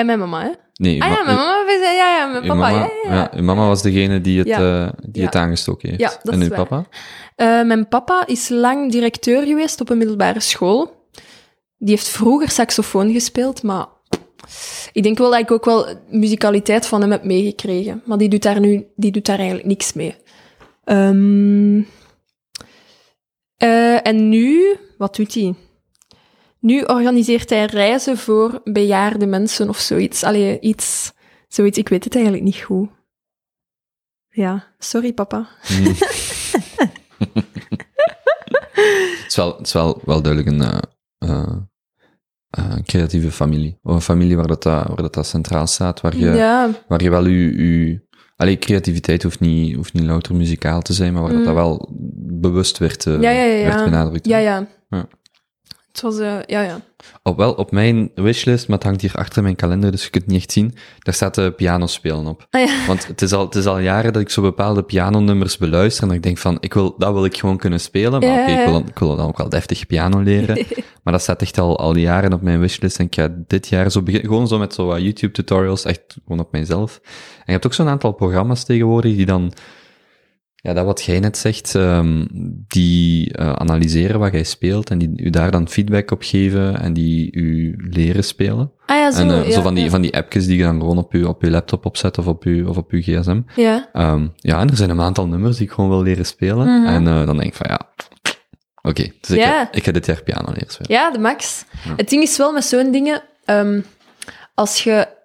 En 0.00 0.06
mijn 0.06 0.18
mama, 0.18 0.42
hè? 0.42 0.50
Nee, 0.74 1.02
Ah 1.02 1.08
ja, 1.08 1.22
mijn 1.24 1.36
mama, 1.36 1.72
ja, 1.92 2.16
ja, 2.18 2.26
mijn 2.26 2.42
papa, 2.42 2.54
mama, 2.54 2.68
ja, 2.78 2.90
ja, 3.02 3.14
ja. 3.14 3.30
uw 3.36 3.42
mama 3.42 3.66
was 3.66 3.82
degene 3.82 4.20
die 4.20 4.38
het, 4.38 4.48
Ja. 4.48 4.84
eh, 4.86 4.92
die 5.10 5.24
het 5.24 5.34
aangestoken 5.34 5.88
heeft. 5.88 6.00
Ja, 6.00 6.12
dat 6.22 6.34
en 6.34 6.40
uw 6.42 6.48
papa? 6.48 6.84
Eh, 7.36 7.62
mijn 7.62 7.88
papa 7.88 8.26
is 8.26 8.48
lang 8.48 8.90
directeur 8.92 9.46
geweest 9.46 9.80
op 9.80 9.88
een 9.90 9.98
middelbare 9.98 10.40
school. 10.40 11.08
Die 11.78 11.90
heeft 11.94 12.08
vroeger 12.08 12.50
saxofoon 12.50 13.12
gespeeld, 13.12 13.62
maar 13.62 13.86
ik 14.92 15.02
denk 15.02 15.18
wel 15.18 15.30
dat 15.30 15.40
ik 15.40 15.50
ook 15.50 15.64
wel 15.64 15.86
muzikaliteit 16.10 16.86
van 16.86 17.00
hem 17.00 17.10
heb 17.10 17.24
meegekregen. 17.24 18.02
Maar 18.04 18.18
die 18.18 18.28
doet 18.28 18.42
daar 18.42 18.60
nu 18.60 18.86
die 18.96 19.10
doet 19.12 19.26
daar 19.26 19.38
eigenlijk 19.38 19.68
niks 19.68 19.92
mee. 19.92 20.14
Ehm, 20.84 21.80
eh, 23.56 24.06
en 24.06 24.28
nu, 24.28 24.76
wat 24.98 25.16
doet 25.16 25.34
hij? 25.34 25.54
Nu 26.60 26.80
organiseert 26.82 27.50
hij 27.50 27.64
reizen 27.64 28.16
voor 28.16 28.60
bejaarde 28.64 29.26
mensen 29.26 29.68
of 29.68 29.78
zoiets. 29.78 30.22
Allee, 30.22 30.60
iets, 30.60 31.12
zoiets, 31.48 31.78
ik 31.78 31.88
weet 31.88 32.04
het 32.04 32.14
eigenlijk 32.14 32.44
niet 32.44 32.56
goed. 32.60 32.88
Ja, 34.28 34.66
sorry 34.78 35.12
papa. 35.12 35.48
Hmm. 35.62 35.84
het 39.14 39.24
is 39.28 39.36
wel, 39.36 39.56
het 39.56 39.66
is 39.66 39.72
wel, 39.72 40.00
wel 40.04 40.22
duidelijk 40.22 40.54
een, 40.54 40.62
eh, 40.62 40.78
eh, 41.18 41.56
eh, 42.50 42.76
creatieve 42.84 43.30
familie. 43.30 43.78
Of 43.82 43.94
een 43.94 44.00
familie 44.00 44.36
waar 44.36 44.46
dat, 44.46 44.64
waar 44.64 44.96
dat, 44.96 45.14
dat 45.14 45.26
centraal 45.26 45.66
staat, 45.66 46.00
waar 46.00 46.16
je, 46.16 46.30
Ja, 46.30 46.70
waar 46.88 47.02
je 47.02 47.10
wel 47.10 47.26
je... 47.26 47.64
je 47.64 48.08
Allee, 48.36 48.58
creativiteit 48.58 49.22
hoeft 49.22 49.40
niet, 49.40 49.74
hoeft 49.74 49.92
niet 49.92 50.02
louter 50.02 50.34
muzikaal 50.34 50.82
te 50.82 50.92
zijn, 50.92 51.12
maar 51.12 51.22
waar 51.22 51.30
dat, 51.30 51.40
Mm. 51.40 51.46
dat 51.46 51.54
wel 51.54 51.88
bewust 52.40 52.78
werd, 52.78 53.06
eh, 53.06 53.20
Ja, 53.20 53.30
ja, 53.30 53.42
ja, 53.42 53.54
ja. 53.54 53.64
werd 53.66 53.84
benadrukt. 53.84 54.26
Ja, 54.26 54.38
ja. 54.38 54.66
Het 56.00 56.10
was, 56.10 56.18
eh, 56.18 56.36
ja, 56.46 56.60
ja. 56.62 56.80
Op, 57.22 57.36
wel, 57.36 57.52
op 57.52 57.70
mijn 57.70 58.10
wishlist, 58.14 58.68
maar 58.68 58.76
het 58.76 58.86
hangt 58.86 59.00
hier 59.00 59.14
achter 59.14 59.42
mijn 59.42 59.56
kalender, 59.56 59.90
dus 59.90 60.04
je 60.04 60.10
kunt 60.10 60.24
het 60.24 60.32
niet 60.32 60.40
echt 60.42 60.52
zien, 60.52 60.74
daar 60.98 61.14
staat 61.14 61.34
de 61.34 61.52
piano 61.52 61.86
spelen 61.86 62.26
op. 62.26 62.46
Ah, 62.50 62.60
ja. 62.66 62.86
Want 62.86 63.06
het 63.06 63.22
is, 63.22 63.32
al, 63.32 63.44
het 63.44 63.54
is 63.54 63.66
al 63.66 63.78
jaren 63.78 64.12
dat 64.12 64.22
ik 64.22 64.30
zo 64.30 64.42
bepaalde 64.42 64.82
pianonummers 64.82 65.56
beluister 65.58 66.02
en 66.02 66.08
dat 66.08 66.16
ik 66.16 66.22
denk 66.22 66.38
van, 66.38 66.56
ik 66.60 66.74
wil, 66.74 66.94
dat 66.98 67.12
wil 67.12 67.24
ik 67.24 67.36
gewoon 67.38 67.56
kunnen 67.56 67.80
spelen, 67.80 68.20
maar 68.20 68.28
Ja, 68.28 68.42
oké, 68.42 68.50
ja, 68.50 68.58
ik, 68.58 68.64
wil, 68.64 68.72
dan- 68.72 68.88
ik 68.88 68.98
wil 68.98 69.16
dan 69.16 69.26
ook 69.28 69.38
wel 69.38 69.48
deftig 69.48 69.86
piano 69.86 70.20
leren. 70.20 70.66
maar 71.02 71.12
dat 71.12 71.22
staat 71.22 71.42
echt 71.42 71.58
al, 71.58 71.78
al 71.78 71.96
jaren 71.96 72.32
op 72.32 72.42
mijn 72.42 72.60
wishlist 72.60 72.98
en 72.98 73.04
ik 73.06 73.14
ga 73.14 73.34
dit 73.46 73.68
jaar 73.68 73.90
zo 73.90 74.02
beginnen, 74.02 74.28
gewoon 74.30 74.48
zo 74.48 74.58
met 74.58 74.74
zo 74.74 74.86
wat 74.86 75.00
YouTube 75.00 75.32
tutorials, 75.32 75.84
echt 75.84 76.16
gewoon 76.24 76.40
op 76.40 76.52
mijzelf. 76.52 77.00
En 77.36 77.42
je 77.46 77.52
hebt 77.52 77.66
ook 77.66 77.74
zo'n 77.74 77.88
aantal 77.88 78.12
programma's 78.12 78.64
tegenwoordig 78.64 79.16
die 79.16 79.26
dan, 79.26 79.52
ja, 80.62 80.72
dat 80.72 80.84
wat 80.84 81.02
jij 81.02 81.20
net 81.20 81.38
zegt, 81.38 81.74
ehm, 81.74 82.26
die 82.66 83.32
eh, 83.32 83.52
analyseren 83.52 84.20
wat 84.20 84.32
jij 84.32 84.42
speelt 84.42 84.90
en 84.90 84.98
die 84.98 85.12
u 85.16 85.30
daar 85.30 85.50
dan 85.50 85.68
feedback 85.68 86.10
op 86.10 86.22
geven 86.22 86.80
en 86.80 86.92
die 86.92 87.32
u 87.32 87.74
leren 87.90 88.24
spelen. 88.24 88.72
Ah 88.86 88.96
ja, 88.96 89.10
zo. 89.10 89.20
en 89.20 89.30
eh, 89.30 89.46
ja, 89.46 89.52
zo 89.52 89.62
van 89.62 89.74
die, 89.74 89.84
ja. 89.84 89.90
van 89.90 90.00
die 90.00 90.16
appjes 90.16 90.46
die 90.46 90.56
je 90.56 90.62
dan 90.62 90.80
gewoon 90.80 90.98
op 90.98 91.12
je, 91.12 91.28
op 91.28 91.42
je 91.42 91.50
laptop 91.50 91.86
opzet 91.86 92.18
of 92.18 92.26
op 92.26 92.44
je, 92.44 92.68
of 92.68 92.76
op 92.76 92.90
je 92.90 93.02
gsm. 93.02 93.40
Ja. 93.54 93.88
Ehm, 93.92 94.26
ja, 94.36 94.60
en 94.60 94.68
er 94.68 94.76
zijn 94.76 94.90
een 94.90 95.00
aantal 95.00 95.26
nummers 95.26 95.56
die 95.56 95.66
ik 95.66 95.72
gewoon 95.72 95.90
wil 95.90 96.02
leren 96.02 96.26
spelen. 96.26 96.80
Mhm. 96.80 96.86
En 96.86 97.06
eh, 97.06 97.26
dan 97.26 97.36
denk 97.36 97.48
ik 97.48 97.54
van 97.54 97.66
ja, 97.70 97.80
oké, 98.82 99.10
dus 99.20 99.30
ik, 99.30 99.42
ga, 99.42 99.72
ik 99.72 99.84
ga 99.84 99.92
dit 99.92 100.06
jaar 100.06 100.22
piano 100.22 100.52
leren 100.52 100.70
spelen. 100.70 100.92
ja, 100.92 101.10
de 101.10 101.18
max. 101.18 101.64
Het 101.96 102.08
ding 102.08 102.22
is 102.22 102.36
wel 102.36 102.52
met 102.52 102.64
zo'n 102.64 102.90
dingen, 102.90 103.22
ehm, 103.44 103.80
als 104.54 104.84
je... 104.84 105.18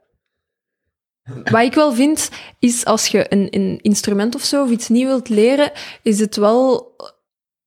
Wat 1.51 1.61
ik 1.61 1.73
wel 1.73 1.93
vind, 1.93 2.29
is 2.59 2.85
als 2.85 3.07
je 3.07 3.33
een, 3.33 3.47
een 3.49 3.79
instrument 3.81 4.35
of 4.35 4.43
zo, 4.43 4.63
of 4.63 4.69
iets 4.69 4.89
nieuw 4.89 5.07
wilt 5.07 5.29
leren, 5.29 5.71
is 6.01 6.19
het 6.19 6.35
wel 6.35 6.93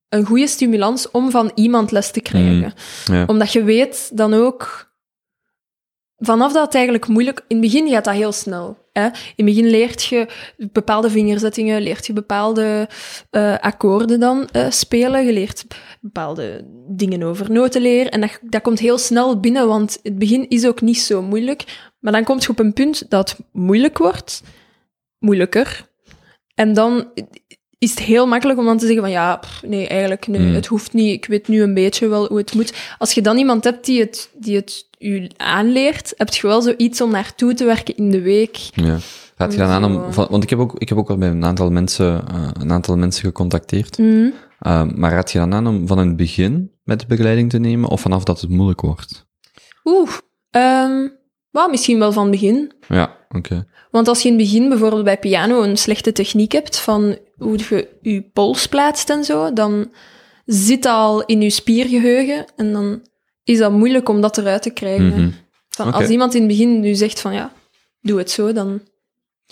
een 0.09 0.25
goede 0.25 0.47
stimulans 0.47 1.11
om 1.11 1.31
van 1.31 1.51
iemand 1.55 1.91
les 1.91 2.11
te 2.11 2.21
krijgen. 2.21 2.73
Ja. 3.05 3.25
Omdat 3.25 3.51
je 3.51 3.63
weet 3.63 4.17
dan 4.17 4.33
ook... 4.33 4.87
Vanaf 6.17 6.53
dat 6.53 6.65
het 6.65 6.73
eigenlijk 6.75 7.07
moeilijk... 7.07 7.43
In 7.47 7.61
het 7.61 7.71
begin 7.71 7.89
gaat 7.89 8.03
dat 8.03 8.13
heel 8.13 8.31
snel. 8.31 8.77
Hè? 8.93 9.05
In 9.05 9.11
het 9.35 9.45
begin 9.45 9.69
leert 9.69 10.03
je 10.03 10.27
bepaalde 10.57 11.09
vingerzettingen, 11.09 11.81
leert 11.81 12.07
je 12.07 12.13
bepaalde 12.13 12.89
eh, 13.29 13.57
akkoorden 13.57 14.19
dan 14.19 14.49
eh, 14.51 14.69
spelen. 14.69 15.25
Je 15.25 15.33
leert 15.33 15.65
bepaalde 16.01 16.65
dingen 16.87 17.23
over 17.23 17.51
noten 17.51 17.81
leren. 17.81 18.11
En 18.11 18.21
dat, 18.21 18.39
dat 18.41 18.61
komt 18.61 18.79
heel 18.79 18.97
snel 18.97 19.39
binnen, 19.39 19.67
want 19.67 19.99
het 20.03 20.17
begin 20.17 20.49
is 20.49 20.67
ook 20.67 20.81
niet 20.81 20.99
zo 20.99 21.21
moeilijk. 21.21 21.88
Maar 21.99 22.13
dan 22.13 22.23
komt 22.23 22.43
je 22.43 22.49
op 22.49 22.59
een 22.59 22.73
punt 22.73 23.09
dat 23.09 23.29
het 23.29 23.39
moeilijk 23.51 23.97
wordt. 23.97 24.43
Moeilijker. 25.19 25.87
En 26.55 26.73
dan 26.73 27.11
is 27.77 27.89
het 27.89 27.99
heel 27.99 28.27
makkelijk 28.27 28.59
om 28.59 28.65
dan 28.65 28.77
te 28.77 28.85
zeggen 28.85 29.03
van 29.03 29.11
ja, 29.11 29.35
pff, 29.35 29.63
nee, 29.63 29.87
eigenlijk 29.87 30.27
nee, 30.27 30.41
Hmm. 30.41 30.53
het 30.53 30.65
hoeft 30.65 30.93
niet. 30.93 31.13
Ik 31.13 31.25
weet 31.25 31.47
nu 31.47 31.61
een 31.61 31.73
beetje 31.73 32.07
wel 32.07 32.27
hoe 32.27 32.37
het 32.37 32.53
moet. 32.53 32.73
Als 32.97 33.13
je 33.13 33.21
dan 33.21 33.37
iemand 33.37 33.63
hebt 33.63 33.85
die 33.85 33.99
het, 33.99 34.29
die 34.37 34.55
het 34.55 34.87
u 34.99 35.27
aanleert, 35.37 36.13
heb 36.17 36.29
je 36.29 36.47
wel 36.47 36.61
zoiets 36.61 37.01
om 37.01 37.11
naartoe 37.11 37.53
te 37.53 37.65
werken 37.65 37.95
in 37.95 38.09
de 38.11 38.21
week. 38.21 38.55
Ja. 38.55 38.97
Gaat 39.35 39.51
je 39.51 39.57
dan 39.57 39.69
aan 39.69 39.83
om, 39.83 40.13
van, 40.13 40.27
want 40.29 40.43
ik 40.43 40.49
heb 40.49 40.59
ook, 40.59 40.73
ik 40.77 40.89
heb 40.89 40.97
ook 40.97 41.09
al 41.09 41.17
bij 41.17 41.29
een 41.29 41.45
aantal 41.45 41.71
mensen, 41.71 42.27
eh, 42.27 42.49
een 42.53 42.71
aantal 42.71 42.97
mensen 42.97 43.23
gecontacteerd. 43.23 43.97
Mhm. 43.97 44.29
Ehm, 44.59 44.91
maar 44.99 45.11
raad 45.11 45.31
je 45.31 45.37
dan 45.37 45.53
aan 45.53 45.67
om 45.67 45.87
van 45.87 45.97
het 45.97 46.15
begin 46.15 46.71
met 46.83 47.07
begeleiding 47.07 47.49
te 47.49 47.59
nemen 47.59 47.89
of 47.89 48.01
vanaf 48.01 48.23
dat 48.23 48.41
het 48.41 48.49
moeilijk 48.49 48.81
wordt? 48.81 49.27
Oeh, 49.83 50.09
ehm, 50.49 51.07
wel, 51.51 51.69
misschien 51.69 51.99
wel 51.99 52.11
van 52.11 52.21
het 52.21 52.31
begin. 52.31 52.71
Ja, 52.87 53.17
oké. 53.29 53.67
Want 53.91 54.07
als 54.07 54.21
je 54.21 54.29
in 54.29 54.33
het 54.37 54.43
begin 54.43 54.69
bijvoorbeeld 54.69 55.03
bij 55.03 55.17
piano 55.17 55.61
een 55.61 55.77
slechte 55.77 56.11
techniek 56.11 56.51
hebt 56.51 56.79
van 56.79 57.17
hoe 57.37 57.57
je 57.69 57.87
je 58.01 58.21
pols 58.21 58.67
plaatst 58.67 59.09
en 59.09 59.23
zo, 59.23 59.53
dan 59.53 59.91
zit 60.45 60.83
dat 60.83 60.93
al 60.93 61.25
in 61.25 61.41
je 61.41 61.49
spiergeheugen 61.49 62.45
en 62.55 62.73
dan 62.73 63.01
is 63.43 63.57
dat 63.57 63.71
moeilijk 63.71 64.09
om 64.09 64.21
dat 64.21 64.37
eruit 64.37 64.61
te 64.61 64.69
krijgen. 64.69 65.07
Mhm. 65.07 65.29
Van. 65.69 65.93
Als 65.93 66.09
iemand 66.09 66.33
in 66.33 66.39
het 66.39 66.49
begin 66.49 66.79
nu 66.79 66.93
zegt 66.93 67.19
van 67.19 67.33
ja, 67.33 67.53
doe 68.01 68.17
het 68.17 68.31
zo, 68.31 68.53
dan 68.53 68.81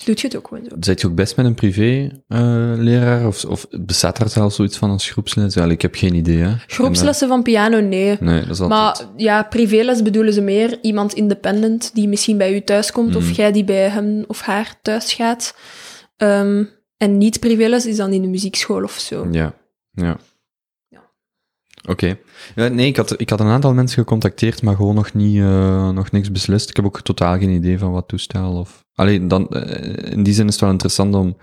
doet 0.05 0.21
je 0.21 0.27
het 0.27 0.37
ook 0.37 0.47
gewoon 0.47 0.63
zo. 0.69 0.75
Zit 0.79 1.01
je 1.01 1.07
ook 1.07 1.15
best 1.15 1.35
met 1.35 1.45
een 1.45 1.55
privé-leraar? 1.55 3.27
of, 3.27 3.45
of 3.45 3.67
bestaat 3.69 4.19
er 4.19 4.29
zelfs 4.29 4.55
zoiets 4.55 4.77
van 4.77 4.89
als 4.89 5.09
groepsles? 5.09 5.53
Ja, 5.53 5.65
ik 5.65 5.81
heb 5.81 5.95
geen 5.95 6.13
idee. 6.13 6.37
Hè. 6.37 6.55
Groepslessen 6.67 7.27
van 7.27 7.43
piano, 7.43 7.79
nee. 7.79 8.09
En, 8.09 8.17
eh, 8.17 8.27
nee, 8.27 8.41
dat 8.41 8.49
is 8.49 8.59
altijd... 8.59 8.69
Maar 8.69 9.09
ja, 9.15 9.43
privéles 9.43 10.01
bedoelen 10.01 10.33
ze 10.33 10.41
meer 10.41 10.77
iemand 10.81 11.13
independent 11.13 11.91
die 11.93 12.07
misschien 12.07 12.37
bij 12.37 12.55
u 12.55 12.61
thuis 12.61 12.91
komt 12.91 13.15
of 13.15 13.31
jij 13.31 13.51
die 13.51 13.63
bij 13.63 13.89
hem 13.89 14.23
of 14.27 14.41
haar 14.41 14.79
thuis 14.81 15.13
gaat. 15.13 15.55
Ehm, 16.17 16.63
en 16.97 17.17
niet 17.17 17.39
privéles 17.39 17.85
is 17.85 17.97
dan 17.97 18.13
in 18.13 18.21
de 18.21 18.27
muziekschool 18.27 18.83
of 18.83 18.91
zo. 18.91 19.27
Ja. 19.31 19.53
Ja. 19.91 20.17
Oké. 21.87 22.17
Nee, 22.55 22.87
ik 22.87 22.97
had, 22.97 23.19
ik 23.21 23.29
had 23.29 23.39
een 23.39 23.47
aantal 23.47 23.73
mensen 23.73 23.97
gecontacteerd, 23.97 24.61
maar 24.61 24.75
gewoon 24.75 24.95
nog, 24.95 25.13
niet, 25.13 25.37
eh, 25.37 25.89
nog 25.89 26.11
niks 26.11 26.31
beslist. 26.31 26.69
Ik 26.69 26.75
heb 26.75 26.85
ook 26.85 27.01
totaal 27.01 27.37
geen 27.37 27.49
idee 27.49 27.79
van 27.79 27.91
wat 27.91 28.07
toestel 28.07 28.53
of... 28.53 28.85
Allee, 28.95 29.27
dan, 29.27 29.49
eh, 29.49 30.11
in 30.11 30.23
die 30.23 30.33
zin 30.33 30.45
is 30.47 30.51
het 30.51 30.61
wel 30.61 30.71
interessant 30.71 31.15
om 31.15 31.37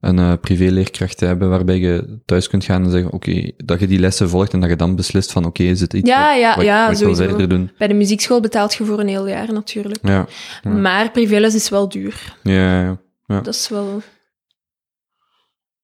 een 0.00 0.18
eh 0.18 0.32
privéleerkracht 0.40 1.18
te 1.18 1.24
hebben 1.24 1.48
waarbij 1.50 1.78
je 1.78 2.18
thuis 2.24 2.48
kunt 2.48 2.64
gaan 2.64 2.84
en 2.84 2.90
zeggen, 2.90 3.12
oké, 3.12 3.50
dat 3.56 3.80
je 3.80 3.86
die 3.86 3.98
lessen 3.98 4.28
volgt 4.28 4.52
en 4.52 4.60
dat 4.60 4.70
je 4.70 4.76
dan 4.76 4.96
beslist 4.96 5.32
van, 5.32 5.44
oké, 5.44 5.62
is 5.62 5.80
het 5.80 5.94
iets 5.94 6.08
Ja, 6.08 6.28
wat, 6.28 6.40
ja, 6.40 6.56
wat, 6.56 6.64
ja, 6.64 6.88
wat 6.88 6.98
sowieso. 6.98 7.46
doen? 7.46 7.70
Bij 7.78 7.88
de 7.88 7.94
muziekschool 7.94 8.40
betaalt 8.40 8.74
je 8.74 8.84
voor 8.84 9.00
een 9.00 9.08
heel 9.08 9.28
jaar 9.28 9.52
natuurlijk. 9.52 9.98
Ja, 10.02 10.26
Ja. 10.62 10.70
Maar 10.70 11.10
privéles 11.10 11.54
is 11.54 11.68
wel 11.68 11.88
duur. 11.88 12.36
ja, 12.42 12.82
ja. 12.82 13.00
ja. 13.26 13.40
Dat 13.40 13.54
is 13.54 13.68
wel... 13.68 14.02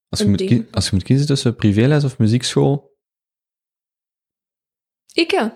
Als, 0.08 0.20
je 0.20 0.28
moet 0.28 0.62
als 0.70 0.84
je 0.84 0.90
moet 0.92 1.02
kiezen 1.02 1.26
tussen 1.26 1.56
privéles 1.56 2.04
of 2.04 2.18
muziekschool, 2.18 2.87
Ik. 5.20 5.50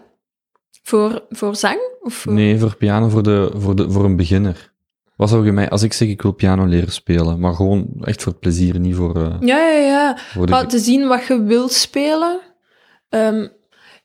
Voor, 0.83 1.25
voor 1.31 1.57
zang? 1.57 1.79
Of 2.01 2.15
voor... 2.15 2.33
Nee, 2.33 2.59
voor 2.59 2.77
piano 2.77 3.09
voor, 3.09 3.23
de, 3.23 3.51
voor, 3.55 3.77
de, 3.77 3.91
voor 3.91 4.05
een 4.05 4.17
beginner. 4.17 4.73
Wat 5.17 5.29
zou 5.29 5.45
je 5.45 5.53
mij, 5.53 5.71
als 5.71 5.83
ik 5.83 5.93
zeg 5.93 6.09
ik 6.09 6.23
wil 6.23 6.33
piano 6.33 6.65
leren 6.65 6.93
spelen, 6.93 7.41
maar 7.41 7.55
gewoon 7.55 7.87
echt 8.01 8.23
voor 8.23 8.33
het 8.33 8.41
plezier, 8.41 8.81
niet 8.81 8.95
voor, 8.95 9.17
eh, 9.17 9.37
Ja, 9.41 9.69
ja, 9.69 9.79
ja. 9.79 10.19
voor 10.19 10.47
de... 10.47 10.67
Te 10.67 10.79
zien 10.79 11.09
wat 11.09 11.27
je 11.27 11.43
wilt 11.43 11.73
spelen. 11.73 12.41
Ehm, 13.09 13.43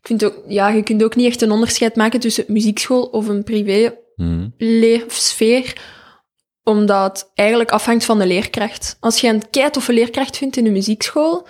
ik 0.01 0.03
vind 0.03 0.25
ook, 0.25 0.43
ja, 0.47 0.69
je 0.69 0.83
kunt 0.83 1.03
ook 1.03 1.15
niet 1.15 1.25
echt 1.27 1.41
een 1.41 1.51
onderscheid 1.51 1.95
maken 1.95 2.19
tussen 2.19 2.45
muziekschool 2.47 3.03
of 3.03 3.27
een 3.27 3.43
privé 3.43 3.95
Mhm. 4.15 4.47
leersfeer, 4.57 5.81
omdat 6.63 7.19
het 7.19 7.31
eigenlijk 7.33 7.71
afhangt 7.71 8.05
van 8.05 8.19
de 8.19 8.27
leerkracht. 8.27 8.97
Als 8.99 9.21
je 9.21 9.27
een 9.27 9.49
keitoffe 9.49 9.93
leerkracht 9.93 10.37
vindt 10.37 10.57
in 10.57 10.63
de 10.63 10.69
muziekschool, 10.71 11.47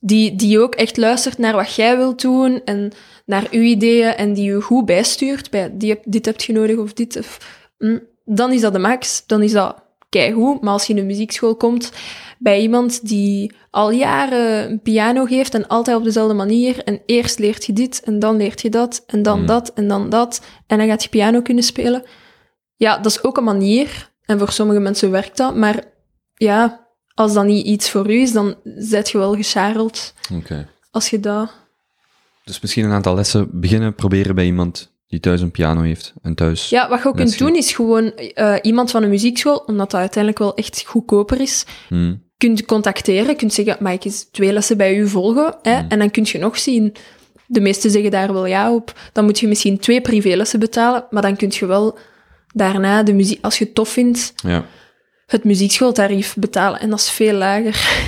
die, 0.00 0.36
die 0.36 0.60
ook 0.60 0.74
echt 0.74 0.96
luistert 0.96 1.38
naar 1.38 1.54
wat 1.54 1.74
jij 1.74 1.96
wilt 1.96 2.20
doen 2.20 2.60
en 2.64 2.92
naar 3.26 3.46
uw 3.50 3.60
ideeën 3.62 4.14
en 4.14 4.32
die 4.32 4.44
je 4.52 4.60
goed 4.60 4.84
bijstuurt, 4.86 5.50
bij 5.50 5.70
die, 5.76 5.90
heb- 5.90 6.02
dit 6.06 6.26
heb 6.26 6.40
je 6.40 6.52
nodig 6.52 6.76
of 6.76 6.92
dit, 6.92 7.16
of, 7.18 7.38
mm, 7.78 8.00
dan 8.24 8.52
is 8.52 8.60
dat 8.60 8.72
de 8.72 8.78
max. 8.78 9.26
Dan 9.26 9.42
is 9.42 9.52
dat 9.52 9.84
keigoed. 10.08 10.60
Maar 10.62 10.72
als 10.72 10.86
je 10.86 10.92
in 10.92 10.98
een 10.98 11.06
muziekschool 11.06 11.56
komt 11.56 11.92
bij 12.38 12.60
iemand 12.60 13.08
die 13.08 13.52
al 13.70 13.90
jaren 13.90 14.70
een 14.70 14.80
piano 14.80 15.24
geeft 15.24 15.54
en 15.54 15.66
altijd 15.66 15.96
op 15.96 16.04
dezelfde 16.04 16.34
manier 16.34 16.84
en 16.84 17.00
eerst 17.06 17.38
leert 17.38 17.64
je 17.64 17.72
dit 17.72 18.02
en 18.04 18.18
dan 18.18 18.36
leert 18.36 18.60
je 18.60 18.70
dat 18.70 19.04
en 19.06 19.22
dan 19.22 19.40
Mm. 19.40 19.46
dat 19.46 19.72
en 19.74 19.88
dan 19.88 20.08
dat 20.08 20.40
en 20.66 20.78
dan 20.78 20.86
gaat 20.86 21.02
je 21.02 21.08
piano 21.08 21.40
kunnen 21.42 21.64
spelen. 21.64 22.02
Ja, 22.76 22.96
dat 22.96 23.06
is 23.12 23.22
ook 23.24 23.36
een 23.36 23.44
manier. 23.44 24.12
En 24.24 24.38
voor 24.38 24.50
sommige 24.52 24.80
mensen 24.80 25.10
werkt 25.10 25.36
dat. 25.36 25.56
Maar 25.56 25.82
ja, 26.34 26.85
als 27.16 27.32
dat 27.32 27.44
niet 27.44 27.66
iets 27.66 27.90
voor 27.90 28.10
u 28.10 28.20
is, 28.20 28.32
dan 28.32 28.54
zet 28.76 29.10
je 29.10 29.18
wel 29.18 29.34
gescharreld 29.34 30.14
Oké. 30.32 30.68
als 30.90 31.10
je 31.10 31.20
dat... 31.20 31.50
Dus 32.44 32.60
misschien 32.60 32.84
een 32.84 32.92
aantal 32.92 33.14
lessen 33.14 33.48
beginnen, 33.60 33.94
proberen 33.94 34.34
bij 34.34 34.44
iemand 34.44 34.92
die 35.08 35.20
thuis 35.20 35.40
een 35.40 35.50
piano 35.50 35.80
heeft 35.80 36.12
en 36.22 36.34
thuis... 36.34 36.68
Ja, 36.68 36.88
wat 36.88 37.02
je 37.02 37.08
ook 37.08 37.16
kunt 37.16 37.38
doen, 37.38 37.56
is 37.56 37.72
gewoon 37.72 38.12
eh, 38.12 38.54
iemand 38.62 38.90
van 38.90 39.02
een 39.02 39.08
muziekschool, 39.08 39.56
omdat 39.56 39.90
dat 39.90 40.00
uiteindelijk 40.00 40.42
wel 40.42 40.54
echt 40.54 40.82
goedkoper 40.86 41.40
is, 41.40 41.64
Hmm. 41.88 42.22
kunt 42.36 42.64
contacteren, 42.64 43.36
kunt 43.36 43.52
zeggen, 43.52 43.76
mag 43.80 43.92
ik 43.92 44.04
eens 44.04 44.28
twee 44.30 44.52
lessen 44.52 44.76
bij 44.76 44.96
u 44.96 45.08
volgen? 45.08 45.54
Hè? 45.62 45.78
Hmm. 45.78 45.88
En 45.88 45.98
dan 45.98 46.10
kun 46.10 46.24
je 46.26 46.38
nog 46.38 46.58
zien, 46.58 46.94
de 47.46 47.60
meesten 47.60 47.90
zeggen 47.90 48.10
daar 48.10 48.32
wel 48.32 48.46
ja 48.46 48.72
op, 48.74 48.98
dan 49.12 49.24
moet 49.24 49.38
je 49.38 49.48
misschien 49.48 49.78
twee 49.78 50.00
privélessen 50.00 50.60
betalen, 50.60 51.04
maar 51.10 51.22
dan 51.22 51.36
kun 51.36 51.52
je 51.52 51.66
wel 51.66 51.98
daarna, 52.54 53.02
de 53.02 53.12
muziek, 53.12 53.44
als 53.44 53.58
je 53.58 53.64
het 53.64 53.74
tof 53.74 53.88
vindt, 53.88 54.34
Ja. 54.42 54.64
Het 55.26 55.44
muziekschooltarief 55.44 56.34
betalen. 56.34 56.80
En 56.80 56.90
dat 56.90 56.98
is 56.98 57.10
veel 57.10 57.34
lager. 57.34 58.04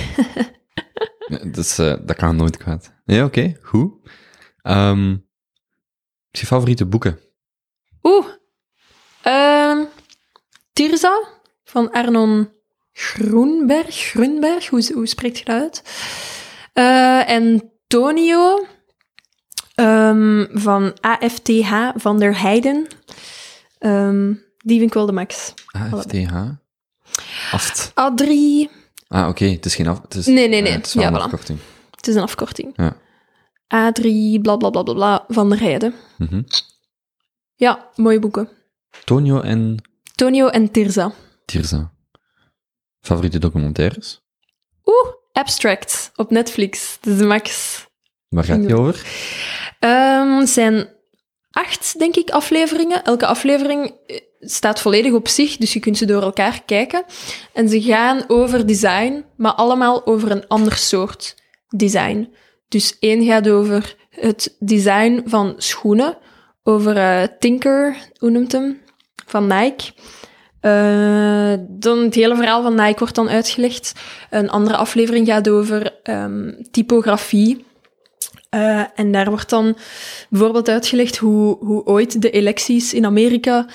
Is, 1.53 1.77
eh, 1.79 1.95
dat 2.05 2.15
kan 2.15 2.35
nooit 2.35 2.57
kwaad. 2.57 2.93
Ja, 3.05 3.25
oké, 3.25 3.57
goed. 3.61 3.91
Ehm 4.61 5.15
je 6.31 6.45
favoriete 6.45 6.85
boeken? 6.85 7.19
Oeh. 8.03 8.25
Ehm 9.21 9.83
Tirza 10.73 11.27
van 11.63 11.91
Arnon 11.91 12.49
Groenberg. 12.91 13.95
Groenberg, 13.95 14.67
hoe, 14.67 14.93
hoe 14.93 15.07
spreekt 15.07 15.37
je 15.37 15.45
dat 15.45 15.55
uit? 15.61 15.83
Eh, 16.73 17.29
en 17.29 17.71
Tonio 17.87 18.65
ehm, 19.75 20.45
van 20.51 20.97
AFTH 21.01 21.89
van 21.95 22.19
der 22.19 22.41
Heijden. 22.41 22.87
Ehm, 23.77 24.33
die 24.57 24.77
vind 24.77 24.89
ik 24.89 24.93
wel 24.93 25.05
de 25.05 25.11
max. 25.11 25.53
AFTH? 25.65 26.33
Aft. 27.51 27.89
A3, 27.93 28.27
Ah, 29.07 29.27
oké, 29.27 29.45
het 29.45 29.65
is 29.65 29.75
geen 29.75 29.87
af... 29.87 30.01
Het 30.01 30.15
is, 30.15 30.25
Nee, 30.25 30.47
nee, 30.47 30.61
nee. 30.61 30.69
eh, 30.71 30.75
het 30.77 30.85
is 30.85 30.93
wel 30.93 31.03
Ja, 31.03 31.09
een 31.09 31.15
voilà. 31.19 31.23
afkorting. 31.23 31.59
het 31.95 32.07
is 32.07 32.15
een 32.15 32.21
afkorting. 32.21 32.73
Ja. 32.75 32.95
A3, 33.91 34.05
bla 34.41 34.55
bla 34.57 34.69
bla 34.69 34.83
bla 34.83 34.93
bla, 34.93 35.25
van 35.27 35.49
der 35.49 35.59
Heijden. 35.59 35.93
Mhm. 36.17 36.41
Ja, 37.55 37.89
mooie 37.95 38.19
boeken. 38.19 38.49
Tonio 39.05 39.39
en 39.41 39.75
Tonio 40.15 40.47
en 40.47 40.71
Tirza. 40.71 41.11
Tirza. 41.45 41.91
Favoriete 43.01 43.39
documentaires? 43.39 44.21
Oeh, 44.85 45.13
Abstract 45.31 46.11
op 46.15 46.29
Netflix. 46.31 46.97
Dat 47.01 47.13
is 47.13 47.19
de 47.19 47.25
max. 47.25 47.77
Waar 48.27 48.43
gaat 48.43 48.61
die 48.61 48.75
over? 48.77 49.05
Het 49.79 50.49
zijn 50.49 50.89
acht, 51.51 51.99
denk 51.99 52.15
ik, 52.15 52.29
afleveringen. 52.29 53.03
Elke 53.03 53.25
aflevering 53.25 53.93
eh, 54.07 54.19
staat 54.39 54.81
volledig 54.81 55.13
op 55.13 55.27
zich, 55.27 55.57
dus 55.57 55.73
je 55.73 55.79
kunt 55.79 55.97
ze 55.97 56.05
door 56.05 56.21
elkaar 56.21 56.61
kijken. 56.65 57.03
En 57.53 57.69
ze 57.69 57.81
gaan 57.81 58.23
over 58.27 58.65
design, 58.65 59.25
maar 59.37 59.53
allemaal 59.53 60.05
over 60.05 60.31
een 60.31 60.47
ander 60.47 60.73
soort 60.73 61.35
design. 61.67 62.29
Dus 62.67 62.99
één 62.99 63.25
gaat 63.25 63.49
over 63.49 63.95
het 64.09 64.55
design 64.59 65.21
van 65.25 65.53
schoenen, 65.57 66.17
over 66.63 66.97
eh, 66.97 67.23
Tinker, 67.39 67.97
hoe 68.17 68.29
noemt 68.29 68.51
hem? 68.51 68.81
Van 69.25 69.47
Nike. 69.47 69.91
Eh, 70.59 71.53
dan 71.67 71.99
het 71.99 72.15
hele 72.15 72.35
verhaal 72.35 72.61
van 72.61 72.75
Nike 72.75 72.99
wordt 72.99 73.15
dan 73.15 73.29
uitgelegd. 73.29 73.93
Een 74.29 74.49
andere 74.49 74.77
aflevering 74.77 75.27
gaat 75.27 75.49
over 75.49 75.99
ehm, 76.03 76.51
typografie. 76.71 77.65
Eh, 78.49 78.83
en 78.95 79.11
daar 79.11 79.29
wordt 79.29 79.49
dan 79.49 79.77
bijvoorbeeld 80.29 80.69
uitgelegd 80.69 81.17
hoe, 81.17 81.57
hoe 81.59 81.85
ooit 81.85 82.21
de 82.21 82.29
electies 82.29 82.93
in 82.93 83.05
Amerika 83.05 83.65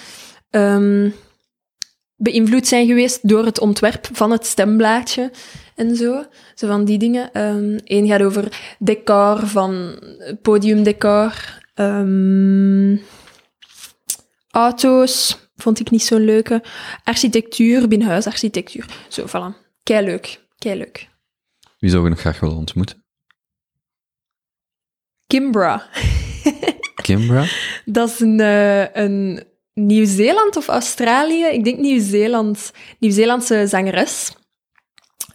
ehm, 0.55 1.11
beïnvloed 2.17 2.67
zijn 2.67 2.87
geweest 2.87 3.29
door 3.29 3.45
het 3.45 3.61
ontwerp 3.61 4.09
van 4.13 4.31
het 4.31 4.47
stemblaadje 4.47 5.31
en 5.75 5.97
zo. 5.97 6.25
Zo 6.55 6.67
van 6.67 6.85
die 6.85 6.99
dingen. 6.99 7.31
Eén 7.85 8.07
gaat 8.07 8.23
over 8.23 8.77
decor 8.79 9.47
van 9.47 10.03
podiumdecor. 10.43 11.63
Ehm, 11.75 12.97
auto's 14.51 15.39
vond 15.57 15.81
ik 15.81 15.91
niet 15.91 16.03
zo'n 16.03 16.25
leuke. 16.25 16.63
Architectuur, 17.05 17.89
binnenhuisarchitectuur. 17.89 18.87
Zo, 19.09 19.27
voilà. 19.27 19.57
Kei 19.83 20.05
leuk. 20.05 20.47
Kei 20.59 20.79
leuk. 20.79 21.09
Wie 21.79 21.91
zou 21.91 22.03
je 22.03 22.11
nog 22.11 22.21
graag 22.21 22.41
willen 22.41 22.57
ontmoeten? 22.57 23.05
Kimbra. 25.27 25.89
Kimbra? 27.03 27.45
Dat 27.85 28.09
is 28.09 28.21
een, 28.21 28.41
eh, 28.41 28.95
een 28.95 29.45
Nieuw-Zeeland 29.75 30.57
of 30.57 30.69
Australië. 30.69 31.45
Ik 31.45 31.65
denk 31.65 31.79
Nieuw-Zeeland. 31.79 32.73
Nieuw-Zeelandse 32.99 33.67
zangeres. 33.67 34.33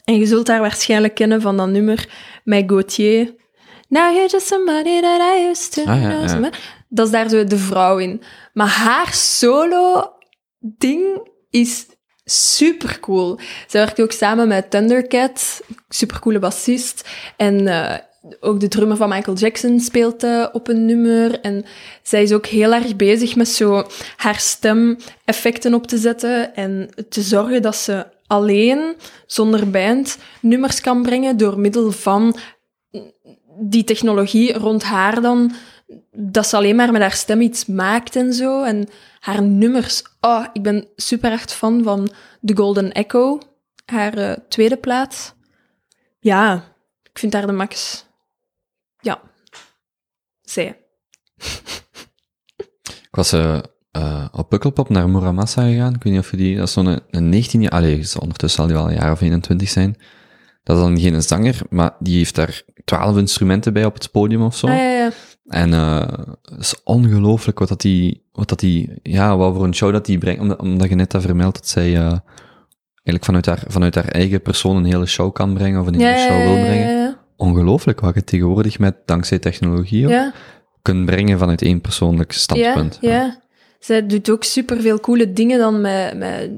En 0.03 0.17
je 0.19 0.25
zult 0.25 0.47
haar 0.47 0.59
waarschijnlijk 0.61 1.15
kennen 1.15 1.41
van 1.41 1.57
dat 1.57 1.69
nummer 1.69 2.09
met 2.43 2.63
Gauthier. 2.67 3.35
Now 3.87 4.13
you're 4.13 4.29
just 4.29 4.47
somebody 4.47 5.01
that 5.01 5.21
I 5.21 5.47
used 5.49 5.73
to 5.73 5.81
Ah, 5.81 6.01
ja, 6.01 6.25
know. 6.25 6.43
ja. 6.43 6.49
Dat 6.89 7.05
is 7.05 7.11
daar 7.11 7.29
zo 7.29 7.43
de 7.43 7.57
vrouw 7.57 7.97
in. 7.97 8.21
Maar 8.53 8.67
haar 8.67 9.13
solo-ding 9.13 11.27
is 11.49 11.85
super 12.23 12.99
cool. 12.99 13.39
Ze 13.67 13.77
werkt 13.77 14.01
ook 14.01 14.11
samen 14.11 14.47
met 14.47 14.71
Thundercat, 14.71 15.61
supercoole 15.89 16.39
bassist. 16.39 17.09
En 17.37 17.67
eh, 17.67 17.97
ook 18.39 18.59
de 18.59 18.67
drummer 18.67 18.97
van 18.97 19.09
Michael 19.09 19.37
Jackson 19.37 19.79
speelt 19.79 20.23
eh, 20.23 20.45
op 20.51 20.67
een 20.67 20.85
nummer. 20.85 21.39
En 21.39 21.65
zij 22.03 22.23
is 22.23 22.33
ook 22.33 22.45
heel 22.45 22.73
erg 22.73 22.95
bezig 22.95 23.35
met 23.35 23.47
zo 23.47 23.87
haar 24.15 24.39
stem 24.39 24.97
effecten 25.25 25.73
op 25.73 25.87
te 25.87 25.97
zetten 25.97 26.55
en 26.55 26.89
te 27.09 27.21
zorgen 27.21 27.61
dat 27.61 27.75
ze 27.75 28.05
alleen, 28.27 28.95
zonder 29.25 29.69
band, 29.69 30.17
nummers 30.41 30.81
kan 30.81 31.01
brengen 31.01 31.37
door 31.37 31.59
middel 31.59 31.91
van 31.91 32.35
die 33.59 33.83
technologie 33.83 34.53
rond 34.53 34.83
haar 34.83 35.21
dan, 35.21 35.51
dat 36.11 36.47
ze 36.47 36.55
alleen 36.55 36.75
maar 36.75 36.91
met 36.91 37.01
haar 37.01 37.11
stem 37.11 37.41
iets 37.41 37.65
maakt 37.65 38.15
en 38.15 38.33
zo. 38.33 38.63
En 38.63 38.87
haar 39.19 39.41
nummers. 39.41 40.03
Oh, 40.21 40.45
ik 40.53 40.61
ben 40.61 40.87
super 40.95 41.31
echt 41.31 41.53
fan 41.53 41.83
van 41.83 42.09
The 42.45 42.55
Golden 42.55 42.91
Echo, 42.91 43.39
haar 43.85 44.17
eh, 44.17 44.37
tweede 44.49 44.77
plaat. 44.77 45.35
Ja, 46.19 46.63
ik 47.03 47.19
vind 47.19 47.33
haar 47.33 47.45
de 47.47 47.51
max. 47.51 48.05
Zij. 50.49 50.77
Ik 52.77 53.15
was 53.15 53.31
eh, 53.31 53.59
eh, 53.91 54.25
op 54.31 54.49
Pukkelpop 54.49 54.89
naar 54.89 55.09
Muramasa 55.09 55.61
gegaan. 55.61 55.93
Ik 55.93 56.03
weet 56.03 56.13
niet 56.13 56.21
of 56.21 56.31
je 56.31 56.37
die... 56.37 56.55
Dat 56.55 56.67
is 56.67 56.73
zo'n 56.73 56.99
een 57.09 57.29
19 57.29 57.61
jaar... 57.61 57.71
Allee, 57.71 57.99
is 57.99 58.17
ondertussen 58.17 58.59
zal 58.59 58.67
die 58.67 58.75
wel 58.75 58.89
een 58.89 58.99
jaar 58.99 59.11
of 59.11 59.21
21 59.21 59.69
zijn. 59.69 59.97
Dat 60.63 60.77
is 60.77 60.83
dan 60.83 60.99
geen 60.99 61.23
zanger, 61.23 61.61
maar 61.69 61.95
die 61.99 62.17
heeft 62.17 62.35
daar 62.35 62.61
12 62.85 63.17
instrumenten 63.17 63.73
bij 63.73 63.85
op 63.85 63.93
het 63.93 64.11
podium 64.11 64.41
of 64.41 64.55
zo. 64.55 64.67
Ah, 64.67 64.75
ja, 64.75 64.91
ja. 64.91 65.11
En 65.45 65.73
eh 65.73 66.07
het 66.41 66.59
is 66.59 66.83
ongelooflijk 66.83 67.59
wat 67.59 67.67
dat 67.67 67.81
die, 67.81 68.27
wat 68.31 68.49
dat 68.49 68.59
die, 68.59 68.99
ja, 69.03 69.37
wat 69.37 69.55
voor 69.55 69.63
een 69.63 69.75
show 69.75 69.91
dat 69.91 70.05
die 70.05 70.17
brengt, 70.17 70.41
omdat, 70.41 70.59
omdat 70.59 70.89
je 70.89 70.95
net 70.95 71.11
dat 71.11 71.21
vermeldt 71.21 71.57
dat 71.57 71.67
zij 71.67 71.95
eigenlijk 71.95 73.25
vanuit 73.25 73.45
haar, 73.45 73.63
vanuit 73.67 73.95
haar 73.95 74.07
eigen 74.07 74.41
persoon 74.41 74.75
een 74.75 74.85
hele 74.85 75.05
show 75.05 75.33
kan 75.33 75.53
brengen, 75.53 75.81
of 75.81 75.87
een 75.87 75.93
hele 75.93 76.09
Ja, 76.09 76.27
show 76.27 76.43
wil 76.43 76.65
brengen. 76.65 77.08
Ongelooflijk 77.39 77.99
wat 77.99 78.15
je 78.15 78.23
tegenwoordig 78.23 78.79
met, 78.79 78.95
dankzij 79.05 79.39
technologie, 79.39 80.07
Ja, 80.07 80.33
kunt 80.81 81.05
brengen 81.05 81.39
vanuit 81.39 81.61
één 81.61 81.81
persoonlijk 81.81 82.31
standpunt. 82.31 82.97
Ja, 83.01 83.11
ja. 83.11 83.41
Zij 83.79 84.05
doet 84.05 84.29
ook 84.29 84.43
superveel 84.43 84.99
coole 84.99 85.33
dingen 85.33 85.59
dan 85.59 85.81
met, 85.81 86.17
met 86.17 86.51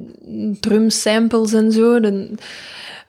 drumsamples 0.62 1.54
en 1.54 1.72
zo. 1.72 2.00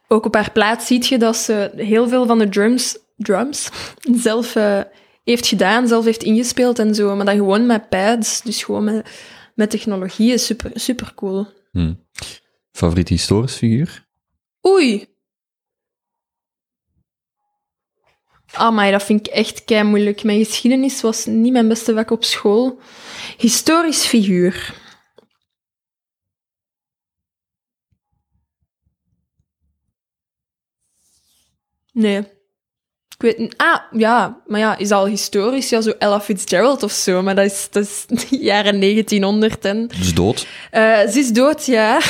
Ook 0.09 0.27
op 0.27 0.35
haar 0.35 0.53
plaat 0.53 0.83
ziet 0.83 1.07
je 1.07 1.19
dat 1.19 1.37
ze 1.37 1.71
heel 1.77 2.09
veel 2.09 2.27
van 2.27 2.39
de 2.39 2.49
drums, 2.49 2.99
drums 3.17 3.71
zelf 4.15 4.57
eh, 4.57 4.81
heeft 5.25 5.47
gedaan, 5.47 5.89
zelf 5.89 6.05
heeft 6.05 6.23
ingespeeld 6.23 6.79
en 6.79 6.95
zo. 6.95 7.17
Maar 7.17 7.25
dan 7.25 7.37
gewoon 7.37 7.67
met 7.67 7.89
pads, 7.89 8.43
dus 8.43 8.65
gewoon 8.65 8.85
met, 8.85 9.11
met 9.55 9.71
technologie 9.71 10.33
is 10.33 10.47
super, 10.47 10.71
super 10.75 11.13
cool. 11.15 11.47
Hm. 11.71 11.95
Favoriet 12.73 13.09
historisch 13.09 13.57
figuur? 13.57 14.07
Oei. 14.67 15.12
Amai, 18.53 18.91
dat 18.91 19.03
vind 19.03 19.27
ik 19.27 19.33
echt 19.33 19.65
kei 19.65 19.83
moeilijk. 19.83 20.23
Mijn 20.23 20.45
geschiedenis 20.45 21.01
was 21.01 21.27
niet 21.27 21.53
mijn 21.53 21.69
beste 21.69 21.95
vak 21.95 22.11
op 22.11 22.25
school. 22.25 22.81
Historisch 23.37 24.05
figuur. 24.05 24.75
Nee. 31.93 32.19
Ik 33.17 33.29
weet 33.29 33.39
niet. 33.39 33.55
Ah, 33.57 33.81
ja. 33.93 34.43
Maar 34.47 34.61
ja, 34.61 34.79
is 34.79 34.91
al 34.91 35.07
historisch. 35.07 35.69
Ja, 35.69 35.81
zo 35.81 35.91
Ella 35.99 36.21
Fitzgerald 36.21 36.83
of 36.83 36.93
zo. 36.93 37.23
Maar 37.23 37.35
dat 37.35 37.45
is, 37.45 37.69
dat 37.71 37.83
is 37.83 38.07
jaren 38.31 38.81
1900 38.81 39.65
en... 39.65 39.87
Dus 39.87 40.15
dood. 40.15 40.47
Eh, 40.71 41.01
ze 41.09 41.19
is 41.19 41.33
dood, 41.33 41.67
ja. 41.67 42.01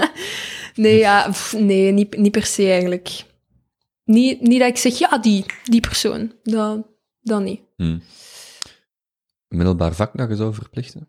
nee, 0.74 0.98
ja, 0.98 1.28
pff, 1.30 1.52
nee 1.52 1.92
niet, 1.92 2.16
niet 2.16 2.32
per 2.32 2.44
se 2.46 2.70
eigenlijk. 2.70 3.26
Niet, 4.08 4.40
niet 4.40 4.60
dat 4.60 4.68
ik 4.68 4.76
zeg, 4.76 4.98
ja, 4.98 5.18
die, 5.18 5.44
die 5.64 5.80
persoon. 5.80 6.32
Dat, 6.42 6.86
dat 7.20 7.42
niet. 7.42 7.60
Hm. 7.76 7.98
Middelbaar 9.48 9.94
vak 9.94 10.16
dat 10.16 10.28
je 10.28 10.36
zou 10.36 10.54
verplichten? 10.54 11.08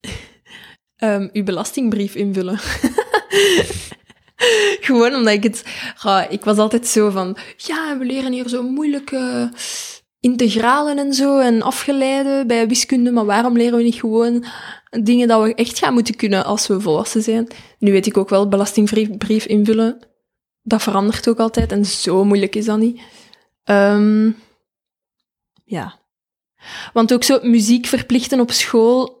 Ehm, 0.96 1.28
uw 1.32 1.44
belastingbrief 1.44 2.14
invullen. 2.14 2.58
Gewoon 4.86 5.14
omdat 5.14 5.32
ik 5.32 5.42
het... 5.42 5.64
ja, 6.02 6.28
ik 6.28 6.44
was 6.44 6.56
altijd 6.56 6.86
zo 6.86 7.10
van... 7.10 7.36
Ja, 7.56 7.98
we 7.98 8.04
leren 8.04 8.32
hier 8.32 8.48
zo 8.48 8.62
moeilijke 8.62 9.52
integralen 10.20 10.98
en 10.98 11.14
zo 11.14 11.38
en 11.38 11.62
afgeleiden 11.62 12.46
bij 12.46 12.68
wiskunde, 12.68 13.10
maar 13.10 13.24
waarom 13.24 13.56
leren 13.56 13.76
we 13.78 13.84
niet 13.84 14.00
gewoon 14.00 14.44
dingen 15.02 15.28
dat 15.28 15.42
we 15.42 15.54
echt 15.54 15.78
gaan 15.78 15.94
moeten 15.94 16.16
kunnen 16.16 16.44
als 16.44 16.66
we 16.66 16.80
volwassen 16.80 17.22
zijn? 17.22 17.48
Nu 17.78 17.92
weet 17.92 18.06
ik 18.06 18.16
ook 18.16 18.28
wel, 18.28 18.48
belastingbrief 18.48 19.46
invullen, 19.46 20.11
dat 20.62 20.82
verandert 20.82 21.28
ook 21.28 21.38
altijd 21.38 21.72
en 21.72 21.84
zo 21.86 22.24
moeilijk 22.24 22.54
is 22.54 22.64
dat 22.64 22.78
niet. 22.78 23.00
Ehm, 23.64 24.30
ja. 25.64 25.94
Want 26.92 27.12
ook 27.12 27.24
zo 27.24 27.38
muziek 27.42 27.86
verplichten 27.86 28.40
op 28.40 28.50
school. 28.50 29.20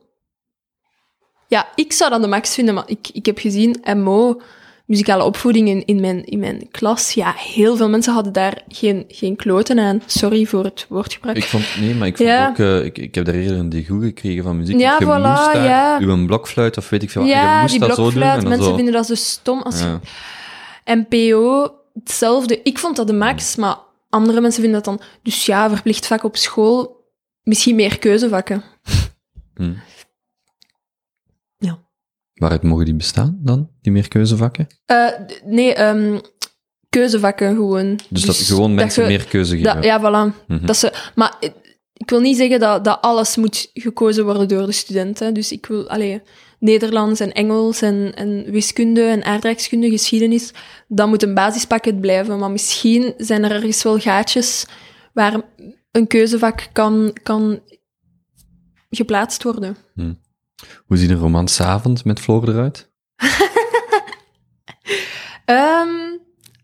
Ja, 1.48 1.68
ik 1.74 1.92
zou 1.92 2.10
dat 2.10 2.22
de 2.22 2.28
max 2.28 2.54
vinden, 2.54 2.74
maar 2.74 2.84
ik, 2.86 3.08
ik 3.12 3.26
heb 3.26 3.38
gezien, 3.38 3.82
MO, 3.96 4.40
muzikale 4.86 5.24
opvoeding 5.24 5.68
in, 5.68 5.84
in, 5.86 6.00
mijn, 6.00 6.24
in 6.24 6.38
mijn 6.38 6.68
klas, 6.70 7.12
ja, 7.12 7.34
heel 7.36 7.76
veel 7.76 7.88
mensen 7.88 8.12
hadden 8.14 8.32
daar 8.32 8.62
geen, 8.68 9.04
geen 9.08 9.36
kloten 9.36 9.78
aan. 9.78 10.02
Sorry 10.06 10.44
voor 10.44 10.64
het 10.64 10.86
woordgebruik. 10.88 11.36
Ik 11.36 11.44
vond, 11.44 11.64
nee, 11.80 11.94
maar 11.94 12.06
ik 12.06 12.16
vond 12.16 12.28
Ja. 12.28 12.48
ook, 12.48 12.58
eh, 12.58 12.84
ik, 12.84 12.98
ik 12.98 13.14
heb 13.14 13.24
daar 13.24 13.34
eerder 13.34 13.58
een 13.58 13.68
degoe 13.68 14.02
gekregen 14.02 14.42
van 14.42 14.56
muziek. 14.56 14.78
Ja, 14.80 14.96
je 14.98 15.04
voilà, 15.04 15.08
moest 15.08 15.52
daar, 15.52 15.64
ja. 15.64 15.98
uw 16.00 16.26
blokfluit 16.26 16.76
of 16.76 16.88
weet 16.88 17.02
ik 17.02 17.10
veel 17.10 17.22
je 17.22 17.28
ja, 17.28 17.60
moest 17.60 17.70
die 17.72 17.80
dat 17.80 17.88
zo 17.96 18.02
doen. 18.02 18.04
blokfluit, 18.12 18.34
en 18.36 18.40
dan 18.40 18.48
mensen 18.48 18.68
zo. 18.68 18.74
vinden 18.76 18.94
dat 18.94 19.06
zo 19.06 19.14
stom. 19.14 19.62
Als 19.62 19.80
Ja. 19.80 20.00
NPO, 20.84 21.70
hetzelfde. 21.94 22.62
Ik 22.62 22.78
vond 22.78 22.96
dat 22.96 23.06
de 23.06 23.12
max, 23.12 23.56
maar 23.56 23.76
andere 24.08 24.40
mensen 24.40 24.62
vinden 24.62 24.82
dat 24.82 24.98
dan... 24.98 25.06
Dus 25.22 25.46
ja, 25.46 25.68
verplicht 25.70 26.06
vak 26.06 26.24
op 26.24 26.36
school, 26.36 27.04
misschien 27.42 27.74
meer 27.74 27.98
keuzevakken. 27.98 28.62
Hm. 29.54 29.72
Ja. 31.58 31.78
Waaruit 32.34 32.62
mogen 32.62 32.84
die 32.84 32.94
bestaan 32.94 33.38
dan, 33.42 33.70
die 33.80 33.92
meerkeuzevakken? 33.92 34.66
Eh, 34.86 35.06
d- 35.06 35.42
nee, 35.44 35.74
ehm, 35.74 36.18
keuzevakken 36.88 37.54
gewoon. 37.54 37.98
Dus, 38.08 38.22
dat 38.22 38.36
gewoon 38.36 38.74
mensen 38.74 39.02
je- 39.02 39.08
meer 39.08 39.24
keuze 39.24 39.56
geven. 39.56 39.74
dat- 39.74 39.84
Ja, 39.84 40.00
voilà. 40.00 40.46
Mhm. 40.46 40.66
Dat 40.66 40.76
ze, 40.76 40.92
maar 41.14 41.36
eh, 41.40 41.50
ik 41.92 42.10
wil 42.10 42.20
niet 42.20 42.36
zeggen 42.36 42.60
dat, 42.60 42.84
dat 42.84 42.98
alles 43.00 43.36
moet 43.36 43.70
gekozen 43.72 44.24
worden 44.24 44.48
door 44.48 44.66
de 44.66 44.72
studenten. 44.72 45.34
Dus 45.34 45.52
ik 45.52 45.66
wil, 45.66 45.88
allee, 45.88 46.22
Nederlands 46.62 47.20
en 47.20 47.32
Engels 47.32 47.82
en, 47.82 48.14
en 48.14 48.50
wiskunde 48.50 49.02
en 49.02 49.24
aardrijkskunde, 49.24 49.90
geschiedenis, 49.90 50.52
dat 50.88 51.08
moet 51.08 51.22
een 51.22 51.34
basispakket 51.34 52.00
blijven. 52.00 52.38
Maar 52.38 52.50
misschien 52.50 53.14
zijn 53.16 53.44
er 53.44 53.50
ergens 53.50 53.82
wel 53.82 53.98
gaatjes 53.98 54.66
waar 55.12 55.40
een 55.90 56.06
keuzevak 56.06 56.68
kan, 56.72 57.16
kan 57.22 57.60
geplaatst 58.90 59.42
worden. 59.42 59.76
Hoe 60.86 60.96
ziet 60.96 61.10
een 61.10 61.18
romansavond 61.18 62.04
met 62.04 62.20
Floor 62.20 62.48
eruit? 62.48 62.90
Ehm, 65.44 65.88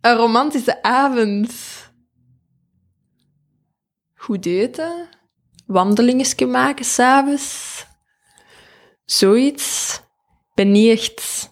een 0.01 0.17
romantische 0.17 0.83
avond. 0.83 1.53
Goed 4.15 4.47
eten. 4.47 5.09
Wandelingetjes 5.67 6.49
maken 6.49 6.85
s'avonds. 6.85 7.87
Zoiets. 9.11 9.95
Ik 10.49 10.55
ben 10.55 10.73
niet 10.73 10.99
echt... 10.99 11.51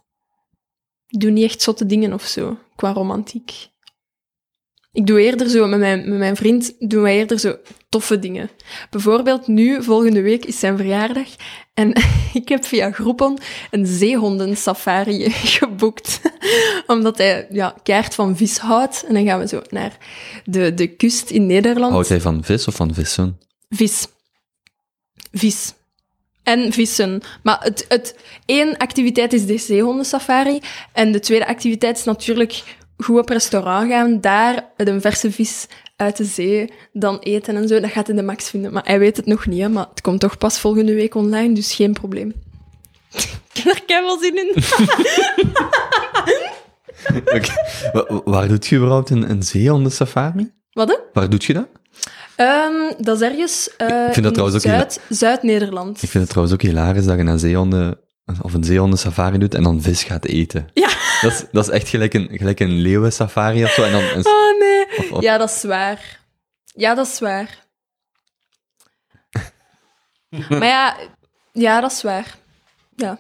Ik 1.08 1.20
doe 1.20 1.30
niet 1.30 1.44
echt 1.44 1.62
zotte 1.62 1.86
dingen 1.86 2.12
of 2.12 2.22
zo, 2.22 2.58
qua 2.76 2.92
romantiek. 2.92 3.68
Ik 4.92 5.06
doe 5.06 5.20
eerder 5.20 5.48
zo, 5.48 5.66
met 5.66 5.78
mijn, 5.78 6.08
met 6.08 6.18
mijn 6.18 6.36
vriend 6.36 6.74
doen 6.90 7.02
wij 7.02 7.16
eerder 7.16 7.38
zo 7.38 7.56
toffe 7.88 8.18
dingen. 8.18 8.50
Bijvoorbeeld 8.90 9.46
nu, 9.46 9.82
volgende 9.82 10.22
week, 10.22 10.44
is 10.44 10.58
zijn 10.58 10.76
verjaardag. 10.76 11.28
En 11.74 11.92
ik 12.40 12.48
heb 12.48 12.64
via 12.64 12.90
Groupon 12.90 13.38
een 13.70 13.86
zeehondensafari 13.86 15.30
geboekt. 15.58 16.20
Omdat 16.86 17.18
hij 17.18 17.46
ja, 17.50 17.74
kaart 17.82 18.14
van 18.14 18.36
vis 18.36 18.58
houdt. 18.58 19.04
En 19.08 19.14
dan 19.14 19.24
gaan 19.24 19.38
we 19.38 19.48
zo 19.48 19.62
naar 19.70 19.98
de, 20.44 20.74
de 20.74 20.86
kust 20.86 21.30
in 21.30 21.46
Nederland. 21.46 21.92
Houdt 21.92 22.08
hij 22.08 22.20
van 22.20 22.44
vis 22.44 22.68
of 22.68 22.74
van 22.74 22.94
vissen? 22.94 23.40
Vis. 23.68 24.06
Vis. 25.32 25.74
En 26.46 26.72
vissen. 26.72 27.20
Maar 27.42 27.58
het, 27.60 27.84
het, 27.88 28.16
één 28.44 28.76
activiteit 28.76 29.32
is 29.32 29.46
de 29.46 29.58
zeehondensafari. 29.58 30.60
En 30.92 31.12
de 31.12 31.20
tweede 31.20 31.46
activiteit 31.46 31.96
is 31.98 32.04
natuurlijk 32.04 32.62
goed 32.96 33.18
op 33.18 33.28
restaurant 33.28 33.90
gaan. 33.90 34.20
Daar 34.20 34.70
met 34.76 34.88
een 34.88 35.00
verse 35.00 35.32
vis 35.32 35.66
uit 35.96 36.16
de 36.16 36.24
zee 36.24 36.72
dan 36.92 37.18
eten 37.18 37.56
en 37.56 37.68
zo. 37.68 37.80
Dat 37.80 37.90
gaat 37.90 38.06
hij 38.06 38.16
de 38.16 38.22
max 38.22 38.50
vinden. 38.50 38.72
Maar 38.72 38.84
hij 38.84 38.98
weet 38.98 39.16
het 39.16 39.26
nog 39.26 39.46
niet, 39.46 39.60
hè. 39.60 39.68
Maar 39.68 39.86
het 39.90 40.00
komt 40.00 40.20
toch 40.20 40.38
pas 40.38 40.58
volgende 40.58 40.94
week 40.94 41.14
online, 41.14 41.54
dus 41.54 41.74
geen 41.74 41.92
probleem. 41.92 42.32
Ik 43.54 43.62
heb 43.62 43.74
er 43.74 43.82
keihard 43.86 44.20
zin 44.20 44.36
in. 44.36 44.54
Waar 48.32 48.48
doet 48.48 48.66
je 48.66 48.76
überhaupt 48.76 49.10
een, 49.10 49.30
een 49.30 49.42
zeehondensafari? 49.42 50.52
Wat, 50.72 50.88
hè? 50.88 50.96
Waar 51.12 51.30
doet 51.30 51.44
je 51.44 51.52
dat? 51.52 51.68
Ehm, 52.36 52.92
dat 52.98 53.20
is 53.20 53.28
ergens 53.28 53.70
vind 53.76 54.14
dat 54.14 54.24
in 54.24 54.32
trouwens 54.32 54.54
ook 54.56 54.72
Zuid, 54.72 55.00
Zuid-Nederland. 55.08 56.02
Ik 56.02 56.08
vind 56.08 56.22
het 56.22 56.28
trouwens 56.28 56.54
ook 56.56 56.62
hilarisch 56.62 57.04
dat 57.04 57.16
je 57.18 57.24
een 57.24 57.38
zeehonden 57.38 57.98
of 58.42 58.54
een 58.54 58.64
zeehondensafari 58.64 59.38
doet 59.38 59.54
en 59.54 59.62
dan 59.62 59.82
vis 59.82 60.04
gaat 60.04 60.24
eten. 60.24 60.68
Ja. 60.74 60.88
Dat 61.20 61.32
is, 61.32 61.44
dat 61.52 61.64
is 61.68 61.70
echt 61.70 61.88
gelijk 61.88 62.14
een, 62.14 62.28
gelijk 62.32 62.60
een 62.60 62.70
leeuwensafari 62.80 63.64
of 63.64 63.70
zo. 63.70 63.82
En 63.82 63.92
dan 63.92 64.02
een, 64.02 64.26
Oh, 64.26 64.58
nee. 64.58 64.86
of- 64.98 65.12
of- 65.12 65.22
Ja, 65.22 65.38
dat 65.38 65.50
is 65.50 65.62
waar. 65.62 66.20
Ja, 66.64 66.94
dat 66.94 67.06
is 67.06 67.18
waar. 67.18 67.64
maar 70.48 70.64
ja, 70.66 70.96
ja, 71.52 71.80
dat 71.80 71.90
is 71.92 72.02
waar. 72.02 72.36
Ja. 72.96 73.18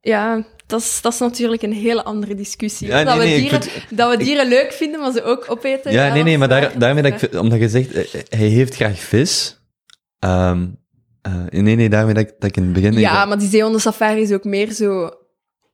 Ja, 0.00 0.44
dat 0.66 0.80
is, 0.80 0.98
dat 1.02 1.12
is 1.12 1.18
natuurlijk 1.18 1.62
een 1.62 1.72
hele 1.72 2.04
andere 2.04 2.34
discussie. 2.34 2.86
Ja, 2.86 3.04
dat, 3.04 3.16
nee, 3.16 3.34
we 3.34 3.40
dieren, 3.40 3.62
vind- 3.62 3.96
dat 3.98 4.10
we 4.10 4.24
dieren 4.24 4.48
leuk 4.48 4.72
vinden, 4.72 5.00
maar 5.00 5.12
ze 5.12 5.22
ook 5.22 5.44
opeten. 5.48 5.92
Ja, 5.92 6.12
nee, 6.12 6.22
nee, 6.22 6.38
maar 6.38 6.48
daar, 6.48 6.78
daarmee 6.78 7.02
dat 7.02 7.22
ik, 7.22 7.34
omdat 7.40 7.58
je 7.58 7.68
zegt, 7.68 7.92
eh, 7.92 8.22
hij 8.28 8.46
heeft 8.48 8.74
graag 8.74 8.98
vis. 9.00 9.60
Ehm, 10.18 10.66
eh, 11.22 11.32
nee, 11.62 11.74
nee, 11.76 11.88
daarmee 11.88 12.14
dat 12.14 12.22
ik, 12.22 12.34
dat 12.38 12.48
ik 12.50 12.56
in 12.56 12.62
het 12.62 12.72
begin... 12.72 12.92
Ja, 12.92 13.24
maar 13.24 13.38
die 13.38 13.48
zeehondensafari 13.48 14.20
is 14.20 14.32
ook 14.32 14.44
meer 14.44 14.72
zo... 14.72 15.10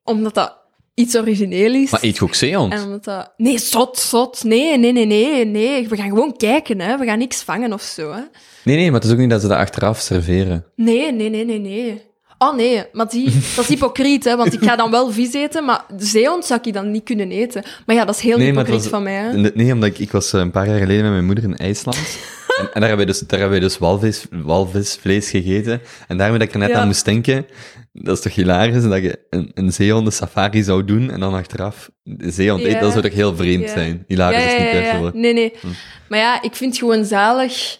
Omdat 0.05 0.35
dat 0.35 0.61
iets 0.95 1.17
origineel 1.17 1.75
is. 1.75 1.91
maar 1.91 2.03
eet 2.03 2.17
je 2.17 2.23
ook 2.25 2.35
zeehond? 2.35 2.73
En 2.73 2.83
omdat 2.83 3.05
dat... 3.05 3.33
Nee, 3.37 3.59
zot, 3.59 3.99
zot. 3.99 4.45
Nee, 4.45 4.79
nee, 4.79 4.93
nee, 4.93 5.07
nee, 5.07 5.45
nee. 5.45 5.89
We 5.89 5.97
gaan 5.97 6.09
gewoon 6.09 6.37
kijken, 6.37 6.81
hè. 6.81 6.99
We 6.99 7.05
gaan 7.05 7.19
niks 7.19 7.43
vangen 7.43 7.73
of 7.73 7.83
zo, 7.83 8.13
hè. 8.13 8.21
Nee, 8.65 8.77
nee, 8.77 8.91
maar 8.91 9.01
het 9.01 9.05
is 9.09 9.13
ook 9.15 9.19
niet 9.21 9.31
dat 9.31 9.41
ze 9.41 9.49
dat 9.49 9.59
achteraf 9.59 10.01
serveren. 10.01 10.67
Nee, 10.77 11.13
nee, 11.13 11.29
nee, 11.31 11.45
nee, 11.45 11.59
nee. 11.59 12.03
Oh 12.43 12.57
nee, 12.57 12.83
maar 12.93 13.09
die, 13.09 13.25
dat 13.25 13.65
is 13.65 13.69
hypocriet, 13.69 14.25
hè, 14.25 14.37
want 14.37 14.53
ik 14.53 14.63
ga 14.65 14.77
dan 14.77 14.91
wel 14.91 15.11
vis 15.11 15.33
eten, 15.33 15.65
maar 15.65 15.85
de 15.97 16.05
zeehond 16.05 16.45
zou 16.45 16.61
ik 16.63 16.73
dan 16.73 16.91
niet 16.91 17.05
kunnen 17.05 17.31
eten. 17.31 17.63
Maar 17.87 17.97
ja, 17.97 18.05
dat 18.05 18.15
is 18.15 18.21
heel 18.21 18.37
Nee, 18.39 18.47
hypocriet 18.47 18.75
was- 18.81 18.87
van 18.87 19.03
mij. 19.03 19.15
Hè. 19.15 19.33
Nee, 19.55 19.73
omdat 19.73 19.89
ik, 19.89 19.99
ik 19.99 20.11
was 20.11 20.33
eh, 20.33 20.41
een 20.41 20.51
paar 20.51 20.67
jaar 20.69 20.79
geleden 20.79 21.03
met 21.03 21.13
mijn 21.13 21.25
moeder 21.25 21.45
in 21.45 21.57
IJsland. 21.57 21.97
en, 22.59 22.65
en 22.65 22.81
daar 22.81 22.89
hebben 22.89 22.97
wij 22.97 23.05
dus, 23.07 23.19
daar 23.19 23.41
hebben 23.41 23.59
wij 23.59 23.69
dus 23.69 23.79
walvis, 23.79 24.25
walvisvlees 24.31 25.31
gegeten. 25.31 25.81
En 26.09 26.17
daarmee 26.19 26.39
dat 26.39 26.49
ik 26.49 26.55
er 26.55 26.61
net 26.61 26.71
Ja. 26.71 26.77
aan 26.79 26.87
moest 26.87 27.05
denken, 27.05 27.47
dat 27.93 28.17
is 28.17 28.23
toch 28.23 28.35
hilarisch 28.35 28.83
dat 28.83 29.03
je 29.03 29.19
een, 29.31 29.51
een 29.55 29.73
zeehonden 29.73 30.13
safari 30.13 30.63
zou 30.63 30.85
doen 30.85 31.11
en 31.11 31.21
dan 31.21 31.35
achteraf 31.35 31.91
de 32.03 32.31
zeehond 32.31 32.61
Ja. 32.63 32.69
eet. 32.69 32.81
Dat 32.81 32.91
zou 32.91 33.03
toch 33.05 33.15
heel 33.15 33.37
vreemd 33.37 33.63
Ja. 33.65 33.73
zijn. 33.73 34.05
Hilarisch 34.07 34.45
is 34.45 34.59
niet 34.59 34.83
ja. 34.85 35.11
Nee, 35.15 35.33
nee. 35.33 35.53
Hm. 35.61 35.67
Maar 36.09 36.19
ja, 36.19 36.43
ik 36.43 36.55
vind 36.55 36.71
het 36.71 36.79
gewoon 36.81 37.05
zalig 37.05 37.79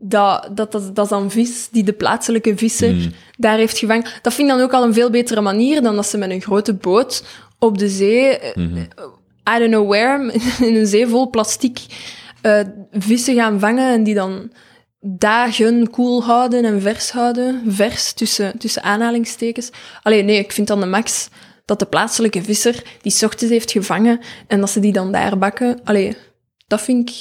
dat 0.00 0.48
dat, 0.52 0.72
dat, 0.72 0.94
dat 0.94 1.04
is 1.04 1.10
dan 1.10 1.30
vis, 1.30 1.68
die 1.70 1.84
de 1.84 1.92
plaatselijke 1.92 2.56
visser 2.56 2.94
Mm. 2.94 3.12
daar 3.36 3.56
heeft 3.58 3.78
gevangen. 3.78 4.06
Dat 4.22 4.34
vind 4.34 4.48
ik 4.48 4.54
dan 4.54 4.64
ook 4.64 4.72
al 4.72 4.84
een 4.84 4.94
veel 4.94 5.10
betere 5.10 5.40
manier 5.40 5.82
dan 5.82 5.96
dat 5.96 6.06
ze 6.06 6.18
met 6.18 6.30
een 6.30 6.40
grote 6.40 6.74
boot 6.74 7.24
op 7.58 7.78
de 7.78 7.88
zee, 7.88 8.38
eh, 8.38 8.56
Mhm. 8.56 8.76
I 9.56 9.58
don't 9.58 9.70
know 9.70 9.88
where, 9.88 10.32
in 10.68 10.74
een 10.76 10.86
zee 10.86 11.06
vol 11.06 11.30
plastic, 11.30 11.78
eh, 12.40 12.60
vissen 12.92 13.34
gaan 13.34 13.60
vangen 13.60 13.92
en 13.92 14.02
die 14.02 14.14
dan 14.14 14.52
dagen 15.00 15.90
koel 15.90 16.24
houden 16.24 16.64
en 16.64 16.80
vers 16.80 17.10
houden. 17.10 17.62
Vers, 17.66 18.12
tussen, 18.12 18.58
tussen 18.58 18.82
aanhalingstekens. 18.82 19.70
Alleen 20.02 20.24
nee, 20.24 20.38
ik 20.38 20.52
vind 20.52 20.66
dan 20.66 20.80
de 20.80 20.86
max 20.86 21.28
dat 21.64 21.78
de 21.78 21.86
plaatselijke 21.86 22.42
visser 22.42 22.82
die 23.02 23.12
's 23.12 23.22
ochtends 23.22 23.52
heeft 23.52 23.70
gevangen 23.70 24.20
en 24.46 24.60
dat 24.60 24.70
ze 24.70 24.80
die 24.80 24.92
dan 24.92 25.12
daar 25.12 25.38
bakken. 25.38 25.80
Allee, 25.84 26.16
dat 26.66 26.80
vind 26.80 27.08
ik... 27.10 27.16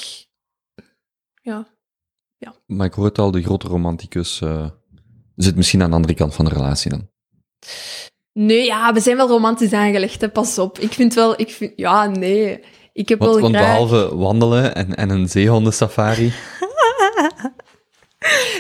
Ja. 1.42 1.68
Maar 2.66 2.86
ik 2.86 2.94
hoor 2.94 3.06
het 3.06 3.20
al, 3.20 3.32
de 3.32 3.44
grote 3.44 3.68
romanticus 3.68 4.42
eh, 4.42 4.70
zit 5.36 5.56
misschien 5.56 5.82
aan 5.82 5.90
de 5.90 5.96
andere 5.96 6.14
kant 6.14 6.36
van 6.36 6.46
de 6.46 6.52
relatie 6.54 6.90
dan. 6.90 7.10
Nee, 8.34 8.66
ja, 8.66 8.94
we 8.94 9.00
zijn 9.00 9.18
wel 9.18 9.28
romantisch 9.28 9.74
aangelegd, 9.74 10.22
hè. 10.22 10.30
pas 10.30 10.60
op. 10.60 10.80
Ik 10.80 10.94
vind 10.94 11.14
wel... 11.14 11.40
Ik 11.40 11.52
vind, 11.52 11.74
ja, 11.76 12.06
nee. 12.06 12.64
Ik 12.94 13.10
heb 13.10 13.20
Want, 13.20 13.32
wel 13.32 13.42
want 13.42 13.56
graag... 13.56 13.68
behalve 13.68 14.16
wandelen 14.16 14.76
en, 14.76 14.96
en 14.96 15.10
een 15.10 15.30
zeehondensafari... 15.30 16.34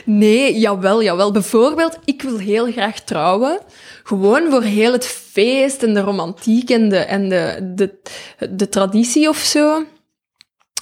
Nee, 0.05 0.59
jawel, 0.59 1.03
jawel. 1.03 1.31
Bijvoorbeeld, 1.31 1.99
ik 2.05 2.21
wil 2.21 2.37
heel 2.37 2.71
graag 2.71 2.99
trouwen. 2.99 3.59
Gewoon 4.03 4.51
voor 4.51 4.63
heel 4.63 4.91
het 4.91 5.05
feest 5.05 5.83
en 5.83 5.93
de 5.93 5.99
romantiek 5.99 6.69
en 6.69 6.89
de, 6.89 6.97
en 6.97 7.29
de, 7.29 7.71
de, 7.75 8.01
de 8.49 8.69
traditie 8.69 9.29
of 9.29 9.37
zo. 9.37 9.85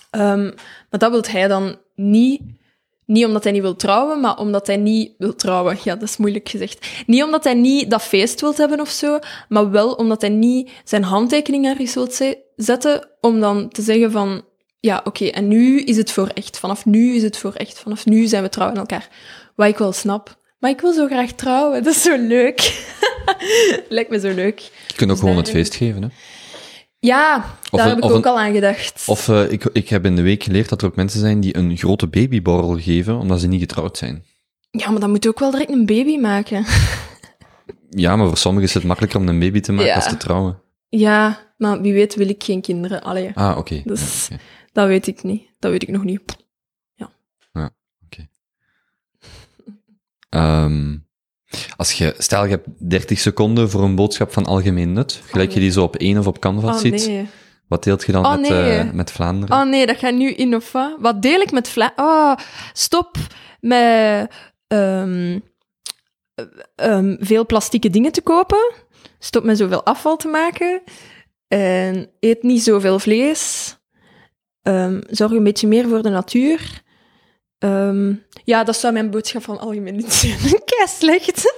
Ehm, 0.10 0.44
maar 0.90 1.00
dat 1.00 1.12
wil 1.12 1.24
hij 1.28 1.48
dan 1.48 1.78
niet. 1.96 2.42
Niet 3.06 3.26
omdat 3.26 3.44
hij 3.44 3.54
niet 3.54 3.62
wil 3.62 3.76
trouwen, 3.76 4.20
maar 4.20 4.38
omdat 4.38 4.68
hij 4.68 4.78
niet 4.78 5.12
wil 5.18 5.36
trouwen. 5.36 5.78
Ja, 5.84 5.96
dat 5.96 6.10
is 6.10 6.18
moeilijk 6.18 6.50
gezegd. 6.50 6.88
Niet 7.06 7.24
omdat 7.24 7.44
hij 7.44 7.54
niet 7.54 7.90
dat 7.90 8.02
feest 8.02 8.42
wil 8.42 8.54
hebben 8.56 8.80
of 8.80 8.90
zo, 8.90 9.20
maar 9.50 9.72
wel 9.72 9.92
omdat 9.94 10.22
hij 10.22 10.30
niet 10.30 10.70
zijn 10.84 11.04
handtekening 11.04 11.66
ergens 11.66 11.94
wil 11.94 12.12
ze- 12.12 12.38
zetten 12.56 13.08
om 13.22 13.40
dan 13.40 13.70
te 13.70 13.82
zeggen 13.82 14.12
van 14.12 14.44
ja, 14.80 15.02
oké, 15.04 15.26
en 15.26 15.48
nu 15.48 15.80
is 15.82 15.98
het 15.98 16.12
voor 16.12 16.28
echt. 16.34 16.60
Vanaf 16.60 16.86
nu 16.86 17.16
is 17.16 17.24
het 17.24 17.38
voor 17.38 17.54
echt. 17.54 17.80
Vanaf 17.80 18.06
nu 18.06 18.26
zijn 18.26 18.44
we 18.44 18.50
trouw 18.50 18.68
aan 18.68 18.78
elkaar. 18.78 19.10
Wat 19.56 19.68
ik 19.68 19.78
wel 19.78 19.92
snap. 19.92 20.38
Maar 20.60 20.72
ik 20.72 20.82
wil 20.82 20.94
zo 20.94 21.06
graag 21.06 21.32
trouwen. 21.32 21.84
Dat 21.84 21.96
is 21.96 22.02
zo 22.02 22.18
leuk. 22.18 22.86
Lijkt 23.90 24.10
me 24.10 24.20
zo 24.20 24.34
leuk. 24.34 24.60
Je 24.88 24.94
kunt 24.96 25.12
ook 25.12 25.18
gewoon 25.18 25.38
het 25.38 25.50
feest 25.50 25.76
geven, 25.76 26.02
hè? 26.02 26.08
Ja, 27.06 27.36
Of 27.72 27.80
daar 27.80 27.80
een- 27.90 27.96
heb 27.96 28.04
ik 28.04 28.04
ook 28.12 28.26
een- 28.26 28.32
al 28.32 28.40
aan 28.40 28.54
gedacht. 28.54 29.04
Of 29.08 29.28
eh, 29.28 29.52
ik, 29.52 29.64
ik 29.64 29.90
heb 29.90 30.06
in 30.06 30.16
de 30.16 30.22
week 30.22 30.44
geleerd 30.44 30.70
dat 30.70 30.82
er 30.82 30.88
ook 30.88 30.96
mensen 30.96 31.20
zijn 31.20 31.40
die 31.40 31.58
een 31.58 31.78
grote 31.78 32.08
babyborrel 32.08 32.80
geven, 32.80 33.18
omdat 33.18 33.40
ze 33.40 33.48
niet 33.48 33.60
getrouwd 33.60 33.98
zijn. 33.98 34.24
Ja, 34.72 34.90
maar 34.92 35.00
dan 35.00 35.10
moet 35.10 35.24
je 35.24 35.30
ook 35.30 35.40
wel 35.40 35.52
direct 35.52 35.72
een 35.72 35.86
baby 35.86 36.18
maken. 36.18 36.66
Ja, 37.90 38.16
maar 38.16 38.28
voor 38.28 38.38
sommigen 38.38 38.68
is 38.68 38.74
het 38.74 38.84
makkelijker 38.84 39.20
om 39.20 39.28
een 39.28 39.40
baby 39.40 39.60
te 39.60 39.72
maken 39.72 39.88
Ja. 39.90 39.96
als 39.96 40.08
te 40.10 40.18
trouwen. 40.18 40.62
Ja, 40.90 41.40
maar 41.58 41.82
wie 41.82 41.94
weet 41.94 42.16
wil 42.16 42.30
ik 42.30 42.44
geen 42.44 42.62
kinderen. 42.62 43.04
Allee, 43.04 43.32
Ah, 43.34 43.58
oké. 43.58 43.82
Dus- 43.86 44.28
Ja, 44.28 44.36
oké. 44.36 44.44
dat 44.74 44.88
weet 44.88 45.08
ik 45.08 45.24
niet. 45.24 45.44
Dat 45.60 45.72
weet 45.72 45.82
ik 45.84 45.90
nog 45.90 46.04
niet. 46.04 46.22
Ehm, 50.30 50.98
als 51.78 51.92
je, 51.92 52.16
stel 52.18 52.44
je 52.44 52.50
hebt 52.50 52.68
30 52.90 53.20
seconden 53.20 53.70
voor 53.70 53.84
een 53.84 53.96
boodschap 53.96 54.34
van 54.34 54.46
algemeen 54.46 54.94
nut, 54.94 55.22
gelijk 55.26 55.50
je 55.50 55.56
nee. 55.56 55.64
die 55.64 55.74
zo 55.74 55.84
op 55.84 55.96
één 55.96 56.18
of 56.18 56.28
op 56.28 56.40
Canvas 56.40 56.76
Oh 56.76 56.82
ziet, 56.82 57.08
nee. 57.08 57.28
wat 57.68 57.84
deelt 57.84 58.06
je 58.06 58.12
dan 58.12 58.26
Oh, 58.26 58.32
met, 58.32 58.50
nee. 58.50 58.78
eh, 58.78 58.92
met 58.92 59.12
Vlaanderen? 59.12 59.58
Oh 59.58 59.70
nee, 59.70 59.86
dat 59.86 59.98
gaat 59.98 60.14
nu 60.14 60.32
in 60.32 60.56
of 60.56 60.72
wat? 60.72 60.96
Wat 61.00 61.22
deel 61.22 61.40
ik 61.40 61.52
met 61.52 61.70
Vla... 61.70 61.94
Oh, 61.96 62.36
stop 62.74 63.18
met 63.60 64.30
ehm, 64.68 65.40
eh, 66.36 66.46
ehm, 66.76 67.16
veel 67.20 67.46
plastieke 67.46 67.90
dingen 67.90 68.12
te 68.12 68.22
kopen. 68.22 68.74
Stop 69.20 69.44
met 69.44 69.58
zoveel 69.58 69.84
afval 69.84 70.18
te 70.18 70.28
maken. 70.28 70.82
En 71.48 72.10
eet 72.20 72.44
niet 72.44 72.64
zoveel 72.64 73.00
vlees. 73.00 73.76
Ehm, 74.62 75.02
zorg 75.10 75.32
een 75.32 75.44
beetje 75.44 75.68
meer 75.68 75.88
voor 75.88 76.02
de 76.02 76.10
natuur. 76.10 76.84
Ehm, 77.58 78.14
ja, 78.46 78.64
dat 78.64 78.78
zou 78.78 78.94
mijn 78.94 79.10
boodschap 79.10 79.44
van 79.44 79.60
algemeen 79.60 79.96
niet 79.96 80.14
zijn. 80.14 80.40
Kei 80.66 80.88
slecht. 80.88 81.54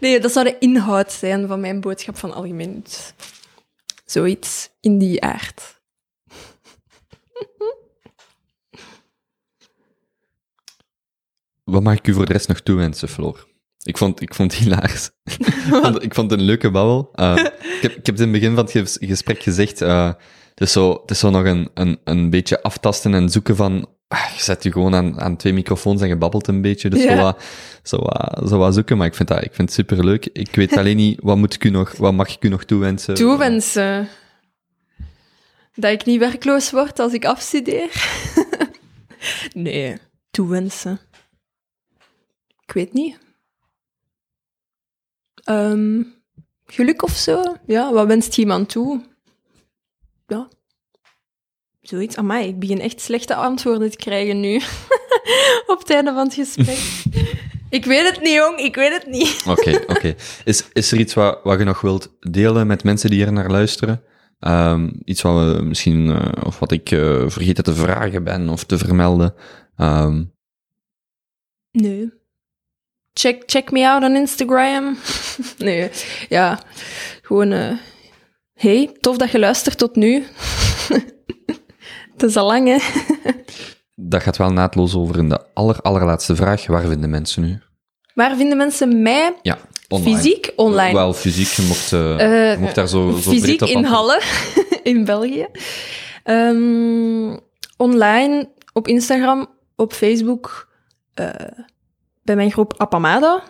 nee, 0.00 0.20
dat 0.20 0.32
zou 0.32 0.44
de 0.46 0.58
inhoud 0.58 1.12
zijn 1.12 1.46
van 1.46 1.60
mijn 1.60 1.80
boodschap 1.80 2.16
van 2.16 2.32
algemeen 2.32 2.72
nut. 2.72 3.14
Zoiets 4.04 4.68
in 4.80 4.98
die 4.98 5.22
aard. 5.22 5.80
Wat 11.64 11.82
mag 11.82 11.94
ik 11.94 12.06
u 12.06 12.12
voor 12.12 12.26
de 12.26 12.32
rest 12.32 12.48
nog 12.48 12.60
toewensen, 12.60 13.08
Floor? 13.08 13.46
Ik 13.82 13.98
vond, 13.98 14.20
ik 14.20 14.34
vond 14.34 14.52
ik, 16.02 16.14
vond, 16.14 16.30
het 16.30 16.40
een 16.40 16.46
leuke 16.46 16.70
babbel. 16.70 17.08
Eh, 17.12 17.36
ik, 17.76 17.82
heb, 17.82 17.96
ik 17.96 18.06
heb 18.06 18.14
in 18.14 18.22
het 18.22 18.32
begin 18.32 18.54
van 18.54 18.64
het 18.64 18.70
ges- 18.72 18.98
gesprek 19.00 19.42
gezegd, 19.42 19.80
eh, 19.80 20.06
het, 20.48 20.60
is 20.60 20.72
zo, 20.72 20.92
het 21.00 21.10
is 21.10 21.18
zo 21.18 21.30
nog 21.30 21.44
een, 21.44 21.70
een, 21.74 22.00
een 22.04 22.30
beetje 22.30 22.62
aftasten 22.62 23.14
en 23.14 23.28
zoeken 23.28 23.56
van, 23.56 23.88
ah, 24.12 24.30
je 24.36 24.42
zet 24.42 24.62
je 24.62 24.72
gewoon 24.72 24.94
aan, 24.94 25.20
aan 25.20 25.36
twee 25.36 25.52
microfoons 25.52 26.00
en 26.02 26.08
je 26.08 26.16
babbelt 26.16 26.46
een 26.48 26.60
beetje, 26.62 26.90
dus 26.90 27.02
Ja. 27.02 27.16
zo, 27.16 27.22
wat, 27.22 27.42
zo, 27.82 27.96
wat, 27.98 28.48
zo 28.48 28.58
wat 28.58 28.74
zoeken, 28.74 28.96
maar 28.96 29.06
ik 29.06 29.14
vind 29.14 29.28
dat, 29.28 29.38
ik 29.44 29.54
vind 29.54 29.68
het 29.68 29.72
superleuk. 29.72 30.26
Ik 30.32 30.54
weet 30.54 30.76
alleen 30.78 30.96
niet, 30.96 31.18
wat 31.22 31.36
moet 31.36 31.54
ik 31.54 31.64
u 31.64 31.70
nog, 31.70 31.96
wat 31.96 32.12
mag 32.12 32.34
ik 32.34 32.44
u 32.44 32.48
nog 32.48 32.64
toewensen? 32.64 33.14
Toewensen. 33.14 34.08
Dat 35.74 35.92
ik 35.92 36.04
niet 36.04 36.18
werkloos 36.18 36.70
word 36.70 36.98
als 36.98 37.12
ik 37.12 37.24
afstudeer. 37.24 37.90
nee, 39.52 39.96
toewensen. 40.30 41.00
Ik 42.66 42.72
weet 42.72 42.92
niet. 42.92 43.18
Ehm, 45.44 46.02
geluk 46.66 47.02
of 47.02 47.10
zo? 47.16 47.42
Ja, 47.66 47.92
wat 47.92 48.06
wenst 48.06 48.34
je 48.34 48.42
iemand 48.42 48.68
toe? 48.68 49.02
Zoiets. 51.82 52.16
Amai, 52.16 52.48
ik 52.48 52.58
begin 52.58 52.80
echt 52.80 53.00
slechte 53.00 53.34
antwoorden 53.34 53.90
te 53.90 53.96
krijgen 53.96 54.40
nu. 54.40 54.54
Op 55.72 55.78
het 55.78 55.90
einde 55.90 56.12
van 56.12 56.24
het 56.24 56.34
gesprek. 56.34 56.78
ik 57.78 57.84
weet 57.84 58.10
het 58.10 58.20
niet, 58.20 58.34
jong. 58.34 58.58
Ik 58.58 58.74
weet 58.74 58.92
het 58.92 59.06
niet. 59.06 59.42
Oké, 59.58 59.80
oké. 59.86 60.14
Is, 60.44 60.64
is 60.72 60.92
er 60.92 60.98
iets 60.98 61.14
wat, 61.14 61.40
wat 61.42 61.58
je 61.58 61.64
nog 61.64 61.80
wilt 61.80 62.16
delen 62.20 62.66
met 62.66 62.84
mensen 62.84 63.10
die 63.10 63.24
er 63.24 63.32
naar 63.32 63.50
luisteren? 63.50 64.02
Ehm, 64.38 64.90
iets 65.04 65.22
wat 65.22 65.56
we 65.56 65.62
misschien, 65.62 66.10
eh, 66.10 66.46
of 66.46 66.58
wat 66.58 66.72
ik 66.72 66.90
eh, 66.90 67.24
vergeten 67.28 67.64
te 67.64 67.74
vragen 67.74 68.24
ben 68.24 68.48
of 68.48 68.64
te 68.64 68.78
vermelden? 68.78 69.34
Ehm, 69.76 70.24
Nee. 71.70 72.12
Check, 73.12 73.42
check 73.46 73.70
me 73.70 73.88
out 73.88 74.02
on 74.02 74.16
Instagram. 74.16 74.96
nee, 75.58 75.90
ja. 76.28 76.62
Gewoon, 77.22 77.52
eh 77.52 77.72
hey, 78.54 78.96
tof 79.00 79.16
dat 79.16 79.30
je 79.30 79.38
luistert 79.38 79.78
tot 79.78 79.96
nu. 79.96 80.24
Het 82.22 82.30
is 82.30 82.36
al 82.36 82.46
lang, 82.46 82.68
hè. 82.68 82.78
dat 83.94 84.22
gaat 84.22 84.36
wel 84.36 84.52
naadloos 84.52 84.94
over 84.94 85.18
in 85.18 85.28
de 85.28 85.40
aller, 85.54 85.80
allerlaatste 85.80 86.36
vraag. 86.36 86.66
Waar 86.66 86.86
vinden 86.86 87.10
mensen 87.10 87.44
u? 87.44 87.58
Waar 88.14 88.36
vinden 88.36 88.56
mensen 88.56 89.02
mij? 89.02 89.34
Ja, 89.42 89.58
online. 89.88 90.16
Fysiek, 90.16 90.52
online. 90.56 90.92
Wel, 90.92 91.12
fysiek. 91.12 91.48
Je 91.48 91.62
mocht, 91.62 91.88
je 91.90 92.56
mocht 92.60 92.74
daar 92.74 92.88
zo, 92.88 93.10
zo 93.10 93.30
Fysiek 93.30 93.60
in. 93.60 93.84
Halle, 93.84 94.22
in 94.82 95.04
België. 95.04 95.46
Ehm, 96.24 97.36
online, 97.76 98.50
op 98.72 98.88
Instagram, 98.88 99.46
op 99.76 99.92
Facebook, 99.92 100.68
eh, 101.14 101.28
bij 102.22 102.36
mijn 102.36 102.50
groep 102.50 102.74
Appamada. 102.76 103.42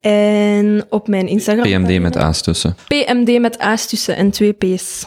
En 0.00 0.86
op 0.88 1.08
mijn 1.08 1.28
Instagram. 1.28 1.64
PMD 1.64 2.00
met 2.00 2.16
A's 2.16 2.42
tussen. 2.42 2.76
PMD 2.88 3.40
met 3.40 3.58
A's 3.58 3.86
tussen 3.86 4.16
en 4.16 4.30
twee 4.30 4.52
P's. 4.52 5.06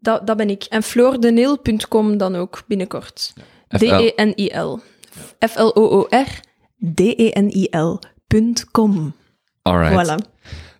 Dat, 0.00 0.26
dat 0.26 0.36
ben 0.36 0.50
ik. 0.50 0.64
En 0.64 0.82
floordenil.com 0.82 2.16
dan 2.16 2.36
ook 2.36 2.62
binnenkort. 2.66 3.32
D-E-N-I-L. 3.68 4.80
F-L-O-O-R. 5.38 6.40
D-E-N-I-L.com. 6.94 8.04
Alright. 9.62 10.08
Voilà. 10.08 10.14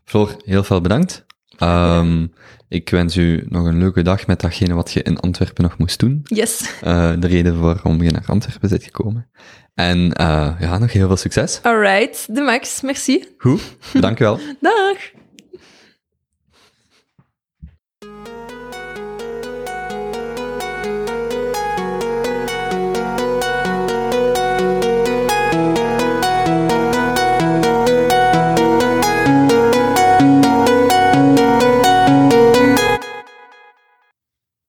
Floor, 0.04 0.36
heel 0.44 0.64
veel 0.64 0.80
bedankt. 0.80 1.24
Ehm, 1.58 2.26
ik 2.68 2.90
wens 2.90 3.16
u 3.16 3.46
nog 3.48 3.66
een 3.66 3.78
leuke 3.78 4.02
dag 4.02 4.26
met 4.26 4.40
datgene 4.40 4.74
wat 4.74 4.92
je 4.92 5.02
in 5.02 5.20
Antwerpen 5.20 5.64
nog 5.64 5.78
moest 5.78 5.98
doen. 5.98 6.20
Yes. 6.24 6.74
Eh, 6.80 7.12
de 7.18 7.26
reden 7.26 7.60
waarom 7.60 8.02
je 8.02 8.10
naar 8.10 8.24
Antwerpen 8.26 8.68
bent 8.68 8.84
gekomen. 8.84 9.30
En 9.74 10.12
eh, 10.12 10.54
ja, 10.60 10.78
nog 10.78 10.92
heel 10.92 11.06
veel 11.06 11.16
succes. 11.16 11.60
Alright, 11.62 12.34
de 12.34 12.40
max. 12.40 12.80
Merci. 12.80 13.24
Goed, 13.38 13.62
dank 13.92 14.20
u 14.20 14.24
wel. 14.24 14.38
Dag. 14.60 14.96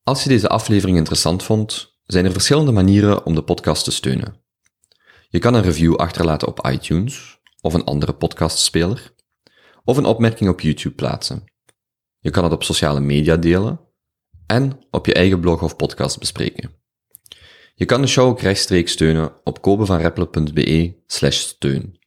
Als 0.03 0.23
je 0.23 0.29
deze 0.29 0.47
aflevering 0.47 0.97
interessant 0.97 1.43
vond, 1.43 1.97
zijn 2.03 2.25
er 2.25 2.31
verschillende 2.31 2.71
manieren 2.71 3.25
om 3.25 3.35
de 3.35 3.43
podcast 3.43 3.83
te 3.83 3.91
steunen. 3.91 4.43
Je 5.29 5.39
kan 5.39 5.53
een 5.53 5.61
review 5.61 5.95
achterlaten 5.95 6.47
op 6.47 6.67
iTunes 6.67 7.39
of 7.61 7.73
een 7.73 7.83
andere 7.83 8.13
podcastspeler, 8.13 9.13
of 9.83 9.97
een 9.97 10.05
opmerking 10.05 10.49
op 10.49 10.61
YouTube 10.61 10.95
plaatsen. 10.95 11.43
Je 12.19 12.29
kan 12.29 12.43
het 12.43 12.53
op 12.53 12.63
sociale 12.63 12.99
media 12.99 13.37
delen 13.37 13.79
en 14.45 14.79
op 14.91 15.05
je 15.05 15.13
eigen 15.13 15.39
blog 15.39 15.61
of 15.61 15.75
podcast 15.75 16.19
bespreken. 16.19 16.71
Je 17.75 17.85
kan 17.85 18.01
de 18.01 18.07
show 18.07 18.27
ook 18.27 18.41
rechtstreeks 18.41 18.91
steunen 18.91 19.33
op 19.43 19.61
kobevanreppelen.be 19.61 21.03
slash 21.07 21.37
steun. 21.37 21.99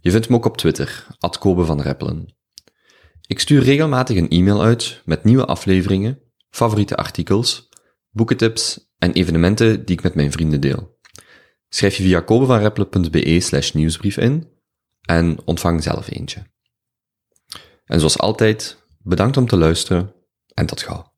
Je 0.00 0.10
vindt 0.10 0.28
me 0.28 0.36
ook 0.36 0.44
op 0.44 0.56
Twitter, 0.56 1.06
at. 1.18 1.38
Ik 3.26 3.38
stuur 3.38 3.62
regelmatig 3.62 4.16
een 4.16 4.28
e-mail 4.28 4.62
uit 4.62 5.02
met 5.04 5.24
nieuwe 5.24 5.44
afleveringen, 5.44 6.31
favoriete 6.52 6.96
artikels, 6.96 7.68
boekentips 8.10 8.92
en 8.98 9.12
evenementen 9.12 9.84
die 9.84 9.96
ik 9.96 10.02
met 10.02 10.14
mijn 10.14 10.32
vrienden 10.32 10.60
deel. 10.60 10.98
Schrijf 11.68 11.96
je 11.96 12.02
via 12.02 12.20
kobevanreppelen.be 12.20 13.40
slash 13.40 13.72
nieuwsbrief 13.72 14.16
in 14.16 14.48
en 15.02 15.38
ontvang 15.44 15.82
zelf 15.82 16.10
eentje. 16.10 16.42
En 17.84 17.98
zoals 17.98 18.18
altijd, 18.18 18.84
bedankt 18.98 19.36
om 19.36 19.46
te 19.46 19.56
luisteren 19.56 20.14
en 20.54 20.66
tot 20.66 20.82
gauw. 20.82 21.11